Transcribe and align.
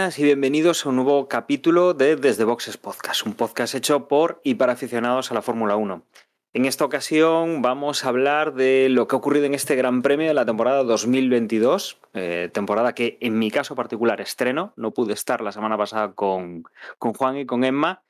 buenas 0.00 0.18
y 0.18 0.24
bienvenidos 0.24 0.86
a 0.86 0.88
un 0.88 0.96
nuevo 0.96 1.28
capítulo 1.28 1.92
de 1.92 2.16
Desde 2.16 2.44
Boxes 2.44 2.78
Podcast, 2.78 3.26
un 3.26 3.34
podcast 3.34 3.74
hecho 3.74 4.08
por 4.08 4.40
y 4.42 4.54
para 4.54 4.72
aficionados 4.72 5.30
a 5.30 5.34
la 5.34 5.42
Fórmula 5.42 5.76
1. 5.76 6.06
En 6.54 6.64
esta 6.64 6.86
ocasión 6.86 7.60
vamos 7.60 8.02
a 8.02 8.08
hablar 8.08 8.54
de 8.54 8.88
lo 8.88 9.06
que 9.06 9.14
ha 9.14 9.18
ocurrido 9.18 9.44
en 9.44 9.52
este 9.52 9.76
Gran 9.76 10.00
Premio 10.00 10.26
de 10.26 10.32
la 10.32 10.46
temporada 10.46 10.84
2022, 10.84 11.98
eh, 12.14 12.48
temporada 12.50 12.94
que 12.94 13.18
en 13.20 13.38
mi 13.38 13.50
caso 13.50 13.74
particular 13.74 14.22
estreno, 14.22 14.72
no 14.74 14.94
pude 14.94 15.12
estar 15.12 15.42
la 15.42 15.52
semana 15.52 15.76
pasada 15.76 16.14
con, 16.14 16.64
con 16.96 17.12
Juan 17.12 17.36
y 17.36 17.44
con 17.44 17.62
Emma, 17.62 18.02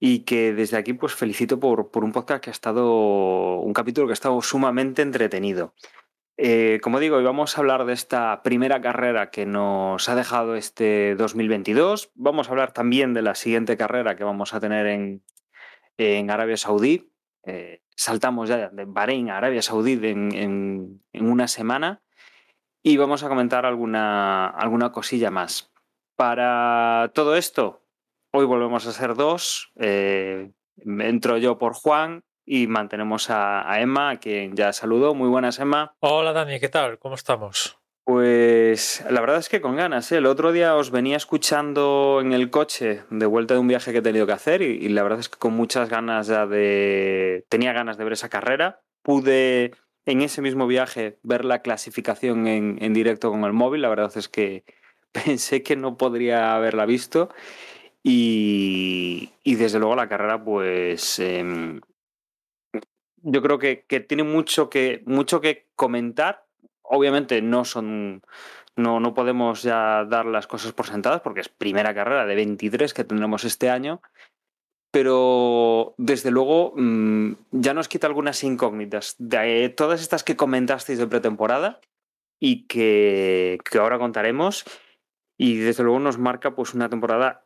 y 0.00 0.24
que 0.24 0.52
desde 0.52 0.76
aquí 0.78 0.94
pues 0.94 1.14
felicito 1.14 1.60
por, 1.60 1.92
por 1.92 2.02
un 2.02 2.10
podcast 2.10 2.42
que 2.42 2.50
ha 2.50 2.52
estado, 2.52 3.60
un 3.60 3.72
capítulo 3.72 4.08
que 4.08 4.12
ha 4.12 4.14
estado 4.14 4.42
sumamente 4.42 5.02
entretenido. 5.02 5.74
Eh, 6.38 6.80
como 6.82 7.00
digo, 7.00 7.16
hoy 7.16 7.24
vamos 7.24 7.56
a 7.56 7.60
hablar 7.60 7.86
de 7.86 7.94
esta 7.94 8.42
primera 8.42 8.82
carrera 8.82 9.30
que 9.30 9.46
nos 9.46 10.06
ha 10.08 10.14
dejado 10.14 10.54
este 10.54 11.14
2022. 11.14 12.10
Vamos 12.14 12.48
a 12.48 12.50
hablar 12.50 12.72
también 12.72 13.14
de 13.14 13.22
la 13.22 13.34
siguiente 13.34 13.78
carrera 13.78 14.16
que 14.16 14.24
vamos 14.24 14.52
a 14.52 14.60
tener 14.60 14.86
en, 14.86 15.22
en 15.96 16.30
Arabia 16.30 16.58
Saudí. 16.58 17.10
Eh, 17.44 17.82
saltamos 17.96 18.50
ya 18.50 18.68
de 18.68 18.84
Bahrein 18.84 19.30
a 19.30 19.38
Arabia 19.38 19.62
Saudí 19.62 19.92
en, 20.02 21.00
en, 21.12 21.26
una 21.26 21.48
semana 21.48 22.02
y 22.82 22.98
vamos 22.98 23.22
a 23.22 23.28
comentar 23.28 23.64
alguna, 23.64 24.48
alguna 24.48 24.92
cosilla 24.92 25.30
más. 25.30 25.72
Para 26.16 27.12
todo 27.14 27.36
esto, 27.36 27.82
hoy 28.32 28.44
volvemos 28.44 28.86
a 28.86 28.92
ser 28.92 29.14
dos. 29.14 29.72
Eh, 29.76 30.52
entro 30.84 31.38
yo 31.38 31.56
por 31.56 31.72
Juan 31.72 32.24
y 32.46 32.68
mantenemos 32.68 33.28
a, 33.28 33.70
a, 33.70 33.80
Emma, 33.80 34.10
a 34.10 34.16
quien 34.16 34.56
ya 34.56 34.72
saludo. 34.72 35.14
Muy 35.14 35.28
buenas, 35.28 35.58
Emma. 35.58 35.94
Hola, 35.98 36.32
Dani, 36.32 36.60
¿qué 36.60 36.68
tal? 36.68 36.98
¿Cómo 36.98 37.16
estamos? 37.16 37.78
Pues 38.04 39.04
la 39.10 39.20
verdad 39.20 39.38
es 39.38 39.48
que 39.48 39.60
con 39.60 39.74
ganas. 39.74 40.12
¿eh? 40.12 40.18
El 40.18 40.26
otro 40.26 40.52
día 40.52 40.76
os 40.76 40.92
venía 40.92 41.16
escuchando 41.16 42.20
en 42.22 42.32
el 42.32 42.50
coche 42.50 43.02
de 43.10 43.26
vuelta 43.26 43.54
de 43.54 43.60
un 43.60 43.66
viaje 43.66 43.90
que 43.90 43.98
he 43.98 44.02
tenido 44.02 44.26
que 44.26 44.32
hacer 44.32 44.62
y, 44.62 44.76
y 44.76 44.88
la 44.90 45.02
verdad 45.02 45.18
es 45.18 45.28
que 45.28 45.38
con 45.38 45.54
muchas 45.54 45.90
ganas 45.90 46.28
ya 46.28 46.46
de... 46.46 47.44
Tenía 47.48 47.72
ganas 47.72 47.98
de 47.98 48.04
ver 48.04 48.12
esa 48.12 48.28
carrera. 48.28 48.80
Pude 49.02 49.72
en 50.04 50.22
ese 50.22 50.40
mismo 50.40 50.68
viaje 50.68 51.18
ver 51.24 51.44
la 51.44 51.62
clasificación 51.62 52.46
en, 52.46 52.78
en 52.80 52.94
directo 52.94 53.32
con 53.32 53.42
el 53.42 53.52
móvil. 53.52 53.82
La 53.82 53.88
verdad 53.88 54.12
es 54.14 54.28
que 54.28 54.62
pensé 55.12 55.64
que 55.64 55.74
no 55.74 55.96
podría 55.96 56.54
haberla 56.54 56.86
visto. 56.86 57.28
Y, 58.04 59.32
y, 59.42 59.56
desde 59.56 59.80
luego 59.80 59.96
la 59.96 60.08
carrera, 60.08 60.44
pues 60.44 61.18
eh, 61.18 61.80
yo 63.26 63.42
creo 63.42 63.58
que, 63.58 63.84
que, 63.88 63.98
tiene 63.98 64.22
mucho 64.22 64.70
que, 64.70 65.02
mucho 65.04 65.40
que 65.40 65.66
comentar. 65.74 66.46
Obviamente 66.82 67.42
no 67.42 67.64
son. 67.64 68.22
No, 68.76 69.00
no 69.00 69.14
podemos 69.14 69.62
ya 69.62 70.04
dar 70.04 70.26
las 70.26 70.46
cosas 70.46 70.72
por 70.72 70.86
sentadas 70.86 71.22
porque 71.22 71.40
es 71.40 71.48
primera 71.48 71.94
carrera 71.94 72.26
de 72.26 72.34
23 72.34 72.94
que 72.94 73.04
tendremos 73.04 73.44
este 73.44 73.68
año. 73.68 74.00
Pero 74.92 75.94
desde 75.98 76.30
luego 76.30 76.72
mmm, 76.76 77.32
ya 77.50 77.74
nos 77.74 77.88
quita 77.88 78.06
algunas 78.06 78.44
incógnitas. 78.44 79.16
De 79.18 79.70
todas 79.70 80.00
estas 80.00 80.22
que 80.22 80.36
comentasteis 80.36 80.98
de 81.00 81.08
pretemporada 81.08 81.80
y 82.38 82.66
que, 82.68 83.58
que 83.68 83.78
ahora 83.78 83.98
contaremos. 83.98 84.64
Y 85.36 85.56
desde 85.56 85.82
luego 85.82 85.98
nos 85.98 86.16
marca 86.16 86.54
pues 86.54 86.74
una 86.74 86.88
temporada 86.88 87.45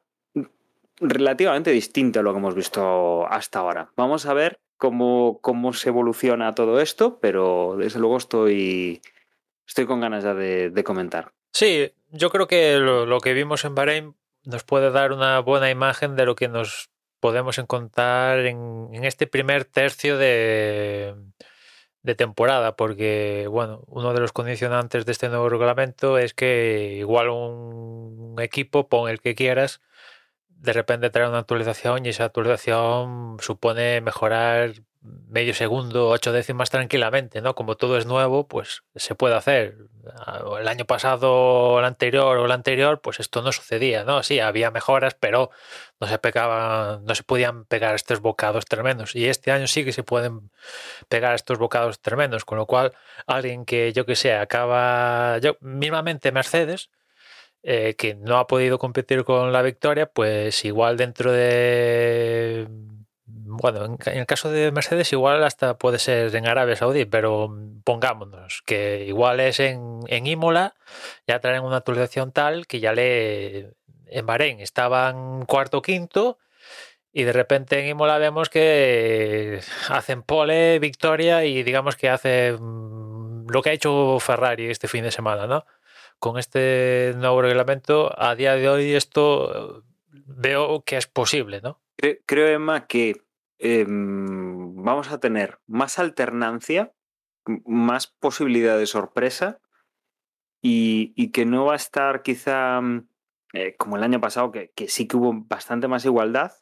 relativamente 1.01 1.71
distinta 1.71 2.21
a 2.21 2.23
lo 2.23 2.33
que 2.33 2.39
hemos 2.39 2.55
visto 2.55 3.27
hasta 3.29 3.61
ahora. 3.61 3.91
Vamos 3.97 4.27
a 4.27 4.35
ver 4.35 4.61
cómo, 4.77 5.39
cómo 5.41 5.73
se 5.73 5.89
evoluciona 5.89 6.55
todo 6.55 6.81
esto, 6.81 7.19
pero 7.21 7.77
desde 7.79 8.01
luego 8.01 8.17
estoy, 8.17 9.01
estoy 9.67 9.87
con 9.87 10.01
ganas 10.01 10.25
ya 10.25 10.35
de, 10.35 10.85
comentar. 10.85 11.33
Sí, 11.53 11.93
yo 12.11 12.31
creo 12.31 12.47
que 12.47 12.79
lo, 12.79 13.21
que 13.21 13.35
vimos 13.35 13.65
en 13.65 13.75
Bahrein 13.75 14.15
nos 14.45 14.65
puede 14.65 14.91
dar 14.91 15.13
una 15.13 15.41
buena 15.41 15.71
imagen 15.71 16.17
de 16.17 16.27
lo 16.27 16.35
que 16.35 16.49
nos 16.49 16.91
podemos 17.21 17.59
encontrar 17.59 18.41
en, 18.47 18.89
en 18.93 19.05
este 19.05 19.27
primer 19.27 19.65
tercio 19.65 20.17
de, 20.17 21.15
de 22.03 22.15
temporada, 22.15 22.77
porque 22.77 23.47
bueno, 23.51 23.83
uno 23.87 24.15
de 24.15 24.21
los 24.21 24.33
condicionantes 24.33 25.05
de 25.05 25.13
este 25.13 25.29
nuevo 25.29 25.49
reglamento 25.49 26.19
es 26.19 26.33
que 26.33 26.97
igual 26.99 27.29
un 27.29 28.37
equipo, 28.39 28.89
pon 28.89 29.11
el 29.11 29.21
que 29.21 29.35
quieras, 29.35 29.81
de 30.61 30.73
repente 30.73 31.11
trae 31.11 31.29
una 31.29 31.39
actualización 31.39 32.05
y 32.05 32.11
esa 32.11 32.27
actualización 32.27 33.39
supone 33.41 34.01
mejorar 34.01 34.75
medio 35.03 35.55
segundo, 35.55 36.09
ocho 36.09 36.31
décimas 36.33 36.69
tranquilamente, 36.69 37.41
¿no? 37.41 37.55
Como 37.55 37.77
todo 37.77 37.97
es 37.97 38.05
nuevo, 38.05 38.47
pues 38.47 38.83
se 38.95 39.15
puede 39.15 39.35
hacer. 39.35 39.79
El 40.59 40.69
año 40.69 40.85
pasado, 40.85 41.79
el 41.79 41.87
anterior 41.87 42.37
o 42.37 42.45
el 42.45 42.51
anterior, 42.51 43.01
pues 43.01 43.19
esto 43.21 43.41
no 43.41 43.53
sucedía, 43.53 44.05
¿no? 44.05 44.23
Sí, 44.23 44.41
había 44.41 44.71
mejoras, 44.71 45.15
pero 45.19 45.51
no 46.01 46.07
se 46.07 46.19
pegaban, 46.19 47.05
no 47.05 47.15
se 47.15 47.23
podían 47.23 47.65
pegar 47.65 47.95
estos 47.95 48.21
bocados 48.21 48.67
tremendos. 48.67 49.17
Y 49.17 49.27
este 49.29 49.53
año 49.53 49.67
sí 49.67 49.85
que 49.87 49.93
se 49.93 50.03
pueden 50.03 50.51
pegar 51.09 51.35
estos 51.35 51.59
bocados 51.59 52.01
tremendos, 52.01 52.45
con 52.45 52.59
lo 52.59 52.67
cual 52.67 52.93
alguien 53.27 53.65
que 53.65 53.95
yo 53.95 54.05
que 54.05 54.17
sé 54.17 54.35
acaba, 54.35 55.39
yo 55.39 55.57
mismamente 55.61 56.33
Mercedes, 56.33 56.91
eh, 57.63 57.95
que 57.97 58.15
no 58.15 58.39
ha 58.39 58.47
podido 58.47 58.79
competir 58.79 59.25
con 59.25 59.53
la 59.53 59.63
victoria, 59.63 60.07
pues 60.07 60.65
igual 60.65 60.97
dentro 60.97 61.33
de... 61.33 62.67
Bueno, 63.27 63.85
en, 63.85 64.19
el 64.19 64.27
caso 64.27 64.51
de 64.51 64.73
Mercedes 64.73 65.13
igual 65.13 65.43
hasta 65.45 65.77
puede 65.77 65.99
ser 65.99 66.35
en 66.35 66.47
Arabia 66.47 66.77
Saudí, 66.77 67.05
pero 67.05 67.55
pongámonos 67.85 68.63
que 68.65 69.05
igual 69.07 69.41
es 69.41 69.61
en, 69.61 70.01
en 70.07 70.27
Imola, 70.27 70.75
ya 71.27 71.41
traen 71.41 71.65
una 71.65 71.79
actualización 71.79 72.33
tal 72.33 72.67
que 72.67 72.81
ya 72.81 72.93
le... 72.93 73.73
En 74.07 74.27
Bahrein 74.27 74.61
estaban 74.61 75.45
cuarto 75.47 75.83
quinto 75.83 76.39
y 77.13 77.25
de 77.25 77.33
repente 77.33 77.81
en 77.81 77.89
Imola 77.89 78.19
vemos 78.19 78.49
que 78.49 79.61
hacen 79.89 80.23
pole, 80.23 80.79
victoria 80.79 81.45
y 81.45 81.63
digamos 81.63 81.97
que 81.97 82.09
hace 82.09 82.57
lo 82.59 83.63
que 83.63 83.71
ha 83.71 83.73
hecho 83.73 84.19
Ferrari 84.21 84.71
este 84.71 84.89
fin 84.89 85.05
de 85.05 85.11
semana, 85.11 85.47
¿no? 85.47 85.65
Con 86.21 86.39
este 86.39 87.15
nuevo 87.17 87.43
reglamento, 87.43 88.13
a 88.17 88.37
día 88.37 88.55
de 88.55 88.69
hoy 88.69 88.93
esto 88.93 89.83
veo 90.13 90.83
que 90.85 90.97
es 90.97 91.07
posible, 91.07 91.61
¿no? 91.61 91.81
Creo, 92.27 92.47
Emma, 92.47 92.87
que 92.87 93.23
eh, 93.59 93.85
vamos 93.89 95.11
a 95.11 95.19
tener 95.19 95.59
más 95.67 95.99
alternancia, 95.99 96.93
más 97.65 98.07
posibilidad 98.07 98.79
de 98.79 98.87
sorpresa 98.87 99.61
y, 100.63 101.31
que 101.33 101.47
no 101.47 101.67
va 101.67 101.73
a 101.73 101.77
estar 101.77 102.23
quizá 102.23 102.81
eh, 103.53 103.77
como 103.77 103.97
el 103.97 104.03
año 104.03 104.21
pasado, 104.21 104.53
que, 104.53 104.71
que, 104.75 104.89
sí 104.89 105.09
que 105.09 105.17
hubo 105.17 105.33
bastante 105.35 105.89
más 105.89 106.05
igualdad, 106.05 106.53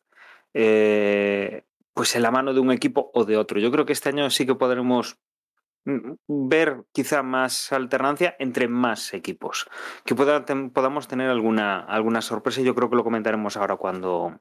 eh, 0.54 1.64
pues 1.94 2.14
en 2.16 2.22
la 2.22 2.30
mano 2.30 2.54
de 2.54 2.60
un 2.60 2.72
equipo 2.72 3.10
o 3.12 3.24
de 3.24 3.36
otro. 3.36 3.60
Yo 3.60 3.70
creo 3.70 3.84
que 3.84 3.92
este 3.92 4.08
año 4.08 4.30
sí 4.30 4.46
que 4.46 4.54
podremos 4.54 5.18
ver 5.84 6.84
quizá 6.92 7.22
más 7.22 7.72
alternancia 7.72 8.36
entre 8.38 8.68
más 8.68 9.14
equipos, 9.14 9.68
que 10.04 10.14
podamos 10.14 11.08
tener 11.08 11.30
alguna, 11.30 11.80
alguna 11.80 12.20
sorpresa. 12.20 12.60
Yo 12.60 12.74
creo 12.74 12.90
que 12.90 12.96
lo 12.96 13.04
comentaremos 13.04 13.56
ahora 13.56 13.76
cuando, 13.76 14.40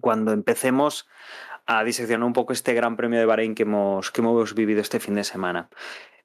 cuando 0.00 0.32
empecemos 0.32 1.08
a 1.66 1.84
diseccionar 1.84 2.26
un 2.26 2.32
poco 2.32 2.52
este 2.52 2.74
gran 2.74 2.96
premio 2.96 3.18
de 3.18 3.26
Bahrein 3.26 3.54
que 3.54 3.62
hemos, 3.62 4.10
que 4.10 4.20
hemos 4.20 4.54
vivido 4.54 4.80
este 4.80 5.00
fin 5.00 5.14
de 5.14 5.24
semana. 5.24 5.68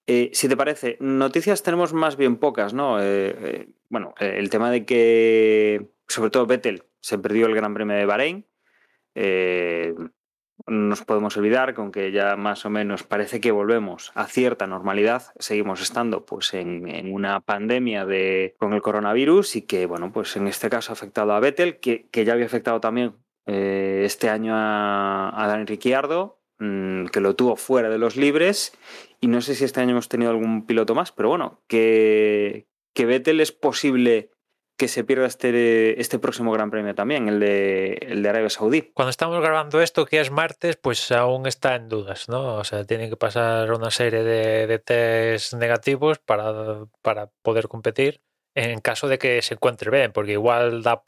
Eh, 0.08 0.30
si 0.34 0.48
te 0.48 0.56
parece, 0.56 0.98
noticias 1.00 1.64
tenemos 1.64 1.94
más 1.94 2.16
bien 2.16 2.38
pocas, 2.38 2.74
¿no? 2.74 3.00
Eh, 3.00 3.36
eh, 3.40 3.70
bueno, 3.90 4.14
el 4.20 4.50
tema 4.50 4.72
de 4.72 4.86
que, 4.86 5.90
sobre 6.08 6.32
todo 6.32 6.46
Vettel, 6.46 6.84
se 7.02 7.18
perdió 7.18 7.46
el 7.48 7.56
Gran 7.56 7.74
Premio 7.74 7.96
de 7.96 8.06
Bahrein. 8.06 8.46
No 10.68 10.90
nos 10.90 11.04
podemos 11.06 11.38
olvidar 11.38 11.74
con 11.74 11.94
que 11.94 12.12
ya 12.12 12.36
más 12.36 12.66
o 12.66 12.70
menos 12.70 13.04
parece 13.04 13.40
que 13.40 13.52
volvemos 13.52 14.12
a 14.16 14.28
cierta 14.28 14.68
normalidad. 14.68 15.24
Seguimos 15.40 15.82
estando 15.82 16.26
pues 16.26 16.54
en, 16.54 16.90
en, 16.90 17.14
una 17.14 17.40
pandemia 17.40 18.06
de, 18.06 18.54
con 18.58 18.74
el 18.74 18.82
coronavirus 18.82 19.56
y 19.56 19.62
que, 19.62 19.86
bueno, 19.86 20.12
pues 20.12 20.36
en 20.36 20.48
este 20.48 20.70
caso 20.70 20.92
ha 20.92 20.94
afectado 20.94 21.32
a 21.32 21.40
Vettel, 21.40 21.80
que, 21.80 22.08
que 22.12 22.26
ya 22.26 22.34
había 22.34 22.46
afectado 22.48 22.82
también 22.82 23.14
eh, 23.46 24.04
este 24.06 24.30
año 24.30 24.54
a, 24.56 25.32
a 25.42 25.48
Dani 25.48 25.64
Ricciardo, 25.64 26.42
mmm, 26.60 27.06
que 27.06 27.22
lo 27.22 27.34
tuvo 27.34 27.56
fuera 27.56 27.90
de 27.90 27.98
los 27.98 28.18
libres. 28.18 28.78
Y 29.22 29.28
no 29.28 29.40
sé 29.40 29.56
si 29.56 29.64
este 29.64 29.80
año 29.80 29.92
hemos 29.92 30.10
tenido 30.10 30.32
algún 30.32 30.66
piloto 30.66 30.94
más, 30.94 31.14
pero 31.14 31.30
bueno, 31.30 31.62
que, 31.68 32.68
que 32.94 33.06
Vettel 33.06 33.40
es 33.40 33.54
posible 33.54 34.32
que 34.78 34.88
se 34.88 35.04
pierda 35.04 35.26
este, 35.26 36.00
este 36.00 36.20
próximo 36.20 36.52
Gran 36.52 36.70
Premio 36.70 36.94
también, 36.94 37.28
el 37.28 37.40
de, 37.40 37.98
el 38.02 38.22
de 38.22 38.30
Arabia 38.30 38.50
Saudí. 38.50 38.92
Cuando 38.94 39.10
estamos 39.10 39.42
grabando 39.42 39.82
esto, 39.82 40.06
que 40.06 40.20
es 40.20 40.32
martes, 40.32 40.78
pues 40.78 41.12
aún 41.12 41.48
está 41.48 41.76
en 41.76 41.90
dudas, 41.90 42.30
¿no? 42.30 42.56
O 42.56 42.64
sea, 42.64 42.84
tiene 42.86 43.10
que 43.10 43.18
pasar 43.18 43.72
una 43.74 43.90
serie 43.90 44.24
de, 44.24 44.68
de 44.68 44.80
test 44.80 45.54
negativos 45.54 46.20
para, 46.20 46.86
para 47.02 47.28
poder 47.42 47.68
competir 47.68 48.22
en 48.58 48.82
caso 48.82 49.08
de 49.08 49.20
que 49.20 49.44
se 49.44 49.54
encuentre 49.54 49.92
bien, 49.92 50.12
porque 50.12 50.32
igual 50.32 50.82
da, 50.82 51.04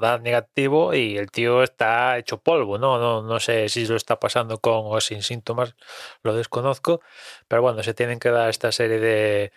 da 0.00 0.18
negativo 0.18 0.94
y 0.94 1.18
el 1.18 1.32
tío 1.32 1.64
está 1.64 2.16
hecho 2.16 2.38
polvo, 2.38 2.78
¿no? 2.78 2.98
¿no? 2.98 3.22
No 3.22 3.40
sé 3.40 3.68
si 3.68 3.86
lo 3.86 3.96
está 3.96 4.20
pasando 4.20 4.58
con 4.58 4.82
o 4.84 5.00
sin 5.00 5.22
síntomas, 5.22 5.74
lo 6.22 6.32
desconozco, 6.36 7.00
pero 7.48 7.60
bueno, 7.60 7.82
se 7.82 7.92
tienen 7.92 8.20
que 8.20 8.30
dar 8.30 8.48
esta 8.50 8.70
serie 8.70 9.00
de, 9.00 9.52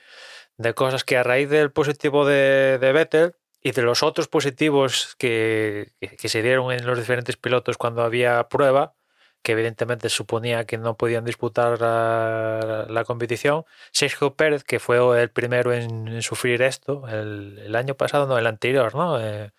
de 0.58 0.74
cosas 0.74 1.04
que 1.04 1.18
a 1.18 1.24
raíz 1.24 1.48
del 1.50 1.72
positivo 1.72 2.26
de, 2.26 2.80
de 2.80 2.92
Vettel 2.94 3.36
y 3.66 3.72
de 3.72 3.82
los 3.82 4.04
otros 4.04 4.28
positivos 4.28 5.16
que, 5.18 5.94
que, 6.00 6.30
se 6.30 6.44
dieron 6.44 6.72
en 6.72 6.86
los 6.86 7.00
diferentes 7.00 7.36
pilotos 7.36 7.78
cuando 7.78 8.04
había 8.04 8.48
prueba, 8.48 8.94
que 9.42 9.54
evidentemente 9.54 10.10
suponía 10.10 10.66
que 10.68 10.78
no 10.78 10.98
podían 10.98 11.26
disputar 11.26 11.82
la, 11.82 13.04
competición. 13.08 13.66
Sergio 13.92 14.36
Pérez, 14.36 14.64
que 14.64 14.78
fue 14.78 15.20
el 15.20 15.32
primero 15.32 15.74
en, 15.74 16.22
sufrir 16.22 16.62
esto, 16.62 17.08
el, 17.08 17.76
año 17.76 17.96
pasado, 17.96 18.28
no, 18.28 18.38
el 18.38 18.46
anterior, 18.46 18.94
¿no? 18.94 19.20
Eh, 19.20 19.52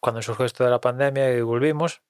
cuando 0.00 0.22
surgió 0.22 0.46
esto 0.46 0.64
de 0.64 0.70
la 0.70 0.80
pandemia 0.80 1.30
y 1.36 1.42
volvimos, 1.42 2.00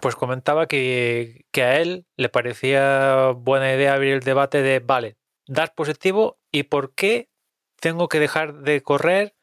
pues 0.00 0.14
comentaba 0.14 0.68
que, 0.68 1.44
que 1.50 1.64
a 1.64 1.80
él 1.80 2.06
le 2.16 2.28
parecía 2.28 3.32
buena 3.34 3.74
idea 3.74 3.94
abrir 3.94 4.14
el 4.14 4.20
debate 4.20 4.62
de, 4.62 4.78
vale, 4.78 5.16
das 5.48 5.70
positivo 5.70 6.38
y 6.52 6.62
por 6.62 6.94
qué 6.94 7.30
tengo 7.80 8.06
que 8.06 8.20
dejar 8.20 8.62
de 8.62 8.80
correr 8.80 9.34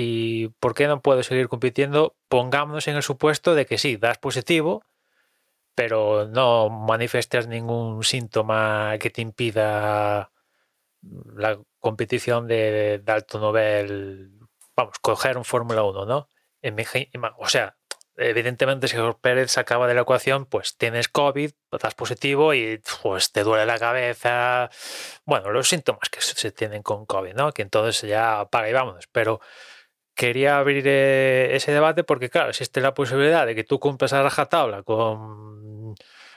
¿Y 0.00 0.50
por 0.60 0.74
qué 0.74 0.86
no 0.86 1.02
puedo 1.02 1.24
seguir 1.24 1.48
compitiendo? 1.48 2.14
Pongámonos 2.28 2.86
en 2.86 2.94
el 2.94 3.02
supuesto 3.02 3.56
de 3.56 3.66
que 3.66 3.78
sí, 3.78 3.96
das 3.96 4.16
positivo, 4.16 4.84
pero 5.74 6.28
no 6.28 6.70
manifestas 6.70 7.48
ningún 7.48 8.04
síntoma 8.04 8.94
que 9.00 9.10
te 9.10 9.22
impida 9.22 10.30
la 11.34 11.58
competición 11.80 12.46
de, 12.46 13.02
alto 13.08 13.40
nivel, 13.40 14.30
vamos, 14.76 15.00
coger 15.00 15.36
un 15.36 15.44
Fórmula 15.44 15.82
1, 15.82 16.06
¿no? 16.06 16.28
O 17.38 17.48
sea, 17.48 17.76
evidentemente 18.16 18.86
si 18.86 18.96
Pérez 19.20 19.50
sacaba 19.50 19.88
de 19.88 19.94
la 19.94 20.02
ecuación, 20.02 20.46
pues 20.46 20.76
tienes 20.76 21.08
COVID, 21.08 21.50
das 21.72 21.94
positivo 21.96 22.54
y 22.54 22.80
pues 23.02 23.32
te 23.32 23.42
duele 23.42 23.66
la 23.66 23.80
cabeza. 23.80 24.70
Bueno, 25.24 25.50
los 25.50 25.68
síntomas 25.68 26.08
que 26.08 26.20
se 26.20 26.52
tienen 26.52 26.84
con 26.84 27.04
COVID, 27.04 27.34
¿no? 27.34 27.50
Que 27.50 27.62
entonces 27.62 28.08
ya 28.08 28.38
apaga 28.38 28.68
y 28.68 28.72
vámonos. 28.72 29.08
Pero 29.10 29.40
quería 30.18 30.58
abrir 30.58 30.84
eh, 30.86 31.54
ese 31.54 31.70
debate 31.72 32.02
porque, 32.02 32.28
claro, 32.28 32.50
existe 32.50 32.80
la 32.80 32.92
posibilidad 32.92 33.46
de 33.46 33.54
que 33.54 33.62
tú 33.64 33.78
cumplas 33.78 34.12
a 34.12 34.22
rajatabla 34.22 34.82
con 34.82 35.94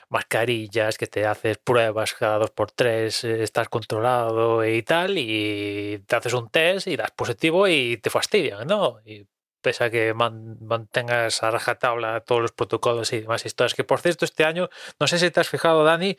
mascarillas, 0.08 0.96
que 0.98 1.08
te 1.08 1.26
haces 1.26 1.58
pruebas 1.58 2.14
cada 2.14 2.38
dos 2.38 2.52
por 2.52 2.70
tres, 2.70 3.24
eh, 3.24 3.42
estás 3.42 3.68
controlado 3.68 4.64
y 4.64 4.82
tal, 4.84 5.18
y 5.18 5.98
te 6.06 6.16
haces 6.16 6.32
un 6.34 6.48
test 6.48 6.86
y 6.86 6.96
das 6.96 7.10
positivo 7.10 7.66
y 7.66 7.96
te 7.96 8.08
fastidian, 8.10 8.68
¿no? 8.68 9.00
Y 9.04 9.26
pese 9.60 9.84
a 9.84 9.90
que 9.90 10.14
man, 10.14 10.58
mantengas 10.60 11.42
a 11.42 11.50
rajatabla 11.50 12.20
todos 12.20 12.42
los 12.42 12.52
protocolos 12.52 13.12
y 13.12 13.20
demás 13.22 13.44
historias, 13.46 13.74
que 13.74 13.84
por 13.84 14.00
cierto 14.00 14.24
este 14.24 14.44
año, 14.44 14.68
no 15.00 15.08
sé 15.08 15.18
si 15.18 15.30
te 15.32 15.40
has 15.40 15.48
fijado, 15.48 15.82
Dani, 15.84 16.16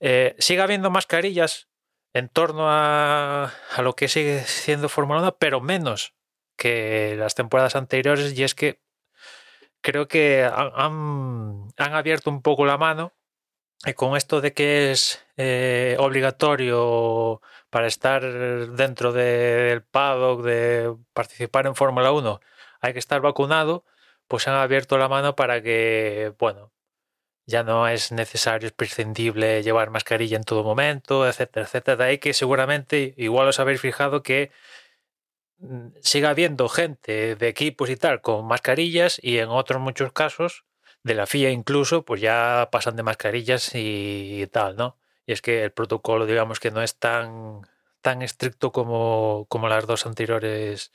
eh, 0.00 0.36
sigue 0.38 0.62
habiendo 0.62 0.90
mascarillas 0.90 1.68
en 2.14 2.28
torno 2.28 2.70
a, 2.70 3.52
a 3.76 3.82
lo 3.82 3.94
que 3.94 4.06
sigue 4.08 4.40
siendo 4.44 4.88
Fórmula 4.88 5.20
1, 5.20 5.36
pero 5.38 5.60
menos 5.60 6.14
que 6.62 7.16
las 7.18 7.34
temporadas 7.34 7.74
anteriores 7.74 8.38
y 8.38 8.44
es 8.44 8.54
que 8.54 8.80
creo 9.80 10.06
que 10.06 10.44
han, 10.44 11.68
han 11.76 11.94
abierto 11.94 12.30
un 12.30 12.40
poco 12.42 12.64
la 12.66 12.78
mano 12.78 13.12
y 13.84 13.94
con 13.94 14.16
esto 14.16 14.40
de 14.40 14.52
que 14.52 14.92
es 14.92 15.24
eh, 15.36 15.96
obligatorio 15.98 17.40
para 17.70 17.88
estar 17.88 18.22
dentro 18.76 19.12
del 19.12 19.82
paddock, 19.82 20.42
de 20.44 20.96
participar 21.12 21.66
en 21.66 21.74
Fórmula 21.74 22.12
1, 22.12 22.40
hay 22.80 22.92
que 22.92 23.00
estar 23.00 23.20
vacunado, 23.20 23.84
pues 24.28 24.46
han 24.48 24.54
abierto 24.54 24.98
la 24.98 25.08
mano 25.08 25.34
para 25.34 25.62
que, 25.62 26.32
bueno, 26.38 26.72
ya 27.46 27.64
no 27.64 27.88
es 27.88 28.12
necesario, 28.12 28.68
es 28.68 28.72
prescindible 28.72 29.62
llevar 29.62 29.90
mascarilla 29.90 30.36
en 30.36 30.44
todo 30.44 30.64
momento, 30.64 31.26
etcétera, 31.28 31.66
etcétera. 31.66 31.96
De 31.96 32.04
ahí 32.04 32.18
que 32.18 32.34
seguramente, 32.34 33.14
igual 33.16 33.48
os 33.48 33.60
habéis 33.60 33.80
fijado 33.80 34.22
que 34.22 34.52
siga 36.00 36.30
habiendo 36.30 36.68
gente 36.68 37.36
de 37.36 37.48
equipos 37.48 37.90
y 37.90 37.96
tal 37.96 38.20
con 38.20 38.46
mascarillas 38.46 39.18
y 39.22 39.38
en 39.38 39.48
otros 39.48 39.80
muchos 39.80 40.12
casos 40.12 40.64
de 41.02 41.14
la 41.14 41.26
FIA 41.26 41.50
incluso 41.50 42.04
pues 42.04 42.20
ya 42.20 42.68
pasan 42.72 42.96
de 42.96 43.02
mascarillas 43.02 43.70
y 43.74 44.46
tal, 44.52 44.76
¿no? 44.76 44.96
Y 45.26 45.32
es 45.32 45.42
que 45.42 45.64
el 45.64 45.72
protocolo 45.72 46.26
digamos 46.26 46.60
que 46.60 46.70
no 46.70 46.82
es 46.82 46.96
tan 46.96 47.62
tan 48.02 48.20
estricto 48.20 48.72
como, 48.72 49.46
como 49.48 49.68
las 49.68 49.86
dos 49.86 50.06
anteriores 50.06 50.92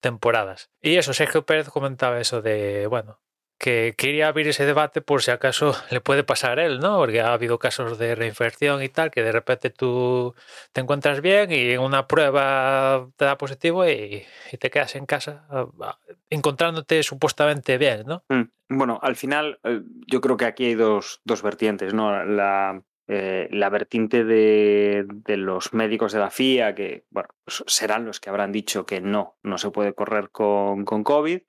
temporadas. 0.00 0.70
Y 0.82 0.96
eso, 0.96 1.14
Sergio 1.14 1.44
Pérez 1.46 1.68
comentaba 1.70 2.20
eso 2.20 2.42
de, 2.42 2.86
bueno, 2.86 3.18
que 3.58 3.94
quería 3.96 4.28
abrir 4.28 4.48
ese 4.48 4.66
debate 4.66 5.00
por 5.00 5.22
si 5.22 5.30
acaso 5.30 5.74
le 5.90 6.00
puede 6.00 6.24
pasar 6.24 6.58
a 6.58 6.66
él, 6.66 6.80
¿no? 6.80 6.98
Porque 6.98 7.20
ha 7.20 7.32
habido 7.32 7.58
casos 7.58 7.98
de 7.98 8.14
reinfección 8.14 8.82
y 8.82 8.88
tal, 8.88 9.10
que 9.10 9.22
de 9.22 9.32
repente 9.32 9.70
tú 9.70 10.34
te 10.72 10.80
encuentras 10.80 11.20
bien 11.20 11.52
y 11.52 11.70
en 11.70 11.80
una 11.80 12.06
prueba 12.06 13.08
te 13.16 13.24
da 13.24 13.38
positivo 13.38 13.86
y, 13.86 14.24
te 14.58 14.70
quedas 14.70 14.94
en 14.94 15.06
casa 15.06 15.46
encontrándote 16.30 17.02
supuestamente 17.02 17.76
bien, 17.76 18.04
¿no? 18.06 18.24
Mm, 18.28 18.76
bueno, 18.76 18.98
al 19.02 19.16
final 19.16 19.58
eh, 19.64 19.82
yo 20.06 20.20
creo 20.20 20.36
que 20.36 20.44
aquí 20.44 20.66
hay 20.66 20.74
dos, 20.74 21.20
dos 21.24 21.42
vertientes, 21.42 21.92
¿no? 21.92 22.24
La, 22.24 22.82
eh, 23.08 23.48
la 23.50 23.68
vertiente 23.68 24.24
de, 24.24 25.06
de, 25.08 25.36
los 25.36 25.74
médicos 25.74 26.12
de 26.12 26.20
la 26.20 26.30
FIA, 26.30 26.74
que 26.74 27.04
bueno, 27.10 27.28
serán 27.46 28.06
los 28.06 28.20
que 28.20 28.30
habrán 28.30 28.52
dicho 28.52 28.86
que 28.86 29.00
no, 29.00 29.36
no 29.42 29.58
se 29.58 29.70
puede 29.70 29.92
correr 29.92 30.30
con, 30.30 30.84
con 30.84 31.04
COVID 31.04 31.42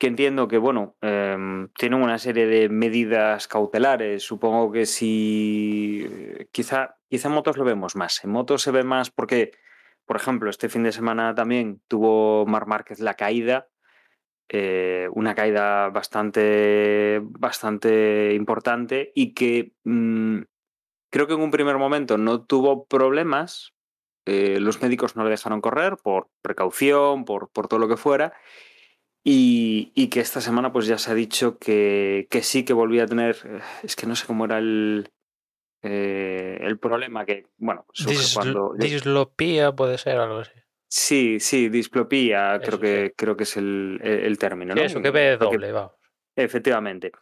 que 0.00 0.06
entiendo 0.06 0.48
que, 0.48 0.56
bueno, 0.56 0.96
eh, 1.02 1.36
tienen 1.76 2.02
una 2.02 2.18
serie 2.18 2.46
de 2.46 2.70
medidas 2.70 3.46
cautelares. 3.46 4.22
Supongo 4.22 4.72
que 4.72 4.86
si. 4.86 6.08
Quizá, 6.52 6.96
quizá 7.10 7.28
en 7.28 7.34
motos 7.34 7.58
lo 7.58 7.64
vemos 7.64 7.96
más. 7.96 8.24
En 8.24 8.30
motos 8.30 8.62
se 8.62 8.70
ve 8.70 8.82
más 8.82 9.10
porque, 9.10 9.52
por 10.06 10.16
ejemplo, 10.16 10.48
este 10.48 10.70
fin 10.70 10.84
de 10.84 10.92
semana 10.92 11.34
también 11.34 11.82
tuvo 11.86 12.46
Mar 12.46 12.66
Márquez 12.66 13.00
la 13.00 13.12
caída. 13.12 13.68
Eh, 14.48 15.10
una 15.12 15.34
caída 15.34 15.90
bastante, 15.90 17.20
bastante 17.22 18.32
importante 18.34 19.12
y 19.14 19.34
que 19.34 19.74
mmm, 19.84 20.40
creo 21.10 21.26
que 21.26 21.34
en 21.34 21.42
un 21.42 21.50
primer 21.50 21.76
momento 21.76 22.16
no 22.16 22.46
tuvo 22.46 22.86
problemas. 22.86 23.74
Eh, 24.24 24.60
los 24.60 24.80
médicos 24.80 25.14
no 25.14 25.24
le 25.24 25.30
dejaron 25.30 25.60
correr 25.60 25.98
por 26.02 26.30
precaución, 26.40 27.26
por, 27.26 27.50
por 27.50 27.68
todo 27.68 27.80
lo 27.80 27.88
que 27.88 27.98
fuera. 27.98 28.32
Y, 29.22 29.92
y, 29.94 30.08
que 30.08 30.20
esta 30.20 30.40
semana 30.40 30.72
pues 30.72 30.86
ya 30.86 30.96
se 30.96 31.10
ha 31.10 31.14
dicho 31.14 31.58
que, 31.58 32.26
que, 32.30 32.42
sí 32.42 32.64
que 32.64 32.72
volvía 32.72 33.04
a 33.04 33.06
tener, 33.06 33.36
eh, 33.44 33.60
es 33.82 33.94
que 33.94 34.06
no 34.06 34.16
sé 34.16 34.26
cómo 34.26 34.46
era 34.46 34.58
el, 34.58 35.10
eh, 35.82 36.58
el 36.62 36.78
problema, 36.78 37.26
que 37.26 37.46
bueno, 37.58 37.84
surge 37.92 38.16
Dis, 38.16 38.34
cuando... 38.34 38.72
Dislopía 38.78 39.72
puede 39.72 39.98
ser 39.98 40.16
algo 40.16 40.38
así. 40.38 40.52
Sí, 40.88 41.38
sí, 41.38 41.68
displopía, 41.68 42.56
eso, 42.56 42.64
creo, 42.64 42.80
que, 42.80 43.06
sí. 43.08 43.12
creo 43.14 43.36
que 43.36 43.44
es 43.44 43.56
el, 43.58 44.00
el 44.02 44.38
término. 44.38 44.74
¿no? 44.74 44.80
Eso, 44.80 45.02
que 45.02 45.10
ve 45.10 45.36
doble, 45.36 45.70
vamos. 45.70 45.92
Efectivamente. 46.34 47.12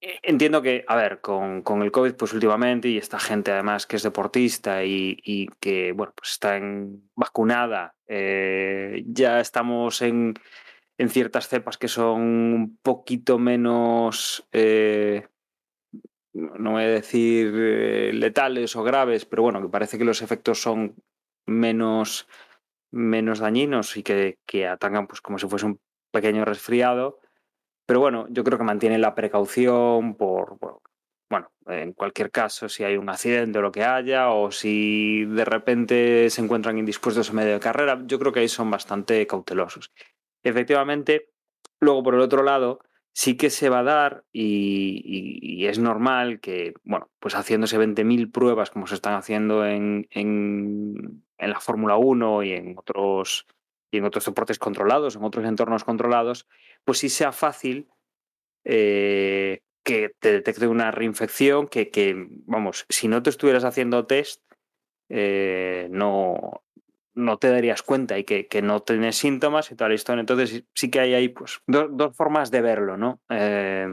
E, 0.00 0.20
entiendo 0.22 0.62
que, 0.62 0.84
a 0.86 0.94
ver, 0.94 1.20
con, 1.20 1.62
con, 1.62 1.82
el 1.82 1.90
COVID, 1.90 2.14
pues 2.14 2.32
últimamente, 2.32 2.88
y 2.88 2.98
esta 2.98 3.18
gente 3.18 3.50
además 3.50 3.86
que 3.86 3.96
es 3.96 4.02
deportista 4.02 4.84
y, 4.84 5.18
y 5.24 5.48
que, 5.60 5.92
bueno, 5.92 6.12
pues 6.14 6.32
está 6.32 6.56
en, 6.56 7.10
vacunada, 7.16 7.94
eh, 8.06 9.02
ya 9.06 9.40
estamos 9.40 10.00
en, 10.02 10.34
en 10.98 11.08
ciertas 11.08 11.48
cepas 11.48 11.78
que 11.78 11.88
son 11.88 12.20
un 12.20 12.78
poquito 12.82 13.38
menos, 13.38 14.46
eh, 14.52 15.28
no 16.34 16.72
voy 16.72 16.82
a 16.82 16.88
decir 16.88 17.52
eh, 17.54 18.10
letales 18.12 18.74
o 18.74 18.82
graves, 18.82 19.24
pero 19.24 19.44
bueno, 19.44 19.62
que 19.62 19.68
parece 19.68 19.96
que 19.96 20.04
los 20.04 20.22
efectos 20.22 20.60
son 20.60 20.96
menos, 21.46 22.28
menos 22.90 23.38
dañinos 23.38 23.96
y 23.96 24.02
que, 24.02 24.38
que 24.44 24.66
atacan 24.66 25.06
pues 25.06 25.20
como 25.20 25.38
si 25.38 25.46
fuese 25.46 25.66
un 25.66 25.80
pequeño 26.10 26.44
resfriado. 26.44 27.20
Pero 27.86 28.00
bueno, 28.00 28.26
yo 28.28 28.44
creo 28.44 28.58
que 28.58 28.64
mantienen 28.64 29.00
la 29.00 29.14
precaución 29.14 30.16
por, 30.16 30.58
por, 30.58 30.82
bueno, 31.30 31.50
en 31.66 31.92
cualquier 31.92 32.30
caso, 32.30 32.68
si 32.68 32.84
hay 32.84 32.96
un 32.96 33.08
accidente 33.08 33.60
o 33.60 33.62
lo 33.62 33.72
que 33.72 33.84
haya, 33.84 34.30
o 34.30 34.50
si 34.50 35.24
de 35.26 35.44
repente 35.44 36.28
se 36.28 36.42
encuentran 36.42 36.76
indispuestos 36.76 37.30
en 37.30 37.36
medio 37.36 37.52
de 37.54 37.60
carrera, 37.60 38.02
yo 38.04 38.18
creo 38.18 38.32
que 38.32 38.40
ahí 38.40 38.48
son 38.48 38.70
bastante 38.70 39.26
cautelosos 39.26 39.92
efectivamente, 40.48 41.30
luego 41.80 42.02
por 42.02 42.14
el 42.14 42.20
otro 42.20 42.42
lado, 42.42 42.80
sí 43.12 43.36
que 43.36 43.50
se 43.50 43.68
va 43.68 43.80
a 43.80 43.82
dar 43.84 44.24
y, 44.32 45.66
es 45.66 45.78
normal 45.80 46.40
que, 46.40 46.74
bueno, 46.84 47.10
pues 47.18 47.34
haciéndose 47.34 47.78
20.000 47.78 48.30
pruebas 48.30 48.70
como 48.70 48.86
se 48.86 48.94
están 48.94 49.14
haciendo 49.14 49.66
en, 49.66 50.06
en, 50.10 51.24
la 51.38 51.60
Fórmula 51.60 51.96
1 51.96 52.44
y 52.44 52.52
en 52.52 52.78
otros, 52.78 53.46
y 53.90 53.98
en 53.98 54.04
otros 54.04 54.30
controlados, 54.58 55.16
en 55.16 55.24
otros 55.24 55.44
entornos 55.44 55.84
controlados, 55.84 56.46
pues 56.84 56.98
sí 56.98 57.08
sea 57.08 57.32
fácil 57.32 57.88
eh, 58.64 59.62
que 59.82 60.12
te 60.20 60.32
detecte 60.32 60.68
una 60.68 60.90
reinfección, 60.90 61.66
que, 61.66 61.90
que, 61.90 62.14
vamos, 62.46 62.86
si 62.88 63.08
no 63.08 63.22
te 63.22 63.30
estuvieras 63.30 63.64
haciendo 63.64 64.06
test, 64.06 64.42
eh, 65.08 65.88
no, 65.90 66.62
no 67.18 67.36
te 67.36 67.50
darías 67.50 67.82
cuenta 67.82 68.16
y 68.16 68.24
que, 68.24 68.46
que, 68.46 68.62
no 68.62 68.80
tienes 68.80 69.16
síntomas 69.16 69.72
y 69.72 69.74
toda 69.74 69.88
la 69.88 69.96
historia. 69.96 70.20
Entonces 70.20 70.64
sí 70.72 70.88
que 70.88 71.00
hay 71.00 71.14
ahí 71.14 71.28
pues, 71.28 71.60
do, 71.66 71.88
dos 71.88 72.16
formas 72.16 72.52
de 72.52 72.60
verlo, 72.60 72.96
¿no? 72.96 73.20
Eh, 73.28 73.86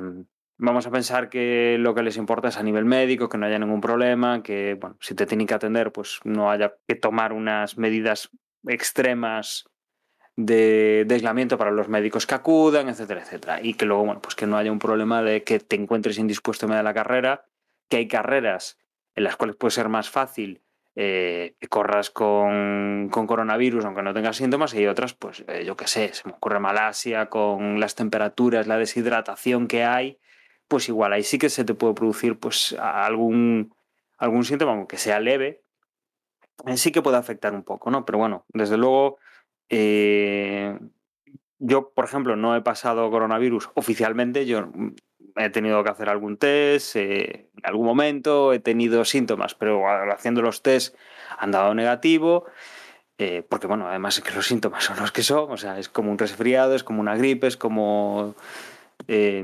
vamos 0.58 0.86
a 0.86 0.92
pensar 0.92 1.28
que 1.28 1.78
lo 1.80 1.96
que 1.96 2.04
les 2.04 2.18
importa 2.18 2.50
es 2.50 2.58
a 2.58 2.64
nivel 2.64 2.86
médico, 2.86 3.28
que 3.28 3.40
no 3.40 3.48
haya 3.48 3.58
ningún 3.58 3.82
problema, 3.82 4.44
que 4.44 4.78
bueno, 4.80 4.98
si 5.02 5.16
te 5.16 5.26
tienen 5.26 5.48
que 5.48 5.56
atender, 5.56 5.92
pues 5.92 6.20
no 6.24 6.52
haya 6.52 6.76
que 6.88 6.96
tomar 6.96 7.34
unas 7.34 7.80
medidas 7.80 8.30
extremas 8.68 9.66
de, 10.38 11.06
de, 11.08 11.16
aislamiento 11.16 11.58
para 11.58 11.72
los 11.72 11.90
médicos 11.90 12.28
que 12.28 12.36
acudan, 12.36 12.90
etcétera, 12.90 13.22
etcétera. 13.22 13.60
Y 13.60 13.74
que 13.74 13.88
luego, 13.88 14.06
bueno, 14.06 14.22
pues 14.22 14.36
que 14.36 14.46
no 14.46 14.56
haya 14.56 14.72
un 14.72 14.80
problema 14.80 15.24
de 15.24 15.44
que 15.44 15.60
te 15.60 15.76
encuentres 15.76 16.20
indispuesto 16.20 16.68
en 16.68 16.72
medio 16.72 16.80
de 16.80 16.84
la 16.84 16.94
carrera, 16.94 17.46
que 17.90 17.98
hay 17.98 18.08
carreras 18.08 18.78
en 19.16 19.24
las 19.24 19.36
cuales 19.36 19.56
puede 19.56 19.72
ser 19.72 19.90
más 19.90 20.12
fácil 20.12 20.62
eh, 20.96 21.56
corras 21.70 22.10
con, 22.10 23.10
con, 23.12 23.28
coronavirus 23.28 23.86
aunque 23.86 24.02
no 24.02 24.14
tengas 24.14 24.38
síntomas 24.38 24.74
y 24.74 24.88
otras, 24.88 25.14
pues 25.14 25.44
eh, 25.48 25.66
yo 25.66 25.76
qué 25.76 25.88
sé, 25.88 26.14
se 26.14 26.28
me 26.28 26.34
ocurre 26.34 26.60
Malasia 26.60 27.28
con 27.28 27.80
las 27.80 27.96
temperaturas, 27.96 28.68
la 28.68 28.78
deshidratación 28.78 29.68
que 29.68 29.84
hay, 29.84 30.20
pues 30.68 30.88
igual 30.88 31.14
ahí 31.14 31.24
sí 31.24 31.38
que 31.38 31.50
se 31.50 31.66
te 31.66 31.74
puede 31.74 31.94
producir 31.94 32.40
pues 32.40 32.76
algún, 32.80 33.74
algún 34.18 34.46
síntoma, 34.46 34.72
aunque 34.72 34.98
sea 34.98 35.20
leve, 35.20 35.64
eh, 36.66 36.78
sí 36.78 36.92
que 36.92 37.02
puede 37.02 37.18
afectar 37.18 37.54
un 37.54 37.64
poco, 37.64 37.92
¿no? 37.92 38.06
Pero 38.06 38.18
bueno, 38.18 38.46
desde 38.54 38.78
luego 38.78 39.18
eh, 39.70 40.80
yo, 41.60 41.92
por 41.94 42.06
ejemplo, 42.06 42.36
no 42.36 42.56
he 42.56 42.62
pasado 42.62 43.10
coronavirus 43.12 43.70
oficialmente, 43.76 44.46
yo 44.46 44.70
he 45.36 45.50
tenido 45.50 45.84
que 45.84 45.90
hacer 45.90 46.10
algún 46.10 46.38
test, 46.38 46.96
algún 47.66 47.86
momento 47.86 48.54
he 48.54 48.60
tenido 48.60 49.06
síntomas, 49.06 49.56
pero 49.56 49.84
haciendo 50.12 50.42
los 50.42 50.62
test 50.62 50.96
han 51.38 51.52
dado 51.52 51.74
negativo, 51.74 52.46
eh, 53.18 53.46
porque 53.48 53.68
bueno, 53.68 53.88
además 53.88 54.18
es 54.18 54.24
que 54.24 54.34
los 54.34 54.46
síntomas 54.46 54.84
son 54.84 54.98
los 55.00 55.12
que 55.12 55.24
son, 55.24 55.52
o 55.52 55.58
sea, 55.58 55.80
es 55.80 55.90
como 55.90 56.12
un 56.12 56.18
resfriado, 56.18 56.76
es 56.76 56.84
como 56.84 57.02
una 57.02 57.16
gripe, 57.16 57.48
es 57.48 57.58
como... 57.58 58.36
Eh, 59.08 59.44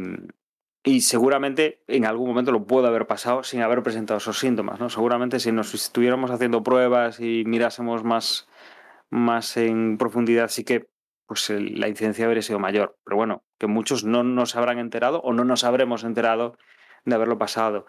y 0.84 1.02
seguramente 1.02 1.84
en 1.88 2.06
algún 2.06 2.28
momento 2.28 2.52
lo 2.52 2.66
puedo 2.66 2.88
haber 2.88 3.06
pasado 3.06 3.44
sin 3.44 3.62
haber 3.62 3.84
presentado 3.84 4.18
esos 4.18 4.40
síntomas, 4.40 4.80
¿no? 4.80 4.90
Seguramente 4.90 5.40
si 5.40 5.52
nos 5.52 5.74
estuviéramos 5.76 6.32
haciendo 6.32 6.64
pruebas 6.64 7.20
y 7.20 7.44
mirásemos 7.46 8.04
más, 8.04 8.48
más 9.12 9.58
en 9.58 10.00
profundidad, 10.00 10.50
sí 10.50 10.64
que 10.64 10.90
pues 11.28 11.50
la 11.50 11.88
incidencia 11.88 12.26
habría 12.26 12.42
sido 12.42 12.60
mayor. 12.60 12.98
Pero 13.06 13.16
bueno, 13.16 13.44
que 13.60 13.68
muchos 13.68 14.04
no 14.04 14.24
nos 14.24 14.56
habrán 14.56 14.80
enterado 14.80 15.22
o 15.22 15.34
no 15.34 15.46
nos 15.46 15.64
habremos 15.64 16.04
enterado 16.04 16.58
de 17.06 17.16
haberlo 17.16 17.38
pasado. 17.38 17.86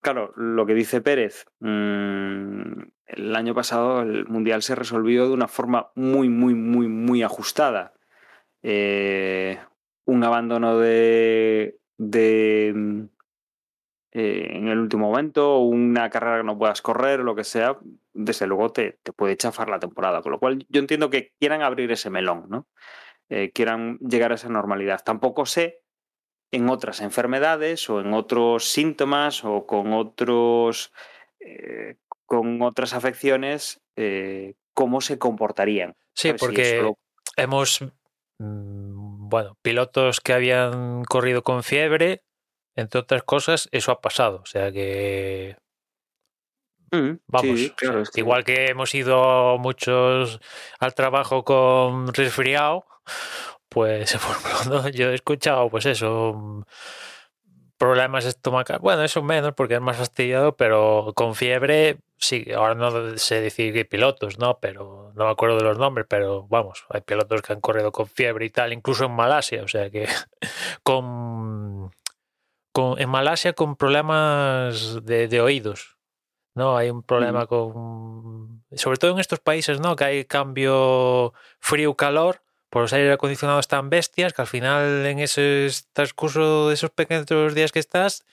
Claro, 0.00 0.32
lo 0.36 0.66
que 0.66 0.74
dice 0.74 1.00
Pérez, 1.00 1.46
mmm, 1.60 2.82
el 3.06 3.36
año 3.36 3.54
pasado 3.54 4.02
el 4.02 4.26
Mundial 4.26 4.62
se 4.62 4.74
resolvió 4.74 5.26
de 5.26 5.34
una 5.34 5.48
forma 5.48 5.90
muy, 5.94 6.28
muy, 6.28 6.54
muy, 6.54 6.88
muy 6.88 7.22
ajustada. 7.22 7.94
Eh, 8.62 9.58
un 10.06 10.24
abandono 10.24 10.78
de, 10.78 11.78
de 11.96 13.08
eh, 14.12 14.48
en 14.50 14.68
el 14.68 14.78
último 14.78 15.08
momento, 15.10 15.58
una 15.58 16.10
carrera 16.10 16.38
que 16.38 16.44
no 16.44 16.58
puedas 16.58 16.82
correr, 16.82 17.20
lo 17.20 17.34
que 17.34 17.44
sea, 17.44 17.78
desde 18.12 18.46
luego 18.46 18.70
te, 18.72 18.98
te, 19.02 19.12
puede 19.12 19.36
chafar 19.36 19.68
la 19.68 19.78
temporada. 19.78 20.22
Con 20.22 20.32
lo 20.32 20.38
cual 20.38 20.66
yo 20.68 20.80
entiendo 20.80 21.10
que 21.10 21.32
quieran 21.40 21.62
abrir 21.62 21.90
ese 21.92 22.10
melón, 22.10 22.46
¿no? 22.48 22.68
Eh, 23.30 23.52
quieran 23.52 23.98
llegar 23.98 24.32
a 24.32 24.36
esa 24.36 24.48
normalidad. 24.48 25.02
Tampoco 25.04 25.46
sé 25.46 25.83
en 26.54 26.68
otras 26.68 27.00
enfermedades 27.00 27.88
o 27.90 28.00
en 28.00 28.14
otros 28.14 28.64
síntomas 28.64 29.44
o 29.44 29.66
con 29.66 29.92
otros 29.92 30.92
eh, 31.40 31.96
con 32.26 32.62
otras 32.62 32.94
afecciones 32.94 33.80
eh, 33.96 34.54
cómo 34.72 35.00
se 35.00 35.18
comportarían. 35.18 35.96
Sí, 36.14 36.32
porque 36.32 36.80
si 36.82 37.42
hemos 37.42 37.80
mm, 38.38 39.28
bueno, 39.28 39.56
pilotos 39.62 40.20
que 40.20 40.32
habían 40.32 41.04
corrido 41.04 41.42
con 41.42 41.62
fiebre, 41.62 42.22
entre 42.76 43.00
otras 43.00 43.22
cosas, 43.22 43.68
eso 43.72 43.92
ha 43.92 44.00
pasado. 44.00 44.40
O 44.42 44.46
sea 44.46 44.72
que 44.72 45.56
Mm, 46.94 47.18
Vamos, 47.26 47.58
sí, 47.58 47.70
claro, 47.70 48.02
igual 48.14 48.44
que 48.44 48.66
hemos 48.66 48.94
ido 48.94 49.58
muchos 49.58 50.40
al 50.78 50.94
trabajo 50.94 51.44
con 51.44 52.12
resfriado, 52.14 52.86
pues 53.74 54.16
¿no? 54.70 54.88
yo 54.88 55.10
he 55.10 55.14
escuchado, 55.14 55.68
pues 55.68 55.84
eso, 55.84 56.64
problemas 57.76 58.24
estomacales. 58.24 58.80
Bueno, 58.80 59.02
eso 59.02 59.22
menos 59.22 59.52
porque 59.54 59.74
es 59.74 59.80
más 59.80 59.96
fastidiado, 59.96 60.56
pero 60.56 61.12
con 61.16 61.34
fiebre, 61.34 61.98
sí, 62.16 62.46
ahora 62.56 62.74
no 62.76 63.18
sé 63.18 63.40
decir 63.40 63.74
qué 63.74 63.84
pilotos, 63.84 64.38
¿no? 64.38 64.58
Pero 64.60 65.12
no 65.16 65.24
me 65.24 65.30
acuerdo 65.30 65.56
de 65.56 65.64
los 65.64 65.78
nombres, 65.78 66.06
pero 66.08 66.46
vamos, 66.48 66.86
hay 66.88 67.00
pilotos 67.00 67.42
que 67.42 67.52
han 67.52 67.60
corrido 67.60 67.90
con 67.92 68.06
fiebre 68.06 68.46
y 68.46 68.50
tal, 68.50 68.72
incluso 68.72 69.06
en 69.06 69.12
Malasia, 69.12 69.64
o 69.64 69.68
sea 69.68 69.90
que 69.90 70.08
con, 70.84 71.90
con 72.72 73.00
en 73.00 73.08
Malasia 73.10 73.54
con 73.54 73.76
problemas 73.76 75.04
de, 75.04 75.28
de 75.28 75.40
oídos. 75.40 75.98
¿no? 76.54 76.76
Hay 76.76 76.88
un 76.88 77.02
problema 77.02 77.46
con. 77.46 78.62
Sobre 78.76 78.98
todo 78.98 79.10
en 79.10 79.18
estos 79.18 79.40
países, 79.40 79.80
¿no? 79.80 79.96
Que 79.96 80.04
hay 80.04 80.24
cambio 80.24 81.32
frío-calor 81.58 82.43
por 82.74 82.82
los 82.82 82.92
aires 82.92 83.14
acondicionados 83.14 83.68
tan 83.68 83.88
bestias 83.88 84.32
que 84.32 84.42
al 84.42 84.48
final 84.48 85.06
en 85.06 85.20
ese 85.20 85.68
transcurso 85.92 86.66
de 86.66 86.74
esos 86.74 86.90
pequeños 86.90 87.54
días 87.54 87.70
que 87.70 87.78
estás, 87.78 88.26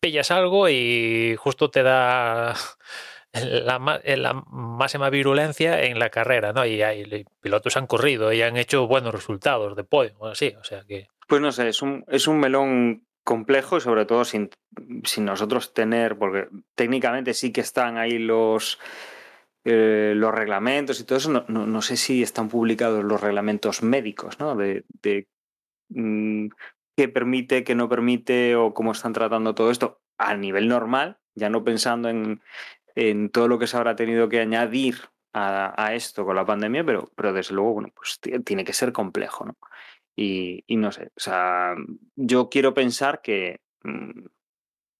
pillas 0.00 0.30
algo 0.30 0.70
y 0.70 1.36
justo 1.36 1.70
te 1.70 1.82
da 1.82 2.54
la, 3.34 4.00
la 4.02 4.32
máxima 4.46 5.10
virulencia 5.10 5.82
en 5.82 5.98
la 5.98 6.08
carrera, 6.08 6.54
¿no? 6.54 6.64
Y 6.64 6.80
hay 6.80 7.26
pilotos 7.42 7.76
han 7.76 7.86
corrido 7.86 8.32
y 8.32 8.40
han 8.40 8.56
hecho 8.56 8.86
buenos 8.86 9.12
resultados 9.12 9.76
de 9.76 9.84
podio, 9.84 10.24
así, 10.24 10.54
o 10.58 10.64
sea 10.64 10.84
que. 10.88 11.08
Pues 11.28 11.42
no 11.42 11.52
sé, 11.52 11.68
es 11.68 11.82
un, 11.82 12.06
es 12.08 12.28
un 12.28 12.40
melón 12.40 13.06
complejo 13.22 13.80
sobre 13.80 14.06
todo 14.06 14.24
sin, 14.24 14.48
sin 15.04 15.26
nosotros 15.26 15.74
tener, 15.74 16.16
porque 16.16 16.48
técnicamente 16.74 17.34
sí 17.34 17.52
que 17.52 17.60
están 17.60 17.98
ahí 17.98 18.18
los, 18.18 18.78
eh, 19.68 20.12
los 20.14 20.32
reglamentos 20.32 21.00
y 21.00 21.04
todo 21.04 21.18
eso, 21.18 21.28
no, 21.28 21.44
no, 21.48 21.66
no, 21.66 21.82
sé 21.82 21.96
si 21.96 22.22
están 22.22 22.48
publicados 22.48 23.02
los 23.02 23.20
reglamentos 23.20 23.82
médicos, 23.82 24.38
¿no? 24.38 24.54
De, 24.54 24.84
de 25.02 25.26
mmm, 25.88 26.46
qué 26.96 27.08
permite, 27.08 27.64
qué 27.64 27.74
no 27.74 27.88
permite 27.88 28.54
o 28.54 28.72
cómo 28.72 28.92
están 28.92 29.12
tratando 29.12 29.56
todo 29.56 29.72
esto 29.72 30.00
a 30.18 30.36
nivel 30.36 30.68
normal, 30.68 31.18
ya 31.34 31.50
no 31.50 31.64
pensando 31.64 32.08
en, 32.08 32.40
en 32.94 33.28
todo 33.28 33.48
lo 33.48 33.58
que 33.58 33.66
se 33.66 33.76
habrá 33.76 33.96
tenido 33.96 34.28
que 34.28 34.38
añadir 34.38 34.98
a, 35.32 35.94
esto 35.94 36.24
con 36.24 36.36
la 36.36 36.46
pandemia, 36.46 36.84
pero, 36.84 37.10
pero 37.16 37.32
desde 37.32 37.54
luego, 37.54 37.74
bueno, 37.74 37.88
pues 37.92 38.20
tiene 38.44 38.64
que 38.64 38.72
ser 38.72 38.92
complejo, 38.92 39.46
¿no? 39.46 39.56
Y, 40.14 40.64
no 40.68 40.92
sé, 40.92 41.08
o 41.08 41.20
sea, 41.20 41.74
yo 42.14 42.48
quiero 42.50 42.72
pensar 42.72 43.20
que 43.20 43.62
mmm, 43.82 44.26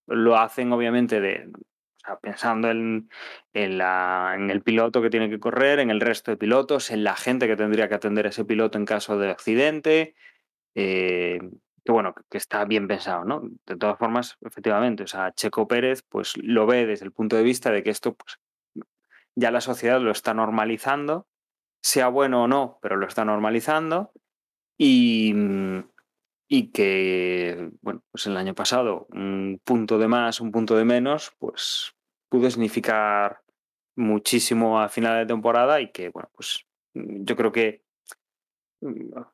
lo 0.09 0.37
hacen 0.37 0.73
obviamente 0.73 1.21
de, 1.21 1.51
pensando 2.21 2.71
en, 2.71 3.09
el 3.53 4.63
piloto 4.63 5.03
que 5.03 5.11
tiene 5.11 5.29
que 5.29 5.41
correr, 5.41 5.81
en 5.81 5.91
el 5.91 6.01
resto 6.01 6.31
de 6.31 6.37
pilotos, 6.37 6.91
en 6.91 7.05
la 7.05 7.17
gente 7.17 7.47
que 7.47 7.57
tendría 7.57 7.89
que 7.89 7.95
atender 7.95 8.27
a 8.27 8.31
ese 8.31 8.45
piloto 8.45 8.79
en 8.79 8.85
caso 8.85 9.19
de 9.19 9.31
accidente, 9.31 10.15
eh, 10.75 11.41
que 11.87 11.93
bueno, 11.93 12.15
que 12.29 12.39
está 12.39 12.65
bien 12.65 12.89
pensado, 12.89 13.25
¿no? 13.25 13.43
De 13.65 13.77
todas 13.77 13.99
formas, 13.99 14.37
efectivamente, 14.43 15.05
o 15.05 15.07
sea, 15.07 15.33
Checo 15.33 15.67
Pérez 15.69 16.03
pues 16.09 16.35
lo 16.37 16.67
ve 16.67 16.85
desde 16.85 17.07
el 17.07 17.13
punto 17.13 17.37
de 17.37 17.43
vista 17.43 17.71
de 17.71 17.83
que 17.83 17.91
esto 17.91 18.15
pues, 18.15 18.39
ya 19.37 19.51
la 19.51 19.61
sociedad 19.61 20.01
lo 20.01 20.11
está 20.11 20.35
normalizando, 20.35 21.29
sea 21.83 22.09
bueno 22.09 22.45
o 22.45 22.49
no, 22.49 22.79
pero 22.83 22.97
lo 22.97 23.07
está 23.07 23.25
normalizando 23.25 24.13
y, 24.77 25.35
y, 26.49 26.73
que, 26.73 27.71
bueno, 27.83 28.03
pues 28.11 28.27
el 28.27 28.37
año 28.37 28.55
pasado 28.55 29.07
un 29.11 29.61
punto 29.65 29.99
de 29.99 30.09
más, 30.09 30.41
un 30.41 30.51
punto 30.53 30.77
de 30.77 30.85
menos, 30.85 31.33
pues 31.39 31.96
pudo 32.37 32.51
significar 32.51 33.41
muchísimo 33.97 34.79
a 34.81 34.91
final 34.91 35.19
de 35.19 35.27
temporada 35.27 35.81
y 35.81 35.91
que, 35.91 36.11
bueno, 36.11 36.29
pues 36.35 36.67
yo 36.93 37.35
creo 37.35 37.51
que, 37.51 37.83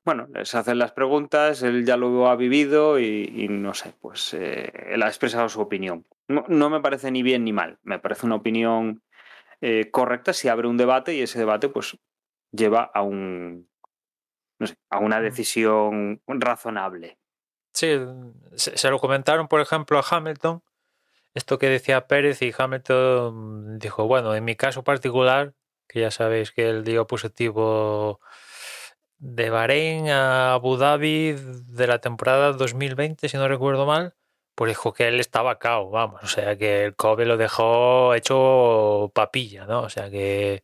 bueno, 0.05 0.29
les 0.33 0.55
hacen 0.55 0.79
las 0.79 0.93
preguntas, 0.93 1.65
él 1.65 1.85
ya 1.85 1.97
lo 1.97 2.29
ha 2.29 2.37
vivido 2.37 3.01
y, 3.01 3.25
y 3.35 3.49
no 3.49 3.75
sé, 3.75 3.95
pues 4.01 4.35
eh, 4.35 4.73
él 4.91 5.03
ha 5.03 5.09
expresado 5.09 5.49
su 5.49 5.61
opinión. 5.61 6.07
No, 6.29 6.45
no, 6.47 6.71
me 6.71 6.81
parece 6.81 7.11
ni 7.11 7.25
bien 7.25 7.45
ni 7.45 7.53
mal, 7.53 7.81
me 7.83 7.99
parece 7.99 8.25
una 8.25 8.37
opinión 8.37 9.03
eh, 9.61 9.91
correcta 9.91 10.33
si 10.33 10.49
abre 10.49 10.69
un 10.69 10.77
debate 10.77 11.15
y 11.15 11.23
ese 11.23 11.41
debate 11.41 11.69
pues 11.69 11.99
lleva 12.53 12.89
a 12.95 13.03
un, 13.03 13.69
no 14.61 14.67
sé, 14.69 14.77
a 14.91 15.01
una 15.01 15.21
decisión 15.21 16.23
razonable. 16.29 17.19
Sí, 17.75 17.99
se, 18.55 18.77
se, 18.77 18.91
lo 18.91 19.01
comentaron, 19.01 19.49
por 19.49 19.61
ejemplo, 19.61 19.99
a 19.99 20.05
Hamilton, 20.09 20.63
esto 21.35 21.59
que 21.59 21.69
decía 21.69 22.07
Pérez 22.07 22.43
y 22.43 22.53
Hamilton 22.57 23.79
dijo, 23.79 24.07
bueno, 24.07 24.35
en 24.35 24.45
mi 24.45 24.57
caso 24.57 24.85
particular, 24.85 25.55
que 25.89 26.01
ya 26.01 26.11
sabéis 26.11 26.53
que 26.53 26.69
él 26.69 26.85
dio 26.85 27.07
positivo 27.07 28.21
de 29.19 29.51
Bahrein 29.51 30.09
a 30.11 30.55
Abu 30.55 30.77
Dhabi 30.77 31.33
de 31.33 31.87
la 31.87 32.01
temporada 32.01 32.53
2020, 32.53 33.29
si 33.29 33.37
no 33.37 33.49
recuerdo 33.49 33.87
mal, 33.87 34.15
pues 34.55 34.71
dijo 34.71 34.93
que 34.93 35.09
él 35.09 35.21
estaba 35.21 35.59
cao, 35.59 35.91
vamos, 35.91 36.23
o 36.23 36.27
sea 36.27 36.57
que 36.59 36.85
el 36.85 36.97
Kobe 36.97 37.25
lo 37.27 37.37
dejó 37.37 38.15
hecho 38.15 39.11
papilla, 39.15 39.67
¿no? 39.67 39.83
O 39.83 39.89
sea 39.89 40.11
que 40.11 40.63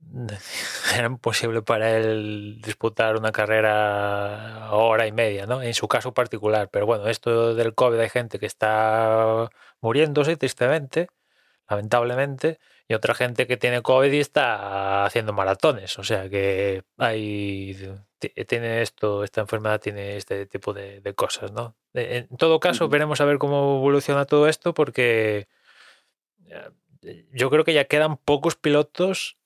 era 0.94 1.06
imposible 1.06 1.62
para 1.62 1.96
él 1.96 2.60
disputar 2.62 3.16
una 3.16 3.32
carrera 3.32 4.68
hora 4.72 5.06
y 5.06 5.12
media, 5.12 5.46
¿no? 5.46 5.62
En 5.62 5.74
su 5.74 5.88
caso 5.88 6.14
particular. 6.14 6.68
Pero 6.70 6.86
bueno, 6.86 7.08
esto 7.08 7.54
del 7.54 7.74
COVID 7.74 7.98
hay 7.98 8.08
gente 8.08 8.38
que 8.38 8.46
está 8.46 9.50
muriéndose 9.80 10.36
tristemente, 10.36 11.08
lamentablemente, 11.68 12.58
y 12.88 12.94
otra 12.94 13.14
gente 13.14 13.46
que 13.46 13.56
tiene 13.56 13.82
COVID 13.82 14.12
y 14.12 14.20
está 14.20 15.04
haciendo 15.04 15.32
maratones. 15.32 15.98
O 15.98 16.04
sea 16.04 16.28
que 16.28 16.82
hay 16.96 17.76
tiene 18.18 18.82
esto, 18.82 19.22
esta 19.22 19.40
enfermedad 19.40 19.80
tiene 19.80 20.16
este 20.16 20.46
tipo 20.46 20.72
de, 20.72 21.00
de 21.00 21.14
cosas, 21.14 21.52
¿no? 21.52 21.76
En 21.94 22.28
todo 22.36 22.60
caso, 22.60 22.88
veremos 22.88 23.20
a 23.20 23.24
ver 23.24 23.38
cómo 23.38 23.76
evoluciona 23.78 24.24
todo 24.24 24.48
esto, 24.48 24.74
porque 24.74 25.48
eh, 26.46 27.26
yo 27.32 27.50
creo 27.50 27.64
que 27.64 27.74
ya 27.74 27.84
quedan 27.84 28.16
pocos 28.16 28.56
pilotos 28.56 29.38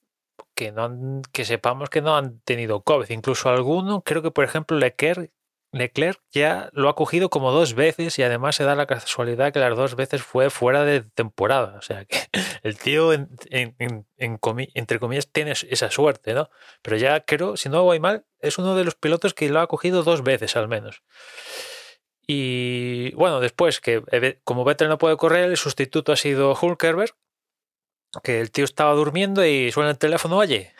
que, 0.55 0.71
no 0.71 1.21
que 1.31 1.45
sepamos 1.45 1.89
que 1.89 2.01
no 2.01 2.15
han 2.15 2.39
tenido 2.39 2.81
COVID. 2.81 3.09
Incluso 3.09 3.49
alguno, 3.49 4.01
creo 4.01 4.21
que 4.21 4.31
por 4.31 4.43
ejemplo 4.43 4.77
Leclerc, 4.77 5.31
Leclerc 5.73 6.21
ya 6.31 6.69
lo 6.71 6.87
ha 6.87 6.95
cogido 6.95 7.29
como 7.29 7.51
dos 7.51 7.73
veces 7.73 8.17
y 8.19 8.23
además 8.23 8.55
se 8.55 8.63
da 8.63 8.75
la 8.75 8.85
casualidad 8.85 9.51
que 9.51 9.59
las 9.59 9.75
dos 9.75 9.95
veces 9.95 10.21
fue 10.23 10.49
fuera 10.49 10.85
de 10.85 11.01
temporada. 11.01 11.77
O 11.77 11.81
sea 11.81 12.05
que 12.05 12.17
el 12.63 12.77
tío, 12.77 13.11
en, 13.11 13.29
en, 13.49 13.75
en, 13.79 14.39
entre 14.73 14.99
comillas, 14.99 15.31
tiene 15.31 15.51
esa 15.51 15.91
suerte, 15.91 16.33
¿no? 16.33 16.49
Pero 16.81 16.97
ya 16.97 17.21
creo, 17.21 17.57
si 17.57 17.69
no 17.69 17.83
voy 17.83 17.99
mal, 17.99 18.25
es 18.39 18.57
uno 18.57 18.75
de 18.75 18.83
los 18.83 18.95
pilotos 18.95 19.33
que 19.33 19.49
lo 19.49 19.59
ha 19.59 19.67
cogido 19.67 20.03
dos 20.03 20.23
veces 20.23 20.55
al 20.55 20.67
menos. 20.67 21.01
Y 22.25 23.13
bueno, 23.15 23.39
después 23.39 23.81
que 23.81 24.01
como 24.43 24.63
Vettel 24.63 24.87
no 24.87 24.97
puede 24.97 25.17
correr, 25.17 25.49
el 25.49 25.57
sustituto 25.57 26.13
ha 26.13 26.15
sido 26.15 26.57
Hulkerberg, 26.59 27.15
que 28.23 28.39
el 28.39 28.51
tío 28.51 28.63
estaba 28.63 28.93
durmiendo 28.93 29.45
y 29.45 29.71
suena 29.71 29.89
el 29.89 29.97
teléfono, 29.97 30.37
oye, 30.37 30.73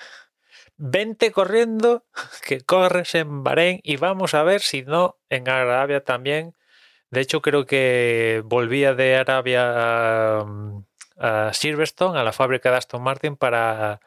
vente 0.84 1.32
corriendo, 1.32 2.06
que 2.48 2.62
corres 2.62 3.16
en 3.16 3.44
Bahrein 3.44 3.80
y 3.84 3.98
vamos 3.98 4.34
a 4.34 4.44
ver 4.44 4.62
si 4.62 4.84
no 4.84 5.18
en 5.30 5.48
Arabia 5.50 6.04
también. 6.04 6.56
De 7.10 7.22
hecho, 7.22 7.42
creo 7.42 7.66
que 7.66 8.42
volvía 8.46 8.94
de 8.94 9.16
Arabia 9.18 10.42
a, 11.18 11.54
Silverstone, 11.54 12.20
a 12.20 12.24
la 12.24 12.34
fábrica 12.34 12.72
de 12.72 12.78
Aston 12.78 13.02
Martin, 13.04 13.38
para 13.38 14.02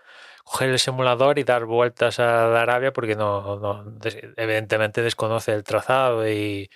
coger 0.45 0.71
el 0.71 0.78
simulador 0.78 1.38
y 1.38 1.45
dar 1.45 1.64
vueltas 1.66 2.21
a 2.21 2.61
Arabia 2.61 2.92
porque 2.92 3.16
no, 3.16 3.85
evidentemente 4.37 5.02
desconoce 5.02 5.52
el 5.52 5.64
trazado 5.64 6.28
y, 6.28 6.71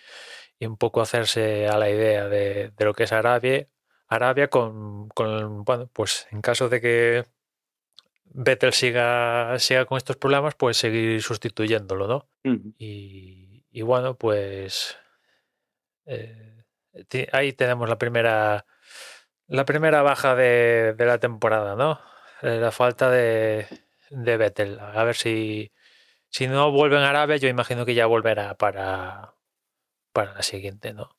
y, 0.59 0.67
un 0.67 0.77
poco 0.77 1.01
hacerse 1.03 1.69
a 1.69 1.79
la 1.79 1.91
idea 1.91 2.29
de, 2.29 2.71
de 2.77 2.85
lo 2.85 2.95
que 2.95 3.05
es 3.05 3.13
Arabia 3.13 3.69
Arabia 4.11 4.49
con, 4.49 5.09
con, 5.11 5.65
bueno, 5.65 5.89
pues 5.93 6.27
en 6.33 6.43
caso 6.43 6.69
de 6.69 6.81
que 6.81 7.25
Vettel 8.33 8.73
siga, 8.73 9.59
siga 9.59 9.85
con 9.87 9.99
estos 9.99 10.17
problemas, 10.17 10.55
pues 10.55 10.77
seguir 10.77 11.21
sustituyéndolo, 11.23 12.07
¿no? 12.07 12.29
Uh 12.45 12.55
-huh. 12.55 12.75
y, 12.79 13.65
y, 13.71 13.83
bueno, 13.83 14.15
pues 14.15 14.97
eh, 16.07 16.65
ahí 17.33 17.53
tenemos 17.53 17.89
la 17.89 17.99
primera 17.99 18.65
la 19.49 19.65
primera 19.65 20.03
baja 20.03 20.37
de, 20.37 20.95
de 20.97 21.07
la 21.07 21.19
temporada, 21.19 21.75
¿no? 21.75 22.01
Eh, 22.43 22.59
la 22.61 22.71
falta 22.71 23.11
de, 23.11 23.67
de 24.11 24.37
Vettel. 24.37 24.79
A 24.79 25.03
ver 25.03 25.17
si, 25.17 25.73
si 26.29 26.47
no 26.47 26.71
vuelve 26.71 26.97
en 26.97 27.03
Arabia, 27.03 27.37
yo 27.37 27.49
imagino 27.49 27.85
que 27.85 27.95
ya 27.95 28.07
volverá 28.07 28.55
para, 28.55 29.35
para 30.13 30.35
la 30.35 30.43
siguiente, 30.43 30.95
¿no? 30.95 31.17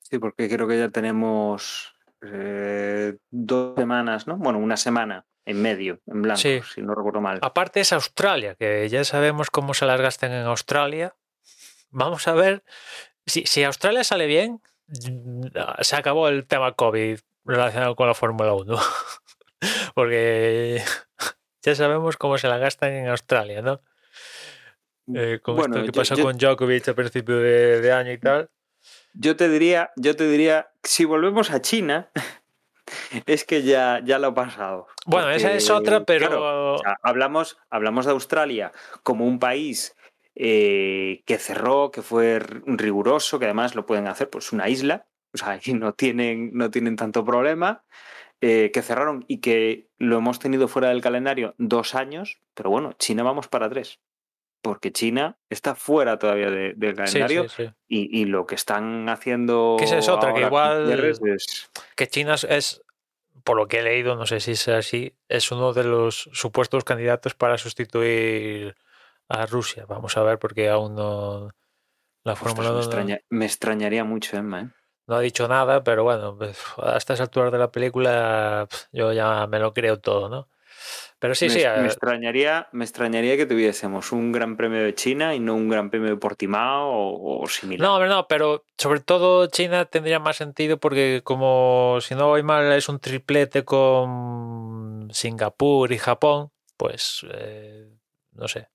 Sí, 0.00 0.18
porque 0.18 0.48
creo 0.48 0.66
que 0.66 0.78
ya 0.78 0.88
tenemos 0.88 1.94
eh, 2.20 3.16
dos 3.30 3.76
semanas, 3.76 4.26
¿no? 4.26 4.36
Bueno, 4.36 4.58
una 4.58 4.76
semana 4.76 5.24
en 5.46 5.60
medio, 5.60 6.00
en 6.06 6.22
blanco, 6.22 6.40
sí. 6.40 6.60
si 6.74 6.82
no 6.82 6.94
recuerdo 6.94 7.20
mal. 7.20 7.38
Aparte 7.42 7.80
es 7.80 7.92
Australia, 7.92 8.54
que 8.54 8.88
ya 8.88 9.04
sabemos 9.04 9.50
cómo 9.50 9.74
se 9.74 9.86
las 9.86 10.00
gastan 10.00 10.32
en 10.32 10.46
Australia. 10.46 11.14
Vamos 11.90 12.26
a 12.28 12.32
ver 12.32 12.64
si, 13.26 13.46
si 13.46 13.62
Australia 13.64 14.04
sale 14.04 14.26
bien, 14.26 14.60
se 15.80 15.96
acabó 15.96 16.28
el 16.28 16.46
tema 16.46 16.72
COVID 16.72 17.18
relacionado 17.44 17.94
con 17.96 18.06
la 18.06 18.14
Fórmula 18.14 18.54
1. 18.54 18.78
porque 19.94 20.82
ya 21.62 21.74
sabemos 21.74 22.16
cómo 22.16 22.38
se 22.38 22.48
la 22.48 22.58
gastan 22.58 22.92
en 22.92 23.08
Australia, 23.08 23.62
¿no? 23.62 23.80
Eh, 25.14 25.40
con 25.42 25.56
bueno, 25.56 25.76
esto 25.76 25.86
que 25.86 25.96
yo, 25.96 26.00
pasó 26.00 26.14
yo, 26.14 26.24
con 26.24 26.38
Djokovic 26.38 26.88
a 26.88 26.94
principio 26.94 27.36
de, 27.36 27.80
de 27.80 27.92
año 27.92 28.12
y 28.12 28.18
tal. 28.18 28.50
Yo 29.12 29.36
te 29.36 29.48
diría, 29.48 29.92
yo 29.96 30.16
te 30.16 30.26
diría, 30.26 30.70
si 30.82 31.04
volvemos 31.04 31.50
a 31.50 31.60
China, 31.60 32.10
es 33.26 33.44
que 33.44 33.62
ya, 33.62 34.00
ya 34.04 34.18
lo 34.18 34.28
ha 34.28 34.34
pasado. 34.34 34.86
Bueno, 35.06 35.26
Porque, 35.26 35.36
esa 35.36 35.52
es 35.52 35.70
otra, 35.70 36.04
pero. 36.04 36.28
Claro, 36.28 36.74
o 36.74 36.78
sea, 36.78 36.98
hablamos, 37.02 37.58
hablamos 37.70 38.06
de 38.06 38.12
Australia 38.12 38.72
como 39.02 39.26
un 39.26 39.38
país 39.38 39.96
eh, 40.34 41.22
que 41.26 41.38
cerró, 41.38 41.90
que 41.90 42.02
fue 42.02 42.38
riguroso, 42.38 43.38
que 43.38 43.46
además 43.46 43.74
lo 43.74 43.86
pueden 43.86 44.06
hacer, 44.06 44.30
pues 44.30 44.52
una 44.52 44.68
isla, 44.68 45.06
o 45.32 45.38
sea, 45.38 45.50
aquí 45.50 45.74
no 45.74 45.92
tienen, 45.94 46.50
no 46.52 46.70
tienen 46.70 46.96
tanto 46.96 47.24
problema. 47.24 47.84
Eh, 48.40 48.72
que 48.74 48.82
cerraron 48.82 49.24
y 49.26 49.38
que 49.38 49.88
lo 49.96 50.18
hemos 50.18 50.38
tenido 50.38 50.68
fuera 50.68 50.88
del 50.88 51.00
calendario 51.00 51.54
dos 51.56 51.94
años, 51.94 52.42
pero 52.52 52.68
bueno, 52.68 52.92
China 52.98 53.22
vamos 53.22 53.48
para 53.48 53.70
tres 53.70 54.00
porque 54.64 54.92
China 54.92 55.36
está 55.50 55.74
fuera 55.74 56.18
todavía 56.18 56.50
de, 56.50 56.72
del 56.74 56.94
calendario 56.94 57.42
sí, 57.42 57.48
sí, 57.54 57.66
sí. 57.66 57.72
Y, 57.86 58.22
y, 58.22 58.24
lo 58.24 58.46
que 58.46 58.54
están 58.54 59.10
haciendo. 59.10 59.76
Que 59.78 59.84
esa 59.84 59.98
es 59.98 60.08
otra, 60.08 60.32
que 60.32 60.40
igual. 60.40 60.90
Es... 60.90 61.70
Que 61.94 62.08
China 62.08 62.36
es, 62.48 62.82
por 63.44 63.58
lo 63.58 63.68
que 63.68 63.80
he 63.80 63.82
leído, 63.82 64.16
no 64.16 64.24
sé 64.24 64.40
si 64.40 64.52
es 64.52 64.66
así, 64.68 65.14
es 65.28 65.52
uno 65.52 65.74
de 65.74 65.84
los 65.84 66.30
supuestos 66.32 66.82
candidatos 66.82 67.34
para 67.34 67.58
sustituir 67.58 68.74
a 69.28 69.44
Rusia. 69.44 69.84
Vamos 69.86 70.16
a 70.16 70.22
ver, 70.22 70.38
porque 70.38 70.70
aún 70.70 70.94
no. 70.94 71.50
La 72.24 72.34
Fórmula 72.34 72.70
1. 72.70 72.78
Me, 72.78 72.84
extraña, 72.84 73.20
me, 73.28 73.44
extrañaría 73.44 74.04
mucho, 74.04 74.38
Emma. 74.38 74.62
¿eh? 74.62 74.68
No 75.06 75.16
ha 75.16 75.20
dicho 75.20 75.46
nada, 75.46 75.84
pero 75.84 76.04
bueno, 76.04 76.38
a 76.78 76.96
estas 76.96 77.20
alturas 77.20 77.52
de 77.52 77.58
la 77.58 77.70
película 77.70 78.66
yo 78.92 79.12
ya 79.12 79.46
me 79.46 79.58
lo 79.58 79.74
creo 79.74 80.00
todo, 80.00 80.30
¿no? 80.30 80.48
Pero 81.24 81.34
sí, 81.34 81.46
me, 81.46 81.50
sí. 81.52 81.64
A... 81.64 81.76
Me 81.76 81.86
extrañaría, 81.86 82.68
me 82.72 82.84
extrañaría 82.84 83.38
que 83.38 83.46
tuviésemos 83.46 84.12
un 84.12 84.30
Gran 84.30 84.58
Premio 84.58 84.84
de 84.84 84.94
China 84.94 85.34
y 85.34 85.40
no 85.40 85.54
un 85.54 85.70
Gran 85.70 85.88
Premio 85.88 86.10
de 86.10 86.16
Portimao 86.18 86.90
o, 86.90 87.42
o 87.42 87.48
similar. 87.48 87.88
No, 87.88 88.06
no, 88.06 88.28
pero 88.28 88.66
sobre 88.76 89.00
todo 89.00 89.46
China 89.46 89.86
tendría 89.86 90.18
más 90.18 90.36
sentido 90.36 90.76
porque 90.76 91.22
como 91.24 91.96
si 92.02 92.14
no 92.14 92.26
voy 92.26 92.42
mal 92.42 92.70
es 92.72 92.90
un 92.90 93.00
triplete 93.00 93.64
con 93.64 95.08
Singapur 95.14 95.92
y 95.92 95.96
Japón, 95.96 96.50
pues 96.76 97.24
eh, 97.32 97.88
no 98.32 98.46
sé, 98.46 98.68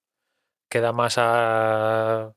queda 0.70 0.92
más 0.92 1.18
a 1.20 2.34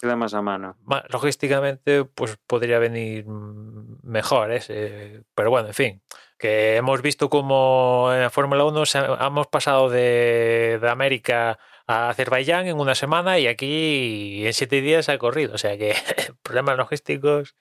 queda 0.00 0.16
más 0.16 0.32
a 0.32 0.40
mano. 0.40 0.78
Logísticamente, 1.10 2.06
pues 2.06 2.38
podría 2.46 2.78
venir 2.78 3.26
mejor, 3.26 4.50
¿eh? 4.50 5.22
pero 5.34 5.50
bueno, 5.50 5.68
en 5.68 5.74
fin, 5.74 6.02
que 6.40 6.76
hemos 6.76 7.02
visto 7.02 7.28
como 7.28 8.10
en 8.12 8.22
la 8.22 8.30
Fórmula 8.30 8.64
1 8.64 8.82
hemos 9.20 9.46
pasado 9.48 9.90
de, 9.90 10.78
de, 10.80 10.88
América 10.88 11.58
a 11.86 12.08
Azerbaiyán 12.08 12.66
en 12.66 12.80
una 12.80 12.94
semana 12.94 13.38
y 13.38 13.46
aquí 13.46 14.46
en 14.46 14.52
siete 14.54 14.80
días 14.80 15.10
ha 15.10 15.18
corrido, 15.18 15.54
o 15.54 15.58
sea 15.58 15.76
que 15.76 15.94
problemas 16.42 16.78
logísticos 16.78 17.56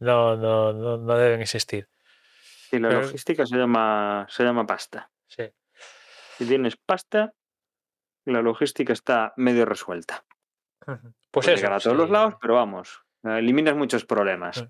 no, 0.00 0.36
no, 0.36 0.72
no, 0.72 0.98
no 0.98 1.16
deben 1.16 1.40
existir. 1.40 1.88
Sí, 2.70 2.80
la 2.80 2.88
pero, 2.88 3.02
logística 3.02 3.46
se 3.46 3.56
llama, 3.56 4.26
se 4.28 4.42
llama 4.42 4.66
pasta. 4.66 5.10
Sí. 5.28 5.44
Si 6.36 6.44
tienes 6.44 6.76
pasta, 6.76 7.32
la 8.24 8.42
logística 8.42 8.92
está 8.92 9.32
medio 9.36 9.64
resuelta. 9.64 10.24
Pues 10.84 11.46
Puede 11.46 11.54
eso. 11.54 11.66
a 11.66 11.78
todos 11.78 11.96
sí. 11.96 12.02
los 12.02 12.10
lados, 12.10 12.34
pero 12.40 12.54
vamos, 12.54 13.00
eliminas 13.22 13.76
muchos 13.76 14.04
problemas. 14.04 14.66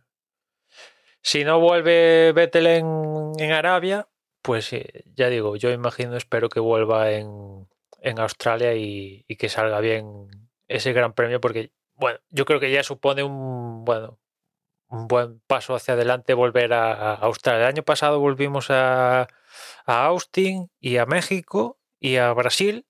Si 1.23 1.45
no 1.45 1.61
vuelve 1.61 2.33
Vettel 2.33 2.67
en, 2.67 3.53
Arabia, 3.53 4.09
pues 4.43 4.71
ya 5.15 5.29
digo, 5.29 5.57
yo 5.57 5.71
imagino, 5.71 6.17
espero 6.17 6.49
que 6.49 6.61
vuelva 6.61 7.11
en, 7.13 7.69
en 8.01 8.19
Australia 8.19 8.75
y, 8.75 9.25
que 9.39 9.49
salga 9.49 9.81
bien 9.81 10.29
ese 10.69 10.93
gran 10.93 11.13
premio, 11.13 11.41
porque, 11.41 11.73
bueno, 11.95 12.19
yo 12.31 12.45
creo 12.45 12.61
que 12.61 12.71
ya 12.71 12.83
supone 12.83 13.23
un, 13.23 13.85
bueno, 13.85 14.19
un 14.89 15.09
buen 15.09 15.41
paso 15.47 15.75
hacia 15.75 15.95
adelante 15.95 16.35
volver 16.35 16.73
a, 16.73 16.93
a 16.93 17.15
Australia. 17.15 17.63
El 17.63 17.75
año 17.75 17.83
pasado 17.83 18.21
volvimos 18.21 18.71
a, 18.71 19.29
a 19.87 20.07
Austin 20.07 20.71
y 20.81 20.97
a 20.97 21.07
México 21.07 21.79
y 22.01 22.17
a 22.17 22.33
Brasil 22.33 22.87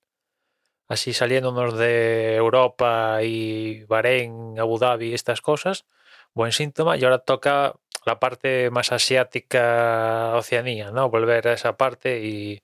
así 0.88 1.12
saliéndonos 1.12 1.76
de 1.78 2.34
Europa 2.34 3.22
y 3.22 3.84
Bahrein, 3.84 4.58
Abu 4.58 4.78
Dhabi, 4.78 5.14
estas 5.14 5.40
cosas, 5.42 5.86
buen 6.32 6.52
síntoma. 6.52 6.96
Y 6.96 7.04
ahora 7.04 7.18
toca 7.18 7.74
la 8.08 8.18
parte 8.18 8.70
más 8.70 8.90
asiática, 8.90 10.32
Oceanía, 10.34 10.90
¿no? 10.90 11.08
Volver 11.10 11.46
a 11.48 11.52
esa 11.52 11.76
parte 11.76 12.20
y 12.24 12.60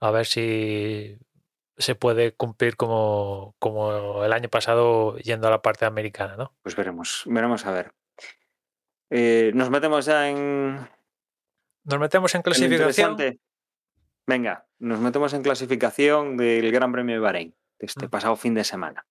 a 0.00 0.10
ver 0.10 0.26
si 0.26 1.18
se 1.78 1.94
puede 1.94 2.32
cumplir 2.32 2.76
como, 2.76 3.54
como 3.58 4.24
el 4.24 4.32
año 4.32 4.48
pasado 4.48 5.16
yendo 5.18 5.48
a 5.48 5.50
la 5.50 5.62
parte 5.62 5.84
americana, 5.84 6.36
¿no? 6.36 6.54
Pues 6.62 6.76
veremos, 6.76 7.22
veremos 7.26 7.66
a 7.66 7.72
ver. 7.72 7.92
Eh, 9.10 9.50
Nos 9.54 9.70
metemos 9.70 10.04
ya 10.06 10.28
en, 10.30 10.76
Nos 11.84 11.98
metemos 12.00 12.34
en 12.34 12.42
clasificación. 12.42 13.16
Venga, 14.26 14.66
nos 14.80 14.98
metemos 14.98 15.32
en 15.34 15.42
clasificación 15.42 16.36
del 16.36 16.72
Gran 16.72 16.90
Premio 16.92 17.14
de 17.14 17.20
Bahrein, 17.20 17.54
de 17.78 17.86
este 17.86 18.06
Mm. 18.06 18.10
pasado 18.10 18.36
fin 18.36 18.54
de 18.54 18.64
semana. 18.64 19.06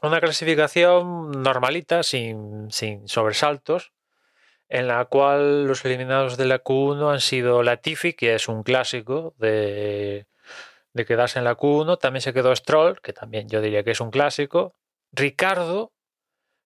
Una 0.00 0.20
clasificación 0.20 1.32
normalita, 1.32 2.04
sin, 2.04 2.70
sin 2.70 3.08
sobresaltos, 3.08 3.92
en 4.68 4.88
la 4.88 5.04
cual 5.06 5.64
los 5.66 5.84
eliminados 5.84 6.36
de 6.36 6.46
la 6.46 6.62
Q1 6.62 7.12
han 7.12 7.20
sido 7.20 7.62
Latifi, 7.62 8.12
que 8.12 8.34
es 8.34 8.48
un 8.48 8.62
clásico 8.62 9.34
de, 9.38 10.26
de 10.92 11.04
quedarse 11.06 11.38
en 11.38 11.44
la 11.44 11.56
Q1. 11.56 11.98
También 11.98 12.20
se 12.20 12.34
quedó 12.34 12.54
Stroll, 12.54 13.00
que 13.00 13.12
también 13.12 13.48
yo 13.48 13.60
diría 13.60 13.82
que 13.82 13.92
es 13.92 14.00
un 14.00 14.10
clásico. 14.10 14.74
Ricardo, 15.12 15.92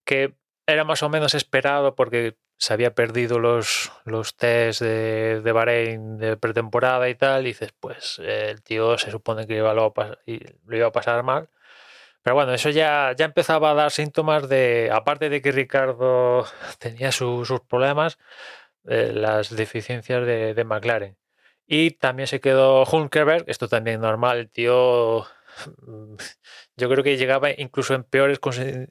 que 0.05 0.35
era 0.67 0.85
más 0.85 1.03
o 1.03 1.09
menos 1.09 1.35
esperado 1.35 1.95
porque 1.95 2.37
se 2.57 2.73
había 2.73 2.95
perdido 2.95 3.38
los, 3.38 3.93
los 4.05 4.37
test 4.37 4.83
de, 4.83 5.41
de 5.41 5.53
Bahrein 5.53 6.19
de 6.19 6.37
pretemporada 6.37 7.09
y 7.09 7.15
tal. 7.15 7.43
Y 7.43 7.51
dices, 7.51 7.73
pues 7.79 8.21
eh, 8.23 8.51
el 8.51 8.62
tío 8.62 8.99
se 8.99 9.11
supone 9.11 9.47
que 9.47 9.57
iba, 9.57 9.75
lo, 9.75 9.93
lo 10.67 10.77
iba 10.77 10.87
a 10.87 10.93
pasar 10.93 11.23
mal. 11.23 11.49
Pero 12.22 12.35
bueno, 12.37 12.54
eso 12.54 12.70
ya, 12.70 13.14
ya 13.16 13.24
empezaba 13.26 13.70
a 13.72 13.74
dar 13.74 13.90
síntomas 13.90 14.48
de, 14.48 14.90
aparte 14.92 15.28
de 15.28 15.42
que 15.42 15.52
Ricardo 15.52 16.44
tenía 16.78 17.12
su- 17.12 17.44
sus 17.44 17.61
problemas, 17.62 18.18
eh, 18.88 19.12
las 19.14 19.50
deficiencias 19.56 20.26
de, 20.26 20.54
de 20.54 20.64
McLaren. 20.64 21.16
Y 21.66 21.92
también 21.92 22.26
se 22.28 22.40
quedó 22.40 22.85
Hulkenberg, 22.85 23.44
esto 23.48 23.68
también 23.68 24.00
normal, 24.00 24.50
tío 24.52 25.26
yo 26.76 26.88
creo 26.88 27.02
que 27.04 27.16
llegaba 27.16 27.50
incluso 27.50 27.94
en 27.94 28.04
peores 28.04 28.38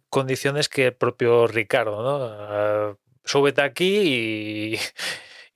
condiciones 0.09 0.69
que 0.69 0.87
el 0.87 0.93
propio 0.95 1.47
Ricardo, 1.47 2.01
¿no? 2.03 2.25
Ah, 2.25 2.95
súbete 3.23 3.61
aquí 3.61 4.75
y, 4.75 4.79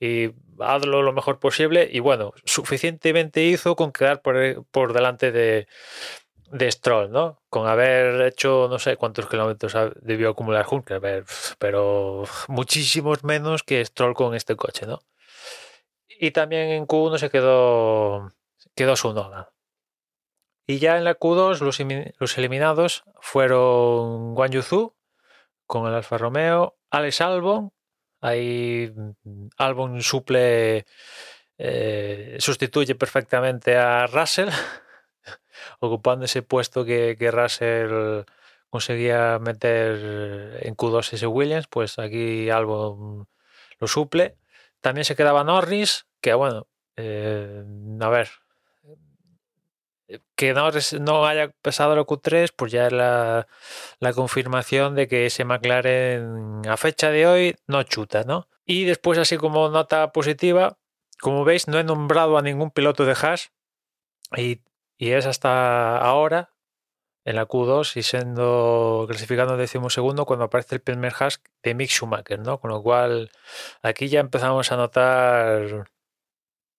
y 0.00 0.32
hazlo 0.60 1.02
lo 1.02 1.12
mejor 1.12 1.38
posible. 1.38 1.88
Y 1.90 2.00
bueno, 2.00 2.32
suficientemente 2.44 3.42
hizo 3.44 3.76
con 3.76 3.92
quedar 3.92 4.22
por, 4.22 4.64
por 4.70 4.92
delante 4.92 5.32
de, 5.32 5.66
de 6.50 6.70
Stroll, 6.70 7.10
¿no? 7.10 7.40
Con 7.48 7.66
haber 7.68 8.20
hecho 8.22 8.68
no 8.70 8.78
sé 8.78 8.96
cuántos 8.96 9.26
kilómetros 9.28 9.74
debió 10.02 10.30
acumular 10.30 10.66
Hulkenberg, 10.70 11.26
pero 11.58 12.24
muchísimos 12.48 13.24
menos 13.24 13.62
que 13.62 13.84
Stroll 13.84 14.14
con 14.14 14.34
este 14.34 14.56
coche, 14.56 14.86
¿no? 14.86 15.00
Y 16.08 16.30
también 16.30 16.70
en 16.70 16.86
Q1 16.86 17.18
se 17.18 17.30
quedó, 17.30 18.32
quedó 18.74 18.96
su 18.96 19.12
noda. 19.12 19.52
Y 20.66 20.78
ya 20.78 20.96
en 20.96 21.04
la 21.04 21.18
Q2 21.18 21.60
los, 21.60 21.78
emi- 21.80 22.12
los 22.18 22.36
eliminados 22.38 23.04
fueron 23.20 24.34
Guan 24.34 24.50
Yuzu 24.50 24.94
con 25.66 25.86
el 25.86 25.94
Alfa 25.94 26.18
Romeo, 26.18 26.76
Alex 26.90 27.20
Albon, 27.20 27.72
ahí 28.20 28.92
mm, 28.94 29.48
Albon 29.58 30.00
suple, 30.00 30.86
eh, 31.58 32.36
sustituye 32.40 32.94
perfectamente 32.94 33.76
a 33.76 34.06
Russell, 34.06 34.48
ocupando 35.80 36.24
ese 36.24 36.42
puesto 36.42 36.84
que, 36.84 37.16
que 37.18 37.30
Russell 37.30 38.24
conseguía 38.70 39.38
meter 39.38 40.58
en 40.62 40.76
Q2 40.76 41.12
ese 41.12 41.26
Williams, 41.26 41.66
pues 41.68 41.98
aquí 41.98 42.50
Albon 42.50 43.28
lo 43.78 43.86
suple. 43.86 44.36
También 44.80 45.04
se 45.04 45.16
quedaba 45.16 45.44
Norris, 45.44 46.06
que 46.20 46.34
bueno, 46.34 46.66
eh, 46.96 47.64
a 48.00 48.08
ver, 48.08 48.28
que 50.34 50.54
Norris 50.54 50.94
no 51.00 51.26
haya 51.26 51.50
pasado 51.62 51.96
la 51.96 52.02
Q3, 52.02 52.52
pues 52.54 52.72
ya 52.72 52.86
es 52.86 52.92
la, 52.92 53.48
la 53.98 54.12
confirmación 54.12 54.94
de 54.94 55.08
que 55.08 55.26
ese 55.26 55.44
McLaren 55.44 56.62
a 56.68 56.76
fecha 56.76 57.10
de 57.10 57.26
hoy 57.26 57.56
no 57.66 57.82
chuta, 57.82 58.22
¿no? 58.24 58.48
Y 58.64 58.84
después, 58.84 59.18
así 59.18 59.36
como 59.36 59.68
nota 59.68 60.12
positiva, 60.12 60.78
como 61.20 61.44
veis, 61.44 61.68
no 61.68 61.78
he 61.78 61.84
nombrado 61.84 62.36
a 62.36 62.42
ningún 62.42 62.70
piloto 62.70 63.04
de 63.04 63.12
Haas 63.12 63.52
y, 64.36 64.60
y 64.98 65.12
es 65.12 65.26
hasta 65.26 65.98
ahora 65.98 66.50
en 67.24 67.36
la 67.36 67.48
Q2 67.48 67.96
y 67.96 68.02
siendo 68.02 69.04
clasificando 69.08 69.56
décimo 69.56 69.90
segundo 69.90 70.26
cuando 70.26 70.44
aparece 70.44 70.76
el 70.76 70.80
primer 70.80 71.12
Haas 71.18 71.42
de 71.62 71.74
Mick 71.74 71.90
Schumacher, 71.90 72.38
¿no? 72.38 72.60
Con 72.60 72.70
lo 72.70 72.82
cual 72.82 73.30
aquí 73.82 74.08
ya 74.08 74.20
empezamos 74.20 74.70
a 74.70 74.76
notar 74.76 75.90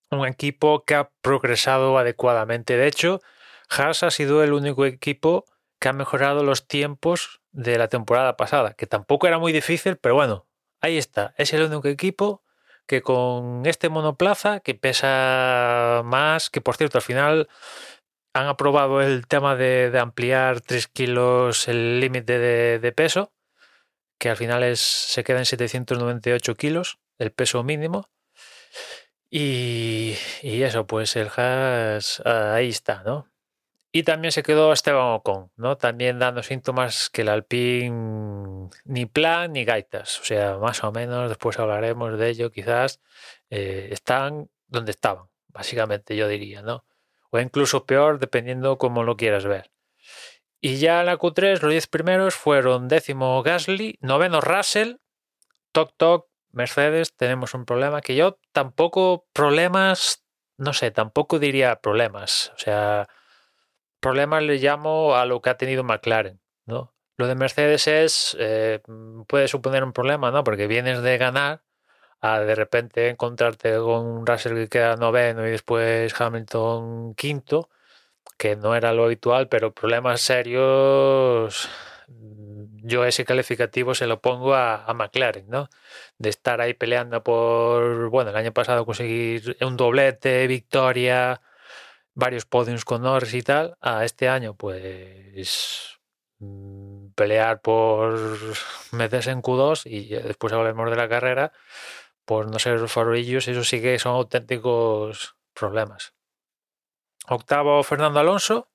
un 0.10 0.26
equipo 0.26 0.86
que 0.86 0.96
ha 0.96 1.10
progresado 1.22 1.98
adecuadamente. 1.98 2.78
De 2.78 2.88
hecho, 2.88 3.22
Haas 3.70 4.04
ha 4.04 4.12
sido 4.12 4.42
el 4.42 4.54
único 4.54 4.86
equipo 4.86 5.46
que 5.80 5.90
ha 5.90 5.94
mejorado 5.94 6.44
los 6.44 6.68
tiempos 6.68 7.42
de 7.52 7.78
la 7.78 7.90
temporada 7.90 8.38
pasada, 8.38 8.74
que 8.74 8.88
tampoco 8.88 9.28
era 9.28 9.40
muy 9.40 9.52
difícil, 9.52 9.98
pero 9.98 10.16
bueno, 10.16 10.48
ahí 10.80 10.98
está. 10.98 11.34
Es 11.38 11.54
el 11.54 11.64
único 11.64 11.90
equipo 11.90 12.42
que 12.88 13.02
con 13.02 13.66
este 13.66 13.90
monoplaza, 13.90 14.62
que 14.62 14.74
pesa 14.74 16.02
más, 16.06 16.50
que 16.50 16.62
por 16.62 16.78
cierto 16.78 16.98
al 16.98 17.02
final 17.02 17.50
han 18.40 18.48
aprobado 18.48 19.02
el 19.02 19.28
tema 19.28 19.56
de, 19.56 19.98
ampliar 20.00 20.62
3 20.62 20.88
kilos 20.88 21.68
el 21.68 22.00
límite 22.00 22.40
de, 22.40 22.92
peso, 22.92 23.34
que 24.18 24.30
al 24.30 24.38
final 24.38 24.64
es, 24.64 24.80
se 24.80 25.24
queda 25.24 25.40
en 25.40 25.46
798 25.46 26.56
kilos, 26.56 27.00
el 27.18 27.32
peso 27.32 27.64
mínimo. 27.64 28.10
Y, 29.30 30.16
eso, 30.42 30.88
pues 30.88 31.16
el 31.16 31.30
Haas 31.36 32.22
ah, 32.26 32.54
ahí 32.56 32.70
está, 32.70 33.04
¿no? 33.04 33.30
Y 33.92 34.04
también 34.04 34.32
se 34.32 34.44
quedó 34.44 34.74
Esteban 34.74 35.14
Ocon, 35.16 35.52
¿no? 35.56 35.78
También 35.78 36.20
dando 36.20 36.44
síntomas 36.44 37.10
que 37.10 37.22
el 37.24 37.30
Alpine 37.30 38.70
ni 38.86 39.06
plan 39.06 39.54
ni 39.54 39.66
gaitas. 39.66 40.20
O 40.20 40.24
sea, 40.24 40.58
más 40.58 40.84
o 40.84 40.92
menos, 40.92 41.30
después 41.30 41.58
hablaremos 41.60 42.18
de 42.18 42.30
ello, 42.30 42.52
quizás 42.52 43.02
eh, 43.50 43.90
están 43.92 44.50
donde 44.68 44.92
estaban, 44.92 45.28
básicamente 45.48 46.16
yo 46.16 46.28
diría, 46.28 46.62
¿no? 46.62 46.86
O 47.30 47.40
incluso 47.40 47.86
peor, 47.86 48.20
dependiendo 48.20 48.78
cómo 48.78 49.04
lo 49.04 49.18
quieras 49.18 49.46
ver. 49.46 49.72
Y 50.60 50.78
ya 50.78 51.02
en 51.02 51.06
la 51.06 51.18
Q3, 51.18 51.62
los 51.62 51.72
10 51.72 51.88
primeros 51.88 52.36
fueron 52.36 52.88
décimo 52.88 53.44
Gasly, 53.44 53.98
noveno 54.02 54.42
Russell, 54.42 54.96
Toc 55.72 55.94
Toc, 55.98 56.28
Mercedes, 56.52 57.16
tenemos 57.16 57.54
un 57.54 57.66
problema 57.66 58.02
que 58.02 58.16
yo 58.16 58.40
tampoco 58.52 59.28
problemas, 59.34 60.26
no 60.58 60.74
sé, 60.74 60.90
tampoco 60.92 61.38
diría 61.38 61.82
problemas. 61.82 62.52
O 62.56 62.60
sea, 62.60 63.08
problemas 64.00 64.44
le 64.44 64.58
llamo 64.58 65.16
a 65.16 65.26
lo 65.26 65.42
que 65.42 65.52
ha 65.52 65.58
tenido 65.58 65.84
McLaren, 65.84 66.42
¿no? 66.66 66.96
Lo 67.18 67.28
de 67.28 67.36
Mercedes 67.36 67.88
es, 67.88 68.38
eh, 68.40 68.82
puede 69.28 69.48
suponer 69.48 69.84
un 69.84 69.94
problema, 69.94 70.32
¿no? 70.32 70.44
Porque 70.44 70.68
vienes 70.68 71.02
de 71.02 71.18
ganar 71.18 71.64
a 72.22 72.40
de 72.40 72.56
repente 72.56 73.10
encontrarte 73.10 73.78
con 73.78 74.06
un 74.06 74.26
Russell 74.28 74.56
que 74.56 74.70
queda 74.70 74.96
noveno 74.96 75.48
y 75.48 75.52
después 75.52 76.20
Hamilton 76.20 77.16
quinto, 77.16 77.70
que 78.38 78.56
no 78.56 78.76
era 78.76 78.94
lo 78.94 79.06
habitual, 79.06 79.50
pero 79.50 79.74
problemas 79.74 80.22
serios, 80.22 81.70
mm, 82.08 82.88
yo 82.88 83.06
ese 83.06 83.26
calificativo 83.26 83.96
se 83.96 84.08
lo 84.08 84.22
pongo 84.22 84.56
a, 84.56 84.86
a 84.86 84.94
McLaren, 84.94 85.50
¿no? 85.50 85.70
De 86.18 86.30
estar 86.30 86.62
ahí 86.62 86.74
peleando 86.74 87.24
por, 87.24 88.10
bueno, 88.10 88.32
el 88.32 88.36
año 88.38 88.54
pasado 88.54 88.86
conseguir 88.86 89.58
un 89.62 89.78
doblete, 89.78 90.48
victoria, 90.48 91.42
varios 92.18 92.46
podiums 92.46 92.84
con 92.84 93.04
Norris 93.04 93.36
y 93.36 93.44
tal, 93.44 93.78
a 93.80 94.04
este 94.04 94.28
año 94.28 94.56
pues 94.56 96.00
mm, 96.40 97.10
pelear 97.16 97.62
por 97.62 98.18
meterse 98.92 99.30
en 99.32 99.44
Q2 99.44 99.84
y 99.86 100.08
ya 100.08 100.22
después 100.22 100.52
hablemos 100.52 100.90
de 100.90 100.96
la 100.96 101.08
carrera, 101.08 101.52
por 102.28 102.52
no 102.52 102.60
ser 102.60 102.86
farolillos, 102.90 103.48
eso 103.48 103.64
sí 103.64 103.82
que 103.82 103.98
son 104.00 104.12
auténticos 104.12 105.38
problemas. 105.54 106.14
Octavo 107.26 107.82
Fernando 107.84 108.20
Alonso, 108.20 108.68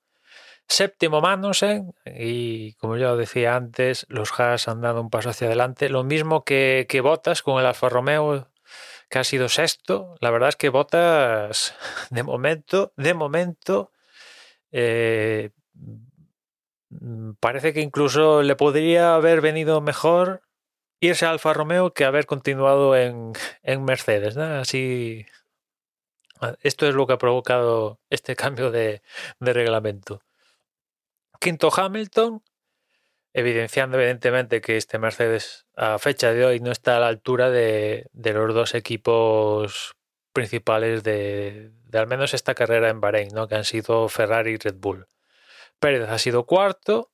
séptimo 0.67 1.21
Magnussen 1.21 1.93
y 2.03 2.73
como 2.73 2.97
ya 2.97 3.15
decía 3.15 3.55
antes, 3.55 4.07
los 4.09 4.37
Haas 4.39 4.67
han 4.67 4.81
dado 4.81 5.01
un 5.01 5.11
paso 5.11 5.29
hacia 5.29 5.45
adelante, 5.45 5.89
lo 5.89 6.03
mismo 6.03 6.43
que, 6.43 6.87
que 6.89 7.01
Bottas 7.01 7.43
con 7.43 7.59
el 7.59 7.67
Alfa 7.67 7.89
Romeo 7.89 8.49
que 9.07 9.19
ha 9.19 9.23
sido 9.23 9.47
sexto. 9.49 10.15
La 10.19 10.31
verdad 10.31 10.49
es 10.49 10.55
que 10.55 10.69
Bottas 10.69 11.75
de 12.09 12.23
momento, 12.23 12.91
de 12.97 13.13
momento 13.13 13.91
eh, 14.71 15.51
mm, 16.89 17.33
parece 17.39 17.71
que 17.71 17.81
incluso 17.81 18.41
le 18.41 18.55
podría 18.55 19.13
haber 19.13 19.41
venido 19.41 19.79
mejor 19.79 20.41
irse 21.07 21.25
a 21.25 21.31
Alfa 21.31 21.53
Romeo 21.53 21.93
que 21.93 22.05
haber 22.05 22.25
continuado 22.25 22.95
en, 22.95 23.33
en 23.61 23.83
Mercedes, 23.83 24.37
¿no? 24.37 24.43
Así 24.43 25.25
esto 26.61 26.87
es 26.87 26.95
lo 26.95 27.07
que 27.07 27.13
ha 27.13 27.17
provocado 27.17 27.99
este 28.09 28.35
cambio 28.37 28.71
de, 28.71 29.01
de 29.39 29.53
reglamento. 29.53 30.21
Quinto 31.39 31.69
Hamilton, 31.75 32.41
evidenciando 33.33 33.97
evidentemente 33.97 34.61
que 34.61 34.77
este 34.77 34.97
Mercedes 34.97 35.65
a 35.75 35.99
fecha 35.99 36.31
de 36.31 36.45
hoy 36.45 36.59
no 36.59 36.71
está 36.71 36.97
a 36.97 36.99
la 37.01 37.07
altura 37.07 37.49
de, 37.49 38.07
de 38.13 38.33
los 38.33 38.53
dos 38.53 38.75
equipos 38.75 39.95
principales 40.31 41.03
de, 41.03 41.71
de, 41.85 41.99
al 41.99 42.07
menos 42.07 42.33
esta 42.33 42.55
carrera 42.55 42.89
en 42.89 43.01
Bahrein, 43.01 43.29
¿no? 43.33 43.47
que 43.47 43.55
han 43.55 43.65
sido 43.65 44.07
Ferrari 44.07 44.53
y 44.53 44.57
Red 44.57 44.75
Bull. 44.77 45.07
Pérez 45.79 46.09
ha 46.09 46.17
sido 46.17 46.45
cuarto 46.45 47.12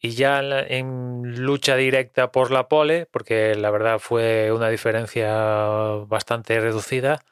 y 0.00 0.10
ya 0.10 0.40
en, 0.40 1.44
lucha 1.44 1.76
directa 1.76 2.30
por 2.32 2.50
la 2.50 2.68
pole, 2.68 3.06
porque 3.06 3.54
la 3.54 3.70
verdad 3.70 3.98
fue 3.98 4.52
una 4.52 4.68
diferencia 4.68 5.32
bastante 6.06 6.60
reducida. 6.60 7.24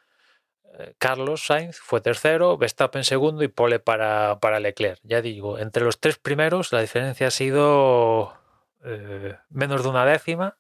eh, 0.78 0.94
Carlos 0.98 1.46
Sainz 1.46 1.78
fue 1.78 2.00
tercero, 2.00 2.56
Verstappen 2.58 3.04
segundo 3.04 3.44
y 3.44 3.48
pole 3.48 3.78
para, 3.80 4.38
para 4.40 4.60
Leclerc. 4.60 5.00
Ya 5.02 5.22
digo, 5.22 5.58
entre 5.58 5.84
los 5.84 6.00
tres 6.00 6.18
primeros 6.18 6.72
la 6.72 6.80
diferencia 6.80 7.28
ha 7.28 7.30
sido 7.30 8.34
eh, 8.84 9.36
menos 9.50 9.82
de 9.82 9.88
una 9.88 10.04
décima. 10.06 10.58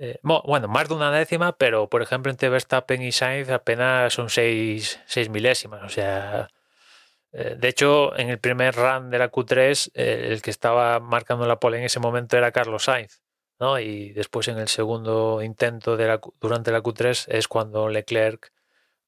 Eh, 0.00 0.20
bueno, 0.22 0.68
más 0.68 0.88
de 0.88 0.94
una 0.94 1.10
décima, 1.10 1.56
pero 1.58 1.88
por 1.88 2.02
ejemplo 2.02 2.30
entre 2.30 2.48
Verstappen 2.48 3.02
y 3.02 3.10
Sainz 3.12 3.50
apenas 3.50 4.14
son 4.14 4.30
seis, 4.30 5.00
seis 5.06 5.28
milésimas. 5.28 5.82
O 5.82 5.88
sea, 5.88 6.48
eh, 7.32 7.56
de 7.58 7.68
hecho, 7.68 8.16
en 8.18 8.30
el 8.30 8.38
primer 8.38 8.74
run 8.74 9.10
de 9.10 9.18
la 9.18 9.30
Q3, 9.30 9.90
eh, 9.94 10.28
el 10.30 10.42
que 10.42 10.50
estaba 10.50 11.00
marcando 11.00 11.46
la 11.46 11.60
pole 11.60 11.78
en 11.78 11.84
ese 11.84 12.00
momento 12.00 12.36
era 12.36 12.52
Carlos 12.52 12.84
Sainz. 12.84 13.22
¿no? 13.60 13.78
Y 13.78 14.12
después 14.12 14.48
en 14.48 14.58
el 14.58 14.68
segundo 14.68 15.42
intento 15.42 15.96
de 15.96 16.06
la, 16.06 16.20
durante 16.40 16.72
la 16.72 16.82
Q3 16.82 17.26
es 17.28 17.48
cuando 17.48 17.88
Leclerc 17.88 18.52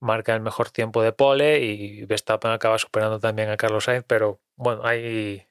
marca 0.00 0.34
el 0.34 0.40
mejor 0.40 0.70
tiempo 0.70 1.02
de 1.02 1.12
pole 1.12 1.60
y 1.60 2.04
Verstappen 2.06 2.50
acaba 2.50 2.78
superando 2.78 3.20
también 3.20 3.50
a 3.50 3.56
Carlos 3.56 3.84
Sainz, 3.84 4.04
pero 4.06 4.40
bueno, 4.56 4.82
hay, 4.84 5.46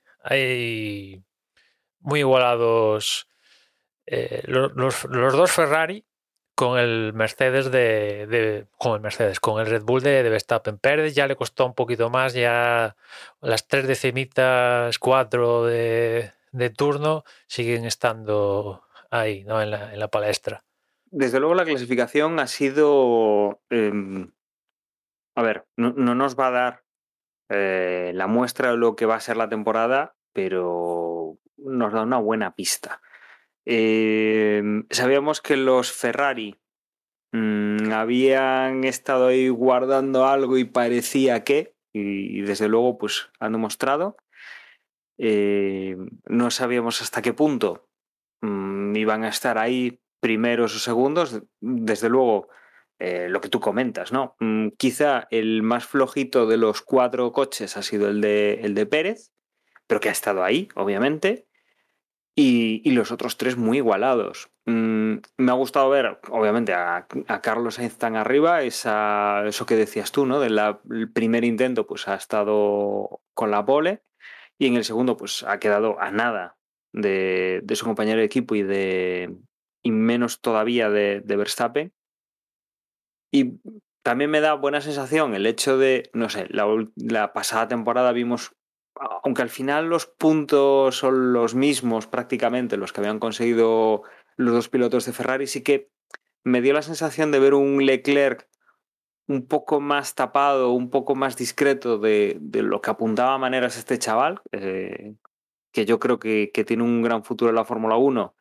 muy 2.00 2.20
igualados 2.20 3.28
eh, 4.06 4.44
los, 4.46 4.74
dos 4.74 5.52
Ferrari 5.52 6.06
con 6.60 6.78
el 6.78 7.14
Mercedes 7.14 7.72
de, 7.72 8.68
con 8.78 8.96
el 8.96 9.00
Mercedes, 9.00 9.40
con 9.40 9.62
el 9.62 9.68
Red 9.68 9.84
Bull 9.84 10.02
de, 10.02 10.24
de, 10.24 10.30
Verstappen. 10.30 10.78
Pérez 10.78 11.16
ya 11.16 11.26
le 11.26 11.38
costó 11.38 11.66
un 11.66 11.74
poquito 11.74 12.10
más, 12.10 12.34
ya 12.34 12.98
las 13.40 13.70
tres 13.70 13.88
decimitas, 13.88 15.00
cuatro 15.00 15.64
de, 15.64 16.34
turno 16.76 17.24
siguen 17.48 17.86
estando 17.86 18.84
ahí, 19.10 19.46
¿no? 19.46 19.62
En 19.62 19.72
la, 19.72 20.08
palestra. 20.10 20.66
Desde 21.06 21.40
luego 21.40 21.56
la 21.56 21.64
clasificación 21.64 22.38
ha 22.42 22.48
sido, 22.48 23.62
eh, 23.70 24.28
a 25.36 25.42
ver, 25.42 25.66
no, 25.78 25.94
no, 25.96 26.14
nos 26.14 26.38
va 26.38 26.48
a 26.48 26.52
dar 26.52 26.84
eh, 27.48 28.12
la 28.14 28.28
muestra 28.28 28.72
de 28.72 28.78
lo 28.78 28.98
que 28.98 29.06
va 29.06 29.16
a 29.16 29.22
ser 29.22 29.38
la 29.38 29.48
temporada, 29.48 30.18
pero 30.34 31.38
nos 31.56 31.94
da 31.94 32.02
una 32.02 32.18
buena 32.18 32.54
pista. 32.54 33.00
Eh, 33.72 34.64
sabíamos 34.90 35.42
que 35.42 35.56
los 35.56 35.92
Ferrari 35.92 36.56
mmm, 37.32 37.92
habían 37.92 38.84
estado 38.84 39.28
ahí 39.28 39.48
guardando 39.50 40.26
algo 40.26 40.58
y 40.58 40.66
parecía 40.66 41.44
que, 41.44 41.76
y, 41.94 42.42
desde 42.42 42.68
luego 42.68 42.98
pues 42.98 43.30
han 43.40 43.52
demostrado. 43.52 44.18
Eh, 45.20 45.98
no 46.26 46.50
sabíamos 46.50 47.04
hasta 47.04 47.22
qué 47.22 47.34
punto 47.34 47.88
mmm, 48.42 48.96
iban 48.96 49.24
a 49.24 49.30
estar 49.30 49.60
ahí 49.60 50.02
primeros 50.20 50.76
o 50.76 50.80
segundos. 50.80 51.40
Desde 51.62 52.10
luego, 52.10 52.50
eh, 52.98 53.28
lo 53.30 53.40
que 53.40 53.50
tú 53.50 53.60
comentas, 53.60 54.12
¿no? 54.12 54.36
Mm, 54.40 54.70
quizá 54.80 55.28
el 55.30 55.62
más 55.62 55.86
flojito 55.86 56.48
de 56.48 56.58
los 56.58 56.82
cuatro 56.82 57.32
coches 57.34 57.78
ha 57.78 57.84
sido 57.84 58.10
el 58.10 58.20
de, 58.20 58.62
el 58.64 58.74
de 58.74 58.88
Pérez, 58.88 59.32
pero 59.86 60.00
que 60.00 60.10
ha 60.10 60.14
estado 60.14 60.44
ahí, 60.44 60.70
obviamente. 60.74 61.49
Y, 62.42 62.90
los 62.92 63.12
otros 63.12 63.36
tres 63.36 63.58
muy 63.58 63.78
igualados. 63.80 64.50
Mm, 64.66 65.16
me 65.38 65.52
ha 65.52 65.56
gustado 65.56 65.90
ver, 65.90 66.20
obviamente, 66.30 66.74
a, 66.74 67.06
Carlos 67.44 67.76
Sainz 67.76 67.98
tan 67.98 68.16
arriba, 68.16 68.62
esa, 68.62 69.46
eso 69.46 69.66
que 69.66 69.76
decías 69.76 70.14
tú, 70.14 70.26
¿no? 70.26 70.40
Del 70.40 70.58
primer 71.12 71.44
intento, 71.44 71.86
pues 71.86 72.08
ha 72.08 72.16
estado 72.16 73.20
con 73.34 73.52
la 73.52 73.66
pole, 73.66 74.04
y 74.58 74.68
en 74.68 74.76
el 74.76 74.86
segundo, 74.86 75.18
pues 75.18 75.44
ha 75.44 75.60
quedado 75.60 76.00
a 76.00 76.12
nada 76.12 76.56
de, 76.94 77.60
de 77.62 77.76
su 77.76 77.84
compañero 77.84 78.20
de 78.20 78.26
equipo 78.26 78.56
y 78.56 78.64
de 78.64 79.36
y 79.84 79.92
menos 79.92 80.40
todavía 80.40 80.90
de, 80.90 81.20
de 81.20 81.36
Verstappen. 81.36 81.94
Y 83.34 83.60
también 84.02 84.32
me 84.32 84.40
da 84.40 84.54
buena 84.54 84.80
sensación 84.80 85.36
el 85.36 85.46
hecho 85.46 85.78
de, 85.78 86.10
no 86.14 86.30
sé, 86.30 86.48
la 86.50 87.34
pasada 87.34 87.68
temporada 87.68 88.14
vimos 88.14 88.56
aunque 89.24 89.42
al 89.42 89.50
final 89.50 89.90
los 89.90 90.06
puntos 90.06 90.98
son 90.98 91.34
los 91.34 91.56
mismos 91.56 92.08
prácticamente, 92.08 92.78
los 92.78 92.94
que 92.94 93.02
habían 93.02 93.20
conseguido 93.20 94.04
los 94.36 94.54
dos 94.54 94.70
pilotos 94.70 95.06
de 95.06 95.14
Ferrari, 95.14 95.48
sí 95.48 95.64
que 95.64 95.90
me 96.44 96.62
dio 96.62 96.74
la 96.74 96.82
sensación 96.82 97.32
de 97.32 97.40
ver 97.40 97.54
un 97.54 97.86
Leclerc 97.86 98.48
un 99.28 99.46
poco 99.48 99.80
más 99.80 100.16
tapado, 100.16 100.72
un 100.72 100.90
poco 100.90 101.16
más 101.16 101.38
discreto 101.38 102.00
de, 102.00 102.38
de 102.40 102.64
lo 102.64 102.82
que 102.82 102.90
apuntaba 102.90 103.36
a 103.36 103.38
maneras 103.38 103.78
este 103.78 104.00
chaval, 104.00 104.42
eh, 104.52 105.14
que 105.72 105.86
yo 105.86 106.00
creo 106.00 106.18
que, 106.18 106.52
que, 106.52 106.64
tiene 106.64 106.84
un 106.84 107.04
gran 107.04 107.24
futuro 107.24 107.50
en 107.50 107.56
la 107.56 107.66
Fórmula 107.66 107.96
1, 107.98 108.34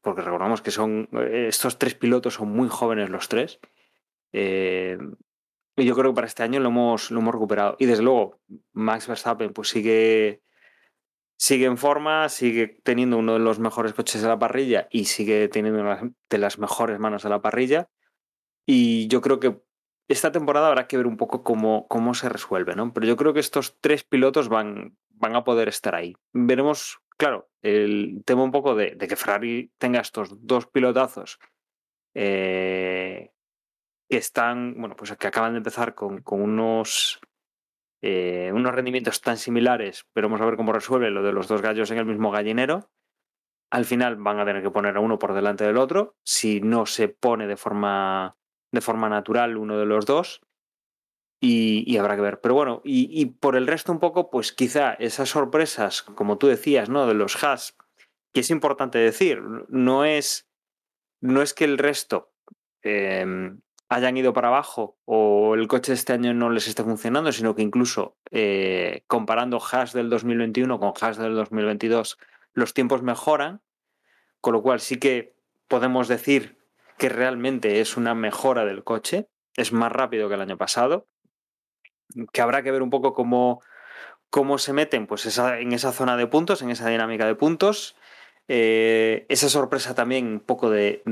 porque 0.00 0.22
recordamos 0.22 0.62
que 0.62 0.70
son 0.70 1.08
estos 1.30 1.78
tres 1.78 1.94
pilotos 1.94 2.34
son 2.34 2.48
muy 2.48 2.68
jóvenes 2.68 3.10
los 3.10 3.28
tres. 3.28 3.60
Eh, 4.32 4.96
y 5.76 5.84
yo 5.84 5.94
creo 5.94 6.12
que 6.12 6.16
para 6.16 6.26
este 6.26 6.42
año 6.42 6.60
lo 6.60 6.68
hemos, 6.68 7.10
lo 7.10 7.20
hemos 7.20 7.34
recuperado. 7.34 7.76
Y 7.78 7.86
desde 7.86 8.02
luego, 8.02 8.40
Max 8.72 9.06
Verstappen 9.06 9.52
pues 9.52 9.68
sigue, 9.68 10.42
sigue 11.38 11.66
en 11.66 11.78
forma, 11.78 12.28
sigue 12.28 12.80
teniendo 12.82 13.18
uno 13.18 13.34
de 13.34 13.38
los 13.38 13.58
mejores 13.58 13.94
coches 13.94 14.20
de 14.20 14.28
la 14.28 14.38
parrilla 14.38 14.88
y 14.90 15.06
sigue 15.06 15.48
teniendo 15.48 15.80
una 15.80 16.12
de 16.28 16.38
las 16.38 16.58
mejores 16.58 16.98
manos 16.98 17.22
de 17.22 17.30
la 17.30 17.40
parrilla. 17.40 17.88
Y 18.66 19.08
yo 19.08 19.20
creo 19.22 19.40
que 19.40 19.62
esta 20.08 20.30
temporada 20.30 20.68
habrá 20.68 20.86
que 20.86 20.96
ver 20.96 21.06
un 21.06 21.16
poco 21.16 21.42
cómo, 21.42 21.86
cómo 21.88 22.14
se 22.14 22.28
resuelve, 22.28 22.76
¿no? 22.76 22.92
Pero 22.92 23.06
yo 23.06 23.16
creo 23.16 23.32
que 23.32 23.40
estos 23.40 23.78
tres 23.80 24.04
pilotos 24.04 24.48
van, 24.48 24.98
van 25.08 25.36
a 25.36 25.44
poder 25.44 25.68
estar 25.68 25.94
ahí. 25.94 26.14
Veremos, 26.32 26.98
claro, 27.16 27.48
el 27.62 28.22
tema 28.26 28.44
un 28.44 28.52
poco 28.52 28.74
de, 28.74 28.94
de 28.94 29.08
que 29.08 29.16
Ferrari 29.16 29.72
tenga 29.78 30.00
estos 30.00 30.46
dos 30.46 30.66
pilotazos. 30.66 31.38
Eh, 32.14 33.31
que 34.12 34.18
están, 34.18 34.74
bueno, 34.76 34.94
pues 34.94 35.16
que 35.16 35.26
acaban 35.26 35.52
de 35.52 35.56
empezar 35.56 35.94
con, 35.94 36.22
unos, 36.26 37.18
eh, 38.02 38.50
unos 38.52 38.74
rendimientos 38.74 39.22
tan 39.22 39.38
similares, 39.38 40.06
pero 40.12 40.28
vamos 40.28 40.42
a 40.42 40.44
ver 40.44 40.56
cómo 40.56 40.74
resuelve 40.74 41.10
lo 41.10 41.22
de 41.22 41.32
los 41.32 41.48
dos 41.48 41.62
gallos 41.62 41.90
en 41.90 41.96
el 41.96 42.04
mismo 42.04 42.30
gallinero. 42.30 42.90
Al 43.70 43.86
final 43.86 44.16
van 44.16 44.38
a 44.38 44.44
tener 44.44 44.62
que 44.62 44.70
poner 44.70 44.98
a 44.98 45.00
uno 45.00 45.18
por 45.18 45.32
delante 45.32 45.64
del 45.64 45.78
otro, 45.78 46.14
si 46.26 46.60
no 46.60 46.84
se 46.84 47.08
pone 47.08 47.46
de 47.46 47.56
forma, 47.56 48.36
de 48.70 48.82
forma 48.82 49.08
natural 49.08 49.56
uno 49.56 49.78
de 49.78 49.86
los 49.86 50.04
dos, 50.04 50.42
y, 51.40 51.96
habrá 51.96 52.14
que 52.14 52.20
ver. 52.20 52.40
Pero 52.42 52.54
bueno, 52.54 52.82
y, 52.84 53.24
por 53.24 53.56
el 53.56 53.66
resto 53.66 53.92
un 53.92 53.98
poco, 53.98 54.28
pues 54.28 54.52
quizá 54.52 54.92
esas 54.92 55.30
sorpresas, 55.30 56.02
como 56.02 56.36
tú 56.36 56.48
decías, 56.48 56.90
¿no? 56.90 57.06
De 57.06 57.14
los 57.14 57.42
Haas, 57.42 57.78
que 58.34 58.40
es 58.40 58.50
importante 58.50 58.98
decir, 58.98 59.40
no 59.70 60.04
es, 60.04 60.50
no 61.22 61.40
es 61.40 61.54
que 61.54 61.64
el 61.64 61.78
resto... 61.78 62.30
Eh, 62.84 63.54
hayan 63.92 64.16
ido 64.16 64.32
para 64.32 64.48
abajo 64.48 64.96
o 65.04 65.54
el 65.54 65.68
coche 65.68 65.92
de 65.92 65.96
este 65.96 66.14
año 66.14 66.32
no 66.32 66.48
les 66.48 66.66
esté 66.66 66.82
funcionando, 66.82 67.30
sino 67.30 67.54
que 67.54 67.60
incluso 67.60 68.16
eh, 68.30 69.04
comparando 69.06 69.60
Haas 69.60 69.92
del 69.92 70.08
2021 70.08 70.80
con 70.80 70.92
Haas 70.98 71.18
del 71.18 71.34
2022, 71.34 72.18
los 72.54 72.72
tiempos 72.72 73.02
mejoran, 73.02 73.60
con 74.40 74.54
lo 74.54 74.62
cual 74.62 74.80
sí 74.80 74.98
que 74.98 75.34
podemos 75.68 76.08
decir 76.08 76.58
que 76.96 77.10
realmente 77.10 77.80
es 77.80 77.98
una 77.98 78.14
mejora 78.14 78.64
del 78.64 78.82
coche, 78.82 79.28
es 79.56 79.72
más 79.72 79.92
rápido 79.92 80.28
que 80.28 80.36
el 80.36 80.40
año 80.40 80.56
pasado, 80.56 81.06
que 82.32 82.40
habrá 82.40 82.62
que 82.62 82.70
ver 82.70 82.82
un 82.82 82.90
poco 82.90 83.12
cómo, 83.12 83.60
cómo 84.30 84.56
se 84.56 84.72
meten 84.72 85.06
pues 85.06 85.38
en 85.38 85.72
esa 85.72 85.92
zona 85.92 86.16
de 86.16 86.26
puntos, 86.26 86.62
en 86.62 86.70
esa 86.70 86.88
dinámica 86.88 87.26
de 87.26 87.34
puntos. 87.34 87.94
Eh, 88.48 89.24
esa 89.28 89.48
sorpresa 89.48 89.94
también 89.94 90.26
un 90.26 90.40
poco 90.40 90.68
de, 90.70 91.02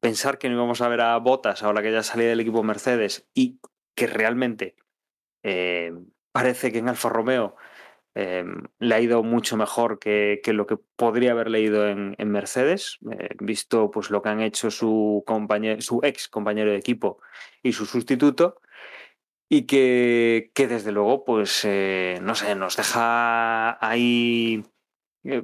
pensar 0.00 0.38
que 0.38 0.48
no 0.48 0.54
íbamos 0.54 0.80
a 0.80 0.88
ver 0.88 1.00
a 1.00 1.16
Botas 1.18 1.62
ahora 1.62 1.82
que 1.82 1.92
ya 1.92 2.02
salía 2.02 2.28
del 2.28 2.40
equipo 2.40 2.62
Mercedes 2.62 3.28
y 3.34 3.58
que 3.94 4.06
realmente 4.06 4.76
eh, 5.42 5.92
parece 6.32 6.72
que 6.72 6.78
en 6.78 6.88
Alfa 6.88 7.08
Romeo 7.08 7.56
eh, 8.14 8.44
le 8.78 8.94
ha 8.94 9.00
ido 9.00 9.22
mucho 9.22 9.56
mejor 9.56 9.98
que, 9.98 10.40
que, 10.44 10.52
lo 10.52 10.66
que 10.66 10.76
podría 10.76 11.32
haber 11.32 11.50
leído 11.50 11.88
en, 11.88 12.14
en 12.18 12.30
Mercedes, 12.30 12.98
visto 13.40 13.90
pues 13.90 14.10
lo 14.10 14.22
que 14.22 14.28
han 14.28 14.40
hecho 14.40 14.70
su, 14.70 15.24
compañero, 15.26 15.80
su 15.80 16.00
ex 16.02 16.28
compañero 16.28 16.70
de 16.70 16.76
equipo 16.76 17.18
y 17.62 17.72
su 17.72 17.86
sustituto 17.86 18.60
y 19.48 19.62
que, 19.62 20.52
que 20.54 20.68
desde 20.68 20.92
luego 20.92 21.24
pues 21.24 21.66
no 22.20 22.34
sé, 22.34 22.54
nos 22.54 22.76
deja 22.76 23.84
ahí 23.84 24.64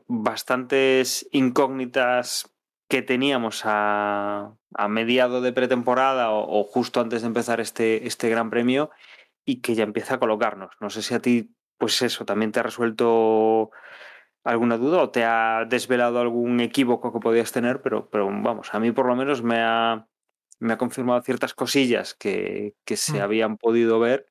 bastantes 0.06 1.28
incógnitas 1.32 2.54
que 2.88 3.02
teníamos 3.02 3.62
a, 3.64 4.54
a 4.74 4.88
mediado 4.88 5.40
de 5.40 5.52
pretemporada 5.52 6.30
o, 6.30 6.60
o, 6.60 6.64
justo 6.64 7.00
antes 7.00 7.22
de 7.22 7.28
empezar 7.28 7.60
este, 7.60 8.06
este 8.06 8.28
gran 8.28 8.50
premio 8.50 8.90
y 9.44 9.60
que 9.60 9.74
ya 9.74 9.84
empieza 9.84 10.14
a 10.14 10.18
colocarnos. 10.18 10.74
No 10.80 10.90
sé 10.90 11.02
si 11.02 11.14
a 11.14 11.20
ti, 11.20 11.54
pues 11.78 12.02
eso, 12.02 12.24
también 12.24 12.52
te 12.52 12.60
ha 12.60 12.64
resuelto 12.64 13.70
alguna 14.44 14.76
duda 14.76 15.02
o 15.02 15.10
te 15.10 15.24
ha 15.24 15.64
desvelado 15.68 16.20
algún 16.20 16.60
equívoco 16.60 17.12
que 17.12 17.20
podías 17.20 17.52
tener, 17.52 17.80
pero, 17.80 18.08
pero 18.10 18.26
vamos, 18.26 18.74
a 18.74 18.80
mí 18.80 18.90
por 18.90 19.06
lo 19.06 19.14
menos 19.14 19.42
me 19.42 19.60
ha, 19.60 20.06
me 20.58 20.72
ha 20.72 20.78
confirmado 20.78 21.22
ciertas 21.22 21.54
cosillas 21.54 22.14
que, 22.14 22.74
que 22.84 22.96
se 22.96 23.18
Mm. 23.18 23.22
habían 23.22 23.56
podido 23.56 24.00
ver 24.00 24.29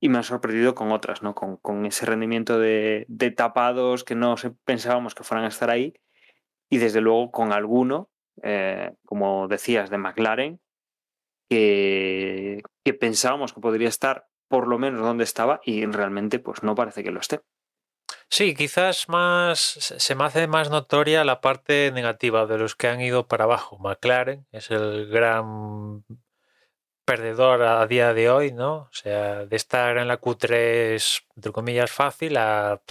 y 0.00 0.08
me 0.08 0.18
ha 0.18 0.22
sorprendido 0.22 0.74
con 0.74 0.92
otras, 0.92 1.22
¿no? 1.22 1.34
Con, 1.34 1.56
con 1.56 1.86
ese 1.86 2.06
rendimiento 2.06 2.58
de, 2.58 3.06
tapados 3.36 4.04
que 4.04 4.14
no 4.14 4.34
pensábamos 4.64 5.14
que 5.14 5.24
fueran 5.24 5.44
a 5.44 5.48
estar 5.48 5.70
ahí 5.70 5.94
y 6.68 6.78
desde 6.78 7.00
luego 7.00 7.30
con 7.30 7.52
alguno, 7.52 8.10
eh, 8.42 8.92
como 9.04 9.48
decías, 9.48 9.90
de 9.90 9.98
McLaren, 9.98 10.60
que, 11.48 12.62
que 12.84 12.94
pensábamos 12.94 13.52
que 13.52 13.60
podría 13.60 13.88
estar 13.88 14.28
por 14.48 14.68
lo 14.68 14.78
menos 14.78 15.00
donde 15.00 15.24
estaba 15.24 15.60
y 15.64 15.84
realmente 15.86 16.38
pues 16.38 16.62
no 16.62 16.74
parece 16.74 17.02
que 17.02 17.10
lo 17.10 17.20
esté. 17.20 17.40
Sí, 18.28 18.54
quizás 18.54 19.08
más 19.08 19.60
se 19.60 20.14
me 20.14 20.24
hace 20.24 20.48
más 20.48 20.68
notoria 20.68 21.24
la 21.24 21.40
parte 21.40 21.92
negativa 21.92 22.46
de 22.46 22.58
los 22.58 22.74
que 22.74 22.88
han 22.88 23.00
ido 23.00 23.28
para 23.28 23.44
abajo. 23.44 23.78
McLaren 23.78 24.46
es 24.50 24.70
el 24.70 25.06
gran 25.08 26.04
perdedor 27.06 27.62
a 27.62 27.86
día 27.86 28.12
de 28.12 28.28
hoy, 28.30 28.52
¿no? 28.52 28.74
O 28.74 28.88
sea, 28.92 29.46
de 29.46 29.56
estar 29.56 29.96
en 29.96 30.08
la 30.08 30.20
Q3, 30.20 31.22
entre 31.36 31.52
comillas, 31.52 31.90
fácil, 31.90 32.36
a 32.36 32.82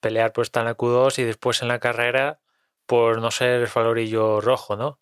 pelear 0.00 0.32
por 0.32 0.42
estar 0.42 0.62
en 0.62 0.68
la 0.68 0.76
Q2 0.76 1.18
y 1.18 1.24
después 1.24 1.62
en 1.62 1.68
la 1.68 1.80
carrera 1.80 2.40
por 2.86 3.20
no 3.20 3.30
ser 3.30 3.62
el 3.62 3.68
falorillo 3.68 4.40
rojo, 4.40 4.76
¿no? 4.76 5.00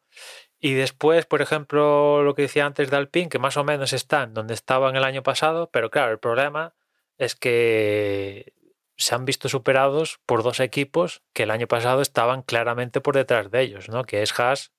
Y 0.58 0.74
después, 0.74 1.26
por 1.26 1.42
ejemplo, 1.42 2.22
lo 2.22 2.34
que 2.34 2.42
decía 2.42 2.64
antes 2.64 2.90
de 2.90 2.96
Alpine, 2.96 3.28
que 3.28 3.38
más 3.38 3.56
o 3.56 3.64
menos 3.64 3.92
están 3.92 4.34
donde 4.34 4.54
estaban 4.54 4.96
el 4.96 5.04
año 5.04 5.22
pasado, 5.22 5.70
pero 5.70 5.90
claro, 5.90 6.12
el 6.12 6.18
problema 6.18 6.74
es 7.18 7.34
que 7.34 8.54
se 8.96 9.14
han 9.14 9.24
visto 9.24 9.48
superados 9.48 10.20
por 10.26 10.42
dos 10.42 10.60
equipos 10.60 11.22
que 11.34 11.42
el 11.42 11.50
año 11.50 11.66
pasado 11.66 12.02
estaban 12.02 12.42
claramente 12.42 13.00
por 13.00 13.14
detrás 13.16 13.50
de 13.50 13.62
ellos, 13.62 13.88
¿no? 13.88 14.04
Que 14.04 14.22
es 14.22 14.38
Haas 14.38 14.72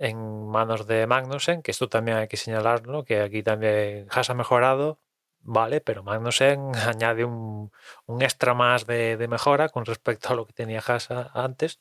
en 0.00 0.48
manos 0.48 0.86
de 0.86 1.06
Magnussen, 1.06 1.62
que 1.62 1.70
esto 1.72 1.88
también 1.88 2.16
hay 2.18 2.28
que 2.28 2.38
señalarlo, 2.38 3.04
que 3.04 3.20
aquí 3.20 3.42
también 3.42 4.08
Haas 4.10 4.30
ha 4.30 4.34
mejorado, 4.34 4.98
vale, 5.40 5.80
pero 5.82 6.02
Magnussen 6.02 6.72
añade 6.86 7.24
un, 7.24 7.70
un 8.06 8.22
extra 8.22 8.54
más 8.54 8.86
de, 8.86 9.26
mejora 9.28 9.68
con 9.68 9.84
respecto 9.86 10.30
a 10.30 10.34
lo 10.36 10.46
que 10.46 10.54
tenía 10.54 10.82
Haas 10.86 11.08
antes. 11.34 11.80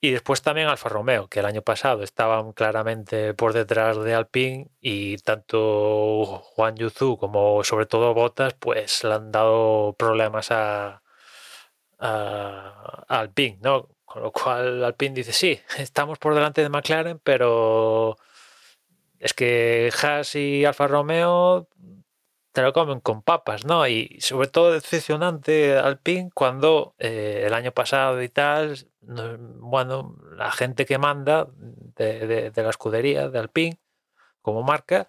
Y 0.00 0.10
después 0.12 0.42
también 0.42 0.68
Alfa 0.68 0.88
Romeo, 0.88 1.28
que 1.28 1.40
el 1.40 1.46
año 1.46 1.62
pasado 1.62 2.02
estaban 2.02 2.52
claramente 2.52 3.34
por 3.34 3.52
detrás 3.52 3.96
de 3.98 4.14
Alpine 4.14 4.68
y 4.80 5.16
tanto 5.18 6.26
Juan 6.54 6.76
Yuzu 6.76 7.16
como 7.18 7.64
sobre 7.64 7.86
todo 7.86 8.14
Bottas, 8.14 8.54
pues 8.54 9.04
le 9.04 9.14
han 9.14 9.32
dado 9.32 9.94
problemas 9.98 10.50
a, 10.50 11.02
a, 11.98 13.04
a 13.08 13.18
Alpine, 13.20 13.58
¿no? 13.62 13.95
Con 14.06 14.22
lo 14.22 14.32
cual 14.32 14.82
Alpine 14.84 15.14
dice, 15.16 15.32
sí, 15.32 15.60
estamos 15.78 16.18
por 16.18 16.34
delante 16.34 16.62
de 16.62 16.68
McLaren, 16.70 17.18
pero 17.22 18.16
es 19.18 19.34
que 19.34 19.90
Haas 20.02 20.34
y 20.34 20.64
Alfa 20.64 20.86
Romeo 20.86 21.68
te 22.52 22.62
lo 22.62 22.72
comen 22.72 23.00
con 23.00 23.22
papas, 23.22 23.64
¿no? 23.66 23.86
Y 23.86 24.18
sobre 24.20 24.48
todo 24.48 24.72
decepcionante 24.72 25.76
Alpine 25.76 26.30
cuando 26.34 26.94
eh, 26.98 27.44
el 27.46 27.52
año 27.54 27.72
pasado 27.72 28.22
y 28.22 28.28
tal, 28.30 28.76
no- 29.00 29.36
bueno, 29.38 30.16
la 30.36 30.50
gente 30.52 30.86
que 30.86 30.98
manda 30.98 31.48
de, 31.56 32.26
de- 32.26 32.50
de 32.50 32.62
la 32.62 32.70
escudería 32.70 33.28
de 33.28 33.38
Alpine 33.38 33.78
como 34.42 34.62
marca, 34.62 35.08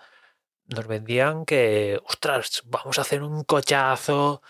nos 0.68 0.88
vendían 0.88 1.46
que, 1.46 2.00
ostras, 2.06 2.64
vamos 2.66 2.98
a 3.00 3.02
hacer 3.04 3.24
un 3.24 3.44
cochazo, 3.46 4.42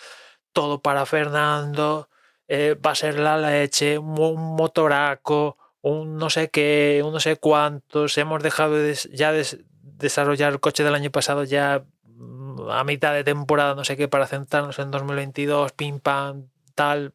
todo 0.54 0.82
para 0.82 1.06
Fernando, 1.06 2.10
eh, 2.48 2.76
va 2.76 2.92
a 2.92 2.96
ser 2.96 3.20
la 3.20 3.38
leche, 3.38 3.98
un, 3.98 4.14
mo- 4.14 4.30
un 4.30 4.56
motoraco, 4.56 5.58
un 5.82 6.18
no 6.18 6.30
sé 6.30 6.50
qué, 6.50 7.02
un 7.06 7.14
no 7.14 7.20
sé 7.20 7.38
cuántos, 7.38 8.18
hemos 8.18 8.42
dejado 8.44 8.76
de 8.76 8.94
ya 9.12 9.32
des- 9.32 9.60
desarrollar 9.82 10.52
el 10.54 10.60
coche 10.60 10.84
del 10.84 10.96
año 10.96 11.12
pasado 11.12 11.44
ya 11.44 11.84
mm, 12.04 12.70
a 12.70 12.84
mitad 12.84 13.14
de 13.14 13.24
temporada, 13.24 13.76
no 13.76 13.84
sé 13.86 13.96
qué, 13.98 14.08
para 14.08 14.28
centrarnos 14.28 14.80
en 14.80 14.92
2022, 14.92 15.72
pim 15.74 16.00
pam, 16.00 16.50
tal, 16.76 17.14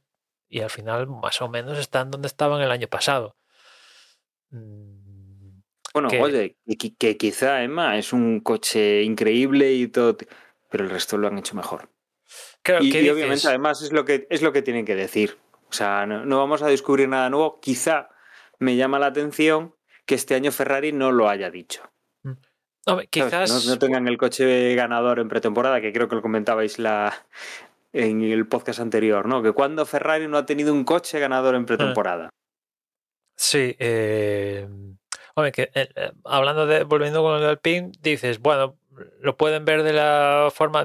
y 0.48 0.60
al 0.60 0.70
final 0.70 1.06
más 1.08 1.40
o 1.42 1.48
menos 1.48 1.78
están 1.78 2.10
donde 2.10 2.28
estaban 2.28 2.60
el 2.62 2.70
año 2.70 2.88
pasado. 2.88 3.36
Mm, 4.50 5.60
Bueno, 5.94 6.08
Que- 6.08 6.22
oye, 6.22 6.56
que 6.98 7.16
quizá 7.18 7.62
Emma 7.62 7.98
es 7.98 8.12
un 8.14 8.40
coche 8.40 9.02
increíble 9.02 9.72
y 9.74 9.88
todo, 9.88 10.16
pero 10.70 10.84
el 10.84 10.90
resto 10.90 11.18
lo 11.18 11.28
han 11.28 11.36
hecho 11.38 11.54
mejor. 11.54 11.90
Claro, 12.62 12.84
Y, 12.84 13.08
obviamente 13.08 13.48
además 13.48 13.82
es 13.82 13.92
lo 13.92 14.04
que 14.04 14.26
es 14.30 14.42
lo 14.42 14.52
que 14.52 14.62
tienen 14.62 14.84
que 14.84 14.94
decir. 14.94 15.38
O 15.68 15.72
sea, 15.72 16.06
no, 16.06 16.24
no 16.24 16.38
vamos 16.38 16.62
a 16.62 16.66
descubrir 16.66 17.08
nada 17.08 17.30
nuevo. 17.30 17.60
Quizá 17.60 18.10
me 18.58 18.76
llama 18.76 18.98
la 18.98 19.06
atención 19.06 19.74
que 20.06 20.14
este 20.14 20.34
año 20.34 20.52
Ferrari 20.52 20.92
no 20.92 21.12
lo 21.12 21.28
haya 21.28 21.50
dicho. 21.50 21.82
Hombre, 22.84 23.08
¿sabes? 23.12 23.30
quizás 23.30 23.66
No, 23.66 23.72
no 23.72 23.78
tengan 23.78 24.08
el 24.08 24.18
coche 24.18 24.74
ganador 24.74 25.20
en 25.20 25.28
pretemporada, 25.28 25.80
que 25.80 25.92
creo 25.92 26.08
que 26.08 26.16
lo 26.16 26.22
comentabais 26.22 26.80
la, 26.80 27.26
en 27.92 28.22
el 28.22 28.46
podcast 28.48 28.80
anterior, 28.80 29.26
¿no? 29.26 29.42
Que 29.42 29.52
cuando 29.52 29.86
Ferrari 29.86 30.26
no 30.26 30.38
ha 30.38 30.46
tenido 30.46 30.72
un 30.72 30.84
coche 30.84 31.20
ganador 31.20 31.54
en 31.54 31.66
pretemporada. 31.66 32.30
Sí, 33.36 33.76
eh, 33.78 34.68
hombre, 35.34 35.52
que 35.52 35.62
eh, 35.74 35.88
eh, 35.94 36.12
hablando 36.24 36.66
de, 36.66 36.84
volviendo 36.84 37.22
con 37.22 37.38
el 37.38 37.44
Alpine, 37.44 37.92
dices, 38.00 38.40
bueno, 38.40 38.76
lo 39.20 39.36
pueden 39.36 39.64
ver 39.64 39.82
de 39.82 39.92
la 39.92 40.48
forma, 40.52 40.84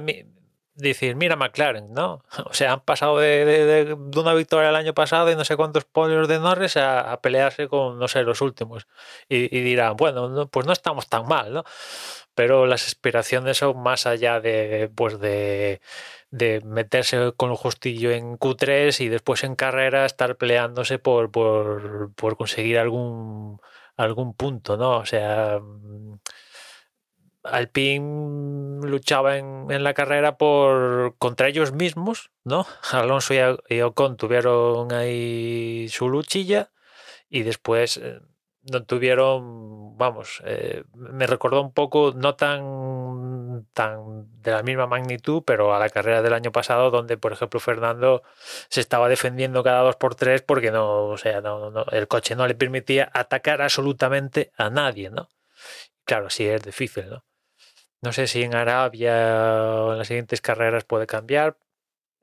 decir, 0.78 1.16
mira 1.16 1.36
McLaren, 1.36 1.94
¿no? 1.94 2.24
O 2.46 2.54
sea, 2.54 2.74
han 2.74 2.82
pasado 2.82 3.18
de, 3.20 3.46
de- 3.46 3.86
de- 3.86 3.94
una 4.20 4.34
victoria 4.34 4.70
el 4.70 4.76
año 4.76 4.94
pasado 4.94 5.32
y 5.32 5.36
no 5.36 5.44
sé 5.46 5.56
cuántos 5.58 5.86
podios 5.86 6.28
de 6.28 6.40
Norris 6.40 6.78
a, 6.78 7.20
pelearse 7.22 7.68
con, 7.68 8.00
no 8.00 8.08
sé, 8.08 8.24
los 8.24 8.42
últimos. 8.42 8.88
Y, 9.30 9.48
dirán, 9.62 9.96
bueno, 9.98 10.30
no, 10.30 10.48
pues 10.50 10.66
no 10.66 10.74
estamos 10.74 11.10
tan 11.10 11.26
mal, 11.28 11.54
¿no? 11.54 11.64
Pero 12.36 12.66
las 12.68 12.86
aspiraciones 12.88 13.58
son 13.58 13.82
más 13.82 14.06
allá 14.06 14.40
de, 14.40 14.92
pues 14.96 15.20
de, 15.20 15.82
de 16.32 16.62
meterse 16.62 17.34
con 17.36 17.50
lo 17.50 17.56
justillo 17.58 18.12
en 18.12 18.38
Q3 18.38 19.00
y 19.02 19.10
después 19.10 19.44
en 19.44 19.56
carrera 19.56 20.06
estar 20.06 20.38
peleándose 20.38 21.00
por, 21.00 21.32
por, 21.32 22.14
por 22.16 22.38
conseguir 22.38 22.78
algún, 22.80 23.60
algún 23.98 24.34
punto, 24.36 24.78
¿no? 24.78 24.98
O 24.98 25.06
sea, 25.06 25.60
Alpine 27.52 28.86
luchaba 28.86 29.38
en, 29.38 29.84
la 29.84 29.94
carrera 29.94 30.38
por 30.38 31.16
contra 31.18 31.48
ellos 31.48 31.72
mismos, 31.72 32.32
¿no? 32.44 32.66
Alonso 32.92 33.34
y 33.70 33.82
Ocon 33.82 34.18
tuvieron 34.18 34.92
ahí 34.94 35.88
su 35.90 36.10
luchilla 36.10 36.72
y 37.30 37.44
después 37.44 37.98
eh, 37.98 38.20
no 38.72 38.84
tuvieron, 38.84 39.98
vamos, 39.98 40.42
eh, 40.46 40.84
me 40.94 41.28
recordó 41.28 41.62
un 41.62 41.74
poco, 41.74 42.14
no 42.16 42.36
tan, 42.36 43.66
tan 43.74 44.42
de 44.42 44.52
la 44.52 44.64
misma 44.64 44.88
magnitud, 44.88 45.44
pero 45.46 45.74
a 45.74 45.80
la 45.80 45.90
carrera 45.90 46.22
del 46.22 46.34
año 46.34 46.52
pasado, 46.52 46.92
donde, 46.92 47.18
por 47.18 47.32
ejemplo, 47.34 47.60
Fernando 47.60 48.24
se 48.70 48.82
estaba 48.82 49.10
defendiendo 49.10 49.64
cada 49.64 49.82
dos 49.82 49.96
por 49.96 50.16
tres 50.16 50.42
porque 50.42 50.72
no, 50.72 51.06
o 51.08 51.18
sea, 51.18 51.42
no, 51.42 51.72
no- 51.72 51.86
el 51.92 52.08
coche 52.08 52.36
no 52.36 52.48
le 52.48 52.56
permitía 52.56 53.10
atacar 53.14 53.62
absolutamente 53.62 54.52
a 54.58 54.70
nadie, 54.70 55.10
¿no? 55.10 55.30
Claro, 56.06 56.30
sí 56.30 56.48
es 56.48 56.64
difícil, 56.64 57.10
¿no? 57.10 57.24
No 58.08 58.14
sé 58.14 58.26
si 58.28 58.42
en 58.42 58.56
Arabia 58.56 59.84
o 59.84 59.92
en 59.92 59.98
las 59.98 60.08
siguientes 60.08 60.40
carreras 60.40 60.86
puede 60.86 61.08
cambiar. 61.08 61.58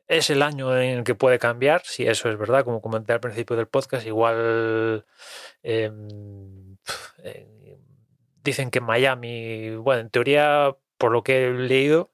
Es 0.09 0.31
el 0.31 0.41
año 0.41 0.75
en 0.81 1.01
el 1.01 1.05
que 1.05 1.15
puede 1.15 1.39
cambiar, 1.39 1.83
si 1.85 2.07
eso 2.07 2.31
es 2.31 2.39
verdad, 2.39 2.65
como 2.65 2.81
comenté 2.81 3.13
al 3.13 3.21
principio 3.21 3.55
del 3.55 3.69
podcast, 3.69 4.07
igual 4.07 5.05
em, 5.63 6.79
dicen 8.43 8.71
que 8.71 8.81
Miami, 8.81 9.77
bueno, 9.77 10.01
en 10.01 10.09
teoría, 10.09 10.75
por 10.97 11.13
lo 11.13 11.23
que 11.23 11.49
he 11.49 11.51
leído, 11.53 12.11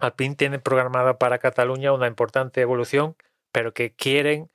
Alpine 0.00 0.34
tiene 0.34 0.58
programada 0.58 1.16
para 1.16 1.38
Cataluña 1.38 1.92
una 1.92 2.08
importante 2.08 2.60
evolución, 2.60 3.16
pero 3.52 3.72
que 3.72 3.94
quieren 3.94 4.50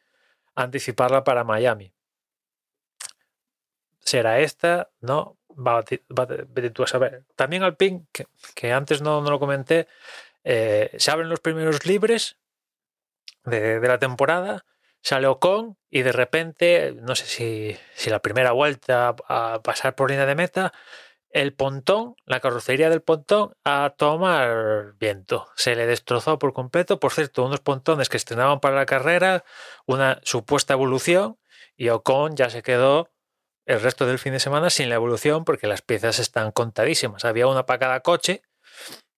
anticiparla 0.55 1.23
para 1.23 1.45
Miami. 1.45 1.93
¿Será 4.01 4.41
esta? 4.41 4.91
No, 4.99 5.37
va, 5.57 5.83
va, 6.17 6.71
tú 6.73 6.83
a 6.83 6.87
saber. 6.87 7.23
También 7.35 7.63
Alpine, 7.63 8.05
que, 8.11 8.27
que 8.55 8.71
antes 8.71 9.01
no, 9.01 9.21
no 9.21 9.29
lo 9.29 9.39
comenté, 9.39 9.87
eh, 10.43 10.91
se 10.97 11.11
abren 11.11 11.29
los 11.29 11.39
primeros 11.39 11.85
libres 11.85 12.37
de, 13.45 13.79
de 13.79 13.87
la 13.87 13.99
temporada, 13.99 14.65
sale 15.01 15.27
Ocon 15.27 15.77
y 15.89 16.01
de 16.03 16.11
repente, 16.11 16.93
no 17.01 17.15
sé 17.15 17.25
si, 17.25 17.77
si 17.95 18.09
la 18.09 18.21
primera 18.21 18.51
vuelta 18.51 19.15
a 19.27 19.61
pasar 19.63 19.95
por 19.95 20.09
línea 20.09 20.25
de 20.25 20.35
meta, 20.35 20.73
el 21.31 21.53
pontón, 21.53 22.15
la 22.25 22.39
carrocería 22.39 22.89
del 22.89 23.01
pontón, 23.01 23.55
a 23.63 23.93
tomar 23.97 24.93
viento. 24.99 25.49
Se 25.55 25.75
le 25.75 25.85
destrozó 25.85 26.37
por 26.39 26.53
completo. 26.53 26.99
Por 26.99 27.13
cierto, 27.13 27.45
unos 27.45 27.61
pontones 27.61 28.09
que 28.09 28.17
estrenaban 28.17 28.59
para 28.59 28.75
la 28.75 28.85
carrera, 28.85 29.43
una 29.85 30.19
supuesta 30.23 30.73
evolución, 30.73 31.37
y 31.75 31.89
Ocon 31.89 32.35
ya 32.35 32.49
se 32.49 32.61
quedó 32.61 33.09
el 33.65 33.81
resto 33.81 34.05
del 34.05 34.19
fin 34.19 34.33
de 34.33 34.39
semana 34.39 34.69
sin 34.69 34.89
la 34.89 34.95
evolución 34.95 35.45
porque 35.45 35.67
las 35.67 35.81
piezas 35.81 36.19
están 36.19 36.51
contadísimas. 36.51 37.25
Había 37.25 37.47
una 37.47 37.65
para 37.65 37.79
cada 37.79 37.99
coche 38.01 38.43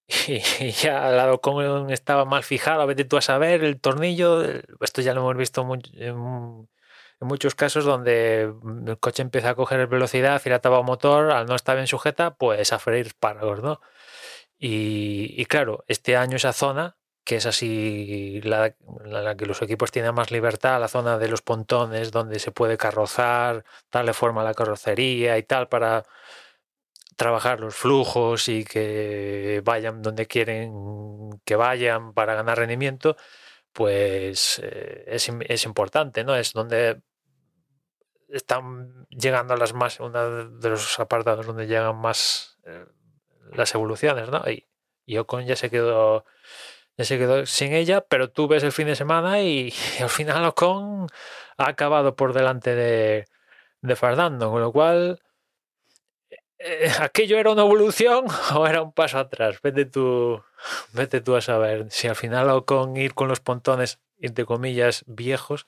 y 0.27 0.71
ya 0.71 1.09
la 1.09 1.31
Ocon 1.33 1.89
estaba 1.91 2.25
mal 2.25 2.43
fijado, 2.43 2.85
vete 2.87 3.05
tú 3.05 3.17
a 3.17 3.21
saber, 3.21 3.63
el 3.63 3.79
tornillo, 3.79 4.43
esto 4.81 5.01
ya 5.01 5.13
lo 5.13 5.21
hemos 5.21 5.37
visto 5.37 5.67
en, 5.93 6.67
muchos 7.21 7.55
casos 7.55 7.85
donde 7.85 8.53
el 8.87 8.99
coche 8.99 9.21
empieza 9.21 9.51
a 9.51 9.55
coger 9.55 9.87
velocidad 9.87 10.41
tapa 10.61 10.81
motor, 10.81 11.31
al 11.31 11.45
no 11.45 11.55
estar 11.55 11.75
bien 11.75 11.87
sujeta, 11.87 12.35
pues 12.35 12.73
a 12.73 12.79
freír 12.79 13.07
espárragos, 13.07 13.61
¿no? 13.61 13.79
Y, 14.57 15.33
y, 15.37 15.45
claro, 15.45 15.83
este 15.87 16.17
año 16.17 16.37
esa 16.37 16.53
zona, 16.53 16.97
que 17.23 17.37
es 17.37 17.45
así 17.45 18.41
la, 18.43 18.71
que 19.37 19.45
los 19.45 19.61
equipos 19.61 19.91
tienen 19.91 20.13
más 20.15 20.31
libertad, 20.31 20.79
la 20.79 20.87
zona 20.87 21.17
de 21.17 21.29
los 21.29 21.41
pontones 21.41 22.11
donde 22.11 22.39
se 22.39 22.51
puede 22.51 22.77
carrozar, 22.77 23.63
darle 23.91 24.13
forma 24.13 24.41
a 24.41 24.45
la 24.45 24.53
carrocería 24.53 25.37
y 25.37 25.43
tal 25.43 25.69
para 25.69 26.05
trabajar 27.15 27.59
los 27.59 27.75
flujos 27.75 28.49
y 28.49 28.65
que 28.65 29.61
vayan 29.63 30.01
donde 30.01 30.27
quieren 30.27 30.73
que 31.45 31.55
vayan 31.55 32.13
para 32.13 32.35
ganar 32.35 32.57
rendimiento, 32.57 33.15
pues 33.73 34.59
eh, 34.63 35.05
es, 35.07 35.29
es, 35.29 35.65
importante, 35.65 36.23
¿no? 36.23 36.35
Es 36.35 36.53
donde 36.53 37.01
están 38.29 39.07
llegando 39.09 39.55
las 39.55 39.73
más, 39.73 39.99
uno 39.99 40.45
de 40.47 40.69
los 40.69 40.99
apartados 40.99 41.45
donde 41.45 41.67
llegan 41.67 41.97
más 41.97 42.59
eh, 42.65 42.85
las 43.53 43.73
evoluciones, 43.75 44.29
¿no? 44.29 44.41
Y, 44.49 44.67
y, 45.05 45.17
Ocon 45.17 45.45
ya 45.45 45.55
se 45.55 45.69
quedó 45.69 46.25
ya 46.97 47.05
se 47.05 47.17
quedó 47.17 47.45
sin 47.45 47.73
ella, 47.73 48.01
pero 48.01 48.29
tú 48.29 48.47
ves 48.47 48.63
el 48.63 48.71
fin 48.71 48.87
de 48.87 48.95
semana 48.95 49.41
y, 49.43 49.73
al 49.99 50.09
final 50.09 50.45
Ocon 50.45 51.07
ha 51.57 51.67
acabado 51.69 52.15
por 52.15 52.33
delante 52.33 52.75
de, 52.75 53.25
de 53.81 53.95
Fernando, 53.95 54.51
con 54.51 54.61
lo 54.61 54.71
cual 54.71 55.21
eh, 56.59 56.91
¿aquello 56.99 57.37
era 57.37 57.51
una 57.51 57.63
evolución 57.63 58.25
o 58.55 58.67
era 58.67 58.81
un 58.81 58.93
paso 58.93 59.19
atrás? 59.19 59.59
Vete 59.61 59.85
tú, 59.85 60.41
vete 60.93 61.21
tú 61.21 61.35
a 61.35 61.41
saber 61.41 61.87
si 61.91 62.07
al 62.07 62.15
final 62.15 62.49
o 62.49 62.65
con 62.65 62.95
ir 62.97 63.13
con 63.13 63.27
los 63.27 63.39
pontones, 63.41 63.99
entre 64.19 64.45
comillas, 64.45 65.03
viejos, 65.07 65.67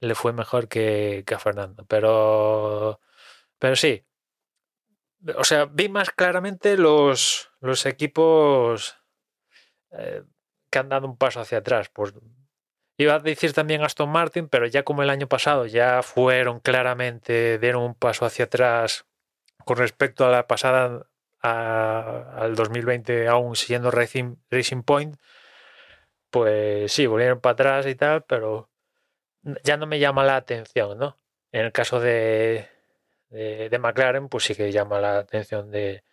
le 0.00 0.14
fue 0.14 0.32
mejor 0.32 0.68
que, 0.68 1.24
que 1.26 1.34
a 1.34 1.38
Fernando. 1.38 1.84
Pero, 1.86 3.00
pero 3.58 3.76
sí, 3.76 4.04
o 5.36 5.44
sea, 5.44 5.66
vi 5.66 5.88
más 5.88 6.10
claramente 6.10 6.76
los, 6.76 7.50
los 7.60 7.84
equipos 7.86 8.96
eh, 9.92 10.22
que 10.70 10.78
han 10.78 10.88
dado 10.88 11.06
un 11.06 11.16
paso 11.16 11.40
hacia 11.40 11.58
atrás. 11.58 11.90
Pues, 11.90 12.14
iba 12.96 13.14
a 13.14 13.18
decir 13.18 13.52
también 13.52 13.82
Aston 13.82 14.10
Martin, 14.10 14.48
pero 14.48 14.66
ya 14.66 14.82
como 14.84 15.02
el 15.02 15.10
año 15.10 15.28
pasado 15.28 15.66
ya 15.66 16.02
fueron 16.02 16.60
claramente, 16.60 17.58
dieron 17.58 17.82
un 17.82 17.94
paso 17.94 18.24
hacia 18.26 18.46
atrás 18.46 19.06
con 19.64 19.76
respecto 19.76 20.26
a 20.26 20.30
la 20.30 20.46
pasada 20.46 21.06
al 21.42 22.54
2020 22.54 23.28
aún 23.28 23.56
siendo 23.56 23.90
Racing, 23.90 24.36
Racing 24.50 24.82
Point, 24.82 25.16
pues 26.30 26.92
sí, 26.92 27.06
volvieron 27.06 27.40
para 27.40 27.52
atrás 27.54 27.86
y 27.86 27.94
tal, 27.94 28.22
pero 28.24 28.70
ya 29.64 29.76
no 29.76 29.86
me 29.86 29.98
llama 29.98 30.24
la 30.24 30.36
atención, 30.36 30.98
¿no? 30.98 31.18
En 31.52 31.64
el 31.66 31.72
caso 31.72 32.00
de, 32.00 32.68
de, 33.30 33.78
McLaren, 33.78 34.28
pues 34.28 34.44
sí 34.44 34.54
que 34.54 34.72
llama 34.72 35.00
la 35.00 35.18
atención 35.18 35.70
de 35.70 36.04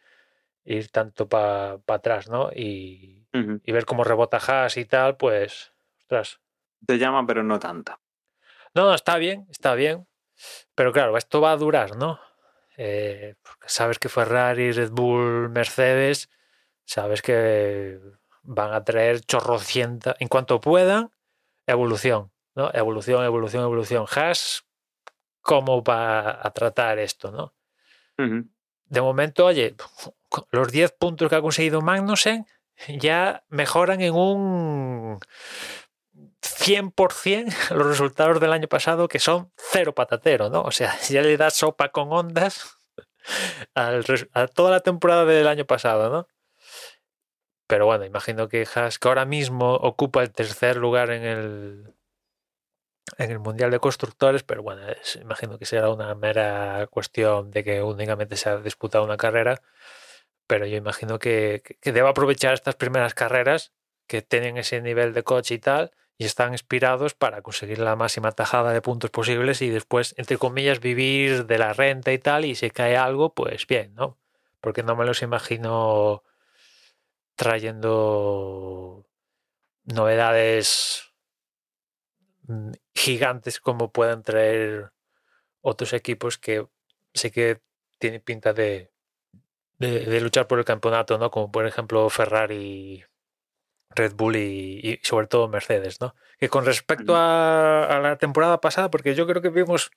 ir 0.67 0.89
tanto 0.89 1.27
para 1.27 1.79
atrás, 1.87 2.29
¿no? 2.29 2.51
Y, 2.53 3.25
y, 3.63 3.71
ver 3.71 3.85
cómo 3.85 4.03
rebota 4.03 4.37
Haas 4.37 4.77
y 4.77 4.85
tal, 4.85 5.15
pues, 5.15 5.73
ostras. 6.01 6.39
Te 6.85 6.97
llama, 6.97 7.25
pero 7.25 7.43
no 7.43 7.59
tanta. 7.59 7.99
No, 8.75 8.85
no, 8.85 8.93
está 8.93 9.17
bien, 9.17 9.47
está 9.49 9.75
bien. 9.75 10.07
Pero 10.75 10.91
claro, 10.91 11.17
esto 11.17 11.41
va 11.41 11.51
a 11.51 11.57
durar, 11.57 11.95
¿no? 11.95 12.19
Eh, 12.77 13.35
sabes 13.65 13.97
que 13.97 14.09
Ferrari, 14.09 14.71
Red 14.71 14.91
Bull, 14.91 15.49
Mercedes, 15.49 16.29
sabes 16.85 17.21
que 17.21 17.99
van 18.43 18.73
a 18.73 18.83
traer 18.83 19.21
chorrocienta, 19.21 20.15
en 20.19 20.27
cuanto 20.27 20.59
puedan, 20.59 21.11
evolución, 21.65 22.31
¿no? 22.55 22.69
Evolución, 22.73 23.23
evolución, 23.23 23.63
evolución. 23.63 24.05
Haas, 24.15 24.65
¿cómo 25.41 25.83
va 25.83 26.45
a 26.45 26.51
tratar 26.51 26.99
esto, 26.99 27.31
no? 27.31 27.53
De 28.89 29.01
momento, 29.01 29.45
oye, 29.45 29.75
los 30.51 30.71
10 30.71 30.93
puntos 30.93 31.29
que 31.29 31.35
ha 31.35 31.41
conseguido 31.41 31.81
Magnussen 31.81 32.45
ya 32.87 33.43
mejoran 33.49 34.01
en 34.01 34.13
un 34.13 35.19
100% 36.41 37.75
los 37.75 37.87
resultados 37.87 38.39
del 38.39 38.53
año 38.53 38.67
pasado 38.67 39.07
que 39.07 39.19
son 39.19 39.51
cero 39.55 39.93
patatero, 39.93 40.49
¿no? 40.49 40.61
O 40.61 40.71
sea, 40.71 40.97
ya 41.09 41.21
le 41.21 41.37
das 41.37 41.55
sopa 41.55 41.89
con 41.89 42.11
ondas 42.11 42.77
a 43.75 44.47
toda 44.47 44.71
la 44.71 44.79
temporada 44.79 45.25
del 45.25 45.47
año 45.47 45.65
pasado, 45.65 46.09
¿no? 46.09 46.27
Pero 47.67 47.85
bueno, 47.85 48.05
imagino 48.05 48.47
que 48.47 48.65
Haas, 48.73 48.97
que 48.97 49.07
ahora 49.09 49.25
mismo 49.25 49.73
ocupa 49.75 50.23
el 50.23 50.31
tercer 50.31 50.77
lugar 50.77 51.11
en 51.11 51.25
el, 51.25 51.96
en 53.17 53.31
el 53.31 53.39
Mundial 53.39 53.71
de 53.71 53.79
Constructores, 53.79 54.43
pero 54.43 54.63
bueno, 54.63 54.81
imagino 55.21 55.57
que 55.57 55.65
será 55.65 55.89
una 55.89 56.13
mera 56.15 56.87
cuestión 56.87 57.51
de 57.51 57.63
que 57.63 57.81
únicamente 57.81 58.37
se 58.37 58.49
ha 58.49 58.57
disputado 58.57 59.03
una 59.03 59.17
carrera, 59.17 59.61
pero 60.47 60.65
yo 60.65 60.77
imagino 60.77 61.19
que, 61.19 61.63
que 61.81 61.91
deba 61.91 62.09
aprovechar 62.09 62.53
estas 62.53 62.75
primeras 62.75 63.13
carreras 63.13 63.73
que 64.07 64.21
tienen 64.21 64.57
ese 64.57 64.81
nivel 64.81 65.13
de 65.13 65.23
coche 65.23 65.55
y 65.55 65.59
tal, 65.59 65.91
y 66.17 66.25
están 66.25 66.53
inspirados 66.53 67.13
para 67.13 67.41
conseguir 67.41 67.79
la 67.79 67.95
máxima 67.95 68.31
tajada 68.31 68.71
de 68.71 68.81
puntos 68.81 69.11
posibles 69.11 69.61
y 69.61 69.69
después, 69.69 70.15
entre 70.17 70.37
comillas, 70.37 70.79
vivir 70.79 71.45
de 71.45 71.57
la 71.59 71.73
renta 71.73 72.11
y 72.11 72.17
tal, 72.19 72.45
y 72.45 72.55
si 72.55 72.71
cae 72.71 72.97
algo, 72.97 73.33
pues 73.33 73.67
bien, 73.67 73.93
¿no? 73.95 74.17
Porque 74.61 74.83
no 74.83 74.95
me 74.95 75.05
los 75.05 75.21
imagino 75.21 76.23
trayendo 77.35 79.05
novedades 79.85 81.06
gigantes 82.95 83.59
como 83.59 83.91
puedan 83.91 84.23
traer 84.23 84.91
otros 85.61 85.93
equipos 85.93 86.37
que 86.37 86.67
sé 87.13 87.31
que 87.31 87.61
tienen 87.99 88.21
pinta 88.21 88.53
de, 88.53 88.91
de, 89.79 90.05
de 90.05 90.21
luchar 90.21 90.47
por 90.47 90.59
el 90.59 90.65
campeonato, 90.65 91.17
¿no? 91.17 91.31
Como 91.31 91.51
por 91.51 91.67
ejemplo 91.67 92.09
Ferrari 92.09 93.03
Red 93.97 94.13
Bull 94.15 94.35
y, 94.35 94.99
sobre 95.03 95.27
todo 95.27 95.47
Mercedes, 95.47 95.99
¿no? 95.99 96.15
Que 96.39 96.49
con 96.49 96.65
respecto 96.65 97.15
a, 97.15 97.99
la 98.01 98.17
temporada 98.17 98.61
pasada, 98.61 98.89
porque 98.89 99.15
yo 99.15 99.27
creo 99.27 99.41
que 99.41 99.49
vimos 99.49 99.91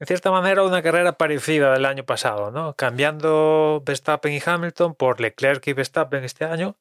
en 0.00 0.06
cierta 0.06 0.30
manera 0.30 0.62
una 0.62 0.82
carrera 0.82 1.12
parecida 1.18 1.72
del 1.72 1.84
año 1.84 2.04
pasado, 2.04 2.50
¿no? 2.50 2.74
Cambiando 2.74 3.82
Verstappen 3.84 4.32
y 4.32 4.40
Hamilton 4.44 4.94
por 4.94 5.20
Leclerc 5.20 5.66
y 5.66 5.72
Verstappen 5.72 6.24
este 6.24 6.44
año. 6.44 6.76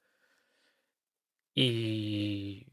Y, 1.55 2.66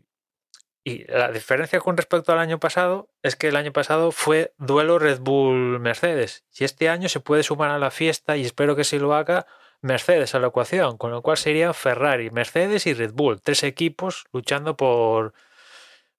y 0.87 1.05
la 1.11 1.32
diferencia 1.32 1.80
con 1.80 1.97
respecto 1.97 2.32
al 2.32 2.39
año 2.39 2.61
pasado 2.61 3.09
es 3.22 3.37
que 3.37 3.49
el 3.49 3.57
año 3.57 3.72
pasado 3.72 4.12
fue 4.12 4.53
duelo 4.59 4.99
Red 4.99 5.20
Bull-Mercedes. 5.20 6.45
Y 6.59 6.64
este 6.64 6.91
año 6.91 7.09
se 7.09 7.20
puede 7.20 7.43
sumar 7.43 7.70
a 7.70 7.78
la 7.78 7.91
fiesta 7.91 8.37
y 8.37 8.43
espero 8.43 8.76
que 8.76 8.85
sí 8.85 8.99
lo 8.99 9.14
haga 9.14 9.47
Mercedes 9.80 10.35
a 10.35 10.41
la 10.41 10.49
ecuación, 10.49 10.99
con 10.99 11.11
lo 11.11 11.22
cual 11.22 11.39
sería 11.39 11.72
Ferrari, 11.72 12.30
Mercedes 12.30 12.87
y 12.87 12.93
Red 12.93 13.12
Bull, 13.14 13.41
tres 13.41 13.62
equipos 13.62 14.26
luchando 14.30 14.76
por, 14.76 15.32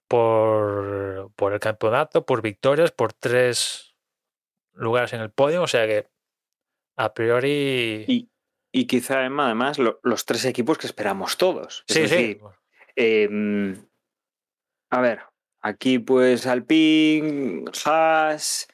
por, 0.07 1.31
por 1.35 1.53
el 1.53 1.59
campeonato, 1.59 2.25
por 2.25 2.41
victorias, 2.41 2.91
por 2.91 3.13
tres 3.13 3.95
lugares 4.73 5.13
en 5.13 5.21
el 5.21 5.29
podio, 5.29 5.61
o 5.61 5.67
sea 5.67 5.85
que 5.85 6.07
a 6.95 7.13
priori... 7.13 8.05
Y, 8.07 8.29
y 8.71 8.87
quizá, 8.87 9.19
además, 9.19 9.77
los 9.77 10.25
tres 10.25 10.45
equipos 10.45 10.79
que 10.79 10.87
esperamos 10.87 11.37
todos. 11.37 11.83
sí, 11.87 12.07
sí. 12.07 12.39
Em, 12.95 13.75
a 14.95 15.01
ver, 15.01 15.23
aquí 15.61 15.99
pues 15.99 16.47
Alpine, 16.47 17.65
Haas, 17.83 18.67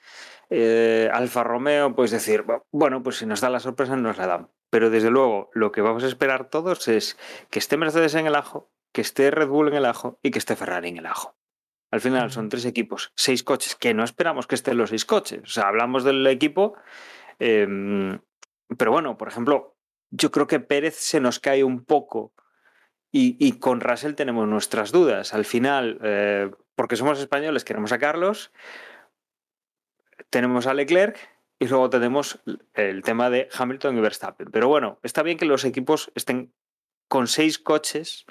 eh, 0.52 1.10
Alfa 1.12 1.44
Romeo, 1.44 1.96
pues 1.96 2.12
decir, 2.12 2.46
bueno, 2.72 3.02
pues 3.02 3.18
si 3.18 3.26
nos 3.26 3.42
da 3.42 3.50
la 3.50 3.60
sorpresa 3.60 3.96
nos 3.96 4.20
la 4.20 4.28
dan. 4.28 4.50
Pero 4.70 4.92
desde 4.92 5.10
luego, 5.10 5.50
lo 5.54 5.72
que 5.72 5.82
vamos 5.82 6.04
a 6.04 6.08
esperar 6.08 6.48
todos 6.50 6.88
es 6.88 7.18
que 7.50 7.58
esté 7.58 7.76
Mercedes 7.76 8.14
en 8.14 8.28
el 8.28 8.36
ajo, 8.36 8.72
que 8.94 9.02
esté 9.02 9.32
Red 9.32 9.48
Bull 9.48 9.70
en 9.70 9.74
el 9.74 9.86
ajo 9.86 10.20
y 10.22 10.30
que 10.30 10.38
esté 10.38 10.56
Ferrari 10.56 10.90
en 10.90 10.98
el 10.98 11.08
ajo. 11.08 11.36
Al 11.90 12.02
final 12.02 12.32
son 12.32 12.50
tres 12.50 12.66
equipos, 12.66 13.12
seis 13.16 13.44
coches, 13.44 13.76
que 13.76 13.96
no 13.96 14.04
esperamos 14.04 14.46
que 14.46 14.54
estén 14.54 14.78
los 14.78 14.92
seis 14.92 15.06
coches. 15.06 15.42
O 15.44 15.48
sea, 15.48 15.70
hablamos 15.70 16.04
del 16.04 16.26
equipo. 16.28 16.76
Em, 17.40 18.20
pero 18.78 18.92
bueno, 18.92 19.18
por 19.18 19.28
ejemplo, 19.28 19.76
yo 20.12 20.30
creo 20.30 20.46
que 20.46 20.60
Pérez 20.60 20.98
se 20.98 21.20
nos 21.20 21.40
cae 21.40 21.64
un 21.64 21.84
poco 21.84 22.32
y, 23.12 23.60
con 23.60 23.82
Russell 23.82 24.14
tenemos 24.14 24.48
nuestras 24.48 24.92
dudas. 24.92 25.34
Al 25.34 25.46
final, 25.46 26.00
eh, 26.02 26.50
porque 26.76 26.96
somos 26.96 27.20
españoles, 27.20 27.66
queremos 27.66 27.92
a 27.92 28.00
Carlos, 28.00 28.52
tenemos 30.30 30.66
a 30.66 30.74
Leclerc 30.74 31.18
y 31.60 31.68
luego 31.68 31.90
tenemos 31.90 32.40
el 32.74 33.04
tema 33.04 33.30
de 33.30 33.50
Hamilton 33.54 33.98
y 33.98 34.02
Verstappen. 34.02 34.50
Pero 34.52 34.70
bueno, 34.70 34.98
está 35.04 35.24
bien 35.24 35.38
que 35.38 35.46
los 35.46 35.66
equipos 35.66 36.12
estén 36.16 36.54
con 37.10 37.28
seis 37.28 37.60
coches, 37.60 38.26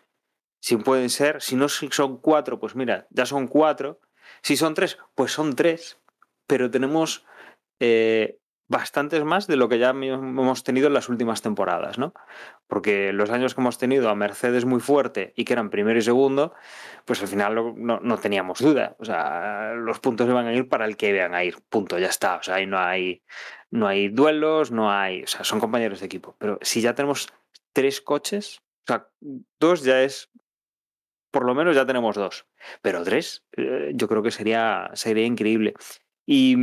si 0.61 0.77
pueden 0.77 1.11
ser, 1.11 1.41
si 1.43 1.57
no 1.57 1.69
son 1.69 2.19
cuatro, 2.19 2.59
pues 2.59 2.75
mira, 2.75 3.07
ya 3.11 3.27
son 3.27 3.49
cuatro. 3.49 4.01
Si 4.43 4.57
son 4.57 4.75
tres, 4.75 4.99
pues 5.15 5.33
son 5.33 5.55
tres. 5.55 5.99
Pero 6.47 6.71
tenemos 6.71 7.25
eh, 7.81 8.40
bastantes 8.71 9.25
más 9.25 9.49
de 9.49 9.57
lo 9.57 9.69
que 9.69 9.81
ya 9.81 9.91
hemos 9.91 10.63
tenido 10.63 10.87
en 10.87 10.95
las 10.95 11.09
últimas 11.09 11.43
temporadas, 11.43 11.99
¿no? 11.99 12.15
Porque 12.69 13.13
los 13.13 13.29
años 13.31 13.53
que 13.53 13.61
hemos 13.61 13.79
tenido 13.79 14.09
a 14.09 14.15
Mercedes 14.15 14.65
muy 14.65 14.79
fuerte 14.79 15.33
y 15.35 15.45
que 15.45 15.55
eran 15.55 15.71
primero 15.71 15.99
y 15.99 16.03
segundo, 16.03 16.55
pues 17.05 17.21
al 17.21 17.27
final 17.27 17.75
no, 17.77 18.19
teníamos 18.19 18.61
duda. 18.61 18.95
O 19.01 19.05
sea, 19.05 19.73
los 19.75 19.99
puntos 19.99 20.29
iban 20.29 20.47
a 20.47 20.55
ir 20.55 20.69
para 20.69 20.85
el 20.85 20.97
que 20.97 21.09
iban 21.09 21.35
a 21.35 21.43
ir. 21.43 21.57
Punto, 21.69 21.99
ya 21.99 22.07
está. 22.07 22.37
O 22.37 22.45
sea, 22.45 22.55
ahí 22.55 22.67
no 22.67 22.79
hay, 22.79 23.25
no 23.73 23.89
hay 23.89 24.09
duelos, 24.09 24.71
no 24.71 24.93
hay. 24.93 25.25
O 25.25 25.27
sea, 25.27 25.43
son 25.43 25.59
compañeros 25.59 25.99
de 25.99 26.07
equipo. 26.07 26.37
Pero 26.39 26.61
si 26.63 26.81
ya 26.81 26.95
tenemos 26.95 27.27
tres 27.73 28.01
coches, 28.01 28.61
o 28.85 28.87
sea, 28.87 29.09
dos 29.59 29.83
ya 29.83 30.01
es. 30.05 30.31
Por 31.33 31.45
lo 31.45 31.57
menos 31.57 31.75
ya 31.75 31.85
tenemos 31.85 32.15
dos. 32.15 32.47
Pero 32.83 33.03
tres, 33.03 33.45
eh, 33.57 33.91
yo 33.95 34.07
creo 34.07 34.23
que 34.23 34.31
sería, 34.31 34.91
sería 34.95 35.27
increíble. 35.27 35.75
Y 36.25 36.57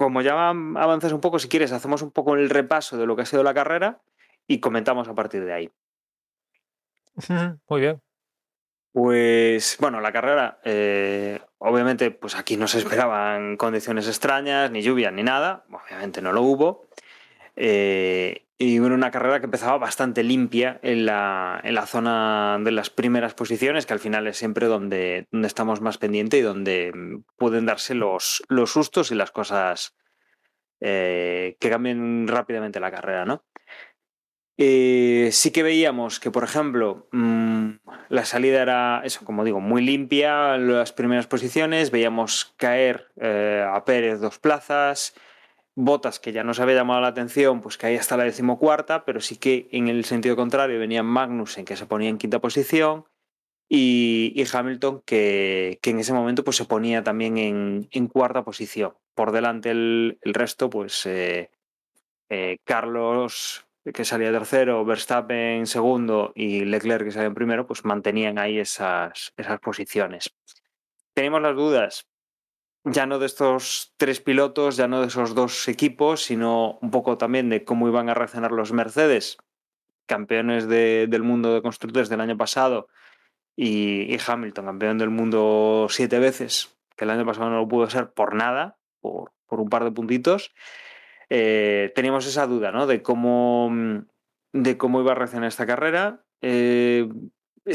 como 0.00 0.22
ya 0.22 0.48
avanzas 0.48 1.12
un 1.12 1.20
poco, 1.20 1.38
si 1.38 1.46
quieres, 1.46 1.72
hacemos 1.72 2.00
un 2.00 2.10
poco 2.10 2.34
el 2.34 2.48
repaso 2.48 2.96
de 2.96 3.04
lo 3.04 3.16
que 3.16 3.22
ha 3.22 3.26
sido 3.26 3.42
la 3.42 3.52
carrera 3.52 4.00
y 4.46 4.58
comentamos 4.58 5.08
a 5.08 5.14
partir 5.14 5.44
de 5.44 5.52
ahí. 5.52 5.70
Muy 7.68 7.80
bien. 7.82 8.00
Pues 8.92 9.76
bueno, 9.78 10.00
la 10.00 10.10
carrera, 10.10 10.58
eh, 10.64 11.38
obviamente, 11.58 12.10
pues 12.12 12.34
aquí 12.34 12.56
no 12.56 12.66
se 12.66 12.78
esperaban 12.78 13.58
condiciones 13.58 14.08
extrañas, 14.08 14.70
ni 14.70 14.80
lluvia, 14.80 15.10
ni 15.10 15.22
nada. 15.22 15.66
Obviamente 15.70 16.22
no 16.22 16.32
lo 16.32 16.40
hubo. 16.44 16.88
Eh, 17.54 18.46
y 18.62 18.78
una 18.78 19.10
carrera 19.10 19.40
que 19.40 19.46
empezaba 19.46 19.78
bastante 19.78 20.22
limpia 20.22 20.78
en 20.82 21.06
la, 21.06 21.62
en 21.64 21.74
la, 21.74 21.86
zona 21.86 22.58
de 22.62 22.70
las 22.72 22.90
primeras 22.90 23.32
posiciones, 23.32 23.86
que 23.86 23.94
al 23.94 24.00
final 24.00 24.26
es 24.26 24.36
siempre 24.36 24.66
donde, 24.66 25.26
donde 25.32 25.48
estamos 25.48 25.80
más 25.80 25.96
pendientes 25.96 26.40
y 26.40 26.42
donde 26.42 26.92
pueden 27.38 27.64
darse 27.64 27.94
los, 27.94 28.42
los 28.50 28.70
sustos 28.70 29.12
y 29.12 29.14
las 29.14 29.30
cosas 29.30 29.96
eh, 30.78 31.56
que 31.58 31.70
cambien 31.70 32.28
rápidamente 32.28 32.80
la 32.80 32.90
carrera, 32.90 33.24
¿no? 33.24 33.46
Eh, 34.58 35.30
sí 35.32 35.52
que 35.52 35.62
veíamos 35.62 36.20
que, 36.20 36.30
por 36.30 36.44
ejemplo, 36.44 37.08
mmm, 37.12 37.70
la 38.10 38.26
salida 38.26 38.60
era, 38.60 39.00
eso, 39.04 39.24
como 39.24 39.42
digo, 39.42 39.60
muy 39.60 39.82
limpia 39.82 40.58
las 40.58 40.92
primeras 40.92 41.26
posiciones. 41.26 41.90
Veíamos 41.90 42.52
caer 42.58 43.06
eh, 43.18 43.64
a 43.66 43.82
Pérez 43.86 44.20
dos 44.20 44.38
plazas. 44.38 45.14
Botas 45.84 46.20
que 46.20 46.32
ya 46.32 46.44
nos 46.44 46.60
había 46.60 46.74
llamado 46.74 47.00
la 47.00 47.08
atención, 47.08 47.60
pues 47.60 47.78
que 47.78 47.86
ahí 47.86 47.96
hasta 47.96 48.16
la 48.16 48.24
decimocuarta, 48.24 49.04
pero 49.04 49.20
sí 49.20 49.36
que 49.36 49.68
en 49.72 49.88
el 49.88 50.04
sentido 50.04 50.36
contrario 50.36 50.78
venía 50.78 51.02
Magnussen 51.02 51.64
que 51.64 51.76
se 51.76 51.86
ponía 51.86 52.08
en 52.08 52.18
quinta 52.18 52.38
posición 52.38 53.06
y, 53.68 54.32
y 54.34 54.44
Hamilton 54.52 55.02
que, 55.06 55.78
en 55.82 55.98
ese 56.00 56.12
momento 56.12 56.44
pues 56.44 56.56
se 56.56 56.64
ponía 56.64 57.02
también 57.02 57.38
en, 57.38 58.08
cuarta 58.08 58.44
posición. 58.44 58.94
Por 59.14 59.32
delante 59.32 59.70
el, 59.70 60.18
el 60.22 60.34
resto, 60.34 60.68
pues 60.68 61.06
eh, 61.06 61.50
eh, 62.28 62.58
Carlos 62.64 63.66
que 63.94 64.04
salía 64.04 64.30
tercero, 64.30 64.84
Verstappen 64.84 65.66
segundo 65.66 66.32
y 66.34 66.64
Leclerc 66.64 67.04
que 67.04 67.10
salía 67.12 67.28
en 67.28 67.34
primero, 67.34 67.66
pues 67.66 67.84
mantenían 67.84 68.38
ahí 68.38 68.58
esas, 68.58 69.32
esas 69.36 69.60
posiciones. 69.60 70.34
Tenemos 71.14 71.40
las 71.40 71.56
dudas 71.56 72.06
ya 72.84 73.06
no 73.06 73.18
de 73.18 73.26
estos 73.26 73.94
tres 73.96 74.20
pilotos, 74.20 74.76
ya 74.76 74.88
no 74.88 75.00
de 75.00 75.08
esos 75.08 75.34
dos 75.34 75.68
equipos, 75.68 76.22
sino 76.22 76.78
un 76.80 76.90
poco 76.90 77.18
también 77.18 77.48
de 77.48 77.64
cómo 77.64 77.88
iban 77.88 78.08
a 78.08 78.14
reaccionar 78.14 78.52
los 78.52 78.72
Mercedes, 78.72 79.38
campeones 80.06 80.66
de, 80.68 81.06
del 81.08 81.22
mundo 81.22 81.54
de 81.54 81.62
constructores 81.62 82.08
del 82.08 82.20
año 82.20 82.36
pasado, 82.36 82.88
y, 83.56 84.12
y, 84.14 84.18
Hamilton, 84.26 84.64
campeón 84.64 84.98
del 84.98 85.10
mundo 85.10 85.86
siete 85.90 86.18
veces, 86.18 86.74
que 86.96 87.04
el 87.04 87.10
año 87.10 87.26
pasado 87.26 87.50
no 87.50 87.58
lo 87.58 87.68
pudo 87.68 87.90
ser 87.90 88.10
por 88.12 88.34
nada, 88.34 88.78
por, 89.00 89.32
por 89.46 89.60
un 89.60 89.68
par 89.68 89.84
de 89.84 89.90
puntitos. 89.90 90.54
Eh, 91.28 91.92
teníamos 91.94 92.26
esa 92.26 92.46
duda, 92.46 92.72
¿no? 92.72 92.86
De 92.86 93.02
cómo, 93.02 93.70
de 94.52 94.78
cómo 94.78 95.00
iba 95.00 95.12
a 95.12 95.14
reaccionar 95.14 95.48
esta 95.48 95.66
carrera. 95.66 96.24
Eh, 96.40 97.08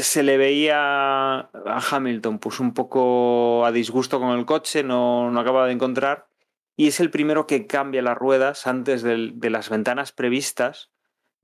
se 0.00 0.22
le 0.22 0.36
veía 0.36 1.38
a 1.38 1.82
Hamilton 1.90 2.38
pues 2.38 2.60
un 2.60 2.74
poco 2.74 3.64
a 3.64 3.72
disgusto 3.72 4.20
con 4.20 4.38
el 4.38 4.46
coche, 4.46 4.82
no, 4.82 5.30
no 5.30 5.40
acaba 5.40 5.66
de 5.66 5.72
encontrar. 5.72 6.28
Y 6.76 6.88
es 6.88 7.00
el 7.00 7.10
primero 7.10 7.46
que 7.46 7.66
cambia 7.66 8.02
las 8.02 8.18
ruedas 8.18 8.66
antes 8.66 9.02
de, 9.02 9.32
de 9.34 9.50
las 9.50 9.70
ventanas 9.70 10.12
previstas. 10.12 10.90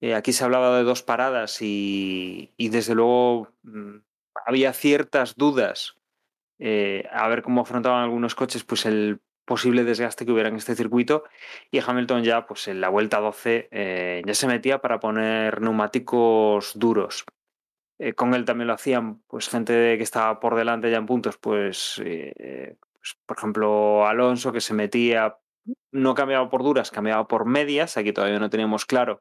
Eh, 0.02 0.14
aquí 0.14 0.32
se 0.32 0.44
hablaba 0.44 0.76
de 0.76 0.82
dos 0.82 1.02
paradas 1.04 1.58
y, 1.60 2.52
desde 2.58 2.94
luego 2.96 3.52
mmm, 3.62 3.98
había 4.44 4.72
ciertas 4.72 5.36
dudas 5.36 5.94
eh, 6.58 7.08
a 7.12 7.28
ver 7.28 7.42
cómo 7.42 7.60
afrontaban 7.60 8.02
algunos 8.02 8.34
coches 8.34 8.64
pues 8.64 8.84
el 8.84 9.20
posible 9.44 9.84
desgaste 9.84 10.26
que 10.26 10.32
hubiera 10.32 10.48
en 10.48 10.56
este 10.56 10.74
circuito 10.74 11.22
y 11.70 11.78
Hamilton 11.78 12.24
ya 12.24 12.46
pues 12.46 12.66
en 12.66 12.80
la 12.80 12.88
vuelta 12.88 13.20
12 13.20 13.68
eh, 13.70 14.22
ya 14.26 14.34
se 14.34 14.48
metía 14.48 14.80
para 14.80 14.98
poner 14.98 15.60
neumáticos 15.60 16.72
duros 16.74 17.24
eh, 18.02 18.14
con 18.14 18.34
él 18.34 18.44
también 18.44 18.66
lo 18.66 18.74
hacían 18.74 19.22
pues 19.28 19.48
gente 19.48 19.96
que 19.96 20.02
estaba 20.02 20.40
por 20.40 20.56
delante 20.56 20.90
ya 20.90 20.96
en 20.96 21.06
puntos, 21.06 21.38
pues, 21.38 22.02
eh, 22.04 22.76
pues, 22.98 23.16
por 23.24 23.38
ejemplo 23.38 24.08
Alonso 24.08 24.50
que 24.50 24.60
se 24.60 24.74
metía, 24.74 25.36
no 25.92 26.12
cambiaba 26.16 26.50
por 26.50 26.64
duras, 26.64 26.90
cambiaba 26.90 27.28
por 27.28 27.44
medias, 27.44 27.96
aquí 27.96 28.12
todavía 28.12 28.40
no 28.40 28.50
teníamos 28.50 28.86
claro 28.86 29.20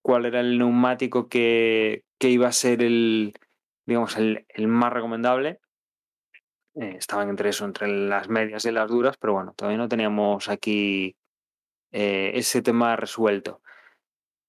cuál 0.00 0.26
era 0.26 0.38
el 0.38 0.60
neumático 0.60 1.28
que, 1.28 2.04
que 2.20 2.28
iba 2.30 2.46
a 2.46 2.52
ser 2.52 2.84
el, 2.84 3.34
digamos, 3.84 4.16
el, 4.16 4.46
el 4.48 4.68
más 4.68 4.92
recomendable. 4.92 5.58
Eh, 6.76 6.94
estaban 6.98 7.30
entre 7.30 7.48
eso, 7.48 7.64
entre 7.64 7.88
las 7.88 8.28
medias 8.28 8.64
y 8.64 8.70
las 8.70 8.88
duras, 8.88 9.16
pero 9.18 9.32
bueno, 9.32 9.54
todavía 9.56 9.78
no 9.78 9.88
teníamos 9.88 10.48
aquí 10.48 11.16
ese 11.90 12.62
tema 12.62 12.94
resuelto. 12.94 13.60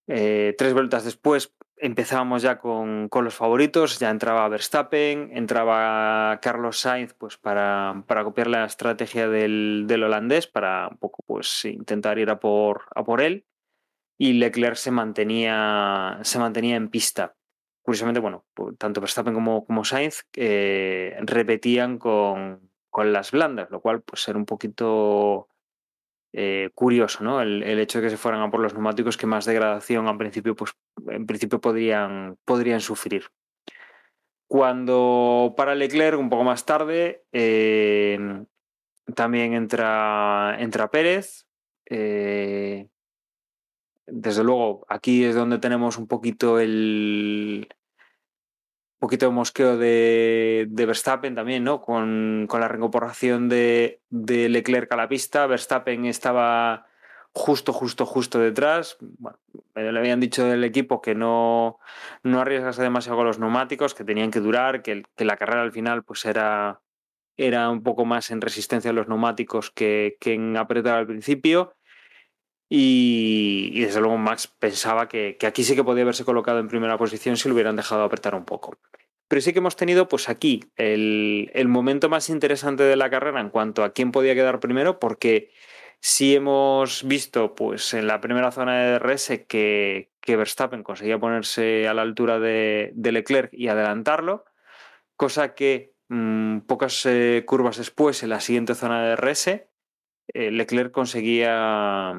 Tres 0.05 0.73
vueltas 0.73 1.03
después 1.03 1.55
empezábamos 1.81 2.41
ya 2.41 2.59
con, 2.59 3.09
con, 3.09 3.25
los 3.25 3.35
favoritos, 3.35 3.99
ya 3.99 4.09
entraba 4.09 4.47
Verstappen, 4.47 5.31
entraba 5.35 6.39
Carlos 6.41 6.79
Sainz 6.79 7.13
pues 7.13 7.37
para, 7.37 8.03
para 8.07 8.23
copiar 8.23 8.47
la 8.47 8.65
estrategia 8.65 9.27
del, 9.27 9.85
del, 9.87 10.03
holandés, 10.03 10.47
para 10.47 10.87
un 10.87 10.97
poco 10.97 11.23
pues 11.25 11.65
intentar 11.65 12.19
ir 12.19 12.29
a 12.29 12.39
por, 12.39 12.85
a 12.95 13.03
por 13.03 13.21
él, 13.21 13.45
y 14.17 14.33
Leclerc 14.33 14.75
se 14.75 14.91
mantenía, 14.91 16.19
se 16.21 16.39
mantenía 16.39 16.75
en 16.75 16.89
pista. 16.89 17.35
Curiosamente, 17.81 18.19
bueno, 18.19 18.45
pues, 18.53 18.77
tanto 18.77 19.01
Verstappen 19.01 19.33
como, 19.33 19.65
como 19.65 19.83
Sainz 19.83 20.23
eh, 20.35 21.17
repetían 21.21 21.97
con, 21.97 22.69
con, 22.89 23.11
las 23.11 23.31
blandas, 23.31 23.71
lo 23.71 23.81
cual 23.81 24.01
pues 24.03 24.27
era 24.27 24.37
un 24.37 24.45
poquito 24.45 25.49
eh, 26.33 26.69
curioso, 26.73 27.23
¿no? 27.23 27.41
El, 27.41 27.63
el, 27.63 27.79
hecho 27.79 27.99
de 27.99 28.05
que 28.05 28.09
se 28.09 28.17
fueran 28.17 28.41
a 28.41 28.49
por 28.49 28.61
los 28.61 28.73
neumáticos 28.73 29.17
que 29.17 29.27
más 29.27 29.45
degradación 29.45 30.07
al 30.07 30.17
principio, 30.17 30.55
pues 30.55 30.71
en 31.07 31.25
principio 31.25 31.59
podrían, 31.59 32.37
podrían 32.45 32.79
sufrir. 32.79 33.25
Cuando 34.47 35.53
para 35.55 35.75
Leclerc, 35.75 36.19
un 36.19 36.29
poco 36.29 36.43
más 36.43 36.65
tarde, 36.65 37.23
eh, 37.31 38.19
también 39.15 39.53
entra, 39.53 40.57
entra 40.59 40.91
Pérez. 40.91 41.45
Eh, 41.89 42.87
desde 44.07 44.43
luego, 44.43 44.85
aquí 44.89 45.23
es 45.23 45.35
donde 45.35 45.57
tenemos 45.57 45.97
un 45.97 46.07
poquito 46.07 46.59
el, 46.59 47.69
poquito 49.01 49.25
de 49.25 49.31
mosqueo 49.31 49.77
de, 49.77 50.67
de, 50.69 50.85
Verstappen 50.85 51.33
también, 51.33 51.63
¿no? 51.63 51.81
Con, 51.81 52.45
con 52.47 52.61
la 52.61 52.67
reincorporación 52.67 53.49
de, 53.49 53.99
de, 54.11 54.47
Leclerc 54.47 54.91
a 54.91 54.95
la 54.95 55.09
pista. 55.09 55.47
Verstappen 55.47 56.05
estaba 56.05 56.85
justo, 57.33 57.73
justo, 57.73 58.05
justo 58.05 58.37
detrás. 58.37 58.97
Bueno, 58.99 59.39
le 59.73 59.99
habían 59.99 60.19
dicho 60.19 60.45
del 60.45 60.63
equipo 60.63 61.01
que 61.01 61.15
no, 61.15 61.79
no 62.21 62.41
arriesgase 62.41 62.83
demasiado 62.83 63.17
con 63.17 63.25
los 63.25 63.39
neumáticos, 63.39 63.95
que 63.95 64.03
tenían 64.03 64.29
que 64.29 64.39
durar, 64.39 64.83
que, 64.83 65.03
que 65.15 65.25
la 65.25 65.35
carrera 65.35 65.63
al 65.63 65.71
final 65.71 66.03
pues 66.03 66.23
era, 66.25 66.81
era 67.37 67.71
un 67.71 67.81
poco 67.81 68.05
más 68.05 68.29
en 68.29 68.39
resistencia 68.39 68.91
a 68.91 68.93
los 68.93 69.07
neumáticos 69.07 69.71
que, 69.71 70.15
que 70.19 70.35
en 70.35 70.55
apretar 70.57 70.99
al 70.99 71.07
principio. 71.07 71.73
Y, 72.73 73.81
desde 73.81 73.99
luego 73.99 74.17
Max 74.17 74.47
pensaba 74.47 75.09
que, 75.09 75.37
aquí 75.45 75.65
sí 75.65 75.75
que 75.75 75.83
podía 75.83 76.03
haberse 76.03 76.23
colocado 76.23 76.59
en 76.59 76.69
primera 76.69 76.97
posición 76.97 77.35
si 77.35 77.49
lo 77.49 77.53
hubieran 77.53 77.75
dejado 77.75 78.03
apretar 78.03 78.33
un 78.33 78.45
poco. 78.45 78.77
Pero 79.27 79.41
sí 79.41 79.51
que 79.51 79.59
hemos 79.59 79.75
tenido 79.75 80.07
pues 80.07 80.29
aquí 80.29 80.63
el, 80.77 81.49
momento 81.67 82.07
más 82.07 82.29
interesante 82.29 82.83
de 82.83 82.95
la 82.95 83.09
carrera 83.09 83.41
en 83.41 83.49
cuanto 83.49 83.83
a 83.83 83.91
quién 83.91 84.13
podía 84.13 84.35
quedar 84.35 84.61
primero, 84.61 84.99
porque 84.99 85.51
sí 85.99 86.33
hemos 86.33 87.05
visto 87.05 87.55
pues 87.55 87.93
en 87.93 88.07
la 88.07 88.21
primera 88.21 88.53
zona 88.53 88.81
de 88.81 88.99
DRS 88.99 89.41
que, 89.49 90.09
Verstappen 90.25 90.81
conseguía 90.81 91.19
ponerse 91.19 91.89
a 91.89 91.93
la 91.93 92.03
altura 92.03 92.39
de, 92.39 92.93
Leclerc 92.95 93.53
y 93.53 93.67
adelantarlo, 93.67 94.45
cosa 95.17 95.55
que 95.55 95.93
mmm, 96.07 96.59
pocas 96.59 97.05
eh, 97.05 97.43
curvas 97.45 97.75
después 97.75 98.23
en 98.23 98.29
la 98.29 98.39
siguiente 98.39 98.75
zona 98.75 99.03
de 99.03 99.15
DRS 99.17 99.47
eh, 99.47 100.51
Leclerc 100.51 100.91
conseguía 100.93 102.15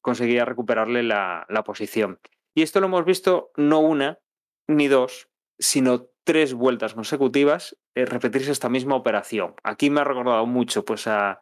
conseguía 0.00 0.44
recuperarle 0.44 1.02
la, 1.02 1.46
la, 1.48 1.64
posición. 1.64 2.18
Y 2.54 2.62
esto 2.62 2.80
lo 2.80 2.86
hemos 2.86 3.04
visto 3.04 3.50
no 3.56 3.80
una 3.80 4.18
ni 4.66 4.88
dos, 4.88 5.28
sino 5.58 6.06
tres 6.24 6.54
vueltas 6.54 6.94
consecutivas 6.94 7.76
eh, 7.94 8.04
repetirse 8.04 8.52
esta 8.52 8.68
misma 8.68 8.94
operación. 8.94 9.54
Aquí 9.64 9.90
me 9.90 10.00
ha 10.00 10.04
recordado 10.04 10.46
mucho 10.46 10.84
pues 10.84 11.06
a, 11.06 11.40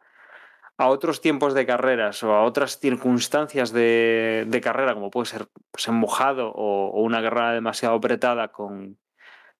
a 0.77 0.87
otros 0.87 1.21
tiempos 1.21 1.53
de 1.53 1.65
carreras 1.65 2.23
o 2.23 2.33
a 2.33 2.43
otras 2.43 2.79
circunstancias 2.79 3.71
de, 3.71 4.45
de 4.47 4.61
carrera, 4.61 4.93
como 4.93 5.11
puede 5.11 5.25
ser 5.25 5.47
pues, 5.71 5.87
o, 5.89 7.01
una 7.03 7.21
carrera 7.21 7.53
demasiado 7.53 7.95
apretada 7.95 8.47
con, 8.47 8.97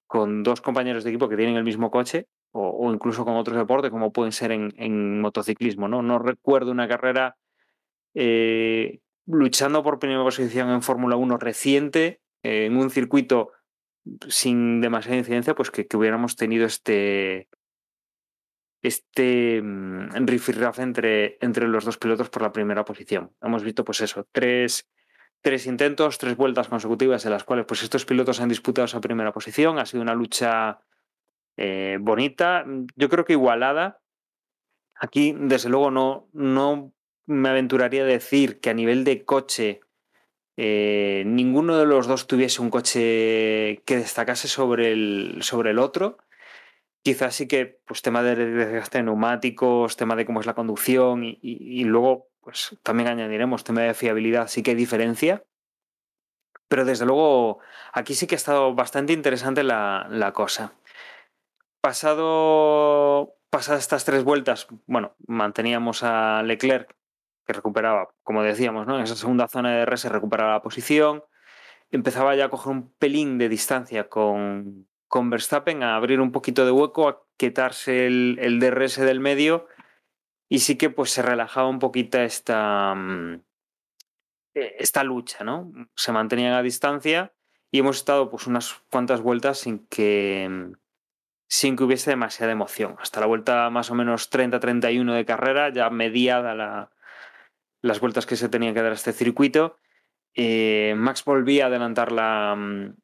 con, 0.07 0.43
dos 0.43 0.61
compañeros 0.61 1.03
de 1.03 1.09
equipo 1.09 1.29
que 1.29 1.37
tienen 1.37 1.57
el 1.57 1.63
mismo 1.63 1.91
coche, 1.91 2.27
o, 2.51 2.69
o 2.69 2.93
incluso 2.93 3.25
con 3.25 3.35
otros 3.35 3.57
deportes, 3.57 3.91
como 3.91 4.11
pueden 4.11 4.31
ser 4.31 4.51
en, 4.51 4.73
en 4.77 5.21
motociclismo. 5.21 5.87
¿no? 5.87 6.01
no 6.01 6.19
recuerdo 6.19 6.71
una 6.71 6.87
carrera 6.87 7.37
eh, 8.13 8.99
luchando 9.25 9.83
por 9.83 9.99
primera 9.99 10.23
posición 10.23 10.69
en 10.69 10.81
Fórmula 10.81 11.15
1 11.15 11.37
reciente, 11.37 12.21
eh, 12.43 12.65
en 12.65 12.77
un 12.77 12.89
circuito 12.89 13.51
sin 14.27 14.81
demasiada 14.81 15.17
incidencia, 15.17 15.55
pues 15.55 15.71
que, 15.71 15.87
que 15.87 15.97
hubiéramos 15.97 16.35
tenido 16.35 16.65
este, 16.65 17.49
este 18.81 19.61
mmm, 19.61 20.25
rifirraf 20.25 20.79
entre, 20.79 21.37
entre 21.41 21.67
los 21.67 21.85
dos 21.85 21.97
pilotos 21.97 22.29
por 22.29 22.41
la 22.41 22.51
primera 22.51 22.85
posición. 22.85 23.31
Hemos 23.41 23.63
visto, 23.63 23.83
pues 23.83 24.01
eso, 24.01 24.27
tres, 24.31 24.89
tres 25.41 25.67
intentos, 25.67 26.17
tres 26.17 26.35
vueltas 26.35 26.67
consecutivas 26.67 27.25
en 27.25 27.31
las 27.31 27.43
cuales 27.43 27.65
pues 27.65 27.83
estos 27.83 28.05
pilotos 28.05 28.39
han 28.39 28.49
disputado 28.49 28.85
esa 28.85 29.01
primera 29.01 29.31
posición. 29.31 29.79
Ha 29.79 29.85
sido 29.85 30.01
una 30.01 30.15
lucha 30.15 30.79
eh, 31.57 31.97
bonita, 31.99 32.65
yo 32.95 33.09
creo 33.09 33.25
que 33.25 33.33
igualada. 33.33 34.01
Aquí, 34.95 35.33
desde 35.37 35.69
luego, 35.69 35.91
no, 35.91 36.27
no 36.33 36.93
me 37.29 37.49
aventuraría 37.49 38.03
a 38.03 38.07
decir 38.07 38.59
que 38.59 38.69
a 38.69 38.73
nivel 38.73 39.03
de 39.03 39.23
coche 39.23 39.81
eh, 40.61 41.23
ninguno 41.25 41.77
de 41.77 41.85
los 41.85 42.05
dos 42.07 42.27
tuviese 42.27 42.61
un 42.61 42.69
coche 42.69 43.81
que 43.85 43.95
destacase 43.95 44.49
sobre 44.49 44.91
el, 44.91 45.37
sobre 45.41 45.71
el 45.71 45.79
otro. 45.79 46.17
Quizás 47.01 47.35
sí 47.35 47.47
que, 47.47 47.79
pues, 47.85 48.01
tema 48.01 48.23
de 48.23 48.35
desgaste 48.35 48.97
de 48.97 49.05
neumáticos, 49.05 49.95
tema 49.95 50.17
de 50.17 50.25
cómo 50.25 50.41
es 50.41 50.45
la 50.45 50.55
conducción 50.55 51.21
y, 51.23 51.83
luego, 51.85 52.27
pues, 52.41 52.77
también 52.83 53.07
añadiremos 53.07 53.63
tema 53.63 53.83
de 53.83 53.93
fiabilidad, 53.93 54.49
sí 54.49 54.61
que 54.61 54.71
hay 54.71 54.75
diferencia. 54.75 55.45
Pero 56.67 56.83
desde 56.83 57.05
luego, 57.05 57.59
aquí 57.93 58.13
sí 58.13 58.27
que 58.27 58.35
ha 58.35 58.37
estado 58.37 58.75
bastante 58.75 59.13
interesante 59.13 59.63
la, 59.63 60.07
la 60.09 60.33
cosa. 60.33 60.73
Pasado, 61.79 63.37
pasadas 63.49 63.83
estas 63.83 64.03
tres 64.03 64.25
vueltas, 64.25 64.67
bueno, 64.87 65.15
manteníamos 65.25 66.03
a 66.03 66.43
Leclerc, 66.43 66.98
que 67.49 67.53
recuperaba, 67.53 68.09
como 68.21 68.43
decíamos, 68.43 68.85
¿no? 68.85 68.97
en 68.97 69.05
esa 69.05 69.15
segunda 69.15 69.47
zona 69.47 69.71
de 69.71 69.81
DRS 69.83 70.05
recuperaba 70.05 70.53
la 70.53 70.61
posición, 70.61 71.23
empezaba 71.89 72.35
ya 72.35 72.45
a 72.45 72.49
coger 72.49 72.71
un 72.71 72.93
pelín 72.93 73.39
de 73.39 73.49
distancia 73.49 74.07
con, 74.07 74.87
con 75.07 75.31
Verstappen 75.31 75.81
a 75.81 75.95
abrir 75.95 76.21
un 76.21 76.31
poquito 76.31 76.63
de 76.63 76.71
hueco, 76.71 77.09
a 77.09 77.23
quitarse 77.37 78.05
el, 78.05 78.37
el, 78.39 78.59
DRS 78.59 78.97
del 78.97 79.19
medio 79.19 79.65
y 80.47 80.59
sí 80.59 80.77
que 80.77 80.91
pues 80.91 81.09
se 81.09 81.23
relajaba 81.23 81.67
un 81.67 81.79
poquito 81.79 82.19
esta, 82.19 82.93
mm, 82.93 83.41
e, 84.53 84.75
esta 84.77 85.03
lucha, 85.03 85.43
¿no? 85.43 85.71
Se 85.95 86.11
mantenían 86.11 86.53
a 86.53 86.61
distancia 86.61 87.33
y 87.71 87.79
hemos 87.79 87.97
estado 87.97 88.29
pues 88.29 88.45
unas 88.45 88.75
cuantas 88.91 89.21
vueltas 89.21 89.57
sin 89.57 89.87
que 89.87 90.75
sin 91.47 91.75
que 91.75 91.83
hubiese 91.83 92.11
demasiada 92.11 92.51
emoción. 92.51 92.95
Hasta 92.99 93.21
la 93.21 93.25
vuelta 93.25 93.71
más 93.71 93.89
o 93.89 93.95
menos 93.95 94.29
30-31 94.29 95.15
de 95.15 95.25
carrera, 95.25 95.69
ya 95.69 95.89
mediada 95.89 96.53
la, 96.53 96.91
las 97.81 97.99
vueltas 97.99 98.25
que 98.25 98.35
se 98.35 98.49
tenían 98.49 98.73
que 98.73 98.81
dar 98.81 98.91
a 98.91 98.95
este 98.95 99.13
circuito, 99.13 99.77
eh, 100.35 100.93
Max 100.97 101.23
volvía 101.25 101.65
a 101.65 101.67
adelantar 101.67 102.11
la, 102.11 102.55
mm, 102.55 102.95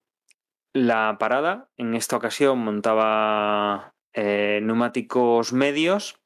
la 0.74 1.18
parada. 1.20 1.70
En 1.78 1.96
esta 1.96 2.18
ocasión 2.18 2.60
montaba 2.60 3.96
eh, 4.14 4.60
neumáticos 4.64 5.54
medios, 5.54 6.22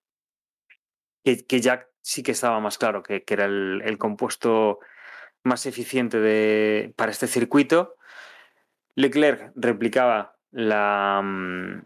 que, 1.23 1.45
que, 1.45 1.61
ya 1.61 1.87
sí 2.01 2.23
que 2.23 2.31
estaba 2.31 2.59
más 2.59 2.77
claro 2.77 3.03
que, 3.03 3.23
que 3.23 3.33
era 3.33 3.45
el, 3.45 3.81
el, 3.85 3.97
compuesto 3.97 4.79
más 5.43 5.65
eficiente 5.65 6.19
de, 6.19 6.93
para 6.95 7.11
este 7.11 7.27
circuito. 7.27 7.95
Leclerc 8.95 9.51
replicaba 9.55 10.37
la, 10.51 11.21
mm, 11.23 11.85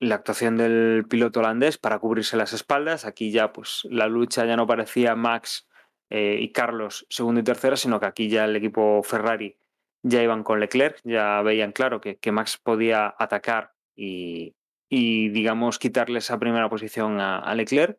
la 0.00 0.14
actuación 0.16 0.56
del 0.56 1.04
piloto 1.08 1.40
holandés 1.40 1.78
para 1.78 1.98
cubrirse 1.98 2.36
las 2.36 2.52
espaldas. 2.52 3.04
Aquí 3.04 3.30
ya 3.30 3.52
pues 3.52 3.86
la 3.90 4.08
lucha 4.08 4.44
ya 4.44 4.56
no 4.56 4.66
parecía 4.66 5.14
Max 5.14 5.68
eh, 6.14 6.36
y 6.38 6.52
Carlos 6.52 7.06
segundo 7.08 7.40
y 7.40 7.42
tercera, 7.42 7.74
sino 7.74 7.98
que 7.98 8.04
aquí 8.04 8.28
ya 8.28 8.44
el 8.44 8.54
equipo 8.54 9.02
Ferrari 9.02 9.56
ya 10.02 10.22
iban 10.22 10.42
con 10.42 10.60
Leclerc, 10.60 11.00
ya 11.04 11.40
veían 11.40 11.72
claro 11.72 12.02
que, 12.02 12.18
que 12.18 12.32
Max 12.32 12.58
podía 12.62 13.14
atacar 13.18 13.72
y, 13.96 14.54
y, 14.90 15.30
digamos, 15.30 15.78
quitarle 15.78 16.18
esa 16.18 16.38
primera 16.38 16.68
posición 16.68 17.18
a, 17.18 17.54
Leclerc. 17.54 17.98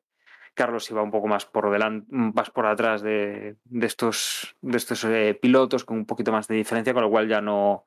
Carlos 0.53 0.91
iba 0.91 1.01
un 1.01 1.09
poco 1.09 1.27
más 1.27 1.47
por 1.47 1.71
delante, 1.71 2.05
más 2.11 2.51
por 2.51 2.67
atrás 2.67 3.01
de, 3.01 3.55
de 3.63 3.87
estos, 3.87 4.55
de 4.61 4.77
estos 4.77 5.03
eh, 5.05 5.35
pilotos 5.41 5.83
con 5.83 5.97
un 5.97 6.05
poquito 6.05 6.31
más 6.31 6.47
de 6.47 6.55
diferencia, 6.55 6.93
con 6.93 7.01
lo 7.01 7.09
cual 7.09 7.27
ya 7.27 7.41
no, 7.41 7.83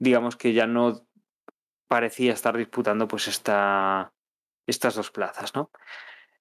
digamos 0.00 0.34
que 0.34 0.52
ya 0.52 0.66
no 0.66 1.06
parecía 1.86 2.32
estar 2.32 2.56
disputando 2.56 3.06
pues 3.06 3.28
esta, 3.28 4.12
estas 4.66 4.96
dos 4.96 5.12
plazas, 5.12 5.54
¿no? 5.54 5.70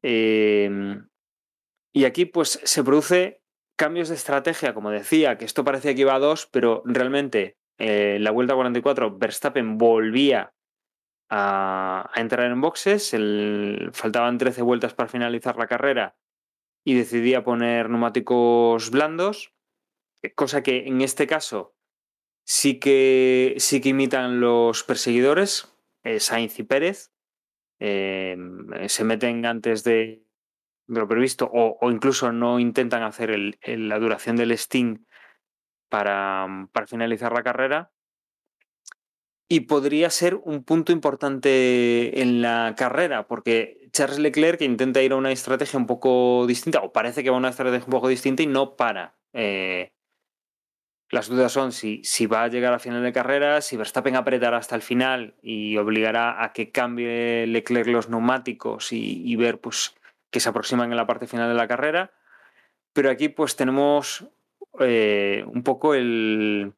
Eh, 0.01 0.99
y 1.93 2.05
aquí 2.05 2.25
pues 2.25 2.59
se 2.63 2.83
produce 2.83 3.41
cambios 3.75 4.09
de 4.09 4.15
estrategia, 4.15 4.73
como 4.73 4.91
decía, 4.91 5.37
que 5.37 5.45
esto 5.45 5.63
parecía 5.63 5.95
que 5.95 6.01
iba 6.01 6.13
a 6.13 6.19
dos, 6.19 6.47
pero 6.51 6.83
realmente 6.85 7.57
eh, 7.77 8.17
la 8.19 8.31
vuelta 8.31 8.55
44 8.55 9.17
Verstappen 9.17 9.77
volvía 9.77 10.53
a, 11.29 12.11
entrar 12.15 12.51
en 12.51 12.59
boxes, 12.59 13.15
faltaban 13.93 14.37
13 14.37 14.61
vueltas 14.63 14.93
para 14.93 15.09
finalizar 15.09 15.57
la 15.57 15.67
carrera 15.67 16.17
y 16.83 16.95
decidía 16.95 17.43
poner 17.43 17.89
neumáticos 17.89 18.91
blandos, 18.91 19.53
cosa 20.35 20.61
que 20.61 20.87
en 20.87 21.01
este 21.01 21.25
caso 21.27 21.75
sí 22.43 22.79
que, 22.79 23.55
sí 23.59 23.79
que 23.79 23.89
imitan 23.89 24.41
los 24.41 24.83
perseguidores, 24.83 25.73
eh, 26.03 26.19
Sainz 26.19 26.59
y 26.59 26.63
Pérez, 26.63 27.13
eh, 27.79 28.35
se 28.87 29.03
meten 29.05 29.45
antes 29.45 29.85
de, 29.85 30.25
de 30.89 30.99
lo 30.99 31.07
previsto 31.07 31.49
o, 31.53 31.91
incluso 31.91 32.31
no 32.31 32.59
intentan 32.59 33.03
hacer 33.03 33.37
la 33.61 33.99
duración 33.99 34.35
del 34.35 34.51
Sting 34.51 35.05
para, 35.87 36.67
para, 36.71 36.87
finalizar 36.87 37.31
la 37.31 37.43
carrera. 37.43 37.91
Y 39.47 39.61
podría 39.61 40.09
ser 40.09 40.35
un 40.35 40.63
punto 40.63 40.91
importante 40.91 42.21
en 42.21 42.41
la 42.41 42.75
carrera, 42.77 43.27
porque 43.27 43.87
Charles 43.91 44.19
Leclerc 44.19 44.61
intenta 44.61 45.01
ir 45.01 45.13
a 45.13 45.15
una 45.15 45.31
estrategia 45.31 45.79
un 45.79 45.87
poco 45.87 46.45
distinta, 46.47 46.81
o 46.81 46.91
parece 46.91 47.23
que 47.23 47.31
va 47.31 47.37
a 47.37 47.39
una 47.39 47.49
estrategia 47.49 47.85
un 47.85 47.91
poco 47.91 48.07
distinta 48.07 48.43
y 48.43 48.47
no 48.47 48.75
para. 48.75 49.17
Eh, 49.33 49.91
las 51.09 51.27
dudas 51.27 51.51
son 51.51 51.71
si, 51.71 52.03
si, 52.03 52.27
va 52.27 52.43
a 52.43 52.47
llegar 52.47 52.73
a 52.73 52.79
final 52.79 53.01
de 53.01 53.11
carrera, 53.11 53.61
si 53.61 53.77
Verstappen 53.77 54.15
apretará 54.15 54.57
hasta 54.57 54.75
el 54.75 54.83
final 54.83 55.35
y 55.41 55.77
obligará 55.77 56.43
a 56.43 56.53
que 56.53 56.71
cambie 56.71 57.47
Leclerc 57.47 57.87
los 57.87 58.09
neumáticos 58.09 58.91
y, 58.93 59.23
y 59.25 59.35
ver 59.35 59.59
pues, 59.59 59.95
que 60.31 60.39
se 60.39 60.49
aproximan 60.49 60.91
en 60.91 60.97
la 60.97 61.07
parte 61.07 61.27
final 61.27 61.49
de 61.49 61.55
la 61.55 61.67
carrera. 61.67 62.11
Pero 62.93 63.09
aquí 63.09 63.29
pues 63.29 63.55
tenemos 63.55 64.27
eh, 64.79 65.43
un 65.47 65.63
poco 65.63 65.93
el, 65.93 66.73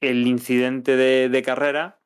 incidente 0.00 0.96
de, 0.96 1.42
carrera 1.42 2.00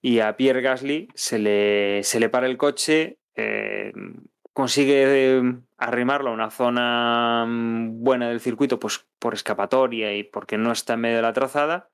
y 0.00 0.20
a 0.20 0.36
Pierre 0.36 0.62
Gasly 0.62 1.08
se 1.14 1.38
le, 1.38 2.02
se 2.04 2.20
le 2.20 2.28
para 2.28 2.46
el 2.46 2.56
coche, 2.56 3.18
eh, 3.34 3.92
consigue 4.52 5.42
arrimarlo 5.76 6.30
a 6.30 6.34
una 6.34 6.50
zona 6.50 7.44
mm, 7.46 8.02
buena 8.02 8.28
del 8.28 8.40
circuito 8.40 8.78
pues 8.78 9.06
por 9.18 9.34
escapatoria 9.34 10.14
y 10.14 10.24
porque 10.24 10.58
no 10.58 10.72
está 10.72 10.94
en 10.94 11.00
medio 11.00 11.16
de 11.16 11.22
la 11.22 11.32
trazada. 11.32 11.90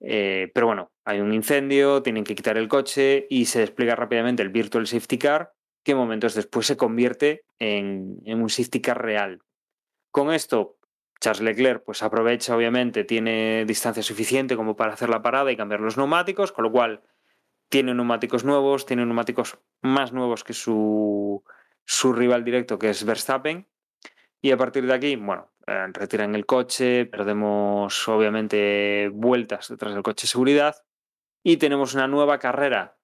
Eh, 0.00 0.50
pero 0.54 0.66
bueno, 0.66 0.92
hay 1.04 1.20
un 1.20 1.32
incendio, 1.32 2.02
tienen 2.02 2.24
que 2.24 2.34
quitar 2.34 2.58
el 2.58 2.68
coche 2.68 3.26
y 3.30 3.46
se 3.46 3.60
despliega 3.60 3.96
rápidamente 3.96 4.42
el 4.42 4.50
Virtual 4.50 4.86
Safety 4.86 5.18
Car 5.18 5.55
que 5.86 5.94
momentos 5.94 6.34
después 6.34 6.66
se 6.66 6.76
convierte 6.76 7.44
en, 7.60 8.18
un 8.26 8.50
safety 8.50 8.82
real. 8.92 9.44
Con 10.10 10.32
esto, 10.32 10.78
Charles 11.20 11.42
Leclerc 11.42 11.84
pues 11.84 12.02
aprovecha, 12.02 12.56
obviamente, 12.56 13.04
tiene 13.04 13.64
distancia 13.64 14.02
suficiente 14.02 14.56
como 14.56 14.74
para 14.74 14.94
hacer 14.94 15.08
la 15.08 15.22
parada 15.22 15.52
y 15.52 15.56
cambiar 15.56 15.80
los 15.80 15.96
neumáticos, 15.96 16.50
con 16.50 16.64
lo 16.64 16.72
cual 16.72 17.02
tiene 17.68 17.94
neumáticos 17.94 18.44
nuevos, 18.44 18.84
tiene 18.84 19.06
neumáticos 19.06 19.60
más 19.80 20.12
nuevos 20.12 20.42
que 20.42 20.54
su, 20.54 21.44
su 21.84 22.12
rival 22.12 22.42
directo, 22.42 22.80
que 22.80 22.90
es 22.90 23.04
Verstappen. 23.04 23.68
Y 24.42 24.50
a 24.50 24.56
partir 24.56 24.88
de 24.88 24.92
aquí, 24.92 25.14
bueno, 25.14 25.52
eh, 25.68 25.86
retiran 25.92 26.34
el 26.34 26.46
coche, 26.46 27.06
perdemos 27.06 28.08
obviamente 28.08 29.08
vueltas 29.12 29.68
detrás 29.68 29.94
del 29.94 30.02
coche 30.02 30.24
de 30.24 30.30
seguridad 30.30 30.84
y 31.44 31.58
tenemos 31.58 31.94
una 31.94 32.08
nueva 32.08 32.40
carrera 32.40 32.95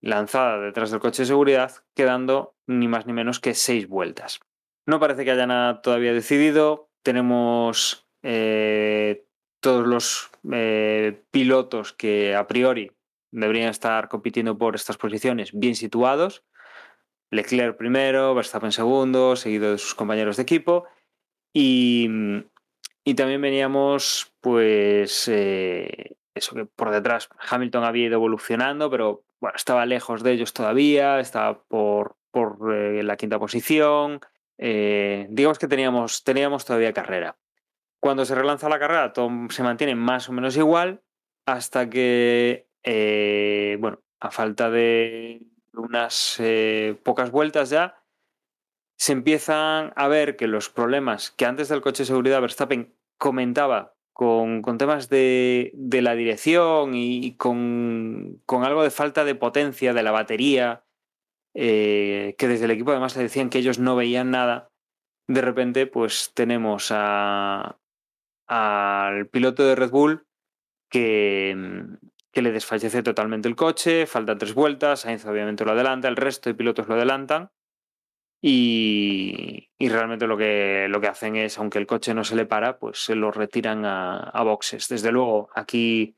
lanzada 0.00 0.58
detrás 0.60 0.90
del 0.90 1.00
coche 1.00 1.22
de 1.22 1.26
seguridad, 1.26 1.72
quedando 1.94 2.54
ni 2.66 2.88
más 2.88 3.06
ni 3.06 3.12
menos 3.12 3.40
que 3.40 3.54
seis 3.54 3.88
vueltas. 3.88 4.40
No 4.86 4.98
parece 4.98 5.24
que 5.24 5.30
haya 5.32 5.46
nada 5.46 5.82
todavía 5.82 6.12
decidido. 6.12 6.90
Tenemos 7.02 8.08
eh, 8.22 9.26
todos 9.60 9.86
los 9.86 10.30
eh, 10.52 11.22
pilotos 11.30 11.92
que 11.92 12.34
a 12.34 12.46
priori 12.46 12.92
deberían 13.30 13.68
estar 13.68 14.08
compitiendo 14.08 14.58
por 14.58 14.74
estas 14.74 14.96
posiciones 14.96 15.50
bien 15.52 15.76
situados. 15.76 16.44
Leclerc 17.30 17.76
primero, 17.76 18.34
Verstappen 18.34 18.72
segundo, 18.72 19.36
seguido 19.36 19.72
de 19.72 19.78
sus 19.78 19.94
compañeros 19.94 20.36
de 20.36 20.42
equipo. 20.42 20.86
Y, 21.52 22.08
y 23.04 23.14
también 23.14 23.40
veníamos, 23.40 24.34
pues, 24.40 25.28
eh, 25.28 26.16
eso 26.34 26.54
que 26.54 26.64
por 26.64 26.90
detrás 26.90 27.28
Hamilton 27.48 27.84
había 27.84 28.06
ido 28.06 28.14
evolucionando, 28.14 28.90
pero 28.90 29.24
bueno, 29.40 29.56
estaba 29.56 29.86
lejos 29.86 30.22
de 30.22 30.32
ellos 30.32 30.52
todavía, 30.52 31.18
estaba 31.18 31.62
por, 31.64 32.16
por 32.30 32.74
eh, 32.74 33.02
la 33.02 33.16
quinta 33.16 33.38
posición. 33.38 34.20
Eh, 34.58 35.26
digamos 35.30 35.58
que 35.58 35.68
teníamos, 35.68 36.22
teníamos 36.22 36.64
todavía 36.64 36.92
carrera. 36.92 37.38
Cuando 38.00 38.24
se 38.24 38.34
relanza 38.34 38.68
la 38.68 38.78
carrera, 38.78 39.12
todo 39.12 39.30
se 39.48 39.62
mantiene 39.62 39.94
más 39.94 40.28
o 40.28 40.32
menos 40.32 40.56
igual, 40.56 41.02
hasta 41.46 41.88
que, 41.88 42.68
eh, 42.82 43.76
bueno, 43.80 44.02
a 44.20 44.30
falta 44.30 44.70
de 44.70 45.42
unas 45.72 46.40
pocas 47.02 47.30
vueltas 47.30 47.70
ya, 47.70 48.02
se 48.98 49.12
empiezan 49.12 49.92
a 49.96 50.08
ver 50.08 50.36
que 50.36 50.46
los 50.46 50.68
problemas 50.68 51.30
que 51.30 51.46
antes 51.46 51.68
del 51.68 51.80
coche 51.80 52.02
de 52.02 52.08
seguridad 52.08 52.40
Verstappen 52.40 52.94
comentaba 53.16 53.94
con, 54.20 54.76
temas 54.76 55.08
de, 55.08 55.72
la 55.74 56.14
dirección 56.14 56.94
y 56.94 57.36
con, 57.38 58.42
algo 58.46 58.82
de 58.82 58.90
falta 58.90 59.24
de 59.24 59.34
potencia 59.34 59.94
de 59.94 60.02
la 60.02 60.10
batería, 60.10 60.84
eh, 61.54 62.34
que 62.36 62.46
desde 62.46 62.66
el 62.66 62.72
equipo 62.72 62.90
además 62.90 63.16
le 63.16 63.22
decían 63.22 63.48
que 63.48 63.56
ellos 63.56 63.78
no 63.78 63.96
veían 63.96 64.30
nada, 64.30 64.70
de 65.26 65.40
repente 65.40 65.86
pues 65.86 66.32
tenemos 66.34 66.90
al 66.90 67.78
piloto 69.30 69.64
de 69.64 69.74
Red 69.74 69.90
Bull 69.90 70.26
que, 70.90 71.86
que 72.30 72.42
le 72.42 72.52
desfallece 72.52 73.02
totalmente 73.02 73.48
el 73.48 73.56
coche, 73.56 74.04
faltan 74.06 74.36
tres 74.36 74.52
vueltas, 74.52 75.00
Sainz 75.00 75.24
obviamente 75.24 75.64
lo 75.64 75.72
adelanta, 75.72 76.08
el 76.08 76.16
resto 76.16 76.50
de 76.50 76.54
pilotos 76.54 76.88
lo 76.88 76.94
adelantan 76.96 77.52
y, 78.42 79.68
realmente 79.78 80.26
lo 80.26 80.36
que, 80.36 80.86
lo 80.88 81.00
que 81.00 81.08
hacen 81.08 81.36
es, 81.36 81.58
aunque 81.58 81.78
el 81.78 81.86
coche 81.86 82.14
no 82.14 82.24
se 82.24 82.36
le 82.36 82.46
para, 82.46 82.78
pues 82.78 83.04
se 83.04 83.14
lo 83.14 83.30
retiran 83.30 83.84
a, 83.84 84.18
a 84.20 84.42
boxes. 84.42 84.88
Desde 84.88 85.12
luego, 85.12 85.50
aquí 85.54 86.16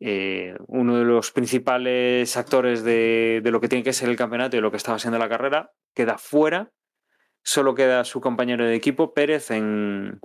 eh, 0.00 0.56
uno 0.66 0.98
de 0.98 1.04
los 1.04 1.30
principales 1.30 2.36
actores 2.36 2.82
de, 2.82 3.40
de, 3.42 3.50
lo 3.50 3.60
que 3.60 3.68
tiene 3.68 3.84
que 3.84 3.92
ser 3.92 4.08
el 4.08 4.16
campeonato 4.16 4.56
y 4.56 4.60
lo 4.60 4.70
que 4.70 4.76
estaba 4.76 4.98
siendo 4.98 5.18
la 5.18 5.28
carrera 5.28 5.72
queda 5.94 6.18
fuera. 6.18 6.72
Solo 7.42 7.74
queda 7.74 8.04
su 8.04 8.20
compañero 8.20 8.64
de 8.64 8.74
equipo, 8.74 9.12
Pérez, 9.14 9.50
en, 9.50 10.20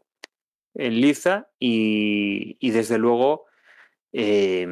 en 0.73 1.01
Liza 1.01 1.49
y, 1.59 2.57
y 2.59 2.71
desde 2.71 2.97
luego 2.97 3.45
eh, 4.13 4.65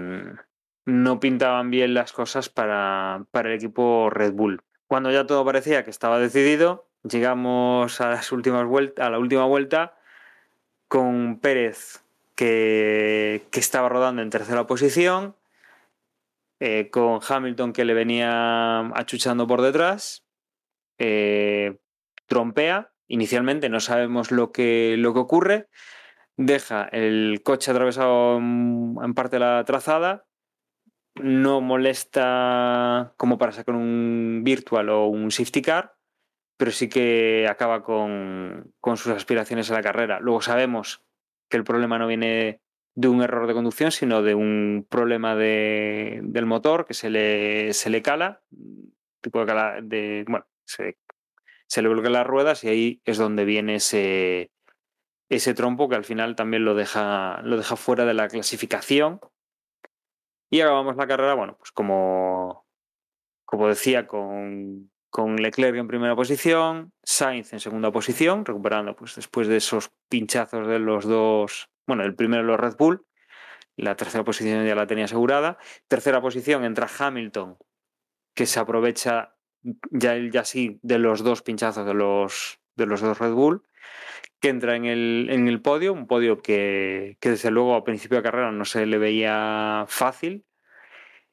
no 0.86 1.20
pintaban 1.20 1.70
bien 1.70 1.94
las 1.94 2.14
cosas 2.14 2.50
para, 2.50 3.26
para, 3.32 3.50
el 3.50 3.56
equipo 3.56 4.10
Red 4.10 4.34
Bull. 4.34 4.62
Cuando 4.88 5.12
ya 5.12 5.28
todo 5.28 5.46
parecía 5.46 5.84
que 5.84 5.90
estaba 5.90 6.20
decidido, 6.20 6.88
llegamos 7.04 8.02
a, 8.02 8.10
las 8.10 8.32
últimas 8.32 8.66
vueltas, 8.66 9.06
a 9.06 9.10
la 9.10 9.20
última 9.20 9.46
vuelta 9.46 9.98
con 10.88 11.40
Pérez 11.40 12.04
que, 12.36 13.46
que 13.52 13.60
estaba 13.60 13.90
rodando 13.90 14.22
en 14.22 14.30
tercera 14.30 14.68
posición, 14.68 15.36
eh, 16.60 16.90
con 16.92 17.20
Hamilton 17.28 17.72
que 17.72 17.86
le 17.86 17.94
venía 17.94 18.80
achuchando 18.96 19.46
por 19.46 19.62
detrás, 19.62 20.26
eh, 20.98 21.78
trompea, 22.26 22.92
inicialmente 23.08 23.70
no 23.70 23.80
sabemos 23.80 24.32
lo 24.32 24.52
que, 24.52 24.96
lo 24.98 25.14
que 25.14 25.20
ocurre, 25.20 25.68
deja 26.36 26.84
el 26.92 27.42
coche 27.44 27.72
atravesado 27.72 28.38
en 28.38 29.14
parte 29.14 29.36
de 29.36 29.40
la 29.42 29.64
trazada, 29.66 30.27
no 31.22 31.62
molesta 31.62 33.14
como 33.18 33.38
para 33.38 33.52
sacar 33.52 33.76
un 33.76 34.42
virtual 34.44 34.90
o 34.90 35.08
un 35.08 35.32
safety 35.32 35.62
car, 35.62 35.96
pero 36.58 36.72
sí 36.72 36.90
que 36.90 37.48
acaba 37.50 37.84
con, 37.84 38.74
con, 38.80 38.98
sus 38.98 39.14
aspiraciones 39.14 39.70
a 39.72 39.76
la 39.76 39.84
carrera. 39.84 40.20
Luego 40.20 40.42
sabemos 40.42 41.04
que 41.50 41.58
el 41.58 41.64
problema 41.64 42.00
no 42.00 42.08
viene 42.08 42.62
de 42.96 43.08
un 43.08 43.22
error 43.22 43.46
de 43.46 43.54
conducción, 43.54 43.92
sino 43.92 44.24
de 44.24 44.34
un 44.34 44.88
problema 44.90 45.36
de, 45.36 46.20
del 46.24 46.48
motor 46.48 46.86
que 46.86 46.96
se 46.96 47.12
le, 47.12 47.74
se 47.74 47.92
le 47.92 48.02
cala, 48.02 48.42
tipo 49.22 49.40
de, 49.40 49.46
cala, 49.46 49.82
de 49.84 50.26
bueno, 50.28 50.48
se, 50.66 50.96
le 51.82 51.90
bloquean 51.90 52.14
las 52.14 52.26
ruedas 52.26 52.64
y 52.64 52.70
ahí 52.70 53.02
es 53.06 53.20
donde 53.20 53.46
viene 53.46 53.76
ese, 53.76 54.52
ese 55.30 55.54
trompo 55.54 55.88
que 55.90 55.96
al 55.96 56.06
final 56.06 56.36
también 56.36 56.66
lo 56.66 56.74
deja, 56.74 57.40
lo 57.44 57.58
deja 57.58 57.76
fuera 57.76 58.04
de 58.06 58.16
la 58.16 58.30
clasificación. 58.30 59.20
Y 60.50 60.62
acabamos 60.62 60.96
la 60.96 61.08
carrera, 61.08 61.34
bueno, 61.34 61.58
pues 61.58 61.72
como, 61.72 62.66
como 63.46 63.68
decía, 63.68 64.08
con, 64.08 64.92
con 65.10 65.36
Leclerc 65.36 65.76
en 65.78 65.88
primera 65.88 66.16
posición, 66.16 66.94
Sainz 67.04 67.54
en 67.54 67.60
segunda 67.60 67.92
posición, 67.92 68.46
recuperando 68.46 68.96
pues 68.96 69.16
después 69.16 69.48
de 69.48 69.58
esos 69.58 69.92
pinchazos 70.10 70.68
de 70.68 70.80
los 70.80 71.06
dos, 71.06 71.70
bueno, 71.86 72.04
el 72.04 72.16
primero 72.16 72.44
los 72.44 72.60
Red 72.60 72.76
Bull, 72.78 73.06
la 73.76 73.96
tercera 73.96 74.24
posición 74.24 74.66
ya 74.66 74.76
la 74.76 74.88
tenía 74.88 75.06
asegurada. 75.06 75.58
Tercera 75.88 76.20
posición 76.20 76.64
entra 76.64 76.88
Hamilton, 76.88 77.58
que 78.34 78.46
se 78.46 78.60
aprovecha 78.60 79.36
ya, 79.92 80.18
ya 80.18 80.46
sí 80.46 80.80
de 80.82 80.98
los 80.98 81.24
dos 81.24 81.44
pinchazos 81.44 81.86
de 81.86 81.94
los, 81.94 82.60
de 82.76 82.86
los 82.86 83.02
dos 83.02 83.20
Red 83.20 83.34
Bull 83.34 83.67
que 84.40 84.50
entra 84.50 84.76
en 84.76 84.86
el, 84.86 85.28
en 85.32 85.48
el 85.48 85.62
podio, 85.62 85.94
un 85.94 86.08
podio 86.08 86.42
que, 86.42 87.18
que, 87.20 87.32
desde 87.32 87.52
luego 87.52 87.76
a 87.76 87.84
principio 87.84 88.18
de 88.18 88.24
carrera 88.24 88.52
no 88.52 88.66
se 88.66 88.86
le 88.86 88.98
veía 88.98 89.86
fácil. 89.88 90.46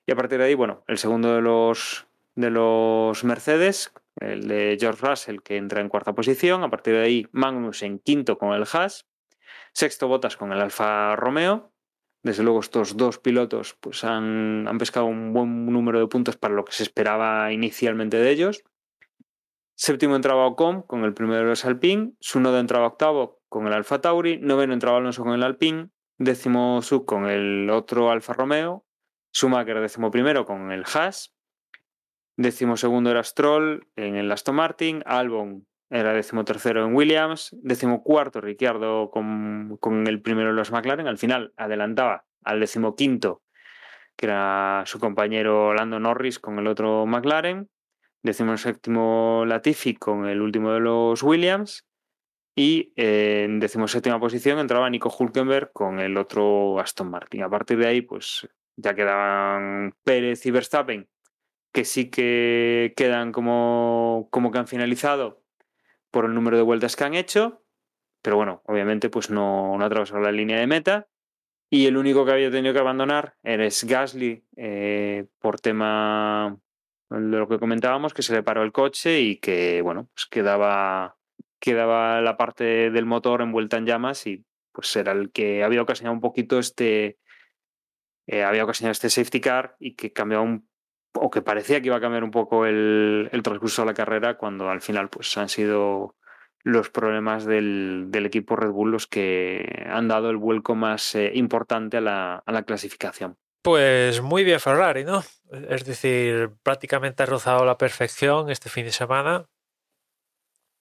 Y 0.06 0.12
a 0.12 0.16
partir 0.16 0.38
de 0.38 0.44
ahí, 0.44 0.54
bueno, 0.54 0.84
el 0.86 0.98
segundo 0.98 1.34
de 1.34 1.42
los, 1.42 2.06
de 2.34 2.50
los 2.50 3.24
Mercedes, 3.24 3.92
el 4.20 4.48
de 4.48 4.76
George 4.78 5.06
Russell, 5.06 5.38
que 5.40 5.56
entra 5.56 5.80
en 5.80 5.88
cuarta 5.88 6.14
posición. 6.14 6.62
A 6.62 6.70
partir 6.70 6.94
de 6.94 7.02
ahí, 7.02 7.26
Magnus 7.32 7.82
en 7.82 7.98
quinto 7.98 8.38
con 8.38 8.52
el 8.52 8.64
Haas. 8.70 9.06
Sexto, 9.72 10.08
Botas 10.08 10.36
con 10.36 10.52
el 10.52 10.60
Alfa 10.60 11.16
Romeo. 11.16 11.72
Desde 12.22 12.42
luego, 12.42 12.60
estos 12.60 12.96
dos 12.96 13.18
pilotos 13.18 13.76
pues, 13.80 14.04
han, 14.04 14.66
han 14.68 14.78
pescado 14.78 15.06
un 15.06 15.32
buen 15.32 15.66
número 15.66 16.00
de 16.00 16.06
puntos 16.06 16.36
para 16.36 16.54
lo 16.54 16.64
que 16.64 16.72
se 16.72 16.82
esperaba 16.82 17.52
inicialmente 17.52 18.16
de 18.16 18.30
ellos. 18.30 18.62
Séptimo 19.76 20.14
entraba 20.14 20.46
Ocon 20.46 20.82
con 20.82 21.04
el 21.04 21.14
primero 21.14 21.40
de 21.40 21.48
los 21.48 21.64
Alpine, 21.64 22.12
Sunoda 22.20 22.60
entraba 22.60 22.86
octavo 22.86 23.40
con 23.48 23.66
el 23.66 23.72
Alfa 23.72 24.00
Tauri, 24.00 24.38
noveno 24.38 24.72
entraba 24.72 24.98
Alonso 24.98 25.24
con 25.24 25.32
el 25.32 25.42
Alpine, 25.42 25.90
décimo 26.16 26.80
Sub 26.82 27.04
con 27.04 27.26
el 27.26 27.68
otro 27.70 28.10
Alfa 28.10 28.34
Romeo, 28.34 28.86
Schumacher 29.34 29.80
décimo 29.80 30.12
primero 30.12 30.44
con 30.44 30.70
el 30.70 30.84
Haas, 30.84 31.34
décimo 32.36 32.76
segundo 32.76 33.10
era 33.10 33.24
Stroll 33.24 33.88
en 33.96 34.14
el 34.14 34.30
Aston 34.30 34.54
Martin, 34.54 35.02
Albon 35.06 35.66
era 35.90 36.12
décimo 36.12 36.44
tercero 36.44 36.86
en 36.86 36.94
Williams, 36.94 37.56
décimo 37.60 38.04
cuarto 38.04 38.40
Ricciardo 38.40 39.10
con, 39.10 39.76
con 39.80 40.06
el 40.06 40.22
primero 40.22 40.50
de 40.50 40.54
los 40.54 40.70
McLaren, 40.70 41.08
al 41.08 41.18
final 41.18 41.52
adelantaba 41.56 42.26
al 42.44 42.60
décimo 42.60 42.94
quinto 42.94 43.42
que 44.16 44.26
era 44.26 44.84
su 44.86 45.00
compañero 45.00 45.74
Lando 45.74 45.98
Norris 45.98 46.38
con 46.38 46.58
el 46.58 46.68
otro 46.68 47.06
McLaren, 47.06 47.68
séptimo 48.32 49.44
Latifi 49.46 49.94
con 49.94 50.26
el 50.26 50.40
último 50.40 50.72
de 50.72 50.80
los 50.80 51.22
Williams 51.22 51.84
y 52.56 52.92
en 52.96 53.58
decimoséptima 53.60 54.20
posición 54.20 54.58
entraba 54.58 54.88
Nico 54.88 55.14
Hulkenberg 55.16 55.72
con 55.72 55.98
el 55.98 56.16
otro 56.16 56.78
Aston 56.78 57.10
Martin. 57.10 57.42
A 57.42 57.50
partir 57.50 57.78
de 57.78 57.86
ahí, 57.86 58.02
pues 58.02 58.48
ya 58.76 58.94
quedaban 58.94 59.94
Pérez 60.04 60.46
y 60.46 60.50
Verstappen, 60.50 61.08
que 61.72 61.84
sí 61.84 62.10
que 62.10 62.94
quedan 62.96 63.32
como, 63.32 64.28
como 64.30 64.50
que 64.52 64.58
han 64.58 64.68
finalizado 64.68 65.42
por 66.10 66.26
el 66.26 66.34
número 66.34 66.56
de 66.56 66.62
vueltas 66.62 66.94
que 66.94 67.04
han 67.04 67.14
hecho, 67.14 67.64
pero 68.22 68.36
bueno, 68.36 68.62
obviamente 68.66 69.10
pues 69.10 69.30
no, 69.30 69.76
no 69.76 69.84
atravesaron 69.84 70.22
la 70.22 70.32
línea 70.32 70.58
de 70.58 70.66
meta. 70.66 71.08
Y 71.70 71.86
el 71.86 71.96
único 71.96 72.24
que 72.24 72.30
había 72.30 72.50
tenido 72.52 72.72
que 72.72 72.78
abandonar 72.78 73.34
es 73.42 73.82
Gasly 73.82 74.44
eh, 74.56 75.26
por 75.40 75.58
tema 75.58 76.56
lo 77.18 77.48
que 77.48 77.58
comentábamos, 77.58 78.14
que 78.14 78.22
se 78.22 78.34
le 78.34 78.42
paró 78.42 78.62
el 78.62 78.72
coche 78.72 79.20
y 79.20 79.36
que, 79.38 79.82
bueno, 79.82 80.08
pues 80.14 80.26
quedaba, 80.26 81.16
quedaba 81.60 82.20
la 82.20 82.36
parte 82.36 82.90
del 82.90 83.06
motor 83.06 83.42
envuelta 83.42 83.76
en 83.76 83.86
llamas 83.86 84.26
y 84.26 84.44
pues 84.72 84.94
era 84.96 85.12
el 85.12 85.30
que 85.30 85.64
había 85.64 85.82
ocasionado 85.82 86.14
un 86.14 86.20
poquito 86.20 86.58
este, 86.58 87.18
eh, 88.26 88.42
había 88.42 88.64
ocasionado 88.64 88.92
este 88.92 89.10
safety 89.10 89.40
car 89.40 89.76
y 89.78 89.94
que 89.94 90.12
cambiaba 90.12 90.42
un, 90.42 90.68
o 91.14 91.30
que 91.30 91.42
parecía 91.42 91.80
que 91.80 91.86
iba 91.86 91.96
a 91.96 92.00
cambiar 92.00 92.24
un 92.24 92.30
poco 92.30 92.66
el, 92.66 93.28
el 93.32 93.42
transcurso 93.42 93.82
de 93.82 93.86
la 93.86 93.94
carrera 93.94 94.36
cuando 94.36 94.68
al 94.68 94.80
final 94.80 95.08
pues 95.08 95.36
han 95.38 95.48
sido 95.48 96.16
los 96.64 96.88
problemas 96.90 97.44
del, 97.44 98.06
del, 98.08 98.26
equipo 98.26 98.56
Red 98.56 98.70
Bull 98.70 98.90
los 98.90 99.06
que 99.06 99.84
han 99.86 100.08
dado 100.08 100.30
el 100.30 100.38
vuelco 100.38 100.74
más 100.74 101.14
eh, 101.14 101.30
importante 101.34 101.98
a 101.98 102.00
la, 102.00 102.42
a 102.44 102.52
la 102.52 102.62
clasificación. 102.62 103.36
Pues 103.64 104.20
muy 104.20 104.44
bien 104.44 104.60
Ferrari, 104.60 105.04
¿no? 105.04 105.24
Es 105.70 105.86
decir, 105.86 106.50
prácticamente 106.62 107.22
ha 107.22 107.26
rozado 107.26 107.64
la 107.64 107.78
perfección 107.78 108.50
este 108.50 108.68
fin 108.68 108.84
de 108.84 108.92
semana. 108.92 109.48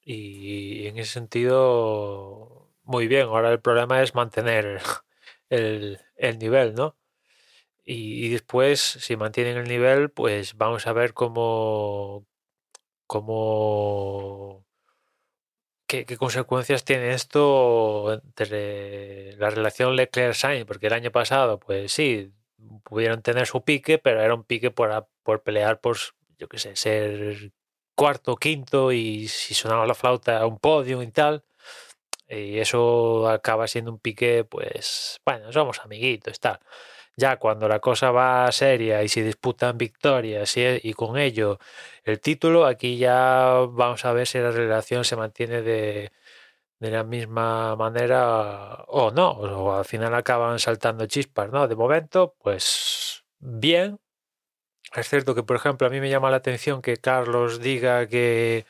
Y 0.01 0.87
en 0.87 0.97
ese 0.97 1.13
sentido, 1.13 2.73
muy 2.83 3.07
bien. 3.07 3.27
Ahora 3.27 3.51
el 3.53 3.61
problema 3.61 4.03
es 4.03 4.15
mantener 4.15 4.81
el, 5.49 5.99
el 6.17 6.39
nivel, 6.39 6.75
¿no? 6.75 6.97
Y, 7.85 8.29
después, 8.29 8.81
si 8.81 9.17
mantienen 9.17 9.57
el 9.57 9.69
nivel, 9.69 10.11
pues 10.11 10.55
vamos 10.57 10.87
a 10.87 10.93
ver 10.93 11.13
cómo, 11.13 12.27
cómo 13.07 14.65
¿Qué, 15.87 16.05
¿Qué, 16.05 16.17
consecuencias 16.17 16.83
tiene 16.85 17.13
esto 17.13 18.13
entre 18.13 19.37
la 19.37 19.49
relación 19.49 19.95
Leclerc-Sainz? 19.95 20.65
Porque 20.65 20.87
el 20.87 20.93
año 20.93 21.11
pasado, 21.11 21.59
pues 21.59 21.91
sí, 21.93 22.33
pudieron 22.83 23.21
tener 23.21 23.47
su 23.47 23.63
pique, 23.63 23.97
pero 23.97 24.21
era 24.21 24.33
un 24.33 24.43
pique 24.43 24.71
por, 24.71 25.07
por 25.23 25.43
pelear 25.43 25.79
por, 25.81 25.97
yo 26.37 26.47
qué 26.47 26.59
sé, 26.59 26.75
ser 26.75 27.51
cuarto, 27.95 28.35
quinto 28.35 28.91
y 28.91 29.27
si 29.27 29.53
sonaba 29.53 29.85
la 29.85 29.95
flauta 29.95 30.45
un 30.45 30.59
podio 30.59 31.01
y 31.03 31.11
tal. 31.11 31.43
Y 32.29 32.59
eso 32.59 33.29
acaba 33.29 33.67
siendo 33.67 33.91
un 33.91 33.99
pique, 33.99 34.43
pues, 34.45 35.19
bueno, 35.25 35.51
somos 35.51 35.79
amiguitos, 35.81 36.39
tal. 36.39 36.59
Ya 37.15 37.37
cuando 37.37 37.67
la 37.67 37.79
cosa 37.79 38.11
va 38.11 38.51
seria 38.51 39.03
y 39.03 39.09
se 39.09 39.23
disputan 39.23 39.77
victorias 39.77 40.57
y, 40.57 40.63
y 40.83 40.93
con 40.93 41.17
ello 41.17 41.59
el 42.03 42.19
título, 42.19 42.65
aquí 42.65 42.97
ya 42.97 43.65
vamos 43.69 44.03
a 44.05 44.13
ver 44.13 44.27
si 44.27 44.39
la 44.39 44.51
relación 44.51 45.05
se 45.05 45.15
mantiene 45.15 45.61
de, 45.61 46.11
de 46.83 46.91
la 46.91 47.03
misma 47.05 47.75
manera 47.77 48.83
o 48.87 49.11
no, 49.11 49.31
o 49.31 49.73
al 49.73 49.85
final 49.85 50.13
acaban 50.15 50.59
saltando 50.59 51.05
chispas, 51.07 51.49
¿no? 51.49 51.67
De 51.67 51.77
momento, 51.77 52.35
pues 52.43 53.23
bien. 53.39 53.99
Es 54.93 55.09
cierto 55.09 55.33
que, 55.33 55.43
por 55.43 55.55
ejemplo, 55.55 55.87
a 55.87 55.89
mí 55.89 56.01
me 56.01 56.09
llama 56.09 56.29
la 56.29 56.37
atención 56.37 56.81
que 56.81 56.97
Carlos 56.97 57.61
diga 57.61 58.07
que 58.07 58.65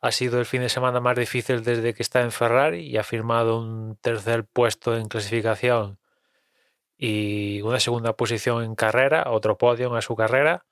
ha 0.00 0.12
sido 0.12 0.40
el 0.40 0.46
fin 0.46 0.62
de 0.62 0.70
semana 0.70 1.00
más 1.00 1.16
difícil 1.16 1.62
desde 1.62 1.92
que 1.94 2.02
está 2.02 2.22
en 2.22 2.32
Ferrari 2.32 2.80
y 2.86 2.96
ha 2.96 3.04
firmado 3.04 3.58
un 3.60 3.96
tercer 4.00 4.44
puesto 4.46 4.96
en 4.96 5.08
clasificación 5.08 5.98
y 6.96 7.60
una 7.62 7.80
segunda 7.80 8.16
posición 8.16 8.64
en 8.64 8.74
carrera, 8.76 9.30
otro 9.30 9.58
podio 9.58 9.94
en 9.94 10.02
su 10.02 10.16
carrera. 10.16 10.66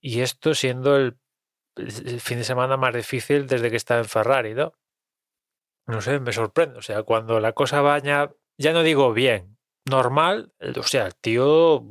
Y 0.00 0.20
esto 0.20 0.54
siendo 0.54 0.96
el, 0.96 1.18
el 1.76 2.20
fin 2.20 2.38
de 2.38 2.44
semana 2.44 2.76
más 2.76 2.94
difícil 2.94 3.46
desde 3.48 3.70
que 3.70 3.76
está 3.76 3.98
en 3.98 4.04
Ferrari, 4.06 4.54
¿no? 4.54 4.74
No 5.86 6.00
sé, 6.00 6.20
me 6.20 6.32
sorprende. 6.32 6.78
O 6.78 6.82
sea, 6.82 7.02
cuando 7.02 7.40
la 7.40 7.52
cosa 7.52 7.80
vaya, 7.80 8.32
ya 8.58 8.72
no 8.72 8.82
digo 8.82 9.12
bien, 9.12 9.56
normal, 9.84 10.52
o 10.78 10.82
sea, 10.82 11.06
el 11.06 11.14
tío, 11.16 11.84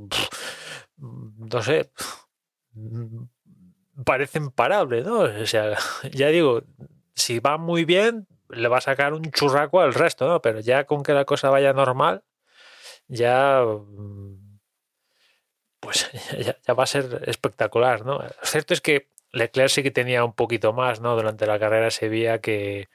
no 0.98 1.62
sé, 1.64 1.92
parece 4.06 4.38
imparable, 4.38 5.04
¿no? 5.04 5.20
O 5.20 5.46
sea, 5.46 5.78
ya 6.12 6.28
digo, 6.28 6.64
si 7.16 7.40
va 7.40 7.58
muy 7.58 7.86
bien, 7.86 8.28
le 8.50 8.68
va 8.68 8.78
a 8.78 8.82
sacar 8.82 9.14
un 9.14 9.24
churraco 9.32 9.82
al 9.82 9.94
resto, 9.94 10.28
¿no? 10.28 10.42
Pero 10.42 10.60
ya 10.60 10.86
con 10.86 11.04
que 11.04 11.14
la 11.14 11.26
cosa 11.26 11.50
vaya 11.50 11.74
normal, 11.74 12.24
ya 13.08 13.64
pues 15.80 16.10
ya, 16.40 16.58
ya 16.66 16.74
va 16.74 16.84
a 16.84 16.88
ser 16.88 17.24
espectacular, 17.28 18.06
¿no? 18.06 18.20
Lo 18.20 18.30
cierto 18.44 18.74
es 18.74 18.82
que 18.82 19.10
Leclerc 19.34 19.70
sí 19.70 19.84
que 19.84 19.92
tenía 19.92 20.24
un 20.24 20.34
poquito 20.34 20.74
más, 20.74 21.02
¿no? 21.02 21.16
Durante 21.16 21.46
la 21.46 21.60
carrera 21.60 21.92
se 21.92 22.10
veía 22.10 22.40
que, 22.40 22.90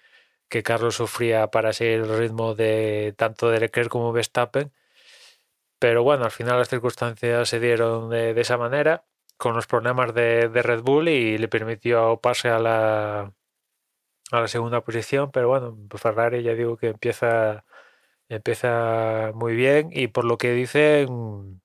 que 0.49 0.63
Carlos 0.63 0.97
sufría 0.97 1.49
para 1.49 1.73
seguir 1.73 2.01
el 2.01 2.19
ritmo 2.19 2.55
de 2.55 3.15
tanto 3.17 3.51
de 3.51 3.61
Leclerc 3.61 3.91
como 3.91 4.13
Verstappen. 4.13 4.73
Pero 5.79 6.03
bueno, 6.03 6.25
al 6.25 6.31
final 6.31 6.59
las 6.59 6.69
circunstancias 6.69 7.49
se 7.49 7.61
dieron 7.61 8.11
de, 8.11 8.39
esa 8.41 8.57
manera, 8.57 9.05
con 9.37 9.55
los 9.55 9.67
problemas 9.67 10.15
de, 10.15 10.49
de, 10.49 10.63
Red 10.63 10.83
Bull 10.83 11.09
y 11.09 11.39
le 11.39 11.49
permitió 11.49 12.19
pasar 12.21 12.53
a 12.53 12.59
la, 12.59 13.33
a 14.33 14.41
la 14.41 14.49
segunda 14.49 14.83
posición. 14.83 15.31
Pero 15.33 15.49
bueno, 15.49 15.77
Ferrari 15.99 16.43
ya 16.43 16.55
digo 16.55 16.77
que 16.77 16.89
empieza, 16.89 17.65
empieza 18.29 19.33
muy 19.35 19.55
bien 19.57 19.91
y 19.93 20.09
por 20.09 20.25
lo 20.25 20.39
que 20.39 20.53
dicen 20.53 21.61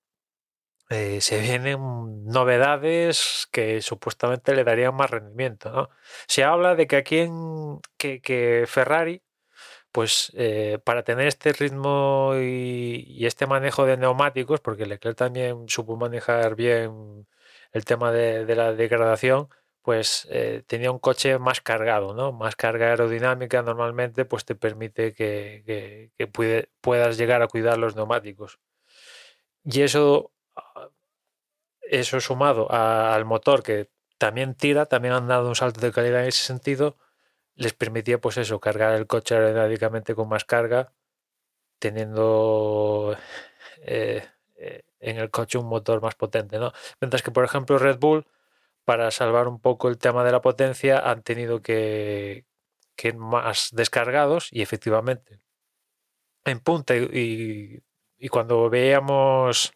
eh, 0.91 1.21
se 1.21 1.39
vienen 1.39 2.25
novedades 2.25 3.47
que 3.51 3.81
supuestamente 3.81 4.53
le 4.53 4.65
darían 4.65 4.93
más 4.95 5.09
rendimiento. 5.09 5.71
¿no? 5.71 5.89
Se 6.27 6.43
habla 6.43 6.75
de 6.75 6.87
que 6.87 6.97
aquí 6.97 7.19
en 7.19 7.79
que, 7.97 8.65
Ferrari, 8.67 9.23
pues 9.91 10.31
eh, 10.35 10.79
para 10.83 11.03
tener 11.03 11.27
este 11.27 11.53
ritmo 11.53 12.33
y, 12.35 13.25
este 13.25 13.47
manejo 13.47 13.85
de 13.85 13.97
neumáticos, 13.97 14.61
porque 14.61 14.85
Leclerc 14.85 15.17
también 15.17 15.69
supo 15.69 15.97
manejar 15.97 16.55
bien 16.55 17.27
el 17.73 17.85
tema 17.85 18.11
de, 18.11 18.55
la 18.55 18.73
degradación, 18.73 19.49
pues 19.83 20.27
eh, 20.31 20.63
tenía 20.67 20.91
un 20.91 20.99
coche 20.99 21.39
más 21.39 21.61
cargado, 21.61 22.13
¿no? 22.13 22.33
Más 22.33 22.55
carga 22.55 22.87
aerodinámica 22.87 23.61
normalmente, 23.61 24.25
pues 24.25 24.45
te 24.45 24.55
permite 24.55 25.13
que, 25.13 26.11
puedas 26.81 27.17
llegar 27.17 27.41
a 27.41 27.47
cuidar 27.47 27.77
los 27.77 27.95
neumáticos. 27.95 28.59
Y 29.63 29.81
eso 29.81 30.31
eso 31.81 32.19
sumado 32.21 32.71
al 32.71 33.25
motor 33.25 33.63
que 33.63 33.89
también 34.17 34.55
tira, 34.55 34.85
también 34.85 35.13
han 35.13 35.27
dado 35.27 35.49
un 35.49 35.55
salto 35.55 35.81
de 35.81 35.91
calidad 35.91 36.21
en 36.21 36.27
ese 36.27 36.45
sentido, 36.45 36.97
les 37.55 37.73
permitía 37.73 38.19
pues 38.19 38.37
eso, 38.37 38.59
cargar 38.59 38.93
el 38.95 39.07
coche 39.07 39.35
aerodinámicamente 39.35 40.15
con 40.15 40.29
más 40.29 40.45
carga, 40.45 40.93
teniendo 41.79 43.17
eh, 43.81 44.27
eh, 44.55 44.83
en 44.99 45.17
el 45.17 45.31
coche 45.31 45.57
un 45.57 45.67
motor 45.67 46.01
más 46.01 46.15
potente, 46.15 46.59
¿no? 46.59 46.71
Mientras 47.01 47.23
que, 47.23 47.31
por 47.31 47.43
ejemplo, 47.45 47.77
Red 47.79 47.99
Bull, 47.99 48.27
para 48.85 49.11
salvar 49.11 49.47
un 49.47 49.59
poco 49.59 49.89
el 49.89 49.97
tema 49.97 50.23
de 50.23 50.31
la 50.31 50.41
potencia, 50.41 50.99
han 50.99 51.23
tenido 51.23 51.61
que, 51.61 52.45
que 52.95 53.09
ir 53.09 53.17
más 53.17 53.69
descargados 53.73 54.49
y 54.51 54.61
efectivamente 54.61 55.41
en 56.45 56.59
punta 56.59 56.95
y, 56.95 57.03
y, 57.11 57.83
y 58.17 58.29
cuando 58.29 58.69
veíamos 58.69 59.73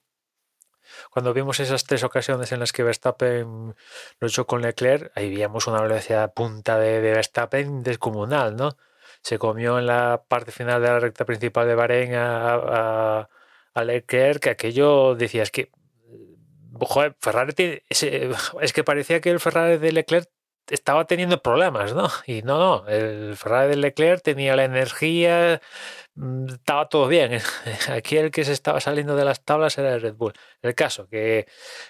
cuando 1.16 1.34
vimos 1.34 1.62
esas 1.62 1.86
tres 1.86 2.04
ocasiones 2.04 2.52
en 2.52 2.60
las 2.60 2.74
que 2.74 2.84
Verstappen 2.84 3.74
luchó 4.20 4.46
con 4.46 4.62
Leclerc, 4.62 5.14
ahí 5.16 5.30
veíamos 5.30 5.66
una 5.66 5.82
velocidad 5.82 6.34
punta 6.34 6.78
de, 6.78 7.00
Verstappen 7.00 7.84
descomunal, 7.84 8.58
¿no? 8.58 8.76
Se 9.22 9.38
comió 9.38 9.80
en 9.80 9.86
la 9.86 10.26
parte 10.28 10.52
final 10.52 10.82
de 10.82 10.90
la 10.90 11.00
recta 11.00 11.24
principal 11.24 11.70
de 11.70 11.76
Bahrein 11.76 12.12
a, 12.16 13.30
Leclerc, 13.82 14.44
que 14.44 14.50
aquello 14.50 15.16
decía, 15.16 15.44
es 15.44 15.52
que, 15.52 15.72
joder, 16.82 17.16
Ferrari 17.22 17.54
tiene, 17.54 17.84
es 17.90 18.74
que 18.74 18.84
parecía 18.84 19.22
que 19.22 19.30
el 19.30 19.40
Ferrari 19.40 19.78
de 19.78 19.94
Leclerc 19.94 20.30
estaba 20.70 21.06
teniendo 21.06 21.42
problemas, 21.42 21.94
¿no? 21.94 22.10
Y 22.26 22.42
no, 22.42 22.58
no, 22.58 22.88
el 22.88 23.36
Ferrari 23.38 23.70
de 23.70 23.78
Leclerc 23.78 24.22
tenía 24.24 24.56
la 24.56 24.64
energía, 24.66 25.62
estaba 26.48 26.90
todo 26.90 27.08
bien. 27.08 27.40
Aquí 27.90 28.18
el 28.18 28.32
que 28.32 28.46
se 28.46 28.54
estaba 28.54 28.80
saliendo 28.80 29.16
de 29.16 29.26
las 29.26 29.44
tablas 29.44 29.78
era 29.78 29.94
el 29.94 30.02
Red 30.02 30.16
Bull. 30.16 30.34
El 30.62 30.76
caso 30.76 31.08
que, 31.08 31.48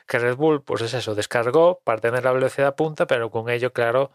que 0.08 0.20
Red 0.20 0.36
Bull, 0.36 0.64
pues 0.64 0.82
es 0.82 0.94
eso, 0.94 1.16
descargó 1.16 1.82
para 1.84 2.02
tener 2.02 2.24
la 2.24 2.32
velocidad 2.34 2.76
punta, 2.76 3.08
pero 3.08 3.32
con 3.32 3.50
ello, 3.50 3.74
claro, 3.74 4.12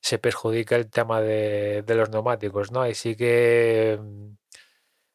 se 0.00 0.18
perjudica 0.18 0.76
el 0.76 0.90
tema 0.90 1.20
de, 1.20 1.82
de 1.82 1.94
los 1.94 2.10
neumáticos, 2.10 2.72
¿no? 2.72 2.86
Y 2.88 2.94
sí 2.94 3.16
que 3.16 3.98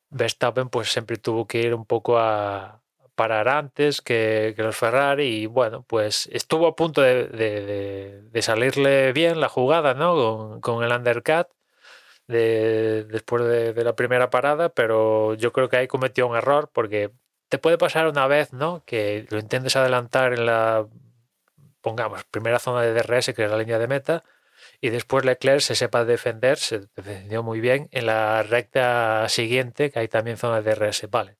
Verstappen 0.09 0.69
pues 0.69 0.91
siempre 0.91 1.17
tuvo 1.17 1.47
que 1.47 1.61
ir 1.61 1.73
un 1.75 1.85
poco 1.85 2.17
a, 2.17 2.81
parar 3.17 3.49
antes 3.49 4.01
que, 4.01 4.53
que, 4.55 4.63
los 4.63 4.77
Ferrari 4.77 5.25
y 5.43 5.45
bueno, 5.47 5.83
pues 5.83 6.29
estuvo 6.31 6.67
a 6.67 6.75
punto 6.75 7.01
de, 7.01 8.21
salirle 8.41 9.11
bien 9.13 9.41
la 9.41 9.49
jugada, 9.49 9.95
¿no? 9.95 10.13
Con, 10.15 10.61
con 10.61 10.83
el 10.83 10.91
undercut 10.91 11.47
de, 12.27 13.05
después 13.05 13.43
de, 13.45 13.83
la 13.83 13.95
primera 13.95 14.29
parada, 14.29 14.69
pero 14.69 15.33
yo 15.35 15.51
creo 15.53 15.69
que 15.69 15.77
ahí 15.77 15.87
cometió 15.87 16.27
un 16.27 16.35
error 16.37 16.69
porque 16.73 17.11
te 17.49 17.57
puede 17.57 17.77
pasar 17.79 18.07
una 18.07 18.27
vez, 18.27 18.53
¿no? 18.53 18.83
Que 18.85 19.25
lo 19.31 19.39
intentes 19.39 19.75
adelantar 19.75 20.33
en 20.33 20.45
la, 20.45 20.87
pongamos, 21.81 22.23
primera 22.25 22.59
zona 22.59 22.83
de 22.83 22.93
DRS, 22.93 23.33
que 23.33 23.45
es 23.45 23.51
la 23.51 23.57
línea 23.57 23.79
de 23.79 23.87
meta, 23.87 24.23
y 24.81 24.89
después 24.89 25.25
Leclerc 25.25 25.61
se 25.61 25.75
sepa 25.75 26.05
defender, 26.05 26.57
se 26.57 26.81
defendió 26.95 27.43
muy 27.43 27.61
bien 27.61 27.89
en 27.91 28.05
la 28.07 28.43
recta 28.43 29.27
siguiente, 29.29 29.91
que 29.91 29.99
hay 29.99 30.07
también 30.07 30.37
zona 30.37 30.61
de 30.61 30.75
DRS, 30.75 31.09
vale 31.09 31.37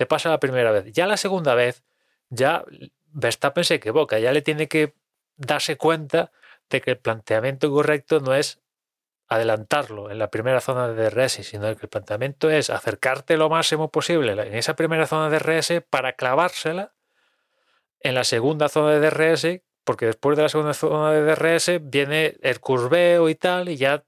te 0.00 0.06
pasa 0.06 0.30
la 0.30 0.40
primera 0.40 0.72
vez. 0.72 0.86
Ya 0.94 1.06
la 1.06 1.18
segunda 1.18 1.54
vez, 1.54 1.84
ya 2.30 2.64
Verstappen 3.12 3.64
se 3.64 3.74
equivoca, 3.74 4.18
ya 4.18 4.32
le 4.32 4.40
tiene 4.40 4.66
que 4.66 4.94
darse 5.36 5.76
cuenta 5.76 6.32
de 6.70 6.80
que 6.80 6.92
el 6.92 6.96
planteamiento 6.96 7.70
correcto 7.70 8.18
no 8.18 8.34
es 8.34 8.62
adelantarlo 9.28 10.10
en 10.10 10.18
la 10.18 10.30
primera 10.30 10.62
zona 10.62 10.88
de 10.88 11.10
DRS, 11.10 11.32
sino 11.46 11.64
que 11.76 11.82
el 11.82 11.90
planteamiento 11.90 12.48
es 12.48 12.70
acercarte 12.70 13.36
lo 13.36 13.50
máximo 13.50 13.90
posible 13.90 14.32
en 14.32 14.54
esa 14.54 14.74
primera 14.74 15.06
zona 15.06 15.28
de 15.28 15.38
DRS 15.38 15.82
para 15.90 16.14
clavársela 16.14 16.94
en 18.00 18.14
la 18.14 18.24
segunda 18.24 18.70
zona 18.70 18.92
de 18.92 19.00
DRS, 19.00 19.60
porque 19.84 20.06
después 20.06 20.34
de 20.38 20.44
la 20.44 20.48
segunda 20.48 20.72
zona 20.72 21.12
de 21.12 21.24
DRS 21.24 21.78
viene 21.82 22.38
el 22.40 22.58
curveo 22.60 23.28
y 23.28 23.34
tal, 23.34 23.68
y 23.68 23.76
ya 23.76 24.02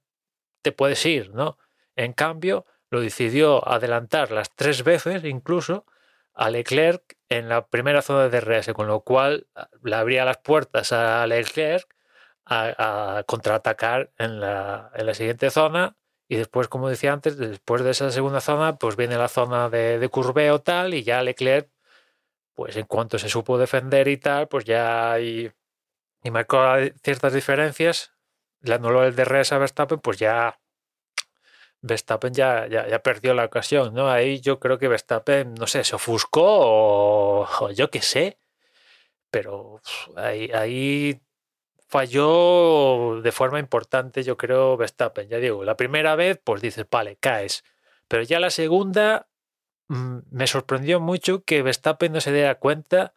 te 0.62 0.72
puedes 0.72 1.04
ir, 1.04 1.34
¿no? 1.34 1.58
En 1.96 2.14
cambio, 2.14 2.64
lo 2.92 3.00
decidió 3.00 3.66
adelantar 3.66 4.30
las 4.30 4.54
tres 4.54 4.84
veces 4.84 5.24
incluso 5.24 5.86
a 6.34 6.50
Leclerc 6.50 7.16
en 7.30 7.48
la 7.48 7.66
primera 7.66 8.02
zona 8.02 8.28
de 8.28 8.40
DRS, 8.40 8.74
con 8.74 8.86
lo 8.86 9.00
cual 9.00 9.46
ah, 9.54 9.70
le 9.82 9.96
abría 9.96 10.26
las 10.26 10.36
puertas 10.36 10.92
a 10.92 11.26
Leclerc 11.26 11.86
a, 12.44 13.24
contraatacar 13.26 14.12
en 14.18 14.40
la, 14.40 14.90
en 14.94 15.06
la, 15.06 15.14
siguiente 15.14 15.50
zona. 15.50 15.96
Y 16.28 16.36
después, 16.36 16.68
como 16.68 16.90
decía 16.90 17.14
antes, 17.14 17.38
después 17.38 17.82
de 17.82 17.92
esa 17.92 18.10
segunda 18.10 18.42
zona, 18.42 18.76
pues 18.76 18.96
viene 18.96 19.16
la 19.16 19.28
zona 19.28 19.70
de, 19.70 19.98
de 19.98 20.08
curveo 20.10 20.60
tal 20.60 20.92
y 20.92 21.02
ya 21.02 21.22
Leclerc, 21.22 21.70
pues 22.54 22.76
en 22.76 22.84
cuanto 22.84 23.18
se 23.18 23.30
supo 23.30 23.56
defender 23.56 24.06
y 24.08 24.18
tal, 24.18 24.48
pues 24.48 24.66
ya 24.66 25.12
hay 25.12 25.50
y 26.22 26.30
marcó 26.30 26.58
ciertas 27.02 27.32
diferencias, 27.32 28.12
le 28.60 28.74
anuló 28.74 29.04
el 29.04 29.16
DRS 29.16 29.52
a 29.52 29.58
Verstappen, 29.58 29.98
pues 29.98 30.18
ya 30.18 30.60
Verstappen 31.82 32.32
ya, 32.32 32.68
ya, 32.68 32.88
ya, 32.88 33.02
perdió 33.02 33.34
la 33.34 33.44
ocasión, 33.44 33.92
¿no? 33.94 34.08
Ahí 34.10 34.40
yo 34.40 34.60
creo 34.60 34.78
que 34.78 34.88
Verstappen, 34.88 35.54
no 35.54 35.66
sé, 35.66 35.82
se 35.84 35.96
ofuscó 35.96 36.44
o, 36.44 37.70
yo 37.72 37.90
qué 37.90 38.00
sé, 38.02 38.38
pero 39.30 39.82
ahí, 40.16 41.20
falló 41.88 43.20
de 43.22 43.32
forma 43.32 43.58
importante, 43.58 44.22
yo 44.22 44.36
creo, 44.36 44.76
Verstappen. 44.76 45.28
Ya 45.28 45.38
digo, 45.38 45.64
la 45.64 45.76
primera 45.76 46.16
vez, 46.16 46.40
pues 46.42 46.62
dices, 46.62 46.86
vale, 46.90 47.16
caes, 47.16 47.64
pero 48.08 48.22
ya 48.22 48.40
la 48.40 48.50
segunda 48.50 49.28
mmm, 49.88 50.20
me 50.30 50.46
sorprendió 50.46 51.00
mucho 51.00 51.44
que 51.44 51.62
Verstappen 51.62 52.12
no 52.12 52.20
se 52.20 52.32
diera 52.32 52.56
cuenta 52.56 53.14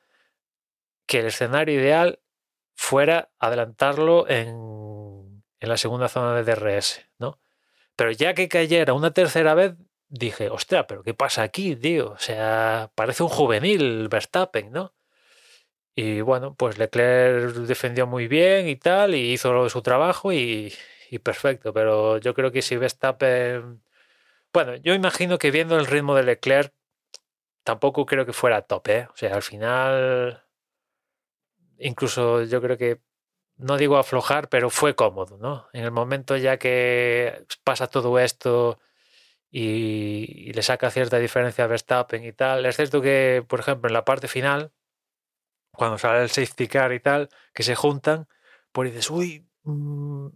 que 1.07 1.19
el 1.19 1.27
escenario 1.27 1.75
ideal 1.79 2.19
fuera 2.75 3.29
adelantarlo 3.39 4.27
en, 4.29 5.43
en 5.59 5.69
la 5.69 5.77
segunda 5.77 6.09
zona 6.09 6.33
de 6.35 6.43
DRS, 6.43 7.05
¿no? 7.19 7.39
Pero 7.95 8.11
ya 8.11 8.33
que 8.33 8.49
cayera 8.49 8.93
una 8.93 9.11
tercera 9.11 9.53
vez, 9.53 9.75
dije, 10.09 10.49
ostras, 10.49 10.85
pero 10.87 11.03
¿qué 11.03 11.13
pasa 11.13 11.43
aquí, 11.43 11.75
tío? 11.75 12.11
O 12.11 12.19
sea, 12.19 12.91
parece 12.95 13.23
un 13.23 13.29
juvenil 13.29 14.07
Verstappen, 14.09 14.71
¿no? 14.71 14.93
Y 15.95 16.21
bueno, 16.21 16.55
pues 16.55 16.77
Leclerc 16.77 17.55
defendió 17.55 18.05
muy 18.05 18.27
bien 18.27 18.67
y 18.67 18.75
tal, 18.75 19.15
y 19.15 19.31
hizo 19.31 19.69
su 19.69 19.81
trabajo 19.81 20.33
y, 20.33 20.73
y 21.09 21.19
perfecto. 21.19 21.73
Pero 21.73 22.17
yo 22.19 22.33
creo 22.33 22.51
que 22.51 22.61
si 22.61 22.75
Verstappen. 22.77 23.81
Bueno, 24.53 24.75
yo 24.77 24.93
imagino 24.93 25.37
que 25.37 25.51
viendo 25.51 25.77
el 25.77 25.85
ritmo 25.87 26.15
de 26.15 26.23
Leclerc, 26.23 26.73
tampoco 27.63 28.05
creo 28.05 28.25
que 28.25 28.33
fuera 28.33 28.63
top, 28.63 28.87
¿eh? 28.89 29.07
O 29.13 29.17
sea, 29.17 29.35
al 29.35 29.43
final. 29.43 30.43
Incluso 31.77 32.43
yo 32.43 32.61
creo 32.61 32.77
que 32.77 33.01
no 33.57 33.77
digo 33.77 33.97
aflojar, 33.97 34.49
pero 34.49 34.69
fue 34.69 34.95
cómodo, 34.95 35.37
¿no? 35.37 35.67
En 35.73 35.83
el 35.83 35.91
momento 35.91 36.37
ya 36.37 36.57
que 36.57 37.45
pasa 37.63 37.87
todo 37.87 38.19
esto 38.19 38.79
y, 39.51 40.51
le 40.53 40.61
saca 40.63 40.91
cierta 40.91 41.19
diferencia 41.19 41.63
a 41.65 41.67
Verstappen 41.67 42.25
y 42.25 42.33
tal, 42.33 42.65
es 42.65 42.75
cierto 42.75 43.01
que, 43.01 43.45
por 43.47 43.59
ejemplo, 43.61 43.89
en 43.89 43.93
la 43.93 44.05
parte 44.05 44.27
final, 44.27 44.71
cuando 45.71 45.97
sale 45.97 46.23
el 46.23 46.29
safety 46.29 46.67
car 46.67 46.93
y 46.93 46.99
tal, 46.99 47.29
que 47.53 47.63
se 47.63 47.75
juntan, 47.75 48.27
pues 48.71 48.91
dices, 48.91 49.09
uy, 49.11 49.47
mmm, 49.63 50.27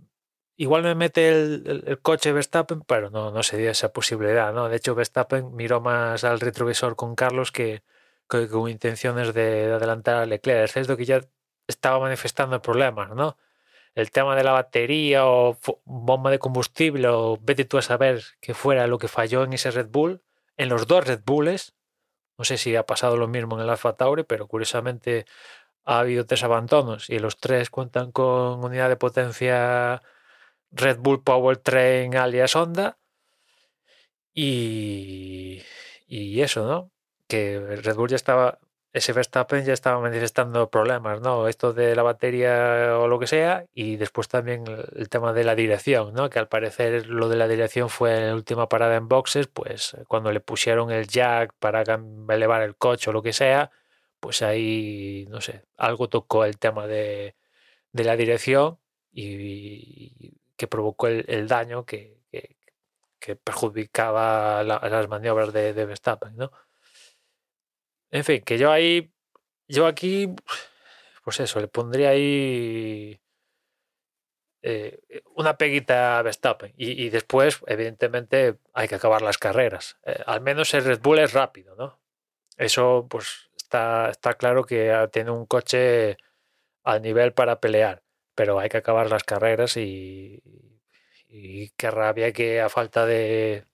igual 0.58 0.84
me 0.84 0.96
mete 0.96 1.30
el, 1.30 2.00
coche 2.02 2.32
Verstappen, 2.34 2.82
pero 2.82 3.10
no, 3.10 3.32
no 3.32 3.44
se 3.44 3.58
dio 3.58 3.72
esa 3.72 3.94
posibilidad, 3.94 4.54
¿no? 4.54 4.70
De 4.70 4.78
hecho, 4.78 4.96
Verstappen 4.96 5.56
miró 5.56 5.82
más 5.82 6.24
al 6.24 6.40
retrovisor 6.40 6.96
con 6.96 7.16
Carlos 7.16 7.52
que, 7.52 7.84
que 8.30 8.48
con 8.50 8.70
intenciones 8.70 9.34
de, 9.34 9.68
de 9.68 9.74
adelantar 9.74 10.18
a 10.18 10.26
Leclerc. 10.26 10.66
Es 10.66 10.74
cierto 10.74 10.98
que 10.98 11.06
ya 11.06 11.22
estaba 11.70 12.00
manifestando 12.00 12.62
problemas, 12.62 13.12
¿no? 13.16 13.38
El 13.96 14.12
tema 14.12 14.36
de 14.36 14.44
la 14.44 14.52
batería 14.52 15.26
o 15.26 15.58
bomba 15.86 16.32
de 16.32 16.40
combustible 16.40 17.08
o 17.08 17.38
vete 17.42 17.66
tú 17.66 17.78
a 17.78 17.82
saber 17.82 18.24
qué 18.42 18.54
fuera 18.54 18.88
lo 18.88 18.98
que 18.98 19.08
falló 19.08 19.44
en 19.44 19.54
ese 19.54 19.72
Red 19.72 19.90
Bull, 19.90 20.22
en 20.58 20.70
los 20.70 20.88
dos 20.88 21.06
Red 21.08 21.22
Bulls, 21.26 21.76
no 22.38 22.46
sé 22.46 22.58
si 22.58 22.76
ha 22.76 22.86
pasado 22.86 23.18
lo 23.18 23.28
mismo 23.28 23.56
en 23.56 23.64
el 23.64 23.70
Alfa 23.70 23.94
Tauri, 23.94 24.24
pero 24.24 24.48
curiosamente 24.48 25.26
ha 25.86 26.00
habido 26.00 26.26
tres 26.26 26.44
abandonos 26.44 27.10
y 27.10 27.20
los 27.20 27.38
tres 27.38 27.70
cuentan 27.70 28.12
con 28.12 28.64
unidad 28.64 28.90
de 28.90 28.96
potencia 28.96 30.02
Red 30.72 31.00
Bull 31.00 31.24
Powertrain 31.24 32.16
alias 32.16 32.56
Honda 32.56 32.98
y, 34.34 35.62
y 36.08 36.42
eso, 36.42 36.66
¿no? 36.66 36.92
Que 37.28 37.60
Red 37.60 37.96
Bull 37.96 38.10
ya 38.10 38.16
estaba 38.16 38.60
ese 38.92 39.14
Verstappen 39.14 39.64
ya 39.66 39.74
estaba 39.74 40.00
manifestando 40.02 40.70
problemas, 40.70 41.22
¿no? 41.22 41.48
Esto 41.48 41.74
de 41.74 41.96
la 41.96 42.04
batería 42.04 42.98
o 42.98 43.08
lo 43.08 43.20
que 43.20 43.28
sea, 43.28 43.66
y 43.74 43.98
después 43.98 44.28
también 44.28 44.64
el 44.96 45.10
tema 45.10 45.32
de 45.34 45.44
la 45.44 45.56
dirección, 45.56 46.14
¿no? 46.14 46.30
Que 46.30 46.40
al 46.40 46.48
parecer 46.48 47.08
lo 47.08 47.30
de 47.30 47.38
la 47.38 47.48
dirección 47.48 47.90
fue 47.90 48.18
en 48.18 48.28
la 48.28 48.36
última 48.36 48.68
parada 48.68 48.96
en 48.96 49.08
boxes, 49.08 49.48
pues 49.48 49.96
cuando 50.08 50.32
le 50.32 50.40
pusieron 50.40 50.92
el 50.92 51.08
jack 51.08 51.54
para 51.60 51.84
elevar 52.30 52.64
el 52.64 52.76
coche 52.76 53.12
o 53.12 53.14
lo 53.14 53.22
que 53.22 53.34
sea, 53.34 53.72
pues 54.20 54.42
ahí, 54.42 55.28
no 55.30 55.42
sé, 55.42 55.66
algo 55.78 56.10
tocó 56.10 56.46
el 56.46 56.58
tema 56.58 56.88
de, 56.88 57.36
la 57.94 58.16
dirección 58.16 58.80
y, 59.12 60.38
que 60.58 60.68
provocó 60.68 61.08
el, 61.08 61.48
daño 61.48 61.86
que, 61.86 62.18
que, 63.20 63.36
perjudicaba 63.36 64.64
la, 64.64 64.80
las 64.90 65.08
maniobras 65.10 65.54
de, 65.54 65.74
de 65.74 65.86
Verstappen, 65.86 66.36
¿no? 66.38 66.52
En 68.12 68.24
fin, 68.24 68.42
que 68.42 68.58
yo 68.58 68.72
ahí, 68.72 69.12
yo 69.68 69.86
aquí, 69.86 70.34
pues 71.24 71.40
eso, 71.40 71.60
le 71.60 71.68
pondría 71.68 72.10
ahí 72.10 73.20
eh, 74.62 75.00
una 75.36 75.58
peguita 75.58 76.18
a 76.20 76.22
Verstappen. 76.22 76.74
Y, 76.78 77.10
después, 77.10 77.62
evidentemente, 77.68 78.58
hay 78.74 78.88
que 78.88 78.96
acabar 78.96 79.22
las 79.22 79.38
carreras. 79.38 79.98
Eh, 80.06 80.22
al 80.26 80.42
menos 80.42 80.74
el 80.74 80.84
Red 80.86 81.02
Bull 81.02 81.20
es 81.20 81.34
rápido, 81.34 81.76
¿no? 81.76 82.00
Eso, 82.58 83.08
pues, 83.10 83.50
está, 83.58 84.10
está 84.10 84.34
claro 84.36 84.66
que 84.66 85.10
tiene 85.12 85.32
un 85.32 85.46
coche 85.46 86.18
al 86.84 87.02
nivel 87.02 87.34
para 87.34 87.60
pelear. 87.60 88.04
Pero 88.36 88.60
hay 88.60 88.70
que 88.70 88.78
acabar 88.78 89.10
las 89.10 89.24
carreras 89.24 89.78
y, 89.78 90.42
y 91.28 91.70
qué 91.72 91.92
rabia 91.92 92.34
que 92.34 92.62
a 92.62 92.70
falta 92.70 93.06
de... 93.06 93.66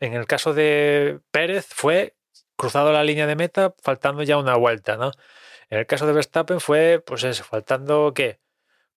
En 0.00 0.14
el 0.14 0.26
caso 0.26 0.54
de 0.54 1.20
Pérez 1.30 1.66
fue 1.68 2.14
cruzado 2.60 2.92
la 2.92 3.02
línea 3.02 3.26
de 3.26 3.36
meta 3.36 3.74
faltando 3.82 4.22
ya 4.22 4.36
una 4.36 4.54
vuelta, 4.54 4.98
¿no? 4.98 5.12
En 5.70 5.78
el 5.78 5.86
caso 5.86 6.06
de 6.06 6.12
Verstappen 6.12 6.60
fue, 6.60 7.02
pues 7.04 7.24
eso, 7.24 7.42
faltando, 7.42 8.12
¿qué? 8.14 8.38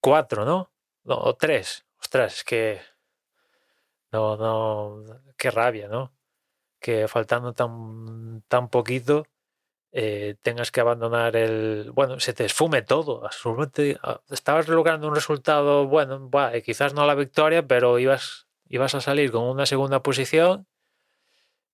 Cuatro, 0.01 0.43
¿no? 0.43 0.73
No, 1.05 1.17
o 1.17 1.35
tres. 1.35 1.85
Ostras, 1.97 2.37
es 2.37 2.43
que... 2.43 2.81
No, 4.11 4.35
no... 4.35 5.03
Qué 5.37 5.49
rabia, 5.49 5.87
¿no? 5.87 6.13
Que 6.79 7.07
faltando 7.07 7.53
tan, 7.53 8.41
tan 8.49 8.67
poquito 8.67 9.27
eh, 9.93 10.35
tengas 10.41 10.69
que 10.71 10.81
abandonar 10.81 11.37
el... 11.37 11.91
Bueno, 11.93 12.19
se 12.19 12.33
te 12.33 12.43
esfume 12.43 12.81
todo. 12.81 13.25
Absolutamente, 13.25 13.97
estabas 14.29 14.67
logrando 14.67 15.07
un 15.07 15.15
resultado, 15.15 15.87
bueno, 15.87 16.27
bah, 16.29 16.51
quizás 16.65 16.93
no 16.93 17.05
la 17.05 17.15
victoria, 17.15 17.65
pero 17.65 17.97
ibas, 17.97 18.47
ibas 18.67 18.93
a 18.95 19.01
salir 19.01 19.31
con 19.31 19.43
una 19.43 19.65
segunda 19.65 20.03
posición 20.03 20.67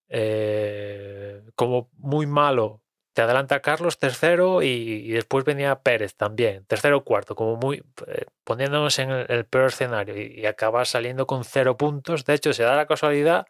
eh, 0.10 1.29
como 1.60 1.90
muy 1.98 2.26
malo. 2.26 2.82
Te 3.12 3.22
adelanta 3.22 3.62
Carlos 3.62 4.00
tercero 4.00 4.62
y, 4.64 5.10
después 5.12 5.44
venía 5.44 5.82
Pérez 5.82 6.16
también, 6.16 6.64
tercero 6.68 7.04
cuarto, 7.04 7.36
como 7.36 7.58
muy 7.58 7.84
eh, 8.08 8.24
poniéndonos 8.46 8.98
en 9.00 9.12
el, 9.12 9.46
peor 9.46 9.66
escenario 9.66 10.16
y, 10.18 10.42
y, 10.42 10.86
saliendo 10.86 11.28
con 11.28 11.44
cero 11.44 11.76
puntos. 11.76 12.24
De 12.24 12.34
hecho, 12.34 12.54
se 12.54 12.64
da 12.64 12.78
la 12.78 12.88
casualidad 12.88 13.46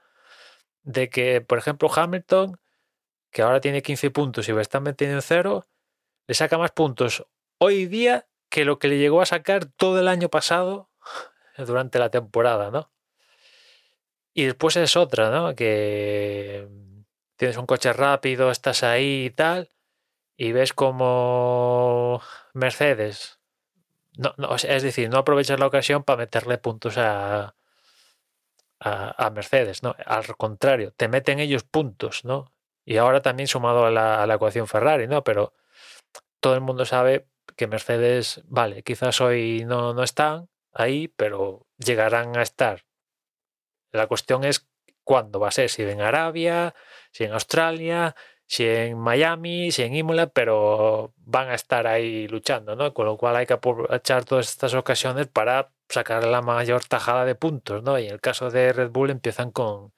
de 0.81 1.11
que, 1.11 1.41
por 1.41 1.59
ejemplo, 1.59 1.87
Hamilton, 1.95 2.59
que 3.29 3.43
ahora 3.43 3.61
tiene 3.61 3.83
15 3.83 4.09
puntos 4.09 4.49
y 4.49 4.53
Verstappen 4.53 4.95
tiene 4.95 5.21
cero, 5.21 5.67
le 6.25 6.33
saca 6.33 6.57
más 6.57 6.71
puntos 6.71 7.27
hoy 7.59 7.85
día 7.85 8.27
que 8.49 8.65
lo 8.65 8.79
que 8.79 8.87
le 8.87 8.97
llegó 8.97 9.21
a 9.21 9.27
sacar 9.27 9.65
todo 9.65 9.99
el 9.99 10.07
año 10.07 10.29
pasado 10.29 10.89
durante 11.59 11.99
la 11.99 12.09
temporada, 12.09 12.71
¿no? 12.71 12.91
Y 14.33 14.45
después 14.45 14.77
es 14.77 14.97
otra, 14.97 15.29
¿no? 15.29 15.53
Que 15.53 16.88
tienes 17.39 17.55
un 17.57 17.65
coche 17.65 17.93
rápido, 17.93 18.51
estás 18.51 18.83
ahí 18.83 19.25
y 19.25 19.29
tal, 19.29 19.71
y 20.35 20.51
ves 20.51 20.73
como 20.73 22.21
Mercedes, 22.53 23.39
no, 24.17 24.33
no, 24.37 24.55
es 24.55 24.83
decir, 24.83 25.09
no 25.09 25.19
aprovechas 25.19 25.59
la 25.59 25.67
ocasión 25.67 26.03
para 26.03 26.17
meterle 26.17 26.57
puntos 26.57 26.97
a, 26.97 27.55
a, 28.81 29.25
a, 29.25 29.29
Mercedes, 29.29 29.83
¿no? 29.83 29.95
Al 30.05 30.35
contrario, 30.35 30.91
te 30.91 31.07
meten 31.07 31.39
ellos 31.39 31.63
puntos, 31.63 32.25
¿no? 32.25 32.51
Y 32.83 32.97
ahora 32.97 33.21
también 33.21 33.47
sumado 33.47 33.85
a 33.85 33.91
la, 33.91 34.21
a 34.21 34.27
la 34.27 34.35
ecuación 34.35 34.67
Ferrari, 34.67 35.07
¿no? 35.07 35.23
Pero 35.23 35.53
todo 36.41 36.55
el 36.55 36.61
mundo 36.61 36.85
sabe 36.85 37.27
que 37.55 37.67
Mercedes, 37.67 38.41
vale, 38.45 38.83
quizás 38.83 39.21
hoy 39.21 39.63
no, 39.65 39.93
no 39.93 40.03
están 40.03 40.49
ahí, 40.73 41.07
pero 41.07 41.67
llegarán 41.77 42.37
a 42.37 42.41
estar 42.41 42.83
la 43.91 44.07
cuestión 44.07 44.43
es 44.43 44.67
cuándo 45.03 45.39
va 45.39 45.47
a 45.49 45.51
ser, 45.51 45.69
si 45.69 45.83
en 45.83 46.01
Arabia, 46.01 46.75
si 47.11 47.23
en 47.23 47.33
Australia, 47.33 48.15
si 48.45 48.65
en 48.65 48.97
Miami, 48.97 49.71
si 49.71 49.83
en 49.83 49.95
Imola, 49.95 50.27
pero 50.27 51.13
van 51.17 51.49
a 51.49 51.55
estar 51.55 51.87
ahí 51.87 52.27
luchando, 52.27 52.75
¿no? 52.75 52.93
Con 52.93 53.05
lo 53.05 53.17
cual 53.17 53.35
hay 53.35 53.45
que 53.45 53.53
aprovechar 53.53 54.25
todas 54.25 54.49
estas 54.49 54.73
ocasiones 54.73 55.27
para 55.27 55.71
sacar 55.87 56.25
la 56.25 56.41
mayor 56.41 56.83
tajada 56.85 57.25
de 57.25 57.35
puntos, 57.35 57.83
¿no? 57.83 57.99
Y 57.99 58.07
en 58.07 58.13
el 58.13 58.21
caso 58.21 58.49
de 58.49 58.73
Red 58.73 58.89
Bull 58.91 59.11
empiezan 59.11 59.51
con, 59.51 59.93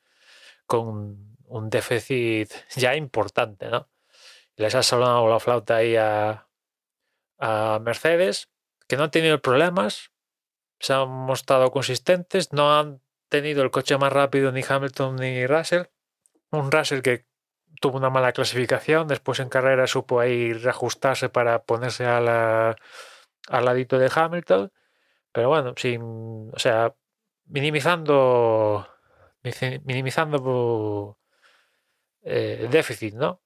con 0.65 1.37
un 1.45 1.69
déficit 1.69 2.51
ya 2.75 2.95
importante, 2.95 3.69
¿no? 3.69 3.89
Les 4.57 4.75
ha 4.75 4.83
sonado 4.83 5.29
la 5.29 5.39
flauta 5.39 5.77
ahí 5.77 5.95
a, 5.95 6.47
a 7.39 7.79
Mercedes, 7.81 8.49
que 8.87 8.97
no 8.97 9.05
han 9.05 9.11
tenido 9.11 9.41
problemas, 9.41 10.11
se 10.79 10.93
han 10.93 11.09
mostrado 11.09 11.71
consistentes, 11.71 12.51
no 12.53 12.77
han 12.77 13.01
tenido 13.29 13.63
el 13.63 13.71
coche 13.71 13.97
más 13.97 14.11
rápido 14.11 14.51
ni 14.51 14.61
Hamilton 14.67 15.15
ni 15.15 15.47
Russell. 15.47 15.85
Un 16.51 16.71
Russell 16.71 17.01
que 17.01 17.25
tuvo 17.79 17.97
una 17.97 18.09
mala 18.09 18.33
clasificación, 18.33 19.07
después 19.07 19.39
en 19.39 19.49
carrera 19.49 19.87
supo 19.87 20.19
ahí 20.19 20.53
reajustarse 20.53 21.29
para 21.29 21.63
ponerse 21.63 22.05
a 22.05 22.19
la, 22.19 22.75
al 23.47 23.65
ladito 23.65 23.97
de 23.97 24.11
Hamilton, 24.13 24.71
pero 25.31 25.49
bueno, 25.49 25.73
sin, 25.77 26.01
o 26.53 26.59
sea, 26.59 26.93
minimizando, 27.45 28.87
minimizando 29.83 31.17
eh, 32.23 32.67
déficit, 32.69 33.15
¿no? 33.15 33.41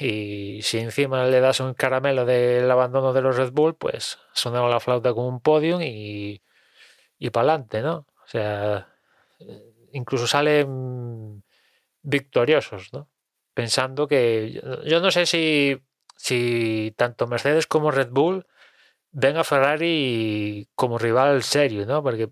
Y 0.00 0.60
si 0.62 0.78
encima 0.78 1.24
le 1.24 1.40
das 1.40 1.60
un 1.60 1.74
caramelo 1.74 2.26
del 2.26 2.70
abandono 2.70 3.12
de 3.12 3.22
los 3.22 3.36
Red 3.36 3.52
Bull, 3.52 3.76
pues 3.76 4.18
sonaba 4.32 4.68
la 4.68 4.80
flauta 4.80 5.14
con 5.14 5.24
un 5.26 5.40
podium 5.40 5.80
y, 5.82 6.42
y 7.18 7.30
para 7.30 7.52
adelante, 7.52 7.82
¿no? 7.82 8.06
O 8.24 8.26
sea, 8.26 8.88
incluso 9.92 10.26
salen 10.26 11.42
victoriosos, 12.08 12.92
¿no? 12.92 13.08
Pensando 13.54 14.08
que 14.08 14.62
yo 14.84 15.00
no 15.00 15.10
sé 15.10 15.26
si, 15.26 15.82
si 16.16 16.94
tanto 16.96 17.26
Mercedes 17.26 17.66
como 17.66 17.90
Red 17.90 18.10
Bull 18.10 18.46
ven 19.10 19.36
a 19.36 19.44
Ferrari 19.44 20.68
como 20.74 20.98
rival 20.98 21.42
serio, 21.42 21.84
¿no? 21.86 22.02
Porque, 22.02 22.30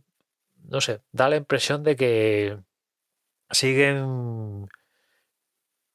no 0.65 0.81
sé, 0.81 1.03
da 1.13 1.29
la 1.29 1.37
impresión 1.37 1.83
de 1.83 1.97
que 1.97 2.59
siguen 3.51 4.69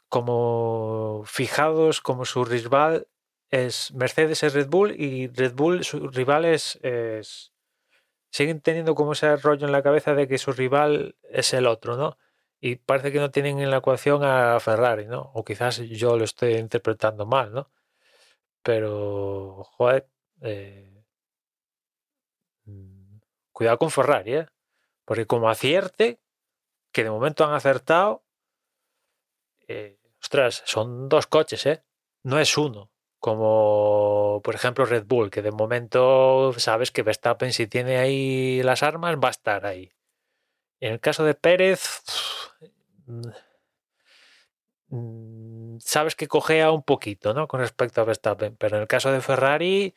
como 0.09 1.23
fijados 1.25 2.01
como 2.01 2.25
su 2.25 2.43
rival 2.45 3.07
es 3.49 3.93
Mercedes 3.93 4.43
es 4.43 4.53
Red 4.53 4.67
Bull 4.67 4.91
y 4.99 5.27
Red 5.27 5.53
Bull 5.53 5.83
su 5.83 6.07
rival 6.09 6.45
es, 6.45 6.79
siguen 8.29 8.61
teniendo 8.61 8.95
como 8.95 9.13
ese 9.13 9.35
rollo 9.37 9.65
en 9.65 9.71
la 9.71 9.83
cabeza 9.83 10.13
de 10.13 10.27
que 10.27 10.37
su 10.37 10.51
rival 10.51 11.15
es 11.29 11.53
el 11.53 11.67
otro, 11.67 11.97
¿no? 11.97 12.17
Y 12.61 12.75
parece 12.77 13.11
que 13.11 13.19
no 13.19 13.31
tienen 13.31 13.59
en 13.59 13.71
la 13.71 13.77
ecuación 13.77 14.23
a 14.23 14.59
Ferrari, 14.59 15.07
¿no? 15.07 15.31
O 15.33 15.43
quizás 15.43 15.77
yo 15.79 16.17
lo 16.17 16.23
estoy 16.23 16.53
interpretando 16.55 17.25
mal, 17.25 17.51
¿no? 17.53 17.71
Pero, 18.63 19.63
joder, 19.77 20.07
eh, 20.41 21.03
mm, 22.65 23.19
cuidado 23.51 23.77
con 23.79 23.91
Ferrari, 23.91 24.35
¿eh? 24.35 24.47
Porque 25.05 25.25
como 25.27 25.49
acierte, 25.49 26.19
que 26.93 27.03
de 27.03 27.11
momento 27.11 27.45
han 27.45 27.53
acertado, 27.53 28.23
eh, 29.67 29.99
ostras, 30.21 30.63
son 30.65 31.09
dos 31.09 31.27
coches, 31.27 31.65
¿eh? 31.65 31.83
No 32.23 32.39
es 32.39 32.57
uno. 32.57 32.91
Como 33.19 34.41
por 34.43 34.55
ejemplo 34.55 34.85
Red 34.85 35.05
Bull, 35.05 35.29
que 35.31 35.41
de 35.43 35.51
momento 35.51 36.53
sabes 36.57 36.91
que 36.91 37.03
Verstappen 37.03 37.53
si 37.53 37.67
tiene 37.67 37.97
ahí 37.97 38.63
las 38.63 38.83
armas 38.83 39.15
va 39.17 39.29
a 39.29 39.31
estar 39.31 39.65
ahí. 39.65 39.91
En 40.81 40.93
el 40.93 40.99
caso 40.99 41.23
de 41.23 41.35
Pérez, 41.35 42.01
sabes 45.79 46.15
que 46.15 46.27
cogea 46.27 46.71
un 46.71 46.83
poquito, 46.83 47.33
¿no? 47.33 47.47
Con 47.47 47.59
respecto 47.61 48.01
a 48.01 48.05
Verstappen, 48.05 48.55
pero 48.57 48.75
en 48.77 48.81
el 48.83 48.87
caso 48.87 49.11
de 49.11 49.21
Ferrari 49.21 49.95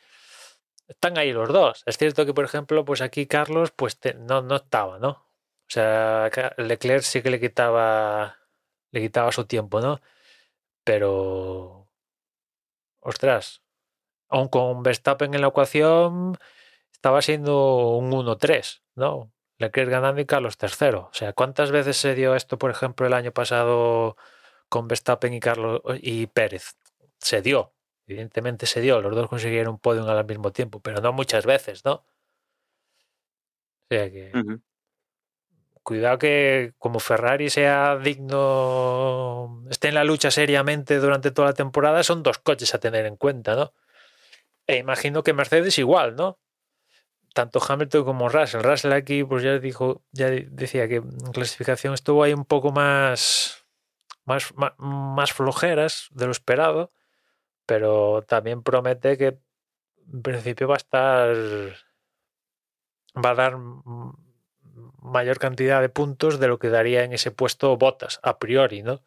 están 0.88 1.18
ahí 1.18 1.32
los 1.32 1.48
dos. 1.48 1.82
Es 1.86 1.98
cierto 1.98 2.26
que, 2.26 2.34
por 2.34 2.44
ejemplo, 2.44 2.84
pues 2.84 3.00
aquí 3.00 3.26
Carlos 3.26 3.72
pues 3.72 3.98
no, 4.18 4.42
no 4.42 4.56
estaba, 4.56 4.98
¿no? 4.98 5.10
O 5.10 5.70
sea, 5.70 6.30
Leclerc 6.58 7.02
sí 7.02 7.22
que 7.22 7.30
le 7.30 7.40
quitaba 7.40 8.36
le 8.94 9.00
quitaba 9.00 9.32
su 9.32 9.44
tiempo, 9.46 9.80
¿no? 9.80 10.00
Pero, 10.84 11.88
ostras, 13.00 13.62
aún 14.28 14.48
con 14.48 14.82
Verstappen 14.82 15.34
en 15.34 15.40
la 15.42 15.48
ecuación, 15.48 16.38
estaba 16.92 17.22
siendo 17.22 17.88
un 17.98 18.12
1-3, 18.12 18.82
¿no? 18.96 19.32
Leclerc 19.58 19.90
ganando 19.90 20.20
y 20.20 20.26
Carlos 20.26 20.56
tercero. 20.56 21.08
O 21.10 21.14
sea, 21.14 21.32
¿cuántas 21.32 21.70
veces 21.70 21.96
se 21.96 22.14
dio 22.14 22.34
esto, 22.34 22.58
por 22.58 22.70
ejemplo, 22.70 23.06
el 23.06 23.12
año 23.12 23.32
pasado 23.32 24.16
con 24.68 24.88
Verstappen 24.88 25.32
y 25.32 25.40
Carlos 25.40 25.80
y 26.00 26.26
Pérez? 26.26 26.76
Se 27.18 27.42
dio, 27.42 27.72
evidentemente 28.06 28.66
se 28.66 28.80
dio. 28.80 29.00
Los 29.00 29.14
dos 29.14 29.28
consiguieron 29.28 29.74
un 29.74 29.78
podium 29.80 30.08
al 30.08 30.24
mismo 30.26 30.52
tiempo, 30.52 30.80
pero 30.80 31.00
no 31.00 31.12
muchas 31.12 31.46
veces, 31.46 31.84
¿no? 31.84 31.94
O 31.94 33.86
sea 33.90 34.10
que 34.10 34.32
cuidado 35.84 36.18
que 36.18 36.72
como 36.78 36.98
Ferrari 36.98 37.50
sea 37.50 37.96
digno, 37.98 39.62
esté 39.70 39.88
en 39.88 39.94
la 39.94 40.04
lucha 40.04 40.30
seriamente 40.30 40.98
durante 40.98 41.30
toda 41.30 41.48
la 41.48 41.54
temporada, 41.54 42.02
son 42.02 42.22
dos 42.22 42.38
coches 42.38 42.74
a 42.74 42.80
tener 42.80 43.06
en 43.06 43.16
cuenta, 43.16 43.54
¿no? 43.54 43.72
E 44.66 44.78
imagino 44.78 45.22
que 45.22 45.34
Mercedes 45.34 45.78
igual, 45.78 46.16
¿no? 46.16 46.38
Tanto 47.34 47.60
Hamilton 47.60 48.04
como 48.04 48.28
Russell. 48.28 48.62
Russell 48.62 48.92
aquí, 48.92 49.24
pues 49.24 49.42
ya 49.42 49.58
dijo, 49.58 50.02
ya 50.12 50.30
decía 50.30 50.88
que 50.88 50.96
en 50.96 51.32
clasificación 51.32 51.92
estuvo 51.92 52.22
ahí 52.22 52.32
un 52.32 52.44
poco 52.44 52.70
más, 52.70 53.66
más, 54.24 54.54
más, 54.54 54.72
más 54.78 55.32
flojeras 55.32 56.08
de 56.12 56.26
lo 56.26 56.32
esperado, 56.32 56.92
pero 57.66 58.22
también 58.22 58.62
promete 58.62 59.18
que 59.18 59.38
en 60.12 60.22
principio 60.22 60.68
va 60.68 60.74
a 60.74 60.76
estar, 60.76 61.36
va 63.16 63.30
a 63.30 63.34
dar 63.34 63.58
mayor 65.02 65.38
cantidad 65.38 65.80
de 65.80 65.88
puntos 65.88 66.38
de 66.38 66.46
lo 66.48 66.60
que 66.60 66.68
daría 66.68 67.02
en 67.02 67.12
ese 67.12 67.32
puesto 67.32 67.76
Botas, 67.76 68.20
a 68.22 68.38
priori, 68.38 68.82
¿no? 68.82 69.02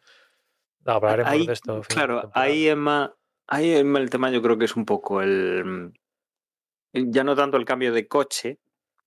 Hablaremos 0.84 1.46
de 1.46 1.52
esto. 1.52 1.80
Claro, 1.88 2.30
ahí 2.34 2.68
Emma, 2.68 3.14
ahí 3.46 3.72
el 3.72 4.10
tema 4.10 4.30
yo 4.30 4.42
creo 4.42 4.58
que 4.58 4.66
es 4.66 4.76
un 4.76 4.84
poco 4.84 5.22
el, 5.22 5.92
ya 6.92 7.24
no 7.24 7.36
tanto 7.36 7.56
el 7.56 7.64
cambio 7.64 7.92
de 7.92 8.08
coche, 8.08 8.58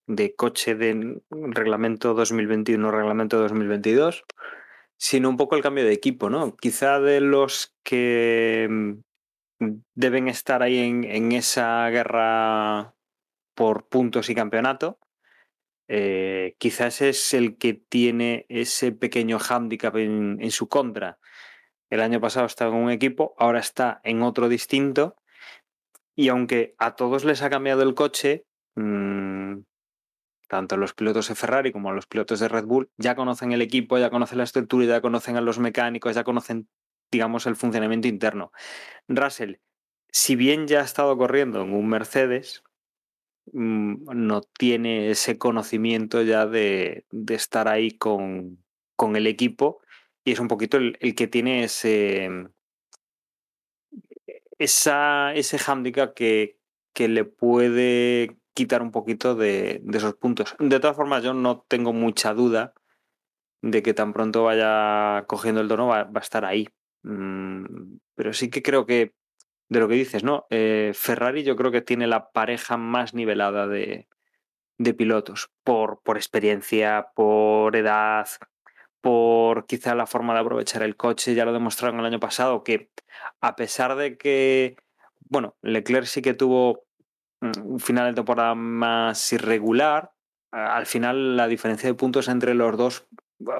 de 0.08 0.36
coche 0.36 0.76
de 0.76 1.22
reglamento 1.30 2.14
2021, 2.14 2.92
reglamento 2.92 3.40
2022, 3.40 4.24
sino 4.98 5.30
un 5.30 5.38
poco 5.38 5.56
el 5.56 5.64
cambio 5.64 5.86
de 5.86 5.94
equipo, 5.94 6.30
¿no? 6.30 6.56
Quizá 6.56 7.00
de 7.00 7.22
los 7.22 7.76
que 7.84 8.68
mm, 8.70 9.74
deben 9.96 10.28
estar 10.28 10.64
ahí 10.64 10.80
en, 10.80 11.04
en 11.04 11.32
esa 11.32 11.90
guerra 11.90 12.94
por 13.56 13.88
puntos 13.88 14.30
y 14.30 14.36
campeonato, 14.36 15.00
eh, 15.94 16.56
quizás 16.58 17.02
es 17.02 17.34
el 17.34 17.58
que 17.58 17.74
tiene 17.74 18.46
ese 18.48 18.94
pequeño 18.94 19.40
hándicap 19.40 19.98
en, 19.98 20.50
su 20.50 20.70
contra. 20.70 21.20
El 21.90 22.00
año 22.00 22.22
pasado 22.22 22.46
estaba 22.46 22.74
en 22.74 22.84
un 22.84 22.92
equipo, 22.92 23.36
ahora 23.38 23.60
está 23.60 24.00
en 24.06 24.22
otro 24.22 24.48
distinto. 24.48 25.18
Y 26.22 26.30
aunque 26.30 26.76
a 26.78 26.96
todos 26.96 27.26
les 27.26 27.42
ha 27.42 27.50
cambiado 27.50 27.82
el 27.84 27.96
coche, 27.96 28.46
mm, 28.76 29.62
tanto 30.48 30.78
los 30.78 30.94
pilotos 30.94 31.30
de 31.30 31.36
Ferrari 31.36 31.72
como 31.72 31.94
los 31.94 32.06
pilotos 32.06 32.40
de 32.40 32.48
Red 32.48 32.66
Bull 32.66 32.90
ya 32.98 33.16
conocen 33.16 33.52
el 33.54 33.62
equipo, 33.62 33.98
ya 33.98 34.10
conocen 34.10 34.38
la 34.38 34.44
estructura, 34.44 34.86
ya 34.86 35.02
conocen 35.02 35.38
a 35.38 35.42
los 35.42 35.60
mecánicos, 35.60 36.16
ya 36.16 36.24
conocen, 36.24 36.68
digamos, 37.12 37.48
el 37.48 37.56
funcionamiento 37.56 38.08
interno. 38.08 38.52
Russell, 39.08 39.56
si 40.12 40.36
bien 40.36 40.68
ya 40.68 40.82
ha 40.82 40.84
estado 40.84 41.18
corriendo 41.18 41.62
en 41.62 41.74
un 41.74 41.88
Mercedes, 41.88 42.64
Mm, 43.54 44.06
no 44.14 44.42
tiene 44.42 45.10
ese 45.12 45.38
conocimiento 45.38 46.22
ya 46.22 46.46
de, 46.46 47.06
estar 47.30 47.68
ahí 47.68 47.92
con, 47.92 48.64
el 49.16 49.28
equipo 49.28 49.82
y 50.24 50.32
es 50.32 50.40
un 50.40 50.48
poquito 50.48 50.78
el, 50.78 50.98
que 51.16 51.28
tiene 51.28 51.64
ese, 51.64 52.30
esa, 54.64 55.34
ese 55.34 55.58
handicap 55.66 56.14
que, 56.14 56.60
que 56.94 57.08
le 57.08 57.24
puede 57.26 58.38
quitar 58.54 58.82
un 58.82 58.92
poquito 58.92 59.36
de, 59.36 59.82
esos 59.94 60.16
puntos. 60.16 60.56
De 60.60 60.80
todas 60.80 60.96
formas, 60.96 61.24
yo 61.24 61.34
no 61.34 61.66
tengo 61.68 61.94
mucha 61.94 62.34
duda 62.34 62.74
de 63.62 63.82
que 63.82 63.94
tan 63.94 64.14
pronto 64.14 64.44
vaya 64.44 65.26
cogiendo 65.28 65.62
el 65.62 65.68
tono 65.68 65.88
va, 65.88 66.04
va 66.04 66.20
a 66.20 66.24
estar 66.24 66.46
ahí. 66.46 66.68
Mm, 67.04 67.98
pero 68.16 68.34
sí 68.34 68.50
que 68.50 68.62
creo 68.62 68.86
que 68.86 69.14
de 69.72 69.80
lo 69.80 69.88
que 69.88 69.96
dices, 69.96 70.24
¿no? 70.24 70.46
Eh, 70.50 70.92
Ferrari 70.94 71.44
yo 71.44 71.56
creo 71.56 71.72
que 71.72 71.82
tiene 71.82 72.06
la 72.06 72.32
pareja 72.32 72.76
más 72.76 73.14
nivelada 73.14 73.68
de, 73.68 74.08
pilotos, 74.98 75.50
por, 75.64 76.02
por 76.04 76.18
experiencia, 76.18 77.08
por 77.16 77.76
edad, 77.76 78.28
por 79.02 79.66
quizá 79.66 79.96
la 79.96 80.06
forma 80.06 80.34
de 80.34 80.40
aprovechar 80.40 80.84
el 80.84 80.96
coche, 80.96 81.36
ya 81.36 81.46
lo 81.46 81.54
demostraron 81.54 82.00
el 82.00 82.06
año 82.06 82.20
pasado, 82.20 82.64
que 82.64 82.92
a 83.42 83.56
pesar 83.56 83.96
de 83.96 84.18
que, 84.18 84.78
bueno, 85.22 85.56
Leclerc 85.62 86.06
sí 86.06 86.22
que 86.22 86.34
tuvo 86.34 86.86
mm, 87.42 87.52
un 87.64 87.80
final 87.80 88.10
de 88.10 88.16
temporada 88.16 88.56
más 88.56 89.34
irregular, 89.34 90.14
al 90.52 90.86
final 90.86 91.38
la 91.38 91.48
diferencia 91.48 91.90
de 91.90 91.96
puntos 91.96 92.28
entre 92.28 92.54
los 92.54 92.78
dos 92.78 93.08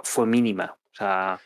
fue 0.04 0.28
mínima. 0.28 0.78
O 0.92 0.96
sea, 0.96 1.40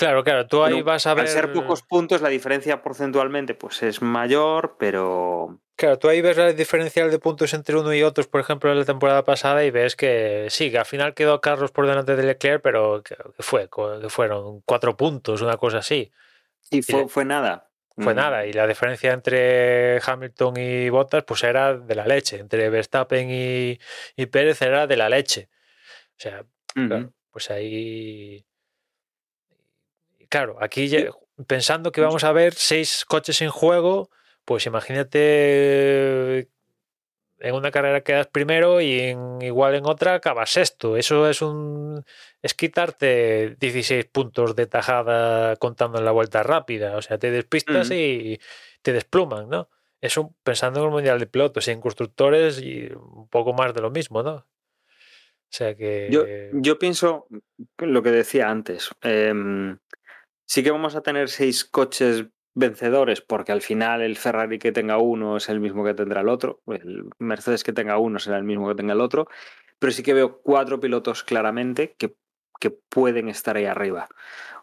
Claro, 0.00 0.24
claro, 0.24 0.46
tú 0.46 0.64
ahí 0.64 0.80
vas 0.80 1.06
a 1.06 1.12
ver. 1.12 1.26
Al 1.26 1.28
ser 1.28 1.52
pocos 1.52 1.82
puntos, 1.82 2.22
la 2.22 2.30
diferencia 2.30 2.82
porcentualmente 2.82 3.54
pues 3.54 3.82
es 3.82 4.00
mayor, 4.00 4.76
pero. 4.78 5.60
Claro, 5.80 5.98
tú 5.98 6.10
ahí 6.10 6.20
ves 6.20 6.36
la 6.36 6.52
diferencial 6.52 7.10
de 7.10 7.18
puntos 7.18 7.54
entre 7.54 7.74
uno 7.74 7.94
y 7.94 8.02
otros, 8.02 8.26
por 8.26 8.42
ejemplo, 8.42 8.70
en 8.70 8.78
la 8.78 8.84
temporada 8.84 9.24
pasada, 9.24 9.64
y 9.64 9.70
ves 9.70 9.96
que 9.96 10.46
sí, 10.50 10.70
que 10.70 10.76
al 10.76 10.84
final 10.84 11.14
quedó 11.14 11.40
Carlos 11.40 11.70
por 11.70 11.86
delante 11.86 12.16
de 12.16 12.22
Leclerc, 12.22 12.60
pero 12.60 13.02
que, 13.02 13.16
fue, 13.38 13.70
que 13.70 14.10
fueron 14.10 14.60
cuatro 14.66 14.94
puntos, 14.94 15.40
una 15.40 15.56
cosa 15.56 15.78
así. 15.78 16.12
Y 16.70 16.82
fue, 16.82 17.08
fue 17.08 17.24
nada. 17.24 17.70
Fue 17.96 18.12
mm. 18.12 18.16
nada, 18.16 18.44
y 18.44 18.52
la 18.52 18.66
diferencia 18.66 19.14
entre 19.14 20.02
Hamilton 20.04 20.54
y 20.58 20.90
Bottas, 20.90 21.24
pues 21.24 21.44
era 21.44 21.74
de 21.74 21.94
la 21.94 22.04
leche. 22.04 22.36
Entre 22.36 22.68
Verstappen 22.68 23.30
y, 23.30 23.78
Pérez 24.26 24.60
era 24.60 24.86
de 24.86 24.98
la 24.98 25.08
leche. 25.08 25.48
O 26.10 26.20
sea, 26.20 26.44
pues 27.30 27.50
ahí 27.50 28.44
claro, 30.28 30.58
aquí 30.60 30.94
pensando 31.46 31.90
que 31.90 32.02
vamos 32.02 32.22
a 32.24 32.32
ver 32.32 32.52
seis 32.52 33.06
coches 33.06 33.40
en 33.40 33.48
juego, 33.48 34.10
pues 34.50 34.66
imagínate 34.66 36.48
en 37.38 37.54
una 37.54 37.70
carrera 37.70 38.00
quedas 38.00 38.26
primero 38.26 38.80
y 38.80 38.98
en, 38.98 39.40
igual 39.42 39.76
en 39.76 39.86
otra 39.86 40.14
acabas 40.14 40.50
sexto. 40.50 40.96
Eso 40.96 41.30
es 41.30 41.40
un 41.40 42.04
es 42.42 42.54
quitarte 42.54 43.54
16 43.60 44.06
puntos 44.06 44.56
de 44.56 44.66
tajada 44.66 45.54
contando 45.54 45.98
en 45.98 46.04
la 46.04 46.10
vuelta 46.10 46.42
rápida. 46.42 46.96
O 46.96 47.02
sea, 47.02 47.16
te 47.16 47.30
despistas 47.30 47.92
y 47.92 48.40
te 48.82 48.92
despluman, 48.92 49.48
¿no? 49.48 49.68
Eso 50.00 50.34
pensando 50.42 50.80
en 50.80 50.86
el 50.86 50.90
Mundial 50.90 51.20
de 51.20 51.28
Pilotos 51.28 51.68
y 51.68 51.70
en 51.70 51.80
constructores 51.80 52.60
y 52.60 52.86
un 52.86 53.28
poco 53.28 53.52
más 53.52 53.72
de 53.72 53.82
lo 53.82 53.92
mismo, 53.92 54.24
¿no? 54.24 54.34
O 54.34 54.46
sea 55.48 55.76
que... 55.76 56.08
Yo, 56.10 56.24
yo 56.54 56.76
pienso 56.80 57.28
lo 57.78 58.02
que 58.02 58.10
decía 58.10 58.50
antes. 58.50 58.90
em, 59.02 59.78
sí 60.44 60.64
que 60.64 60.72
vamos 60.72 60.96
a 60.96 61.02
tener 61.02 61.28
seis 61.28 61.64
coches 61.64 62.26
vencedores, 62.60 63.20
porque 63.20 63.52
al 63.52 63.62
final 63.62 64.02
el 64.02 64.16
Ferrari 64.16 64.58
que 64.58 64.70
tenga 64.70 64.98
uno 64.98 65.36
es 65.36 65.48
el 65.48 65.58
mismo 65.58 65.84
que 65.84 65.94
tendrá 65.94 66.20
el 66.20 66.28
otro, 66.28 66.60
el 66.66 67.10
Mercedes 67.18 67.64
que 67.64 67.72
tenga 67.72 67.98
uno 67.98 68.18
será 68.18 68.36
el 68.36 68.44
mismo 68.44 68.68
que 68.68 68.76
tenga 68.76 68.92
el 68.92 69.00
otro, 69.00 69.26
pero 69.78 69.92
sí 69.92 70.02
que 70.02 70.14
veo 70.14 70.40
cuatro 70.42 70.78
pilotos 70.78 71.24
claramente 71.24 71.96
que, 71.98 72.14
que 72.60 72.70
pueden 72.70 73.28
estar 73.28 73.56
ahí 73.56 73.64
arriba. 73.64 74.08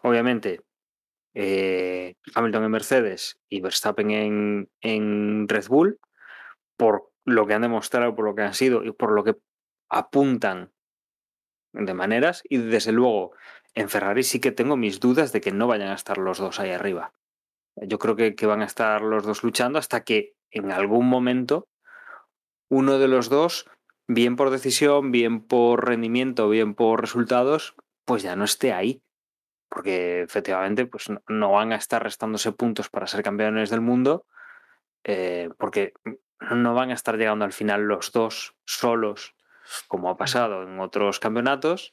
Obviamente, 0.02 0.62
eh, 1.34 2.14
Hamilton 2.34 2.64
en 2.64 2.70
Mercedes 2.70 3.40
y 3.48 3.60
Verstappen 3.60 4.10
en, 4.10 4.70
en 4.80 5.48
Red 5.48 5.66
Bull, 5.68 6.00
por 6.76 7.10
lo 7.24 7.46
que 7.46 7.54
han 7.54 7.62
demostrado, 7.62 8.14
por 8.14 8.24
lo 8.24 8.34
que 8.34 8.42
han 8.42 8.54
sido 8.54 8.84
y 8.84 8.92
por 8.92 9.12
lo 9.12 9.24
que 9.24 9.36
apuntan 9.90 10.72
de 11.72 11.94
maneras, 11.94 12.42
y 12.48 12.58
desde 12.58 12.92
luego 12.92 13.32
en 13.74 13.88
Ferrari 13.88 14.22
sí 14.22 14.40
que 14.40 14.52
tengo 14.52 14.76
mis 14.76 15.00
dudas 15.00 15.32
de 15.32 15.40
que 15.40 15.52
no 15.52 15.66
vayan 15.66 15.88
a 15.88 15.94
estar 15.94 16.18
los 16.18 16.38
dos 16.38 16.60
ahí 16.60 16.70
arriba. 16.70 17.12
Yo 17.82 17.98
creo 17.98 18.16
que, 18.16 18.34
que 18.34 18.46
van 18.46 18.62
a 18.62 18.66
estar 18.66 19.02
los 19.02 19.24
dos 19.24 19.42
luchando 19.42 19.78
hasta 19.78 20.02
que 20.04 20.34
en 20.50 20.72
algún 20.72 21.08
momento 21.08 21.68
uno 22.68 22.98
de 22.98 23.08
los 23.08 23.28
dos, 23.28 23.66
bien 24.06 24.36
por 24.36 24.50
decisión, 24.50 25.10
bien 25.10 25.40
por 25.46 25.86
rendimiento, 25.86 26.48
bien 26.48 26.74
por 26.74 27.00
resultados, 27.00 27.74
pues 28.04 28.22
ya 28.22 28.36
no 28.36 28.44
esté 28.44 28.72
ahí. 28.72 29.02
Porque 29.70 30.22
efectivamente 30.22 30.86
pues 30.86 31.10
no, 31.10 31.20
no 31.28 31.52
van 31.52 31.72
a 31.72 31.76
estar 31.76 32.02
restándose 32.02 32.52
puntos 32.52 32.88
para 32.88 33.06
ser 33.06 33.22
campeones 33.22 33.68
del 33.68 33.82
mundo, 33.82 34.24
eh, 35.04 35.50
porque 35.58 35.92
no 36.40 36.74
van 36.74 36.90
a 36.90 36.94
estar 36.94 37.16
llegando 37.16 37.44
al 37.44 37.52
final 37.52 37.82
los 37.82 38.12
dos 38.12 38.54
solos, 38.64 39.34
como 39.86 40.08
ha 40.10 40.16
pasado 40.16 40.62
en 40.62 40.80
otros 40.80 41.20
campeonatos. 41.20 41.92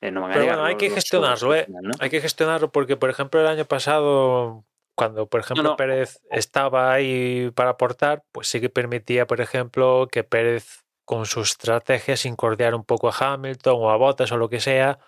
eh, 0.00 0.10
no 0.10 0.22
van 0.22 0.30
a 0.30 0.34
Pero 0.34 0.44
llegar 0.44 0.58
bueno, 0.58 0.66
hay 0.66 0.74
los 0.74 0.80
que 0.82 0.90
gestionarlo, 0.90 1.54
¿eh? 1.54 1.64
final, 1.64 1.82
¿no? 1.84 1.90
Hay 2.00 2.10
que 2.10 2.20
gestionarlo 2.20 2.72
porque, 2.72 2.96
por 2.96 3.10
ejemplo, 3.10 3.40
el 3.40 3.46
año 3.46 3.64
pasado, 3.64 4.64
cuando, 4.94 5.26
por 5.26 5.40
ejemplo, 5.40 5.62
no. 5.62 5.76
Pérez 5.76 6.20
estaba 6.30 6.92
ahí 6.92 7.50
para 7.54 7.70
aportar, 7.70 8.24
pues 8.32 8.48
sí 8.48 8.60
que 8.60 8.68
permitía, 8.68 9.26
por 9.26 9.40
ejemplo, 9.40 10.08
que 10.10 10.24
Pérez 10.24 10.84
con 11.04 11.26
sus 11.26 11.52
estrategias 11.52 12.24
incordiara 12.26 12.76
un 12.76 12.84
poco 12.84 13.08
a 13.08 13.14
Hamilton 13.18 13.76
o 13.78 13.90
a 13.90 13.96
Bottas 13.96 14.32
o 14.32 14.36
lo 14.36 14.48
que 14.48 14.60
sea. 14.60 14.98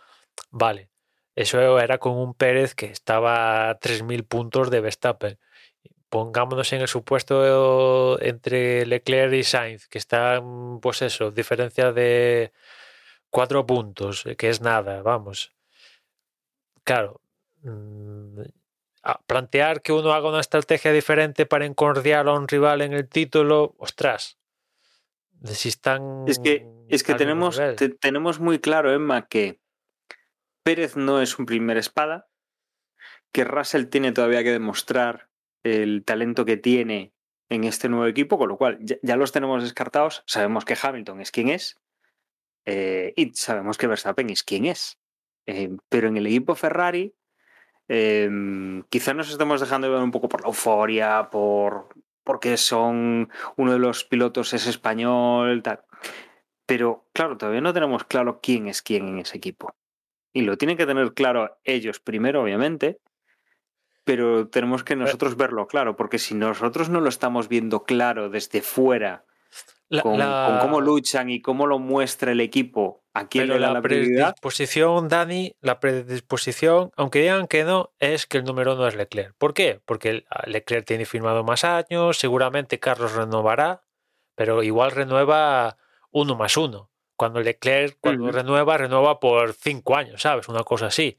Vale, 0.50 0.90
eso 1.34 1.78
era 1.78 1.98
con 1.98 2.16
un 2.16 2.34
Pérez 2.34 2.74
que 2.74 2.86
estaba 2.86 3.70
a 3.70 3.78
3.000 3.78 4.24
puntos 4.24 4.70
de 4.70 4.80
Verstappen. 4.80 5.38
Pongámonos 6.08 6.72
en 6.72 6.80
el 6.80 6.88
supuesto 6.88 8.20
entre 8.20 8.86
Leclerc 8.86 9.32
y 9.32 9.42
Sainz, 9.42 9.88
que 9.88 9.98
están, 9.98 10.78
pues 10.80 11.02
eso, 11.02 11.30
diferencia 11.30 11.92
de 11.92 12.52
cuatro 13.30 13.66
puntos, 13.66 14.24
que 14.38 14.48
es 14.48 14.60
nada, 14.60 15.02
vamos. 15.02 15.52
Claro, 16.84 17.20
mm, 17.62 18.42
plantear 19.26 19.82
que 19.82 19.92
uno 19.92 20.12
haga 20.12 20.28
una 20.28 20.40
estrategia 20.40 20.92
diferente 20.92 21.46
para 21.46 21.66
encordiar 21.66 22.26
a 22.28 22.32
un 22.32 22.48
rival 22.48 22.80
en 22.82 22.92
el 22.92 23.08
título, 23.08 23.74
ostras, 23.78 24.38
si 25.44 25.68
están. 25.68 26.24
Es 26.26 26.38
que, 26.38 26.66
es 26.88 27.02
que 27.02 27.14
tenemos, 27.14 27.60
te- 27.76 27.90
tenemos 27.90 28.40
muy 28.40 28.58
claro, 28.58 28.92
Emma, 28.92 29.26
que 29.26 29.60
Pérez 30.62 30.96
no 30.96 31.20
es 31.20 31.38
un 31.38 31.46
primer 31.46 31.76
espada, 31.76 32.28
que 33.32 33.44
Russell 33.44 33.86
tiene 33.86 34.12
todavía 34.12 34.42
que 34.42 34.52
demostrar 34.52 35.28
el 35.64 36.04
talento 36.04 36.44
que 36.44 36.56
tiene 36.56 37.12
en 37.50 37.64
este 37.64 37.88
nuevo 37.88 38.06
equipo, 38.06 38.38
con 38.38 38.48
lo 38.48 38.56
cual 38.56 38.78
ya, 38.80 38.96
ya 39.02 39.16
los 39.16 39.32
tenemos 39.32 39.62
descartados. 39.62 40.22
Sabemos 40.26 40.64
que 40.64 40.76
Hamilton 40.80 41.20
es 41.20 41.30
quien 41.30 41.48
es 41.50 41.78
eh, 42.64 43.12
y 43.16 43.34
sabemos 43.34 43.76
que 43.76 43.86
Verstappen 43.86 44.30
es 44.30 44.42
quien 44.42 44.64
es. 44.64 44.98
Eh, 45.46 45.70
pero 45.90 46.08
en 46.08 46.16
el 46.16 46.26
equipo 46.26 46.54
Ferrari, 46.54 47.14
eh, 47.88 48.30
quizá 48.88 49.14
nos 49.14 49.30
estemos 49.30 49.60
dejando 49.60 49.86
llevar 49.88 50.02
un 50.02 50.10
poco 50.10 50.28
por 50.28 50.40
la 50.42 50.48
euforia, 50.48 51.28
por 51.30 51.88
porque 52.24 52.56
son 52.56 53.30
uno 53.56 53.72
de 53.72 53.78
los 53.78 54.04
pilotos 54.04 54.54
es 54.54 54.66
español, 54.66 55.62
tal. 55.62 55.82
Pero 56.66 57.04
claro, 57.12 57.36
todavía 57.36 57.60
no 57.60 57.74
tenemos 57.74 58.04
claro 58.04 58.40
quién 58.42 58.66
es 58.68 58.80
quién 58.80 59.06
en 59.08 59.18
ese 59.18 59.36
equipo. 59.36 59.74
Y 60.32 60.40
lo 60.42 60.56
tienen 60.56 60.78
que 60.78 60.86
tener 60.86 61.12
claro 61.12 61.58
ellos 61.64 62.00
primero, 62.00 62.42
obviamente, 62.42 62.98
pero 64.04 64.48
tenemos 64.48 64.84
que 64.84 64.96
nosotros 64.96 65.36
verlo 65.36 65.66
claro, 65.66 65.96
porque 65.96 66.18
si 66.18 66.34
nosotros 66.34 66.88
no 66.88 67.00
lo 67.00 67.08
estamos 67.08 67.48
viendo 67.48 67.84
claro 67.84 68.28
desde 68.30 68.60
fuera, 68.62 69.24
La- 69.88 70.02
con, 70.02 70.18
la- 70.18 70.42
con 70.46 70.58
cómo 70.58 70.80
luchan 70.80 71.30
y 71.30 71.40
cómo 71.42 71.66
lo 71.66 71.78
muestra 71.78 72.32
el 72.32 72.40
equipo, 72.40 73.03
a 73.16 73.28
quién 73.28 73.46
Pero 73.46 73.58
le 73.58 73.66
da 73.66 73.72
la 73.72 73.80
predisposición, 73.80 75.08
Dani, 75.08 75.54
la 75.60 75.78
predisposición, 75.80 76.90
aunque 76.96 77.20
digan 77.22 77.46
que 77.46 77.62
no, 77.64 77.92
es 78.00 78.26
que 78.26 78.38
el 78.38 78.44
número 78.44 78.74
uno 78.74 78.86
es 78.88 78.96
Leclerc. 78.96 79.34
¿Por 79.38 79.54
qué? 79.54 79.80
Porque 79.84 80.24
Leclerc 80.46 80.84
tiene 80.84 81.06
firmado 81.06 81.44
más 81.44 81.64
años, 81.64 82.18
seguramente 82.18 82.80
Carlos 82.80 83.14
renovará, 83.14 83.82
pero 84.34 84.62
igual 84.64 84.90
renueva 84.90 85.76
uno 86.10 86.34
más 86.34 86.56
uno. 86.56 86.90
Cuando 87.16 87.40
Leclerc, 87.40 87.96
cuando 88.00 88.32
renueva, 88.32 88.76
renueva 88.76 89.20
por 89.20 89.52
cinco 89.52 89.96
años, 89.96 90.22
¿sabes? 90.22 90.48
Una 90.48 90.64
cosa 90.64 90.86
así. 90.86 91.16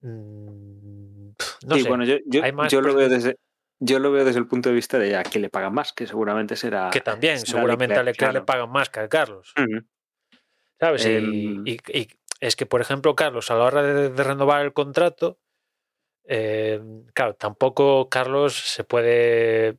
Mm, 0.00 1.30
No 1.66 1.74
sí, 1.76 1.82
sé, 1.82 1.88
bueno, 1.88 2.04
yo, 2.04 2.16
yo- 2.26 2.42
yo 2.68 2.80
lo 2.80 2.94
veo 2.94 3.08
desde, 3.08 3.36
yo 3.80 3.98
lo 3.98 4.10
veo 4.10 4.24
desde 4.24 4.38
el 4.40 4.46
punto 4.46 4.68
de 4.68 4.74
vista 4.74 4.98
de 4.98 5.16
a 5.16 5.22
quién 5.22 5.42
le 5.42 5.48
pagan 5.50 5.74
más, 5.74 5.92
que 5.92 6.06
seguramente 6.06 6.56
será. 6.56 6.90
que 6.90 7.00
también, 7.00 7.38
será 7.38 7.58
seguramente 7.58 7.94
a 7.94 8.02
Leclerc 8.02 8.32
le 8.32 8.40
pagan 8.42 8.70
más 8.70 8.90
que 8.90 9.00
a 9.00 9.08
Carlos. 9.08 9.52
Ujú. 9.56 9.84
¿Sabes? 10.80 11.04
Y- 11.06 11.08
Em, 11.16 11.66
y, 11.66 11.98
y 11.98 12.08
es 12.40 12.56
que, 12.56 12.66
por 12.66 12.80
ejemplo, 12.80 13.14
Carlos, 13.16 13.50
a 13.50 13.56
la 13.56 13.64
hora 13.64 13.82
de, 13.82 14.10
de 14.10 14.24
renovar 14.24 14.62
el 14.64 14.72
contrato, 14.72 15.38
eh, 16.24 16.80
claro, 17.14 17.34
tampoco 17.34 18.08
Carlos 18.08 18.54
se 18.56 18.84
puede 18.84 19.78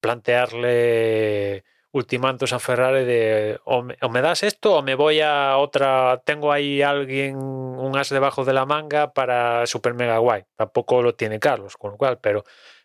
plantearle 0.00 1.64
ultimantos 1.92 2.52
a 2.52 2.58
Ferrari 2.58 3.04
de 3.04 3.58
o 3.64 3.82
me, 3.82 3.96
o 4.02 4.08
me 4.10 4.20
das 4.20 4.42
esto 4.42 4.76
o 4.76 4.82
me 4.82 4.94
voy 4.94 5.20
a 5.20 5.56
otra, 5.56 6.22
tengo 6.24 6.52
ahí 6.52 6.82
alguien, 6.82 7.36
un 7.36 7.96
as 7.96 8.10
debajo 8.10 8.44
de 8.44 8.52
la 8.52 8.66
manga 8.66 9.12
para 9.12 9.66
Super 9.66 9.94
Mega 9.94 10.18
Guay. 10.18 10.44
Tampoco 10.56 11.02
lo 11.02 11.14
tiene 11.14 11.40
Carlos, 11.40 11.76
con 11.76 11.92
lo 11.92 11.96
cual, 11.96 12.18
pero 12.20 12.44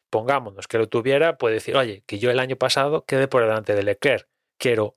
pongámonos 0.10 0.68
que 0.68 0.78
lo 0.78 0.88
tuviera, 0.88 1.38
puede 1.38 1.56
decir, 1.56 1.76
oye, 1.76 2.04
que 2.08 2.20
yo 2.20 2.32
el 2.32 2.40
año 2.40 2.56
pasado 2.56 3.06
quedé 3.06 3.28
por 3.28 3.44
delante 3.44 3.76
de 3.76 3.84
Leclerc, 3.84 4.28
quiero. 4.58 4.96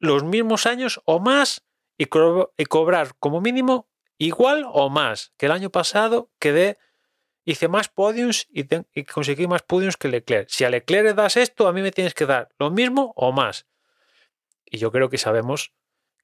Los 0.00 0.24
mismos 0.24 0.66
años 0.66 1.00
o 1.04 1.20
más 1.20 1.64
y, 1.96 2.06
cobrar 2.06 3.14
como 3.18 3.40
mínimo 3.40 3.88
igual 4.18 4.64
o 4.72 4.88
más 4.90 5.32
que 5.36 5.46
el 5.46 5.52
año 5.52 5.70
pasado 5.70 6.30
quedé 6.38 6.78
hice 7.44 7.68
más 7.68 7.88
podiums 7.88 8.46
y, 8.50 8.66
y 8.92 9.04
conseguí 9.04 9.46
más 9.46 9.62
podiums 9.62 9.96
que 9.96 10.08
Leclerc. 10.08 10.48
Si 10.50 10.64
a 10.64 10.70
Leclerc 10.70 11.04
le 11.04 11.14
das 11.14 11.36
esto, 11.36 11.66
a 11.66 11.72
mí 11.72 11.80
me 11.80 11.92
tienes 11.92 12.14
que 12.14 12.26
dar 12.26 12.50
lo 12.58 12.70
mismo 12.70 13.12
o 13.16 13.32
más. 13.32 13.66
Y 14.66 14.78
yo 14.78 14.92
creo 14.92 15.08
que 15.08 15.16
sabemos 15.16 15.72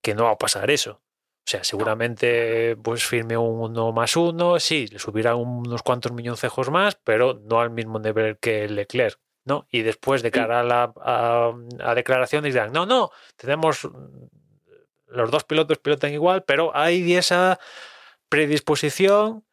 que 0.02 0.14
no 0.14 0.24
va 0.24 0.32
a 0.32 0.38
pasar 0.38 0.70
eso. 0.70 1.02
O 1.46 1.46
sea, 1.46 1.64
seguramente 1.64 2.76
pues 2.76 3.04
firme 3.04 3.36
un 3.36 3.60
uno 3.60 3.92
más 3.92 4.16
uno, 4.16 4.58
sí, 4.60 4.86
le 4.86 4.98
subirán 4.98 5.36
unos 5.36 5.82
cuantos 5.82 6.12
milloncejos 6.12 6.70
más, 6.70 6.98
pero 7.02 7.34
no 7.34 7.60
al 7.60 7.70
mismo 7.70 7.98
nivel 7.98 8.38
que 8.38 8.68
Leclerc. 8.68 9.18
¿No? 9.44 9.66
Y 9.70 9.82
después 9.82 10.22
de 10.22 10.30
cara 10.30 10.60
a 10.60 10.62
la 10.64 10.92
a, 11.02 11.52
a 11.80 11.94
declaraciones 11.94 12.52
dirán, 12.54 12.72
no, 12.72 12.86
no, 12.86 13.10
tenemos 13.36 13.84
mm, 13.84 14.26
los 15.08 15.30
dos 15.30 15.44
pilotos 15.44 15.78
pilotan 15.78 16.12
igual, 16.12 16.44
pero 16.44 16.74
hay 16.76 17.14
esa 17.14 17.58
predisposición 18.28 19.44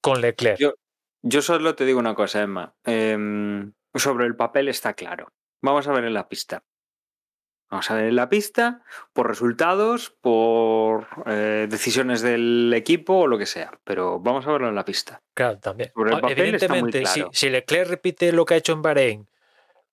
con 0.00 0.20
Leclerc. 0.20 0.58
Yo- 0.58 0.74
Yo 1.22 1.42
solo 1.42 1.74
te 1.74 1.84
digo 1.84 1.98
una 1.98 2.14
cosa, 2.14 2.40
Emma. 2.40 2.74
Em, 2.84 3.74
sobre 3.94 4.24
el 4.24 4.36
papel 4.36 4.68
está 4.68 4.94
claro. 4.94 5.32
Vamos 5.60 5.86
a 5.86 5.92
ver 5.92 6.04
en 6.04 6.14
la 6.14 6.28
pista. 6.28 6.62
Vamos 7.70 7.88
a 7.90 7.94
ver 7.94 8.06
en 8.06 8.16
la 8.16 8.28
pista 8.28 8.82
por 9.12 9.28
resultados, 9.28 10.10
por 10.20 11.06
eh, 11.26 11.68
decisiones 11.70 12.20
del 12.20 12.72
equipo 12.74 13.14
o 13.20 13.26
lo 13.28 13.38
que 13.38 13.46
sea. 13.46 13.70
Pero 13.84 14.18
vamos 14.18 14.46
a 14.46 14.50
verlo 14.52 14.68
en 14.68 14.74
la 14.74 14.84
pista. 14.84 15.22
Claro, 15.34 15.58
también. 15.60 15.90
Sobre 15.94 16.10
el 16.10 16.16
Ah, 16.16 16.20
papel 16.20 16.54
está 16.56 16.68
muy 16.74 16.78
Evidentemente, 16.90 17.30
si, 17.32 17.48
Leclerc 17.48 17.88
repite 17.88 18.32
lo 18.32 18.44
que 18.44 18.54
ha 18.54 18.56
hecho 18.56 18.72
en 18.72 18.82
Bahrein 18.82 19.28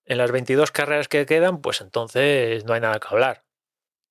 en 0.06 0.18
las 0.18 0.32
22 0.32 0.72
carreras 0.72 1.06
que 1.06 1.24
quedan, 1.24 1.60
pues 1.60 1.80
entonces 1.80 2.64
no 2.64 2.72
hay 2.74 2.80
nada 2.80 2.98
que 2.98 3.06
hablar. 3.10 3.44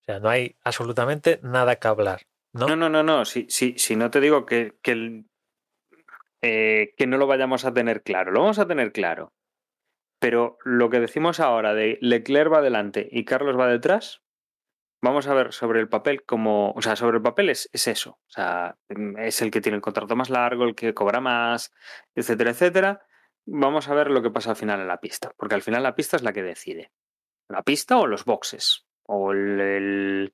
O 0.01 0.03
sea, 0.05 0.19
no 0.19 0.29
hay 0.29 0.55
absolutamente 0.63 1.39
nada 1.43 1.75
que 1.75 1.87
hablar. 1.89 2.21
¿no? 2.53 2.67
No, 2.67 2.75
no, 2.77 2.87
no, 2.89 3.03
no. 3.03 3.25
Si, 3.25 3.47
si, 3.49 3.77
si 3.77 3.95
no 3.97 4.09
te 4.09 4.21
digo 4.21 4.45
que, 4.45 4.77
que, 4.81 4.91
el- 4.91 5.25
eh, 6.41 6.93
que 6.97 7.07
no 7.07 7.17
lo 7.17 7.27
vayamos 7.27 7.65
a 7.65 7.73
tener 7.73 8.03
claro. 8.03 8.31
Lo 8.31 8.41
vamos 8.41 8.59
a 8.59 8.67
tener 8.67 8.91
claro. 8.91 9.33
Pero 10.19 10.57
lo 10.63 10.89
que 10.89 10.99
decimos 10.99 11.39
ahora 11.39 11.73
de 11.73 11.97
Leclerc 12.01 12.51
va 12.51 12.57
adelante 12.59 13.07
y 13.11 13.25
Carlos 13.25 13.57
va 13.57 13.67
detrás, 13.67 14.23
vamos 15.01 15.27
a 15.27 15.33
ver 15.33 15.53
sobre 15.53 15.79
el 15.79 15.89
papel 15.89 16.23
como, 16.23 16.71
o 16.71 16.81
sea, 16.81 16.95
sobre 16.95 17.17
el 17.17 17.23
papel 17.23 17.49
es, 17.49 17.69
es, 17.71 17.87
eso, 17.87 18.11
o 18.11 18.29
sea, 18.29 18.77
es 19.17 19.41
el 19.41 19.51
que 19.51 19.61
tiene 19.61 19.75
el 19.75 19.81
contrato 19.81 20.15
más 20.15 20.29
largo, 20.29 20.63
el 20.63 20.75
que 20.75 20.93
cobra 20.93 21.21
más, 21.21 21.71
etcétera, 22.15 22.51
etcétera. 22.51 23.05
Vamos 23.45 23.87
a 23.87 23.93
ver 23.93 24.09
lo 24.09 24.21
que 24.21 24.31
pasa 24.31 24.49
al 24.49 24.55
final 24.55 24.81
en 24.81 24.87
la 24.87 24.99
pista, 24.99 25.31
porque 25.37 25.55
al 25.55 25.61
final 25.61 25.83
la 25.83 25.95
pista 25.95 26.17
es 26.17 26.23
la 26.23 26.33
que 26.33 26.43
decide. 26.43 26.91
La 27.47 27.63
pista 27.63 27.97
o 27.97 28.07
los 28.07 28.25
boxes, 28.25 28.85
o 29.03 29.31
el, 29.31 29.61
el 29.61 30.33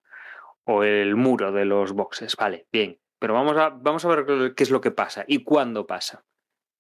o 0.65 0.83
el 0.83 1.15
muro 1.15 1.51
de 1.51 1.65
los 1.65 1.91
boxes, 1.91 2.35
vale, 2.35 2.67
bien. 2.71 2.99
Pero 3.19 3.33
vamos 3.33 3.57
a, 3.57 3.69
vamos 3.69 4.03
a 4.05 4.07
ver 4.09 4.53
qué 4.55 4.63
es 4.63 4.71
lo 4.71 4.81
que 4.81 4.91
pasa 4.91 5.23
y 5.27 5.43
cuándo 5.43 5.87
pasa. 5.87 6.25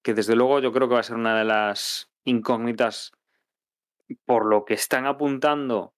Que 0.03 0.13
desde 0.13 0.35
luego 0.35 0.59
yo 0.59 0.71
creo 0.73 0.87
que 0.87 0.95
va 0.95 0.99
a 0.99 1.03
ser 1.03 1.15
una 1.15 1.37
de 1.37 1.45
las 1.45 2.12
incógnitas 2.23 3.11
por 4.25 4.45
lo 4.45 4.65
que 4.65 4.73
están 4.73 5.05
apuntando 5.05 5.93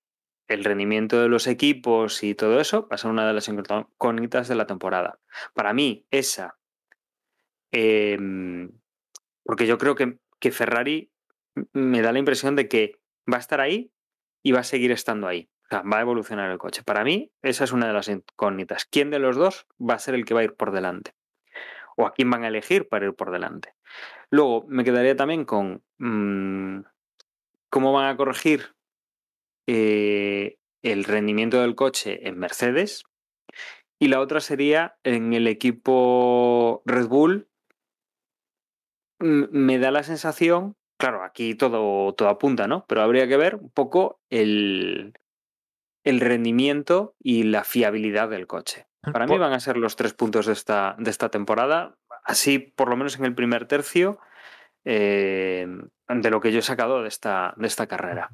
el 0.47 0.63
rendimiento 0.63 1.19
de 1.19 1.27
los 1.27 1.47
equipos 1.47 2.23
y 2.23 2.35
todo 2.35 2.59
eso, 2.59 2.87
va 2.87 2.95
a 2.95 2.97
ser 2.97 3.11
una 3.11 3.27
de 3.27 3.33
las 3.33 3.47
incógnitas 3.47 4.47
de 4.47 4.55
la 4.55 4.67
temporada. 4.67 5.19
Para 5.53 5.73
mí, 5.73 6.05
esa. 6.11 6.57
Eh, 7.71 8.17
porque 9.43 9.67
yo 9.67 9.77
creo 9.77 9.95
que, 9.95 10.19
que 10.39 10.51
Ferrari 10.51 11.11
me 11.73 12.01
da 12.01 12.11
la 12.11 12.19
impresión 12.19 12.55
de 12.55 12.67
que 12.67 12.99
va 13.31 13.37
a 13.37 13.39
estar 13.39 13.61
ahí 13.61 13.91
y 14.43 14.51
va 14.51 14.59
a 14.59 14.63
seguir 14.63 14.91
estando 14.91 15.27
ahí. 15.27 15.49
O 15.65 15.67
sea, 15.69 15.81
va 15.81 15.97
a 15.97 16.01
evolucionar 16.01 16.51
el 16.51 16.59
coche. 16.59 16.83
Para 16.83 17.03
mí, 17.03 17.31
esa 17.41 17.63
es 17.63 17.71
una 17.71 17.87
de 17.87 17.93
las 17.93 18.07
incógnitas. 18.07 18.85
¿Quién 18.85 19.09
de 19.09 19.19
los 19.19 19.35
dos 19.35 19.65
va 19.79 19.95
a 19.95 19.99
ser 19.99 20.13
el 20.13 20.25
que 20.25 20.35
va 20.35 20.41
a 20.41 20.43
ir 20.43 20.55
por 20.55 20.71
delante? 20.71 21.13
¿O 21.97 22.05
a 22.05 22.13
quién 22.13 22.29
van 22.29 22.43
a 22.43 22.49
elegir 22.49 22.87
para 22.87 23.05
ir 23.05 23.13
por 23.13 23.31
delante? 23.31 23.73
Luego, 24.31 24.65
me 24.67 24.83
quedaría 24.83 25.15
también 25.15 25.45
con 25.45 25.83
mmm, 25.97 26.81
cómo 27.69 27.93
van 27.93 28.07
a 28.07 28.17
corregir 28.17 28.75
eh, 29.67 30.57
el 30.83 31.03
rendimiento 31.03 31.61
del 31.61 31.75
coche 31.75 32.27
en 32.27 32.37
Mercedes. 32.37 33.03
Y 33.99 34.09
la 34.09 34.19
otra 34.19 34.41
sería 34.41 34.97
en 35.03 35.33
el 35.33 35.47
equipo 35.47 36.81
Red 36.85 37.07
Bull. 37.07 37.47
Me 39.19 39.79
da 39.79 39.91
la 39.91 40.03
sensación, 40.03 40.75
claro, 40.99 41.23
aquí 41.23 41.55
todo, 41.55 42.13
todo 42.13 42.27
apunta, 42.27 42.67
¿no? 42.67 42.85
Pero 42.87 43.01
habría 43.01 43.27
que 43.27 43.37
ver 43.37 43.55
un 43.55 43.69
poco 43.69 44.19
el, 44.29 45.13
el 46.03 46.19
rendimiento 46.19 47.15
y 47.19 47.43
la 47.43 47.63
fiabilidad 47.63 48.29
del 48.29 48.47
coche. 48.47 48.87
Para 49.01 49.27
mí 49.27 49.37
van 49.37 49.53
a 49.53 49.59
ser 49.59 49.77
los 49.77 49.95
tres 49.95 50.13
puntos 50.13 50.47
de 50.47 50.53
esta, 50.53 50.95
de 50.97 51.11
esta 51.11 51.29
temporada, 51.29 51.95
así 52.25 52.59
por 52.59 52.89
lo 52.89 52.97
menos 52.97 53.17
en 53.17 53.25
el 53.25 53.35
primer 53.35 53.67
tercio, 53.67 54.19
eh, 54.83 55.67
de 56.07 56.29
lo 56.29 56.41
que 56.41 56.51
yo 56.51 56.59
he 56.59 56.63
sacado 56.63 57.01
de 57.01 57.07
esta, 57.07 57.53
de 57.57 57.67
esta 57.67 57.87
carrera. 57.87 58.31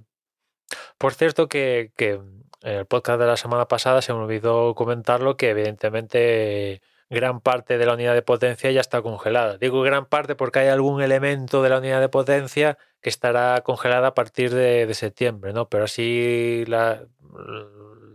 Por 0.97 1.13
cierto 1.13 1.47
que, 1.47 1.91
que, 1.95 2.13
en 2.61 2.77
el 2.77 2.85
podcast 2.85 3.19
de 3.19 3.27
la 3.27 3.37
semana 3.37 3.67
pasada 3.67 4.01
se 4.01 4.13
me 4.13 4.19
olvidó 4.19 4.75
comentarlo 4.75 5.35
que 5.35 5.49
evidentemente 5.49 6.81
gran 7.09 7.41
parte 7.41 7.77
de 7.77 7.85
la 7.85 7.93
unidad 7.93 8.13
de 8.13 8.21
potencia 8.21 8.71
ya 8.71 8.81
está 8.81 9.01
congelada. 9.01 9.57
Digo 9.57 9.81
gran 9.81 10.05
parte 10.05 10.35
porque 10.35 10.59
hay 10.59 10.67
algún 10.69 11.01
elemento 11.01 11.61
de 11.61 11.69
la 11.69 11.79
unidad 11.79 11.99
de 11.99 12.09
potencia 12.09 12.77
que 13.01 13.09
estará 13.09 13.61
congelada 13.61 14.07
a 14.07 14.13
partir 14.13 14.53
de, 14.53 14.85
de 14.85 14.93
septiembre, 14.93 15.53
¿no? 15.53 15.67
Pero 15.67 15.85
así 15.85 16.63
la, 16.67 17.03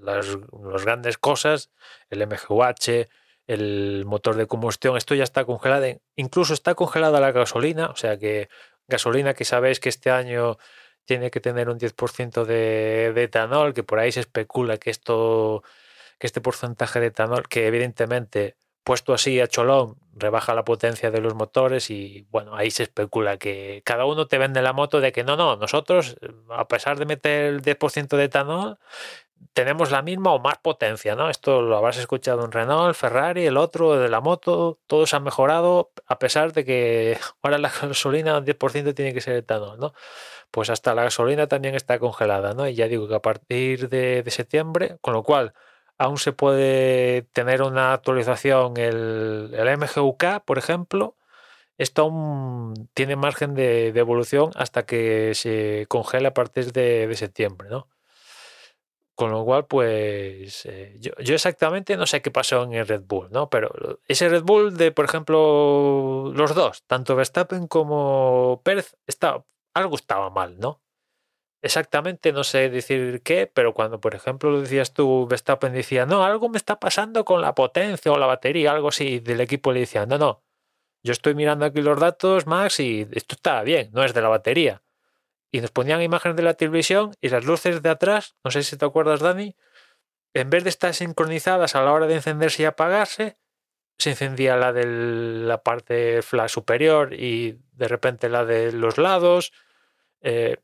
las, 0.03 0.39
las, 0.73 0.85
grandes 0.85 1.19
cosas, 1.19 1.71
el 2.09 2.27
MGUH, 2.27 3.09
el 3.47 4.05
motor 4.07 4.37
de 4.37 4.47
combustión, 4.47 4.97
esto 4.97 5.15
ya 5.15 5.25
está 5.25 5.45
congelado, 5.45 5.87
incluso 6.17 6.55
está 6.55 6.75
congelada 6.75 7.21
la 7.21 7.33
gasolina, 7.33 7.87
o 7.87 7.97
sea 7.97 8.19
que 8.19 8.49
gasolina 8.89 9.35
que 9.35 9.45
sabéis 9.45 9.81
que 9.81 9.89
este 9.89 10.11
año 10.11 10.59
tiene 11.05 11.31
que 11.31 11.41
tener 11.41 11.69
un 11.69 11.79
10% 11.79 12.45
de, 12.45 13.13
de, 13.15 13.23
etanol, 13.23 13.75
que 13.75 13.85
por 13.85 13.99
ahí 13.99 14.13
se 14.13 14.21
especula 14.21 14.79
que 14.79 14.91
esto 14.91 15.63
que 16.19 16.27
este 16.27 16.41
porcentaje 16.41 17.01
de 17.01 17.07
etanol, 17.07 17.49
que 17.49 17.67
evidentemente 17.67 18.57
puesto 18.87 19.13
así 19.13 19.41
a 19.41 19.49
cholón, 19.49 19.97
rebaja 20.15 20.55
la 20.55 20.65
potencia 20.65 21.11
de 21.11 21.21
los 21.21 21.35
motores 21.35 21.91
y 21.91 22.25
bueno, 22.31 22.55
ahí 22.55 22.71
se 22.71 22.85
especula 22.85 23.37
que 23.37 23.83
cada 23.85 24.05
uno 24.05 24.29
te 24.29 24.39
vende 24.39 24.63
la 24.63 24.73
moto 24.73 25.01
de 25.01 25.11
que 25.11 25.25
no, 25.25 25.37
no, 25.37 25.57
nosotros, 25.57 26.17
a 26.51 26.69
pesar 26.69 26.97
de 26.97 27.05
meter 27.05 27.47
el 27.47 27.63
10% 27.63 28.17
de 28.17 28.25
etanol, 28.25 28.79
tenemos 29.53 29.91
la 29.91 30.03
misma 30.03 30.33
o 30.33 30.39
más 30.39 30.59
potencia, 30.59 31.15
¿no? 31.15 31.31
Esto 31.31 31.63
lo 31.63 31.77
habrás 31.77 31.99
escuchado 31.99 32.45
en 32.45 32.53
Renault, 32.53 32.97
Ferrari, 32.97 33.47
el 33.47 33.57
otro 33.57 33.99
de 33.99 34.09
la 34.09 34.21
moto, 34.21 34.79
todos 34.87 35.15
han 35.15 35.25
mejorado 35.25 35.93
a 36.07 36.19
pesar 36.19 36.53
de 36.53 36.65
que 36.65 37.19
ahora 37.43 37.59
la 37.59 37.71
gasolina 37.71 38.39
un 38.39 38.45
10% 38.47 38.95
tiene 38.95 39.15
que 39.15 39.21
ser 39.21 39.37
etanol, 39.37 39.79
¿no? 39.79 39.93
Pues 40.51 40.71
hasta 40.71 40.95
la 40.95 41.05
gasolina 41.05 41.49
también 41.49 41.75
está 41.75 41.99
congelada, 41.99 42.55
¿no? 42.55 42.69
Y 42.69 42.75
ya 42.75 42.89
digo 42.89 43.09
que 43.09 43.15
a 43.17 43.23
partir 43.23 43.89
de, 43.89 44.25
septiembre, 44.29 44.99
con 45.01 45.15
lo 45.15 45.23
cual 45.23 45.55
aún 45.99 46.19
se 46.19 46.33
puede 46.33 47.23
tener 47.33 47.63
una 47.63 47.93
actualización 47.95 48.77
el, 48.77 49.53
el 49.55 49.79
MGUK, 49.79 50.45
por 50.45 50.59
ejemplo. 50.59 51.17
Esto 51.79 52.03
aún 52.03 52.89
tiene 52.95 53.17
margen 53.17 53.55
de, 53.55 53.93
de, 53.93 54.01
evolución 54.01 54.51
hasta 54.57 54.87
que 54.87 55.35
se 55.35 55.87
congele 55.89 56.29
a 56.29 56.35
partir 56.35 56.73
de, 56.73 57.07
de 57.07 57.17
septiembre, 57.17 57.69
¿no? 57.71 57.89
Con 59.17 59.31
lo 59.33 59.45
cual, 59.45 59.67
pues 59.67 60.67
eh, 60.67 60.97
yo, 61.01 61.13
yo, 61.19 61.35
exactamente 61.35 61.97
no 61.97 62.07
sé 62.07 62.23
qué 62.23 62.31
pasó 62.31 62.65
en 62.65 62.75
el 62.75 62.87
Red 62.87 63.03
Bull, 63.09 63.29
¿no? 63.33 63.51
Pero 63.51 63.99
ese 64.07 64.29
Red 64.29 64.43
Bull 64.43 64.77
de, 64.77 64.93
por 64.93 65.07
ejemplo, 65.07 66.33
los 66.35 66.55
dos, 66.55 66.85
tanto 66.87 67.17
Verstappen 67.17 67.67
como 67.67 68.61
Pérez, 68.65 68.97
está, 69.07 69.45
algo 69.75 69.97
estaba 69.97 70.31
mal, 70.31 70.59
¿no? 70.59 70.83
exactamente 71.67 72.33
no 72.33 72.45
sé 72.45 72.71
decir 72.71 73.23
qué, 73.23 73.47
pero 73.47 73.75
cuando, 73.75 74.01
por 74.01 74.15
ejemplo, 74.15 74.51
lo 74.51 74.61
decías 74.61 74.93
tú, 74.93 75.27
Verstappen 75.29 75.73
decía, 75.73 76.07
no, 76.07 76.25
algo 76.25 76.49
me 76.49 76.57
está 76.59 76.79
pasando 76.79 77.25
con 77.25 77.43
la 77.43 77.55
potencia 77.55 78.13
o 78.13 78.19
la 78.19 78.27
batería, 78.27 78.73
algo 78.73 78.89
así, 78.89 79.21
del 79.21 79.41
equipo 79.41 79.73
le 79.73 79.81
decía, 79.81 80.07
no, 80.07 80.19
no, 80.19 80.45
yo 81.05 81.13
estoy 81.13 81.35
mirando 81.35 81.65
aquí 81.67 81.83
los 81.83 81.99
datos, 82.01 82.47
Max, 82.47 82.81
y 82.81 83.09
esto 83.13 83.35
está 83.37 83.63
bien, 83.63 83.91
no 83.93 84.05
es 84.05 84.15
de 84.15 84.23
la 84.23 84.29
batería. 84.29 84.83
Y 85.51 85.61
nos 85.61 85.71
ponían 85.71 86.03
imágenes 86.03 86.37
de 86.37 86.43
la 86.43 86.55
televisión 86.55 87.15
y 87.21 87.29
las 87.29 87.45
luces 87.45 87.83
de 87.83 87.89
atrás, 87.89 88.37
no 88.45 88.51
sé 88.51 88.63
si 88.63 88.77
te 88.77 88.85
acuerdas, 88.85 89.21
Dani, 89.21 89.57
en 90.35 90.51
vez 90.51 90.65
de 90.65 90.71
estar 90.71 90.93
sincronizadas 90.93 91.75
a 91.75 91.83
la 91.83 91.93
hora 91.93 92.07
de 92.07 92.15
encenderse 92.15 92.63
y 92.63 92.67
apagarse, 92.67 93.39
se 93.99 94.11
encendía 94.11 94.57
la 94.57 94.73
de 94.73 94.85
la 94.85 95.63
parte 95.63 96.21
flash 96.23 96.51
superior 96.51 97.15
y 97.15 97.59
de 97.73 97.89
repente 97.89 98.29
la 98.29 98.45
de 98.45 98.73
los 98.73 98.99
lados. 98.99 99.53
Eh, 100.21 100.59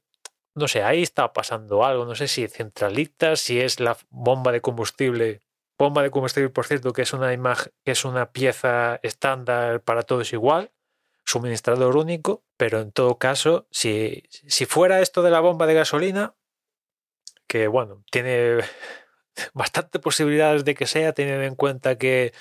no 0.55 0.69
sé, 0.69 0.83
ahí 0.83 1.03
está 1.03 1.33
pasando 1.33 1.85
algo, 1.85 2.05
no 2.05 2.15
sé 2.15 2.29
si 2.29 2.47
centralitas, 2.49 3.41
si 3.41 3.61
es 3.61 3.81
la 3.81 3.97
bomba 4.11 4.53
de 4.53 4.61
combustible, 4.61 5.41
bomba 5.79 6.03
de 6.03 6.11
combustible, 6.11 6.51
por 6.51 6.67
cierto, 6.67 6.93
que 6.93 7.03
es 7.03 7.13
una 7.15 7.33
imagen, 7.33 7.73
que 7.85 7.93
es 7.93 8.05
una 8.05 8.33
pieza 8.33 9.01
estándar 9.03 9.81
para 9.81 10.03
todos 10.03 10.33
igual, 10.35 10.71
suministrador 11.25 11.97
único, 11.97 12.45
pero 12.57 12.81
en 12.81 12.93
todo 12.93 13.19
caso, 13.19 13.67
si, 13.71 14.25
si 14.31 14.67
fuera 14.67 15.01
esto 15.01 15.23
de 15.23 15.31
la 15.31 15.41
bomba 15.41 15.67
de 15.67 15.75
gasolina, 15.75 16.35
que 17.47 17.69
bueno, 17.69 18.03
tiene 18.11 18.59
bastante 19.55 19.99
posibilidades 19.99 20.65
de 20.65 20.75
que 20.75 20.87
sea, 20.87 21.13
teniendo 21.13 21.45
en 21.45 21.55
cuenta 21.55 21.99
que 21.99 22.33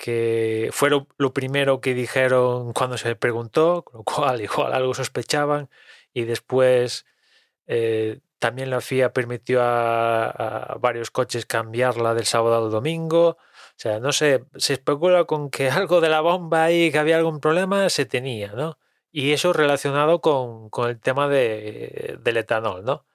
que 0.00 0.70
fue 0.72 0.88
lo, 0.88 1.06
primero 1.34 1.82
que 1.82 1.92
dijeron 1.92 2.72
cuando 2.72 2.96
se 2.96 3.14
preguntó, 3.16 3.82
con 3.82 3.98
lo 3.98 4.04
cual 4.04 4.40
igual 4.42 4.72
algo 4.72 4.94
sospechaban, 4.94 5.68
y 6.14 6.24
después 6.24 7.04
eh, 7.66 8.20
también 8.38 8.70
la 8.70 8.80
FIA 8.80 9.12
permitió 9.12 9.62
a, 9.62 10.30
a, 10.30 10.78
varios 10.78 11.10
coches 11.10 11.44
cambiarla 11.44 12.14
del 12.14 12.24
sábado 12.24 12.64
al 12.64 12.70
domingo. 12.70 13.36
O 13.80 13.82
sea, 13.82 13.98
no 13.98 14.12
sé, 14.12 14.44
se 14.56 14.74
especula 14.74 15.24
con 15.24 15.48
que 15.48 15.70
algo 15.70 16.02
de 16.02 16.10
la 16.10 16.20
bomba 16.20 16.64
ahí, 16.64 16.92
que 16.92 16.98
había 16.98 17.16
algún 17.16 17.40
problema, 17.40 17.88
se 17.88 18.04
tenía, 18.04 18.52
¿no? 18.52 18.78
Y 19.10 19.32
eso 19.32 19.54
relacionado 19.54 20.20
con, 20.20 20.68
con 20.68 20.90
el 20.90 21.00
tema 21.00 21.28
de, 21.28 22.18
del 22.20 22.36
etanol, 22.36 22.84
¿no? 22.84 23.06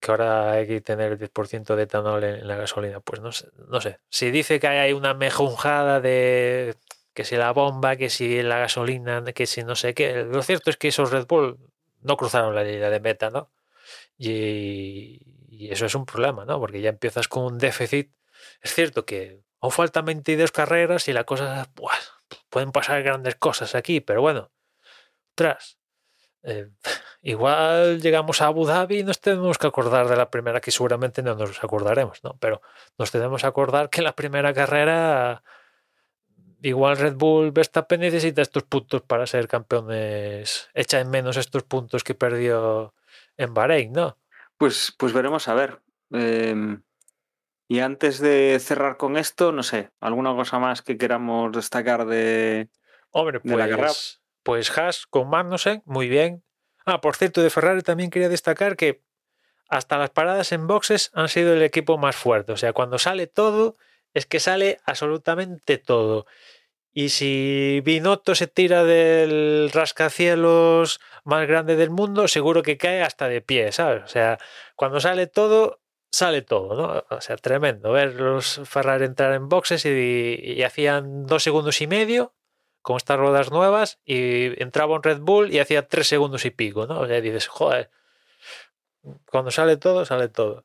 Que 0.00 0.10
ahora 0.10 0.52
hay 0.52 0.66
que 0.66 0.82
tener 0.82 1.12
el 1.12 1.18
10% 1.18 1.76
de 1.76 1.82
etanol 1.84 2.24
en, 2.24 2.46
la 2.46 2.56
gasolina. 2.56 3.00
Pues 3.00 3.22
no 3.22 3.32
sé, 3.32 3.48
no 3.68 3.80
sé. 3.80 4.00
Si 4.10 4.30
dice 4.30 4.60
que 4.60 4.68
hay 4.68 4.92
una 4.92 5.14
mejunjada 5.14 6.00
de 6.00 6.76
que 7.14 7.24
si 7.24 7.36
la 7.36 7.52
bomba, 7.52 7.96
que 7.96 8.10
si 8.10 8.42
la 8.42 8.58
gasolina, 8.58 9.24
que 9.34 9.46
si 9.46 9.64
no 9.64 9.76
sé 9.76 9.94
qué. 9.94 10.24
Lo 10.24 10.42
cierto 10.42 10.70
es 10.70 10.76
que 10.76 10.88
esos 10.88 11.10
Red 11.10 11.26
Bull 11.26 11.58
no 12.02 12.16
cruzaron 12.18 12.54
la 12.54 12.64
línea 12.64 12.90
de 12.90 13.00
meta, 13.00 13.30
¿no? 13.30 13.50
Y, 14.18 15.20
y, 15.48 15.70
eso 15.72 15.86
es 15.86 15.94
un 15.94 16.06
problema, 16.06 16.44
¿no? 16.44 16.60
Porque 16.60 16.82
ya 16.82 16.90
empiezas 16.90 17.28
con 17.28 17.44
un 17.44 17.58
déficit. 17.58 18.12
Es 18.62 18.74
cierto 18.74 19.06
que 19.06 19.42
aún 19.60 19.72
faltan 19.72 20.04
22 20.04 20.52
carreras 20.52 21.08
y 21.08 21.12
la 21.12 21.24
cosa, 21.24 21.68
pueden 22.48 22.72
pasar 22.72 23.02
grandes 23.02 23.36
cosas 23.36 23.74
aquí, 23.74 24.00
pero 24.00 24.20
bueno, 24.20 24.50
tras. 25.34 25.78
Eh, 26.42 26.68
igual 27.22 28.00
llegamos 28.00 28.40
a 28.40 28.46
Abu 28.46 28.64
Dhabi 28.64 29.00
y 29.00 29.04
nos 29.04 29.20
tenemos 29.20 29.58
que 29.58 29.66
acordar 29.66 30.08
de 30.08 30.16
la 30.16 30.30
primera, 30.30 30.60
que 30.60 30.70
seguramente 30.70 31.22
no 31.22 31.34
nos 31.34 31.62
acordaremos, 31.62 32.22
¿no? 32.24 32.36
Pero 32.40 32.62
nos 32.98 33.10
tenemos 33.10 33.42
que 33.42 33.48
acordar 33.48 33.90
que 33.90 34.02
la 34.02 34.14
primera 34.14 34.54
carrera 34.54 35.42
igual 36.62 36.96
Red 36.96 37.14
Bull 37.14 37.52
Verstappen 37.52 38.00
necesita 38.00 38.42
estos 38.42 38.64
puntos 38.64 39.02
para 39.02 39.26
ser 39.26 39.48
campeones. 39.48 40.68
Echa 40.74 41.00
en 41.00 41.10
menos 41.10 41.36
estos 41.36 41.62
puntos 41.62 42.04
que 42.04 42.14
perdió 42.14 42.94
en 43.36 43.54
Bahrein, 43.54 43.92
¿no? 43.92 44.18
Pues, 44.56 44.94
pues 44.98 45.12
veremos 45.12 45.48
a 45.48 45.54
ver. 45.54 45.80
Em, 46.10 46.82
y 47.70 47.78
antes 47.78 48.18
de 48.18 48.58
cerrar 48.58 48.96
con 48.96 49.16
esto, 49.16 49.52
no 49.52 49.62
sé, 49.62 49.90
¿alguna 50.00 50.34
cosa 50.34 50.58
más 50.58 50.82
que 50.82 50.98
queramos 50.98 51.52
destacar 51.52 52.04
de, 52.04 52.68
Hombre, 53.12 53.38
de 53.44 53.56
la 53.56 53.68
carrera? 53.68 53.86
pues, 53.86 54.20
pues 54.42 54.76
Haas 54.76 55.06
con 55.06 55.30
Magnussen, 55.30 55.80
muy 55.84 56.08
bien. 56.08 56.42
Ah, 56.84 57.00
por 57.00 57.14
cierto, 57.14 57.42
de 57.42 57.48
Ferrari 57.48 57.82
también 57.82 58.10
quería 58.10 58.28
destacar 58.28 58.76
que 58.76 59.04
hasta 59.68 59.98
las 59.98 60.10
paradas 60.10 60.50
en 60.50 60.66
boxes 60.66 61.12
han 61.14 61.28
sido 61.28 61.54
el 61.54 61.62
equipo 61.62 61.96
más 61.96 62.16
fuerte. 62.16 62.50
O 62.50 62.56
sea, 62.56 62.72
cuando 62.72 62.98
sale 62.98 63.28
todo, 63.28 63.76
es 64.14 64.26
que 64.26 64.40
sale 64.40 64.80
absolutamente 64.84 65.78
todo. 65.78 66.26
Y 66.92 67.10
si 67.10 67.82
Binotto 67.84 68.34
se 68.34 68.48
tira 68.48 68.82
del 68.82 69.70
rascacielos 69.72 70.98
más 71.22 71.46
grande 71.46 71.76
del 71.76 71.90
mundo, 71.90 72.26
seguro 72.26 72.64
que 72.64 72.76
cae 72.76 73.02
hasta 73.02 73.28
de 73.28 73.42
pie, 73.42 73.70
¿sabes? 73.70 74.02
O 74.02 74.08
sea, 74.08 74.38
cuando 74.74 74.98
sale 74.98 75.28
todo, 75.28 75.79
sale 76.10 76.42
todo, 76.42 76.74
¿no? 76.74 77.04
O 77.16 77.20
sea, 77.20 77.36
tremendo. 77.36 77.92
Ver 77.92 78.14
los 78.14 78.60
Ferrari 78.64 79.04
entrar 79.04 79.32
en 79.32 79.48
boxes 79.48 79.84
y, 79.84 80.40
y 80.42 80.62
hacían 80.62 81.26
dos 81.26 81.42
segundos 81.42 81.80
y 81.80 81.86
medio 81.86 82.34
con 82.82 82.96
estas 82.96 83.18
ruedas 83.18 83.50
nuevas 83.50 83.98
y 84.04 84.60
entraba 84.62 84.94
un 84.94 85.02
Red 85.02 85.20
Bull 85.20 85.52
y 85.52 85.58
hacía 85.58 85.88
tres 85.88 86.08
segundos 86.08 86.44
y 86.44 86.50
pico, 86.50 86.86
¿no? 86.86 87.00
O 87.00 87.06
sea, 87.06 87.20
dices, 87.20 87.46
joder, 87.48 87.90
cuando 89.30 89.50
sale 89.50 89.76
todo, 89.76 90.04
sale 90.04 90.28
todo. 90.28 90.64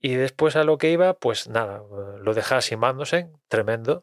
Y 0.00 0.14
después 0.14 0.56
a 0.56 0.64
lo 0.64 0.78
que 0.78 0.90
iba, 0.90 1.14
pues 1.14 1.48
nada, 1.48 1.82
lo 2.20 2.34
deja 2.34 2.60
simándose, 2.60 3.30
tremendo. 3.48 4.02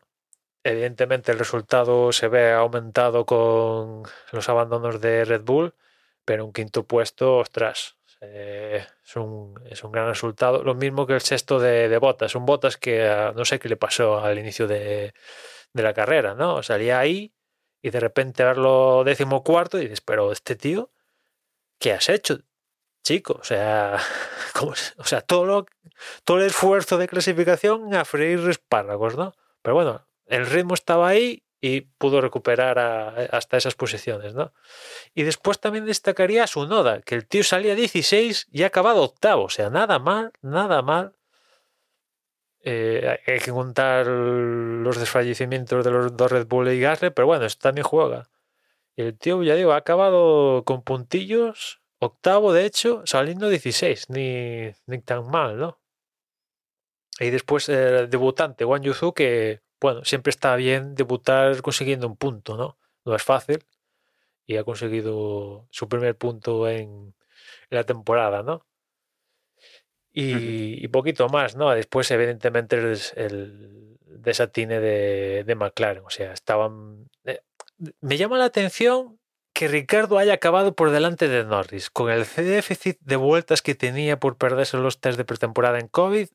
Evidentemente 0.64 1.32
el 1.32 1.40
resultado 1.40 2.12
se 2.14 2.28
ve 2.28 2.54
aumentado 2.54 3.26
con 3.26 4.04
los 4.32 4.50
abandonos 4.50 5.02
de 5.02 5.26
Red 5.26 5.44
Bull, 5.44 5.74
pero 6.26 6.46
un 6.46 6.54
quinto 6.54 6.86
puesto, 6.86 7.38
ostras, 7.38 7.98
eh, 8.24 8.86
es, 9.06 9.16
un, 9.16 9.60
es 9.70 9.84
un 9.84 9.92
gran 9.92 10.08
resultado. 10.08 10.64
Lo 10.64 10.76
mismo 10.76 11.06
que 11.06 11.14
el 11.14 11.22
sexto 11.22 11.60
de, 11.60 11.90
de 11.90 11.98
Botas, 11.98 12.36
un 12.36 12.46
Botas 12.46 12.78
que 12.78 13.04
uh, 13.04 13.38
no 13.38 13.46
sé 13.46 13.60
qué 13.60 13.70
le 13.70 13.78
pasó 13.78 14.20
al 14.20 14.40
inicio 14.40 14.68
de, 14.68 15.14
de 15.74 15.84
la 15.84 15.94
carrera, 15.94 16.34
¿no? 16.34 16.64
Salía 16.64 17.00
ahí 17.00 17.34
y 17.82 17.90
de 17.90 18.00
repente 18.00 18.44
verlo 18.44 19.04
décimo 19.04 19.44
cuarto 19.44 19.78
y 19.78 19.84
dices, 19.84 20.02
pero 20.02 20.32
este 20.32 20.56
tío, 20.56 20.92
¿qué 21.80 21.94
has 21.94 22.10
hecho? 22.10 22.40
chico, 23.04 23.38
o 23.40 23.44
sea, 23.44 24.00
¿cómo, 24.54 24.72
o 24.72 25.04
sea 25.04 25.22
todo, 25.22 25.46
lo, 25.46 25.66
todo 26.24 26.40
el 26.40 26.46
esfuerzo 26.48 26.98
de 26.98 27.08
clasificación 27.08 27.94
a 27.94 28.06
freír 28.06 28.40
espárragos, 28.50 29.16
¿no? 29.16 29.34
Pero 29.62 29.76
bueno, 29.76 30.08
el 30.26 30.46
ritmo 30.46 30.74
estaba 30.74 31.10
ahí 31.10 31.43
y 31.66 31.80
pudo 31.80 32.20
recuperar 32.20 32.78
hasta 33.32 33.56
esas 33.56 33.74
posiciones, 33.74 34.34
¿no? 34.34 34.52
Y 35.14 35.24
después 35.24 35.62
también 35.62 35.86
destacaría 35.86 36.44
a 36.44 36.48
su 36.48 36.68
Noda, 36.68 37.02
que 37.02 37.16
el 37.16 37.26
tío 37.26 37.42
salía 37.42 37.74
16 37.74 38.50
y 38.52 38.64
ha 38.64 38.68
acabado 38.68 39.02
octavo, 39.02 39.46
o 39.46 39.50
sea, 39.50 39.70
nada 39.70 39.98
mal, 39.98 40.34
nada 40.42 40.82
mal. 40.82 41.16
Eh, 42.66 43.18
hay 43.26 43.40
que 43.40 43.52
contar 43.52 44.08
los 44.08 45.00
desfallecimientos 45.00 45.86
de 45.86 45.92
los 45.92 46.18
dos 46.18 46.34
Red 46.34 46.48
Bull 46.48 46.68
y 46.68 46.82
Gasly, 46.82 47.12
pero 47.12 47.28
bueno, 47.28 47.46
esto 47.46 47.62
también 47.62 47.86
juega. 47.86 48.30
Y 48.98 49.04
el 49.04 49.18
tío, 49.18 49.42
ya 49.42 49.56
digo, 49.56 49.72
ha 49.72 49.78
acabado 49.78 50.66
con 50.66 50.84
puntillos 50.84 51.80
octavo, 52.00 52.52
de 52.52 52.66
hecho, 52.66 53.04
saliendo 53.06 53.48
16, 53.48 54.10
ni, 54.10 54.70
ni 54.86 55.02
tan 55.02 55.30
mal, 55.32 55.58
¿no? 55.58 55.80
Y 57.22 57.30
después 57.30 57.70
el 57.70 58.10
debutante, 58.10 58.66
Wang 58.66 58.82
Yuzu, 58.84 59.14
que, 59.14 59.62
bueno, 59.84 60.06
siempre 60.06 60.30
está 60.30 60.56
bien 60.56 60.96
debutar 60.96 61.62
consiguiendo 61.62 62.08
un 62.08 62.16
punto, 62.16 62.56
¿no? 62.56 62.78
No 63.04 63.14
es 63.16 63.22
fácil. 63.22 63.66
Y 64.46 64.56
ha 64.56 64.64
conseguido 64.64 65.68
su 65.72 65.90
primer 65.90 66.18
punto 66.18 66.70
en, 66.70 67.14
en 67.70 67.78
la 67.78 67.84
temporada, 67.84 68.44
¿no? 68.44 68.66
Y, 70.14 70.36
uh 70.36 70.38
-huh. 70.38 70.84
y, 70.84 70.88
poquito 70.88 71.28
más, 71.28 71.58
¿no? 71.58 71.70
Después, 71.72 72.10
evidentemente, 72.12 72.78
el, 72.78 72.98
el 73.18 73.98
desatine 74.08 74.80
de, 74.80 75.44
de, 75.44 75.56
McLaren. 75.56 76.04
O 76.06 76.10
sea, 76.10 76.32
estaban. 76.32 77.10
Eh, 77.26 77.42
me 78.00 78.16
llama 78.16 78.38
la 78.38 78.46
atención 78.46 79.20
que 79.54 79.68
Ricardo 79.68 80.18
haya 80.18 80.34
acabado 80.34 80.76
por 80.76 80.92
delante 80.92 81.28
de 81.28 81.44
Norris, 81.44 81.90
con 81.90 82.10
el 82.10 82.26
déficit 82.38 83.00
de 83.02 83.18
vueltas 83.18 83.62
que 83.62 83.76
tenía 83.76 84.18
por 84.18 84.38
perderse 84.38 84.78
los 84.78 85.02
test 85.02 85.18
de 85.18 85.26
pretemporada 85.26 85.80
en 85.80 85.90
COVID. 85.90 86.30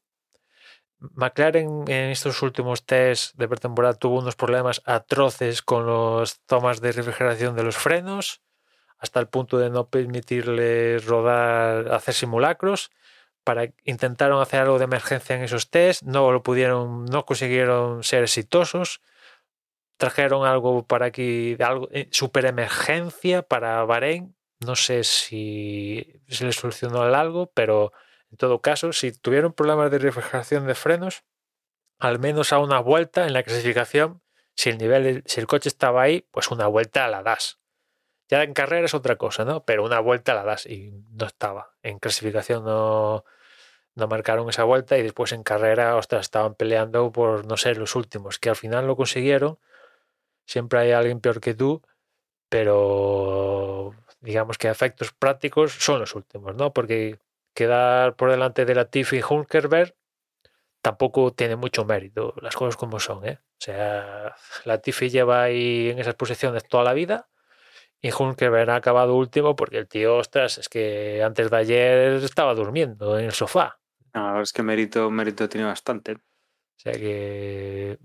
McLaren 1.00 1.84
en 1.86 2.10
estos 2.10 2.42
últimos 2.42 2.84
test 2.84 3.36
de 3.36 3.48
pretemporada 3.48 3.94
tuvo 3.94 4.18
unos 4.18 4.36
problemas 4.36 4.82
atroces 4.84 5.62
con 5.62 5.86
los 5.86 6.40
tomas 6.40 6.80
de 6.80 6.92
refrigeración 6.92 7.56
de 7.56 7.62
los 7.62 7.76
frenos, 7.76 8.42
hasta 8.98 9.20
el 9.20 9.28
punto 9.28 9.58
de 9.58 9.70
no 9.70 9.88
permitirle 9.88 10.98
rodar, 10.98 11.92
hacer 11.92 12.14
simulacros. 12.14 12.90
Para 13.44 13.72
intentaron 13.84 14.42
hacer 14.42 14.60
algo 14.60 14.78
de 14.78 14.84
emergencia 14.84 15.36
en 15.36 15.42
esos 15.42 15.70
test, 15.70 16.02
no 16.02 16.32
lo 16.32 16.42
pudieron, 16.42 17.06
no 17.06 17.24
consiguieron 17.24 18.02
ser 18.02 18.24
exitosos 18.24 19.00
trajeron 19.98 20.46
algo 20.46 20.86
para 20.86 21.06
aquí, 21.06 21.56
algo, 21.60 21.88
eh, 21.92 22.08
super 22.10 22.46
emergencia 22.46 23.42
para 23.42 23.84
Bahrein. 23.84 24.34
No 24.60 24.76
sé 24.76 25.04
si 25.04 26.20
se 26.28 26.46
les 26.46 26.56
solucionó 26.56 27.02
algo, 27.02 27.50
pero 27.52 27.92
en 28.30 28.36
todo 28.36 28.60
caso, 28.60 28.92
si 28.92 29.12
tuvieron 29.12 29.52
problemas 29.52 29.90
de 29.90 29.98
refrigeración 29.98 30.66
de 30.66 30.74
frenos, 30.74 31.24
al 31.98 32.18
menos 32.18 32.52
a 32.52 32.58
una 32.58 32.80
vuelta 32.80 33.26
en 33.26 33.32
la 33.32 33.42
clasificación, 33.42 34.22
si 34.54 34.70
el 34.70 34.78
nivel, 34.78 35.22
si 35.26 35.40
el 35.40 35.46
coche 35.46 35.68
estaba 35.68 36.02
ahí, 36.02 36.26
pues 36.30 36.50
una 36.50 36.66
vuelta 36.66 37.08
la 37.08 37.22
das. 37.22 37.58
Ya 38.28 38.42
en 38.42 38.52
carrera 38.52 38.86
es 38.86 38.94
otra 38.94 39.16
cosa, 39.16 39.44
¿no? 39.44 39.64
Pero 39.64 39.84
una 39.84 40.00
vuelta 40.00 40.34
la 40.34 40.44
das 40.44 40.66
y 40.66 40.92
no 41.12 41.26
estaba. 41.26 41.74
En 41.82 41.98
clasificación 41.98 42.64
no, 42.64 43.24
no 43.94 44.08
marcaron 44.08 44.48
esa 44.50 44.64
vuelta 44.64 44.98
y 44.98 45.02
después 45.02 45.32
en 45.32 45.42
carrera, 45.42 45.96
ostras, 45.96 46.22
estaban 46.22 46.54
peleando 46.54 47.10
por 47.10 47.46
no 47.46 47.56
ser 47.56 47.78
los 47.78 47.96
últimos, 47.96 48.38
que 48.38 48.50
al 48.50 48.56
final 48.56 48.86
lo 48.86 48.96
consiguieron 48.96 49.58
siempre 50.48 50.80
hay 50.80 50.92
alguien 50.92 51.20
peor 51.20 51.40
que 51.40 51.54
tú, 51.54 51.82
pero 52.48 53.92
digamos 54.20 54.58
que 54.58 54.68
a 54.68 54.72
efectos 54.72 55.12
prácticos 55.12 55.72
son 55.72 56.00
los 56.00 56.14
últimos, 56.14 56.56
¿no? 56.56 56.72
Porque 56.72 57.18
quedar 57.58 58.14
por 58.14 58.30
delante 58.30 58.64
de 58.64 58.74
Latifi 58.76 59.16
y 59.16 59.22
Hulkerberg 59.28 59.92
tampoco 60.80 61.32
tiene 61.32 61.56
mucho 61.56 61.84
mérito, 61.84 62.34
las 62.40 62.54
cosas 62.54 62.76
como 62.76 63.00
son, 63.00 63.26
¿eh? 63.26 63.40
O 63.42 63.60
sea, 63.60 64.36
Latifi 64.64 65.10
lleva 65.10 65.42
ahí 65.42 65.90
en 65.90 65.98
esas 65.98 66.14
posiciones 66.14 66.68
toda 66.68 66.84
la 66.84 66.92
vida 66.92 67.28
y 68.00 68.12
Hulkerberg 68.12 68.70
ha 68.70 68.76
acabado 68.76 69.16
último 69.16 69.56
porque 69.56 69.78
el 69.78 69.88
tío, 69.88 70.18
ostras, 70.18 70.58
es 70.58 70.68
que 70.68 71.20
antes 71.24 71.50
de 71.50 71.56
ayer 71.56 72.12
estaba 72.22 72.54
durmiendo 72.54 73.18
en 73.18 73.24
el 73.24 73.32
sofá. 73.32 73.80
No, 74.14 74.40
es 74.40 74.52
que 74.52 74.62
mérito, 74.62 75.10
mérito 75.10 75.48
tiene 75.48 75.66
bastante. 75.66 76.12
O 76.12 76.80
sea 76.80 76.92
que 76.92 77.98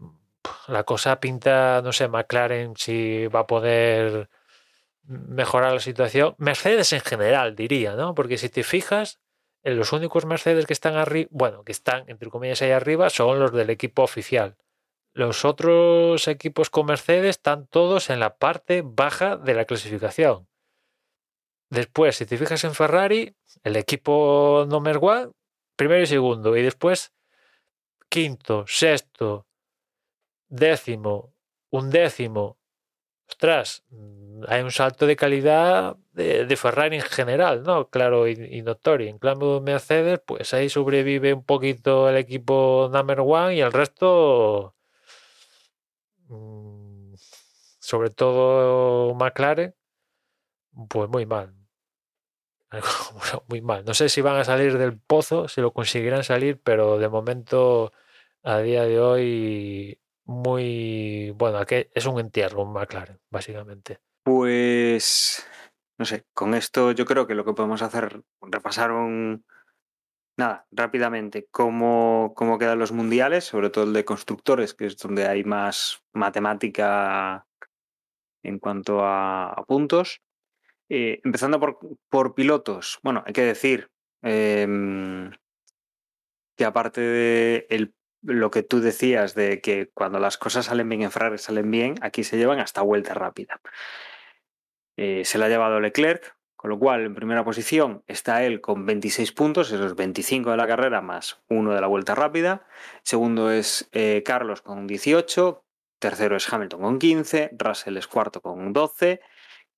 la 0.67 0.83
cosa 0.83 1.19
pinta, 1.19 1.81
no 1.83 1.93
sé, 1.93 2.07
McLaren 2.07 2.73
si 2.75 3.27
va 3.27 3.41
a 3.41 3.47
poder 3.47 4.29
mejorar 5.03 5.73
la 5.73 5.79
situación. 5.79 6.33
Mercedes 6.39 6.91
en 6.93 7.01
general, 7.01 7.55
diría, 7.55 7.95
¿no? 7.95 8.15
Porque 8.15 8.39
si 8.39 8.49
te 8.49 8.63
fijas, 8.63 9.19
los 9.63 9.93
únicos 9.93 10.25
Mercedes 10.25 10.65
que 10.65 10.73
están 10.73 10.95
arriba, 10.95 11.29
bueno, 11.31 11.63
que 11.63 11.71
están, 11.71 12.03
entre 12.07 12.29
comillas, 12.29 12.61
ahí 12.61 12.71
arriba, 12.71 13.09
son 13.09 13.39
los 13.39 13.53
del 13.53 13.69
equipo 13.69 14.03
oficial. 14.03 14.57
Los 15.13 15.45
otros 15.45 16.27
equipos 16.27 16.69
con 16.69 16.87
Mercedes 16.87 17.37
están 17.37 17.67
todos 17.67 18.09
en 18.09 18.19
la 18.19 18.35
parte 18.37 18.81
baja 18.83 19.37
de 19.37 19.53
la 19.53 19.65
clasificación. 19.65 20.47
Después, 21.69 22.17
si 22.17 22.25
te 22.25 22.37
fijas 22.37 22.63
en 22.63 22.75
Ferrari, 22.75 23.35
el 23.63 23.75
equipo 23.77 24.65
number 24.67 24.99
one, 25.01 25.31
primero 25.75 26.01
y 26.01 26.07
segundo, 26.07 26.57
y 26.57 26.61
después 26.61 27.13
quinto, 28.09 28.65
sexto, 28.67 29.47
décimo, 30.47 31.33
un 31.71 31.89
décimo, 31.89 32.57
ostras, 33.33 33.83
hay 34.47 34.61
un 34.61 34.71
salto 34.71 35.05
de 35.07 35.15
calidad 35.15 35.97
de, 36.13 36.45
de 36.45 36.55
Ferrari 36.55 36.97
en 36.97 37.01
general, 37.01 37.63
¿no? 37.63 37.89
Claro 37.89 38.27
y, 38.27 38.33
y, 38.33 38.61
notorio. 38.61 39.09
En 39.09 39.17
cambio, 39.19 39.59
Mercedes, 39.61 40.19
pues 40.25 40.53
ahí 40.53 40.69
sobrevive 40.69 41.33
un 41.33 41.43
poquito 41.43 42.09
el 42.09 42.17
equipo 42.17 42.89
number 42.93 43.19
one 43.21 43.55
y 43.55 43.61
el 43.61 43.71
resto, 43.73 44.75
mmm, 46.27 47.13
sobre 47.79 48.09
todo 48.11 49.13
McLaren, 49.15 49.75
pues 50.89 51.09
muy 51.09 51.25
mal. 51.25 51.53
Muy 53.47 53.61
mal. 53.61 53.85
No 53.85 53.93
sé 53.93 54.09
si 54.09 54.21
van 54.21 54.37
a 54.37 54.43
salir 54.43 54.77
del 54.79 54.97
pozo, 54.99 55.47
si 55.47 55.61
lo 55.61 55.71
conseguirán 55.73 56.23
salir, 56.23 56.59
pero 56.59 56.97
de 56.97 57.07
momento, 57.07 57.93
a 58.41 58.59
día 58.59 58.83
de 58.85 58.99
hoy, 58.99 59.99
muy 60.25 61.31
bueno, 61.35 61.65
que 61.65 61.89
es 61.93 62.05
un 62.05 62.19
entierro, 62.19 62.63
un 62.63 62.73
McLaren, 62.73 63.19
básicamente. 63.29 63.99
Pues 64.23 65.45
no 65.97 66.05
sé, 66.05 66.25
con 66.33 66.53
esto 66.53 66.91
yo 66.91 67.05
creo 67.05 67.27
que 67.27 67.35
lo 67.35 67.45
que 67.45 67.53
podemos 67.53 67.81
hacer, 67.81 68.23
repasar 68.41 68.91
un, 68.91 69.45
nada, 70.37 70.65
rápidamente, 70.71 71.47
¿cómo, 71.51 72.33
¿cómo 72.35 72.57
quedan 72.57 72.79
los 72.79 72.91
mundiales? 72.91 73.43
Sobre 73.45 73.69
todo 73.69 73.83
el 73.85 73.93
de 73.93 74.05
constructores, 74.05 74.73
que 74.73 74.87
es 74.87 74.97
donde 74.97 75.27
hay 75.27 75.43
más 75.43 76.03
matemática 76.13 77.45
en 78.43 78.59
cuanto 78.59 79.05
a, 79.05 79.63
puntos. 79.67 80.21
Eh, 80.89 81.21
empezando 81.23 81.59
por, 81.59 81.79
por, 82.09 82.35
pilotos, 82.35 82.99
bueno, 83.03 83.23
hay 83.25 83.33
que 83.33 83.43
decir 83.43 83.89
eh, 84.21 84.67
que 86.57 86.65
aparte 86.65 87.01
de 87.01 87.67
el, 87.69 87.93
lo 88.23 88.51
que 88.51 88.63
tú 88.63 88.79
decías 88.79 89.35
de 89.35 89.61
que 89.61 89.89
cuando 89.93 90.19
las 90.19 90.37
cosas 90.37 90.65
salen 90.65 90.89
bien 90.89 91.03
en 91.03 91.11
Ferrari 91.11 91.37
salen 91.37 91.69
bien, 91.69 91.95
aquí 92.01 92.23
se 92.23 92.37
llevan 92.37 92.59
hasta 92.59 92.81
vuelta 92.81 93.13
rápida. 93.13 93.61
Eh, 94.97 95.23
se 95.25 95.37
la 95.37 95.45
ha 95.45 95.49
llevado 95.49 95.79
Leclerc, 95.79 96.35
con 96.55 96.69
lo 96.69 96.79
cual 96.79 97.01
en 97.01 97.15
primera 97.15 97.43
posición 97.43 98.03
está 98.07 98.43
él 98.43 98.61
con 98.61 98.85
26 98.85 99.33
puntos, 99.33 99.71
esos 99.71 99.95
25 99.95 100.51
de 100.51 100.57
la 100.57 100.67
carrera 100.67 101.01
más 101.01 101.43
uno 101.49 101.73
de 101.73 101.81
la 101.81 101.87
vuelta 101.87 102.15
rápida. 102.15 102.65
Segundo 103.03 103.51
es 103.51 103.89
eh, 103.91 104.23
Carlos 104.25 104.61
con 104.61 104.87
18, 104.87 105.65
tercero 105.99 106.37
es 106.37 106.51
Hamilton 106.51 106.81
con 106.81 106.99
15, 106.99 107.49
Russell 107.57 107.97
es 107.97 108.07
cuarto 108.07 108.41
con 108.41 108.71
12, 108.71 109.19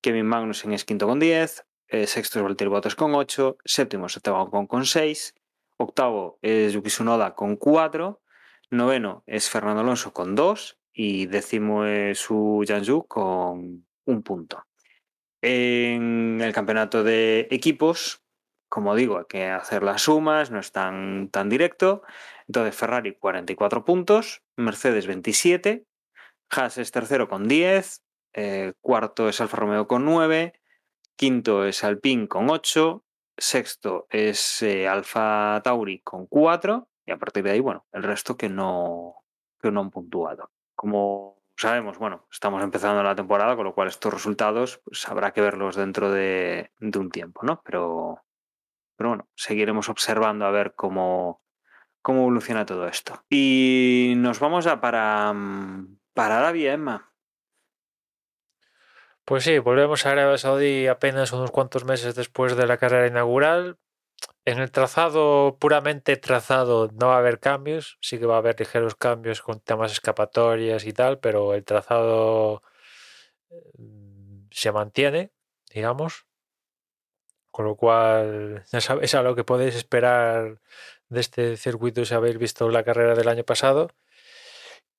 Kevin 0.00 0.26
Magnussen 0.26 0.72
es 0.72 0.84
quinto 0.84 1.08
con 1.08 1.18
10, 1.18 1.66
eh, 1.88 2.06
sexto 2.06 2.38
es 2.38 2.44
Valtteri 2.44 2.70
Bottas 2.70 2.94
con 2.94 3.14
8, 3.14 3.58
séptimo 3.64 4.06
es 4.06 4.16
Esteban 4.16 4.50
con, 4.50 4.66
con 4.68 4.86
6, 4.86 5.34
octavo 5.78 6.38
es 6.42 6.72
Yuki 6.72 6.88
Tsunoda 6.88 7.34
con 7.34 7.56
4, 7.56 8.20
noveno 8.70 9.22
es 9.26 9.48
Fernando 9.50 9.80
Alonso 9.80 10.12
con 10.12 10.34
2 10.34 10.78
y 10.92 11.26
décimo 11.26 11.84
es 11.84 12.18
Su 12.18 12.64
con 13.08 13.86
un 14.04 14.22
punto. 14.22 14.64
En 15.42 16.40
el 16.40 16.52
campeonato 16.52 17.04
de 17.04 17.48
equipos, 17.50 18.22
como 18.68 18.94
digo, 18.94 19.18
hay 19.18 19.24
que 19.28 19.46
hacer 19.46 19.82
las 19.82 20.02
sumas, 20.02 20.50
no 20.50 20.58
es 20.58 20.72
tan, 20.72 21.28
tan 21.28 21.48
directo. 21.48 22.02
Entonces, 22.48 22.74
Ferrari 22.74 23.14
44 23.14 23.84
puntos, 23.84 24.42
Mercedes 24.56 25.06
27, 25.06 25.84
Haas 26.50 26.78
es 26.78 26.90
tercero 26.90 27.28
con 27.28 27.48
10, 27.48 28.02
eh, 28.32 28.72
cuarto 28.80 29.28
es 29.28 29.40
Alfa 29.40 29.56
Romeo 29.56 29.86
con 29.86 30.04
9, 30.04 30.58
quinto 31.16 31.64
es 31.64 31.84
Alpine 31.84 32.28
con 32.28 32.50
8, 32.50 33.04
sexto 33.36 34.06
es 34.10 34.62
eh, 34.62 34.88
Alfa 34.88 35.60
Tauri 35.62 36.00
con 36.00 36.26
4 36.26 36.88
y 37.06 37.12
a 37.12 37.18
partir 37.18 37.44
de 37.44 37.52
ahí, 37.52 37.60
bueno, 37.60 37.86
el 37.92 38.02
resto 38.02 38.36
que 38.36 38.48
no, 38.48 39.24
que 39.60 39.70
no 39.70 39.80
han 39.80 39.90
puntuado. 39.90 40.50
Como 40.74 41.42
sabemos, 41.56 41.98
bueno, 41.98 42.26
estamos 42.30 42.62
empezando 42.62 43.02
la 43.02 43.14
temporada, 43.14 43.56
con 43.56 43.64
lo 43.64 43.74
cual 43.74 43.88
estos 43.88 44.12
resultados 44.12 44.80
pues, 44.84 45.08
habrá 45.08 45.32
que 45.32 45.40
verlos 45.40 45.76
dentro 45.76 46.10
de, 46.10 46.72
de 46.78 46.98
un 46.98 47.10
tiempo, 47.10 47.42
¿no? 47.44 47.62
Pero, 47.64 48.24
pero 48.96 49.10
bueno, 49.10 49.28
seguiremos 49.34 49.88
observando 49.88 50.44
a 50.44 50.50
ver 50.50 50.74
cómo, 50.74 51.42
cómo 52.02 52.20
evoluciona 52.22 52.66
todo 52.66 52.88
esto. 52.88 53.24
Y 53.30 54.14
nos 54.16 54.40
vamos 54.40 54.66
a 54.66 54.80
para, 54.80 55.34
para 56.12 56.38
Arabia, 56.38 56.72
Emma. 56.72 57.12
Pues 59.24 59.42
sí, 59.42 59.58
volvemos 59.58 60.06
a 60.06 60.12
Arabia 60.12 60.38
Saudí 60.38 60.86
apenas 60.86 61.32
unos 61.32 61.50
cuantos 61.50 61.84
meses 61.84 62.14
después 62.14 62.56
de 62.56 62.66
la 62.66 62.76
carrera 62.76 63.08
inaugural. 63.08 63.76
En 64.44 64.58
el 64.58 64.70
trazado, 64.70 65.56
puramente 65.58 66.16
trazado, 66.16 66.88
no 66.92 67.08
va 67.08 67.16
a 67.16 67.18
haber 67.18 67.40
cambios. 67.40 67.98
Sí 68.00 68.18
que 68.18 68.26
va 68.26 68.36
a 68.36 68.38
haber 68.38 68.58
ligeros 68.58 68.94
cambios 68.94 69.42
con 69.42 69.60
temas 69.60 69.92
escapatorias 69.92 70.84
y 70.86 70.92
tal, 70.92 71.18
pero 71.18 71.54
el 71.54 71.64
trazado 71.64 72.62
se 74.50 74.72
mantiene, 74.72 75.32
digamos. 75.72 76.26
Con 77.50 77.64
lo 77.66 77.76
cual, 77.76 78.64
ya 78.70 78.80
sabéis 78.80 79.14
a 79.14 79.22
lo 79.22 79.34
que 79.34 79.44
podéis 79.44 79.74
esperar 79.74 80.60
de 81.08 81.20
este 81.20 81.56
circuito 81.56 82.04
si 82.04 82.14
habéis 82.14 82.38
visto 82.38 82.68
la 82.70 82.84
carrera 82.84 83.14
del 83.14 83.28
año 83.28 83.44
pasado. 83.44 83.90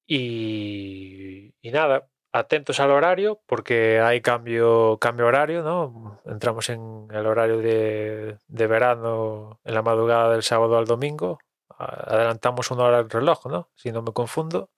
Y, 0.08 1.54
y 1.62 1.72
nada, 1.72 2.10
atentos 2.38 2.80
al 2.80 2.92
horario 2.92 3.42
porque 3.46 4.00
hay 4.00 4.22
cambio, 4.22 4.98
cambio 5.00 5.28
horario, 5.28 5.64
¿no? 5.64 6.22
Entramos 6.26 6.70
en 6.70 7.08
el 7.12 7.26
horario 7.26 7.58
de, 7.58 8.38
de, 8.48 8.68
verano 8.68 9.60
en 9.64 9.74
la 9.74 9.82
madrugada 9.82 10.32
del 10.32 10.44
sábado 10.44 10.78
al 10.78 10.86
domingo. 10.86 11.40
Adelantamos 11.78 12.72
una 12.72 12.84
hora 12.84 13.00
el 13.00 13.10
reloj, 13.10 13.46
¿no? 13.48 13.70
Si 13.76 13.92
no 13.92 14.02
me 14.02 14.12
confundo. 14.14 14.70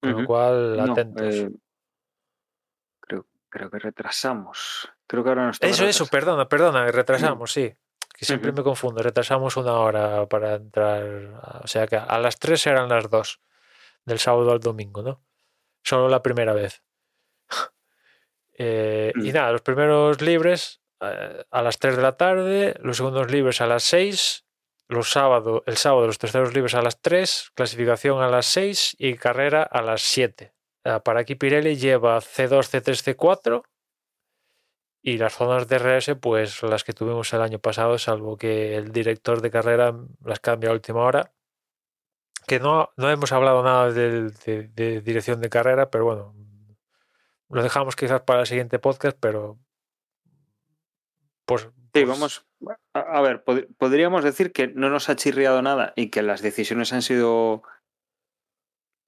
Con 0.00 0.14
uh 0.14 0.16
-huh. 0.16 0.20
lo 0.20 0.26
cual, 0.26 0.80
atentos. 0.80 1.22
No, 1.22 1.30
eh, 1.30 1.50
creo, 3.00 3.26
creo, 3.48 3.70
que 3.70 3.78
retrasamos. 3.78 4.90
Creo 5.06 5.22
que 5.22 5.28
ahora 5.28 5.44
no 5.44 5.50
está. 5.50 5.66
Eso, 5.66 5.84
eso, 5.86 6.06
perdona, 6.06 6.48
perdona, 6.48 6.90
retrasamos, 6.90 7.52
sí. 7.52 7.72
Que 8.18 8.24
siempre 8.24 8.50
uh 8.50 8.54
-huh. 8.54 8.58
me 8.58 8.62
confundo. 8.64 9.02
Retrasamos 9.02 9.56
una 9.56 9.74
hora 9.74 10.26
para 10.26 10.54
entrar. 10.54 11.60
O 11.62 11.66
sea 11.66 11.86
que 11.86 11.96
a 11.96 12.18
las 12.18 12.38
3 12.38 12.66
eran 12.66 12.88
las 12.88 13.08
2 13.08 13.40
del 14.04 14.18
sábado 14.18 14.52
al 14.52 14.60
domingo, 14.60 15.02
¿no? 15.02 15.22
Solo 15.82 16.08
la 16.08 16.22
primera 16.22 16.52
vez. 16.52 16.82
eh, 18.58 19.12
mm. 19.14 19.26
Y 19.26 19.32
nada, 19.32 19.52
los 19.52 19.62
primeros 19.62 20.20
libres 20.20 20.80
eh, 21.00 21.44
a 21.50 21.62
las 21.62 21.78
3 21.78 21.96
de 21.96 22.02
la 22.02 22.16
tarde, 22.16 22.76
los 22.80 22.96
segundos 22.96 23.30
libres 23.30 23.60
a 23.60 23.66
las 23.66 23.82
6, 23.84 24.44
los 24.88 25.10
sábado, 25.10 25.64
el 25.66 25.76
sábado 25.76 26.06
los 26.06 26.18
terceros 26.18 26.54
libres 26.54 26.74
a 26.74 26.82
las 26.82 27.00
3, 27.00 27.52
clasificación 27.54 28.22
a 28.22 28.28
las 28.28 28.46
6 28.46 28.96
y 28.98 29.14
carrera 29.14 29.62
a 29.62 29.82
las 29.82 30.02
7. 30.02 30.52
Eh, 30.84 31.00
para 31.04 31.20
aquí 31.20 31.34
Pirelli 31.34 31.76
lleva 31.76 32.20
C2, 32.20 32.68
C3, 32.68 33.16
C4 33.16 33.62
y 35.04 35.18
las 35.18 35.34
zonas 35.34 35.66
de 35.66 35.78
RS, 35.78 36.14
pues 36.20 36.62
las 36.62 36.84
que 36.84 36.92
tuvimos 36.92 37.32
el 37.32 37.42
año 37.42 37.58
pasado, 37.58 37.98
salvo 37.98 38.36
que 38.36 38.76
el 38.76 38.92
director 38.92 39.40
de 39.40 39.50
carrera 39.50 39.96
las 40.24 40.40
cambia 40.40 40.70
a 40.70 40.74
última 40.74 41.00
hora 41.00 41.32
que 42.46 42.60
no, 42.60 42.90
no 42.96 43.10
hemos 43.10 43.32
hablado 43.32 43.62
nada 43.62 43.92
de, 43.92 44.30
de, 44.30 44.68
de, 44.68 45.00
dirección 45.00 45.40
de 45.40 45.48
carrera, 45.48 45.90
pero 45.90 46.04
bueno, 46.04 46.34
lo 47.48 47.62
dejamos 47.62 47.96
quizás 47.96 48.22
para 48.22 48.40
el 48.40 48.46
siguiente 48.46 48.78
podcast, 48.78 49.16
pero 49.20 49.58
pues... 51.44 51.68
Sí, 51.94 52.04
vamos, 52.04 52.46
a, 52.94 53.00
a 53.00 53.20
ver, 53.20 53.44
pod 53.44 53.64
podríamos 53.76 54.24
decir 54.24 54.52
que 54.52 54.68
no 54.68 54.88
nos 54.88 55.10
ha 55.10 55.16
chirriado 55.16 55.60
nada 55.60 55.92
y 55.94 56.08
que 56.08 56.22
las 56.22 56.40
decisiones 56.40 56.92
han 56.94 57.02
sido 57.02 57.62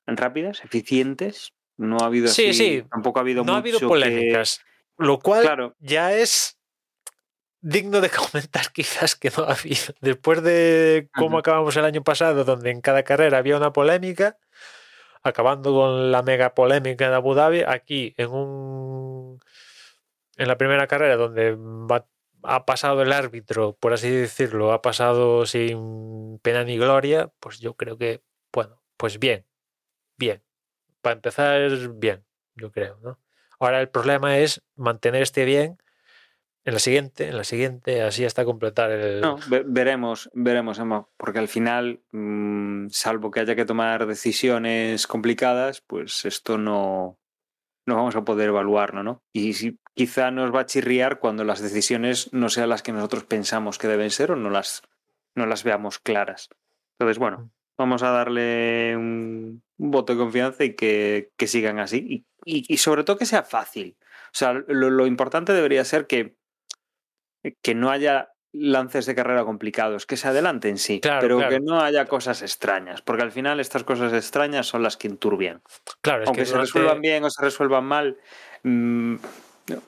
rápidas, 0.07 0.63
eficientes, 0.65 1.55
no 1.79 1.99
ha 2.01 2.07
habido 2.07 2.29
sí, 2.29 2.51
así, 2.51 2.55
sí. 2.55 2.87
tampoco 2.91 3.19
ha 3.19 3.23
habido 3.23 3.43
no 3.43 3.45
mucho 3.45 3.55
ha 3.55 3.59
habido 3.59 3.89
polémicas, 3.89 4.59
que... 4.59 5.05
lo 5.05 5.19
cual 5.19 5.43
claro. 5.43 5.77
ya 5.79 6.13
es 6.13 6.59
digno 7.65 8.01
de 8.03 8.11
comentar 8.11 8.71
quizás 8.73 9.17
que 9.17 9.33
no 9.37 9.45
ha 9.45 9.55
habido. 9.55 9.95
Después 10.01 10.43
de 10.43 11.09
cómo 11.15 11.39
acabamos 11.39 11.77
el 11.77 11.85
año 11.85 12.05
pasado, 12.05 12.45
donde 12.45 12.71
en 12.71 12.81
cada 12.81 13.03
carrera 13.03 13.39
había 13.39 13.57
una 13.57 13.73
polémica, 13.73 14.39
acabando 15.23 15.73
con 15.73 16.13
la 16.13 16.23
mega 16.23 16.55
polémica 16.55 17.07
en 17.07 17.13
Abu 17.15 17.35
Dhabi, 17.35 17.63
aquí 17.67 18.15
en 18.19 18.31
un 18.31 19.41
en 20.37 20.49
la 20.49 20.59
primera 20.59 20.87
carrera 20.87 21.17
donde 21.17 21.55
va, 21.57 22.07
ha 22.43 22.67
pasado 22.67 23.03
el 23.03 23.13
árbitro, 23.13 23.77
por 23.77 23.93
así 23.93 24.11
decirlo, 24.11 24.73
ha 24.73 24.83
pasado 24.83 25.47
sin 25.47 26.39
pena 26.43 26.65
ni 26.65 26.77
gloria, 26.77 27.33
pues 27.41 27.61
yo 27.61 27.75
creo 27.75 27.97
que, 27.97 28.23
bueno, 28.53 28.83
pues 28.97 29.19
bien, 29.19 29.47
bien. 30.19 30.43
Para 31.01 31.15
empezar, 31.15 31.71
bien, 31.95 32.25
yo 32.57 32.73
creo, 32.73 32.99
¿no? 33.03 33.21
Ahora 33.61 33.81
el 33.81 33.89
problema 33.89 34.39
es 34.39 34.63
mantener 34.75 35.23
este 35.23 35.45
bien 35.45 35.79
en 36.65 36.73
la 36.73 36.81
siguiente, 36.81 37.29
en 37.29 37.37
la 37.37 37.45
siguiente, 37.45 38.03
así 38.03 38.25
hasta 38.25 38.45
completar 38.45 38.91
el. 38.91 39.21
No, 39.21 39.39
veremos, 39.67 40.31
veremos, 40.33 40.79
Emma, 40.79 41.07
porque 41.19 41.39
al 41.39 41.49
final, 41.49 42.01
mmm, 42.13 42.89
salvo 42.89 43.31
que 43.31 43.41
haya 43.41 43.55
que 43.55 43.67
tomar 43.67 44.07
decisiones 44.07 45.07
complicadas, 45.07 45.83
pues 45.83 46.25
esto 46.25 46.57
no, 46.57 47.19
no 47.87 47.97
vamos 47.97 48.17
a 48.17 48.25
poder 48.25 48.49
evaluarlo, 48.49 49.03
¿no? 49.03 49.23
Y 49.33 49.53
si, 49.53 49.79
quizá 49.95 50.31
nos 50.31 50.55
va 50.55 50.61
a 50.61 50.67
chirriar 50.67 51.19
cuando 51.19 51.45
las 51.45 51.61
decisiones 51.61 52.33
no 52.33 52.49
sean 52.49 52.71
las 52.71 52.83
que 52.83 52.93
nosotros 52.93 53.25
pensamos 53.25 53.77
que 53.77 53.89
deben 53.89 54.11
ser 54.11 54.33
o 54.33 54.37
no 54.37 54.49
las, 54.49 54.83
no 55.35 55.45
las 55.45 55.65
veamos 55.65 55.99
claras. 55.99 56.49
Entonces, 56.99 57.19
bueno, 57.19 57.51
vamos 57.77 58.03
a 58.03 58.11
darle 58.11 58.97
un, 58.97 59.63
un 59.77 59.91
voto 59.91 60.15
de 60.15 60.19
confianza 60.19 60.65
y 60.65 60.75
que, 60.75 61.31
que 61.37 61.47
sigan 61.47 61.79
así. 61.79 61.99
Y, 61.99 62.27
y, 62.47 62.65
y, 62.73 62.79
sobre 62.79 63.05
todo 63.05 63.19
que 63.19 63.27
sea 63.27 63.43
fácil. 63.43 63.99
O 64.01 64.37
sea, 64.37 64.53
lo, 64.53 64.89
lo 64.89 65.07
importante 65.07 65.53
debería 65.53 65.85
ser 65.85 66.07
que 66.07 66.37
que 67.63 67.75
no 67.75 67.91
haya 67.91 68.31
lances 68.53 69.07
de 69.07 69.15
carrera 69.15 69.45
complicados, 69.45 70.07
que 70.07 70.17
se 70.17 70.29
adelanten 70.29 70.79
sí, 70.79 71.01
claro, 71.01 71.21
pero 71.21 71.37
claro. 71.39 71.51
que 71.51 71.61
no 71.61 71.81
haya 71.81 72.07
cosas 72.07 72.41
extrañas, 72.41 73.03
porque 73.03 73.23
al 73.23 73.33
final 73.33 73.59
estas 73.59 73.83
cosas 73.83 74.13
extrañas 74.13 74.67
son 74.67 74.83
las 74.83 74.97
que 74.97 75.09
enturbian. 75.09 75.61
Claro, 76.01 76.23
es 76.23 76.29
Aunque 76.29 76.43
que 76.43 76.47
se 76.47 76.53
durante... 76.53 76.67
resuelvan 76.69 77.01
bien 77.01 77.25
o 77.25 77.31
se 77.31 77.43
resuelvan 77.43 77.85
mal, 77.85 78.17
mmm, 78.63 79.17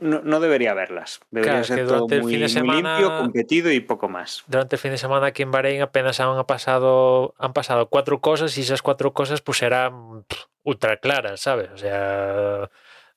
no, 0.01 0.23
no, 0.23 0.41
debería 0.41 0.71
haberlas. 0.71 1.21
Debería 1.31 1.63
claro, 1.63 1.65
ser 1.65 1.87
todo 1.87 2.09
muy, 2.23 2.49
semana, 2.49 2.95
muy, 2.95 3.03
limpio, 3.03 3.19
competido 3.19 3.71
y 3.71 3.81
poco 3.81 4.09
más. 4.09 4.43
Durante 4.47 4.77
el 4.77 4.81
fin 4.81 4.91
de 4.91 4.99
semana 4.99 5.27
aquí 5.27 5.43
en 5.43 5.51
Bahrein 5.51 5.83
apenas 5.83 6.19
han 6.19 6.45
pasado, 6.47 7.35
han 7.39 7.53
pasado 7.53 7.89
cuatro 7.89 8.21
cosas 8.21 8.57
y 8.57 8.63
esas 8.63 8.81
cuatro 8.81 9.13
cosas 9.13 9.43
pues 9.43 9.63
eran 9.63 10.25
ultra 10.63 10.97
claras, 10.97 11.41
¿sabes? 11.41 11.71
O 11.75 11.77
sea, 11.77 12.71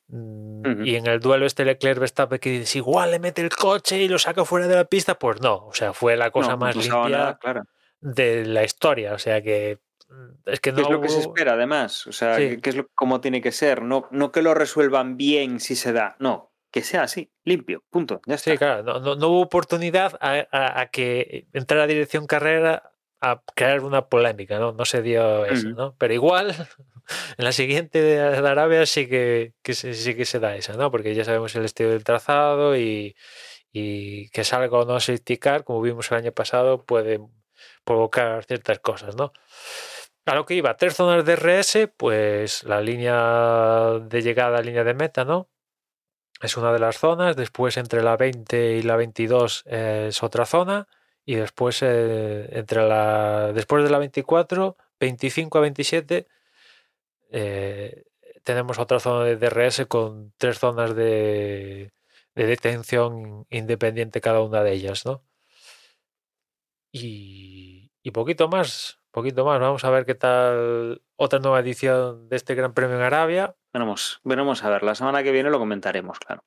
Mm. 0.09 0.85
Y 0.85 0.95
en 0.95 1.07
el 1.07 1.19
duelo 1.19 1.45
este 1.45 1.63
Leclerc 1.65 1.99
Verstappen 1.99 2.39
que 2.39 2.49
dices, 2.51 2.75
igual 2.75 3.11
le 3.11 3.19
mete 3.19 3.41
el 3.41 3.49
coche 3.49 3.99
y 4.01 4.07
lo 4.07 4.17
saca 4.19 4.43
fuera 4.43 4.67
de 4.67 4.75
la 4.75 4.85
pista, 4.85 5.17
pues 5.17 5.39
no, 5.41 5.67
o 5.67 5.73
sea, 5.73 5.93
fue 5.93 6.17
la 6.17 6.31
cosa 6.31 6.51
No, 6.51 6.57
más 6.57 6.75
limpia 6.75 7.09
nada, 7.09 7.37
claro. 7.37 7.63
de 8.01 8.45
la 8.45 8.63
historia, 8.63 9.13
o 9.13 9.19
sea 9.19 9.41
que 9.43 9.79
mm, 10.09 10.49
es 10.49 10.59
que 10.59 10.71
¿Qué 10.73 10.81
no 10.81 10.87
es 10.87 10.89
lo 10.89 11.01
que 11.01 11.09
se 11.09 11.19
espera, 11.19 11.53
además? 11.53 12.07
O 12.07 12.11
sea, 12.11 12.35
Sí. 12.37 12.49
¿qué- 12.49 12.61
¿qué 12.61 12.69
es 12.71 12.75
lo, 12.77 12.87
cómo 12.95 13.21
tiene 13.21 13.41
que 13.41 13.51
ser? 13.51 13.83
No, 13.83 14.07
no 14.11 14.31
que 14.31 14.41
lo 14.41 14.53
resuelvan 14.55 15.15
bien 15.15 15.59
si 15.59 15.75
se 15.75 15.93
da, 15.93 16.15
no, 16.19 16.51
que 16.71 16.81
sea 16.81 17.03
así, 17.03 17.31
limpio, 17.43 17.83
punto, 17.91 18.19
ya 18.25 18.35
está. 18.35 18.51
Sí, 18.51 18.57
claro, 18.57 18.81
no, 18.83 18.99
no- 18.99 19.15
no 19.15 19.27
hubo 19.29 19.41
oportunidad 19.41 20.17
a, 20.21 20.47
a- 20.51 20.81
a 20.81 20.85
que 20.87 21.45
entrara 21.53 21.85
dirección 21.87 22.25
carrera 22.25 22.91
a 23.21 23.41
crear 23.55 23.83
una 23.83 24.07
polémica, 24.07 24.57
¿no? 24.59 24.71
No 24.71 24.85
se 24.85 25.01
dio 25.03 25.45
eso. 25.45 25.69
¿no? 25.69 25.93
Pero 25.97 26.13
igual, 26.13 26.47
en 27.37 27.45
la 27.45 27.51
siguiente 27.51 28.01
de, 28.01 28.19
Arabia 28.19 28.85
sí 28.85 29.07
que, 29.07 29.53
se, 29.63 29.93
sí 29.93 30.15
que 30.15 30.25
se 30.25 30.39
da 30.39 30.55
esa, 30.55 30.73
¿no? 30.73 30.91
Porque 30.91 31.15
ya 31.15 31.23
sabemos 31.25 31.55
el 31.55 31.65
estilo 31.65 31.89
del 31.89 32.03
trazado 32.03 32.77
y, 32.77 33.15
que 33.71 34.43
salga 34.43 34.77
o 34.77 34.85
no 34.85 34.99
safety 34.99 35.37
car, 35.37 35.63
como 35.63 35.81
vimos 35.81 36.11
el 36.11 36.17
año 36.17 36.31
pasado, 36.31 36.85
puede 36.85 37.19
provocar 37.83 38.43
ciertas 38.45 38.79
cosas, 38.79 39.15
¿no? 39.15 39.31
A 40.25 40.35
lo 40.35 40.45
que 40.45 40.55
iba, 40.55 40.75
tres 40.77 40.95
zonas 40.95 41.25
de 41.25 41.35
RS, 41.35 41.87
pues 41.97 42.63
la 42.63 42.81
línea 42.81 43.99
de 44.01 44.21
llegada, 44.21 44.61
línea 44.61 44.83
de 44.83 44.93
meta, 44.93 45.25
¿no? 45.25 45.49
es 46.41 46.57
una 46.57 46.71
de 46.71 46.79
las 46.79 46.97
zonas, 46.97 47.35
después 47.35 47.77
entre 47.77 48.01
la 48.01 48.17
20 48.17 48.77
y 48.77 48.81
la 48.83 48.95
22 48.95 49.63
es 49.65 50.23
otra 50.23 50.45
zona 50.45 50.87
y 51.25 51.35
después 51.35 51.81
eh, 51.81 52.49
entre 52.51 52.87
la 52.87 53.51
después 53.53 53.83
de 53.83 53.89
la 53.89 53.99
24, 53.99 54.77
25 54.99 55.57
a 55.57 55.61
27 55.61 56.27
eh, 57.29 58.03
tenemos 58.43 58.79
otra 58.79 58.99
zona 58.99 59.25
de 59.25 59.37
DRS 59.37 59.85
con 59.87 60.33
tres 60.37 60.59
zonas 60.59 60.95
de, 60.95 61.93
de 62.35 62.45
detención 62.45 63.45
independiente 63.49 64.21
cada 64.21 64.41
una 64.41 64.63
de 64.63 64.73
ellas, 64.73 65.05
¿no? 65.05 65.23
Y, 66.91 67.91
y 68.01 68.11
poquito 68.11 68.47
más, 68.47 68.99
poquito 69.11 69.45
más. 69.45 69.59
Vamos 69.59 69.83
a 69.83 69.89
ver 69.89 70.05
qué 70.05 70.15
tal 70.15 71.01
otra 71.15 71.39
nueva 71.39 71.59
edición 71.59 72.29
de 72.29 72.35
este 72.35 72.55
Gran 72.55 72.73
Premio 72.73 72.95
en 72.95 73.03
Arabia. 73.03 73.55
Veremos, 73.73 74.19
veremos 74.23 74.63
a 74.63 74.69
ver, 74.69 74.83
la 74.83 74.95
semana 74.95 75.23
que 75.23 75.31
viene 75.31 75.49
lo 75.49 75.59
comentaremos, 75.59 76.17
claro. 76.19 76.43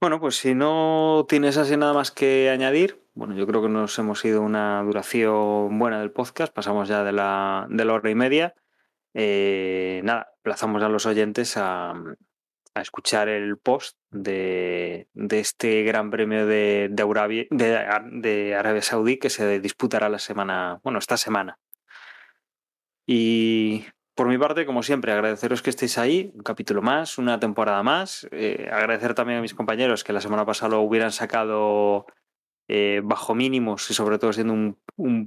Bueno, 0.00 0.18
pues 0.18 0.36
si 0.36 0.54
no 0.54 1.26
tienes 1.28 1.58
así 1.58 1.76
nada 1.76 1.92
más 1.92 2.10
que 2.10 2.48
añadir, 2.48 3.02
bueno, 3.14 3.34
yo 3.34 3.46
creo 3.46 3.60
que 3.60 3.68
nos 3.68 3.98
hemos 3.98 4.24
ido 4.24 4.40
una 4.40 4.82
duración 4.82 5.78
buena 5.78 6.00
del 6.00 6.10
podcast, 6.10 6.54
pasamos 6.54 6.88
ya 6.88 7.04
de 7.04 7.12
la, 7.12 7.66
de 7.68 7.84
la 7.84 7.92
hora 7.92 8.08
y 8.08 8.14
media. 8.14 8.54
Eh, 9.20 10.00
nada, 10.04 10.32
plazamos 10.42 10.80
a 10.80 10.88
los 10.88 11.04
oyentes 11.04 11.56
a, 11.56 11.90
a 11.90 12.80
escuchar 12.80 13.28
el 13.28 13.58
post 13.58 13.98
de, 14.12 15.08
de 15.12 15.40
este 15.40 15.82
gran 15.82 16.12
premio 16.12 16.46
de, 16.46 16.86
de, 16.88 17.02
Arabia, 17.02 17.46
de, 17.50 17.84
de 18.12 18.54
Arabia 18.54 18.80
Saudí 18.80 19.18
que 19.18 19.28
se 19.28 19.58
disputará 19.58 20.08
la 20.08 20.20
semana, 20.20 20.78
bueno, 20.84 21.00
esta 21.00 21.16
semana. 21.16 21.58
Y 23.08 23.86
por 24.14 24.28
mi 24.28 24.38
parte, 24.38 24.64
como 24.66 24.84
siempre, 24.84 25.10
agradeceros 25.10 25.62
que 25.62 25.70
estéis 25.70 25.98
ahí, 25.98 26.30
un 26.32 26.44
capítulo 26.44 26.80
más, 26.80 27.18
una 27.18 27.40
temporada 27.40 27.82
más. 27.82 28.28
Eh, 28.30 28.68
agradecer 28.70 29.14
también 29.14 29.40
a 29.40 29.42
mis 29.42 29.54
compañeros 29.54 30.04
que 30.04 30.12
la 30.12 30.20
semana 30.20 30.46
pasada 30.46 30.76
lo 30.76 30.82
hubieran 30.82 31.10
sacado 31.10 32.06
eh, 32.68 33.00
bajo 33.02 33.34
mínimos 33.34 33.90
y 33.90 33.94
sobre 33.94 34.18
todo 34.18 34.32
siendo 34.32 34.52
un, 34.52 34.76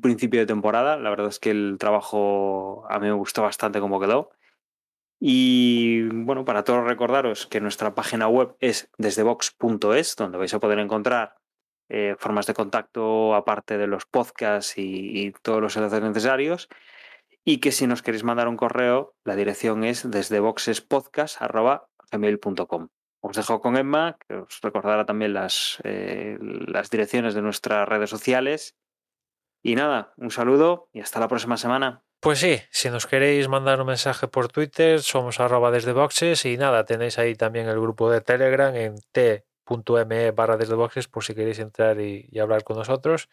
principio 0.01 0.39
de 0.39 0.45
temporada. 0.45 0.97
La 0.97 1.09
verdad 1.09 1.27
es 1.27 1.39
que 1.39 1.51
el 1.51 1.77
trabajo 1.79 2.85
a 2.89 2.99
mí 2.99 3.07
me 3.07 3.13
gustó 3.13 3.41
bastante 3.41 3.79
como 3.79 3.99
quedó. 3.99 4.29
Y 5.19 6.03
bueno, 6.03 6.45
para 6.45 6.63
todos 6.63 6.83
recordaros 6.83 7.47
que 7.47 7.61
nuestra 7.61 7.95
página 7.95 8.27
web 8.27 8.55
es 8.59 8.89
desdebox.es, 8.97 10.15
donde 10.15 10.37
vais 10.37 10.53
a 10.53 10.59
poder 10.59 10.79
encontrar 10.79 11.35
eh, 11.89 12.15
formas 12.17 12.47
de 12.47 12.53
contacto 12.53 13.35
aparte 13.35 13.77
de 13.77 13.87
los 13.87 14.05
podcasts 14.05 14.77
y, 14.77 15.33
todos 15.41 15.61
los 15.61 15.75
enlaces 15.77 16.01
necesarios 16.01 16.69
y 17.43 17.59
que 17.59 17.71
si 17.71 17.87
nos 17.87 18.01
queréis 18.01 18.23
mandar 18.23 18.47
un 18.47 18.57
correo, 18.57 19.15
la 19.23 19.35
dirección 19.35 19.83
es 19.83 20.09
desde 20.09 20.39
boxespodcast.gmail.com. 20.39 22.89
Os 23.21 23.35
dejo 23.35 23.61
con 23.61 23.77
Emma, 23.77 24.17
que 24.27 24.35
os 24.35 24.59
recordará 24.61 25.05
también 25.05 25.33
las, 25.33 25.79
eh, 25.83 26.37
las 26.39 26.89
direcciones 26.89 27.33
de 27.35 27.41
nuestras 27.41 27.87
redes 27.87 28.09
sociales. 28.09 28.75
Y 29.63 29.75
nada, 29.75 30.13
un 30.17 30.31
saludo 30.31 30.89
y 30.91 31.01
hasta 31.01 31.19
la 31.19 31.27
próxima 31.27 31.55
semana. 31.55 32.03
Pues 32.19 32.39
sí, 32.39 32.59
si 32.71 32.89
nos 32.89 33.05
queréis 33.05 33.47
mandar 33.47 33.79
un 33.79 33.87
mensaje 33.87 34.27
por 34.27 34.47
Twitter, 34.47 35.01
somos 35.01 35.39
arroba 35.39 35.71
desde 35.71 35.93
boxes 35.93 36.45
y 36.45 36.57
nada, 36.57 36.85
tenéis 36.85 37.19
ahí 37.19 37.35
también 37.35 37.67
el 37.67 37.79
grupo 37.79 38.11
de 38.11 38.21
Telegram 38.21 38.75
en 38.75 38.95
t.me 39.11 40.31
barra 40.31 40.57
desde 40.57 40.75
boxes 40.75 41.07
por 41.07 41.23
si 41.23 41.33
queréis 41.35 41.59
entrar 41.59 41.99
y, 41.99 42.27
y 42.31 42.39
hablar 42.39 42.63
con 42.63 42.77
nosotros. 42.77 43.29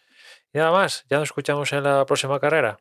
Y 0.52 0.58
nada 0.58 0.70
más, 0.70 1.04
ya 1.08 1.18
nos 1.18 1.28
escuchamos 1.28 1.72
en 1.72 1.82
la 1.82 2.04
próxima 2.06 2.40
carrera. 2.40 2.78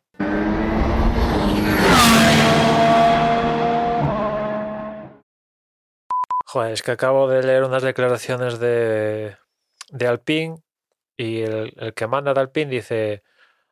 Joder, 6.50 6.72
es 6.72 6.82
que 6.82 6.92
acabo 6.92 7.28
de 7.28 7.44
leer 7.44 7.66
unas 7.66 7.84
declaraciones 7.84 8.58
de, 8.58 9.36
de 9.90 10.08
Alpine 10.08 10.64
y 11.18 11.42
el, 11.42 11.74
el, 11.76 11.94
que 11.94 12.08
manda 12.08 12.34
de 12.34 12.40
Alpine 12.40 12.72
dice, 12.72 13.22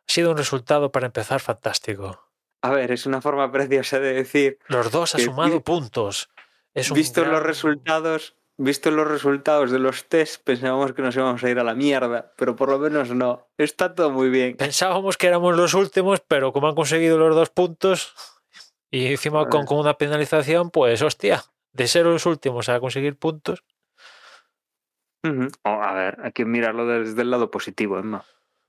ha 0.05 0.11
sido 0.11 0.31
un 0.31 0.37
resultado 0.37 0.91
para 0.91 1.05
empezar 1.05 1.39
fantástico. 1.39 2.29
A 2.61 2.71
ver, 2.71 2.91
es 2.91 3.05
una 3.05 3.21
forma 3.21 3.49
preciosa 3.49 3.99
de 3.99 4.13
decir... 4.15 4.59
Los 4.67 4.91
dos 4.91 5.15
ha 5.15 5.19
sumado 5.19 5.61
puntos. 5.61 6.29
Es 6.73 6.91
un 6.91 6.95
visto 6.95 7.21
gran... 7.21 7.35
los 7.35 7.43
resultados, 7.43 8.35
visto 8.57 8.91
los 8.91 9.07
resultados 9.07 9.71
de 9.71 9.79
los 9.79 10.09
test, 10.09 10.43
pensábamos 10.43 10.91
que 10.91 11.01
nos 11.01 11.15
íbamos 11.15 11.41
a 11.45 11.49
ir 11.49 11.59
a 11.59 11.63
la 11.63 11.75
mierda, 11.75 12.33
pero 12.35 12.57
por 12.57 12.67
lo 12.67 12.77
menos 12.77 13.09
no. 13.11 13.47
Está 13.57 13.95
todo 13.95 14.11
muy 14.11 14.27
bien. 14.29 14.57
Pensábamos 14.57 15.15
que 15.15 15.27
éramos 15.27 15.55
los 15.55 15.75
últimos, 15.75 16.19
pero 16.27 16.51
como 16.51 16.67
han 16.67 16.75
conseguido 16.75 17.17
los 17.17 17.35
dos 17.35 17.51
puntos 17.51 18.13
y 18.91 19.07
encima 19.07 19.47
con, 19.47 19.65
con 19.65 19.77
una 19.77 19.97
penalización, 19.97 20.71
pues 20.71 21.01
hostia, 21.01 21.45
de 21.75 21.87
ser 21.87 22.05
los 22.05 22.25
últimos 22.25 22.69
a 22.69 22.79
conseguir 22.79 23.17
puntos. 23.17 23.63
Uh 25.23 25.49
a 25.63 25.93
ver, 25.93 26.17
hay 26.23 26.31
que 26.31 26.45
mirarlo 26.45 26.85
desde 26.87 27.21
el 27.21 27.31
lado 27.31 27.49
positivo, 27.51 27.97
Emma. 27.99 28.23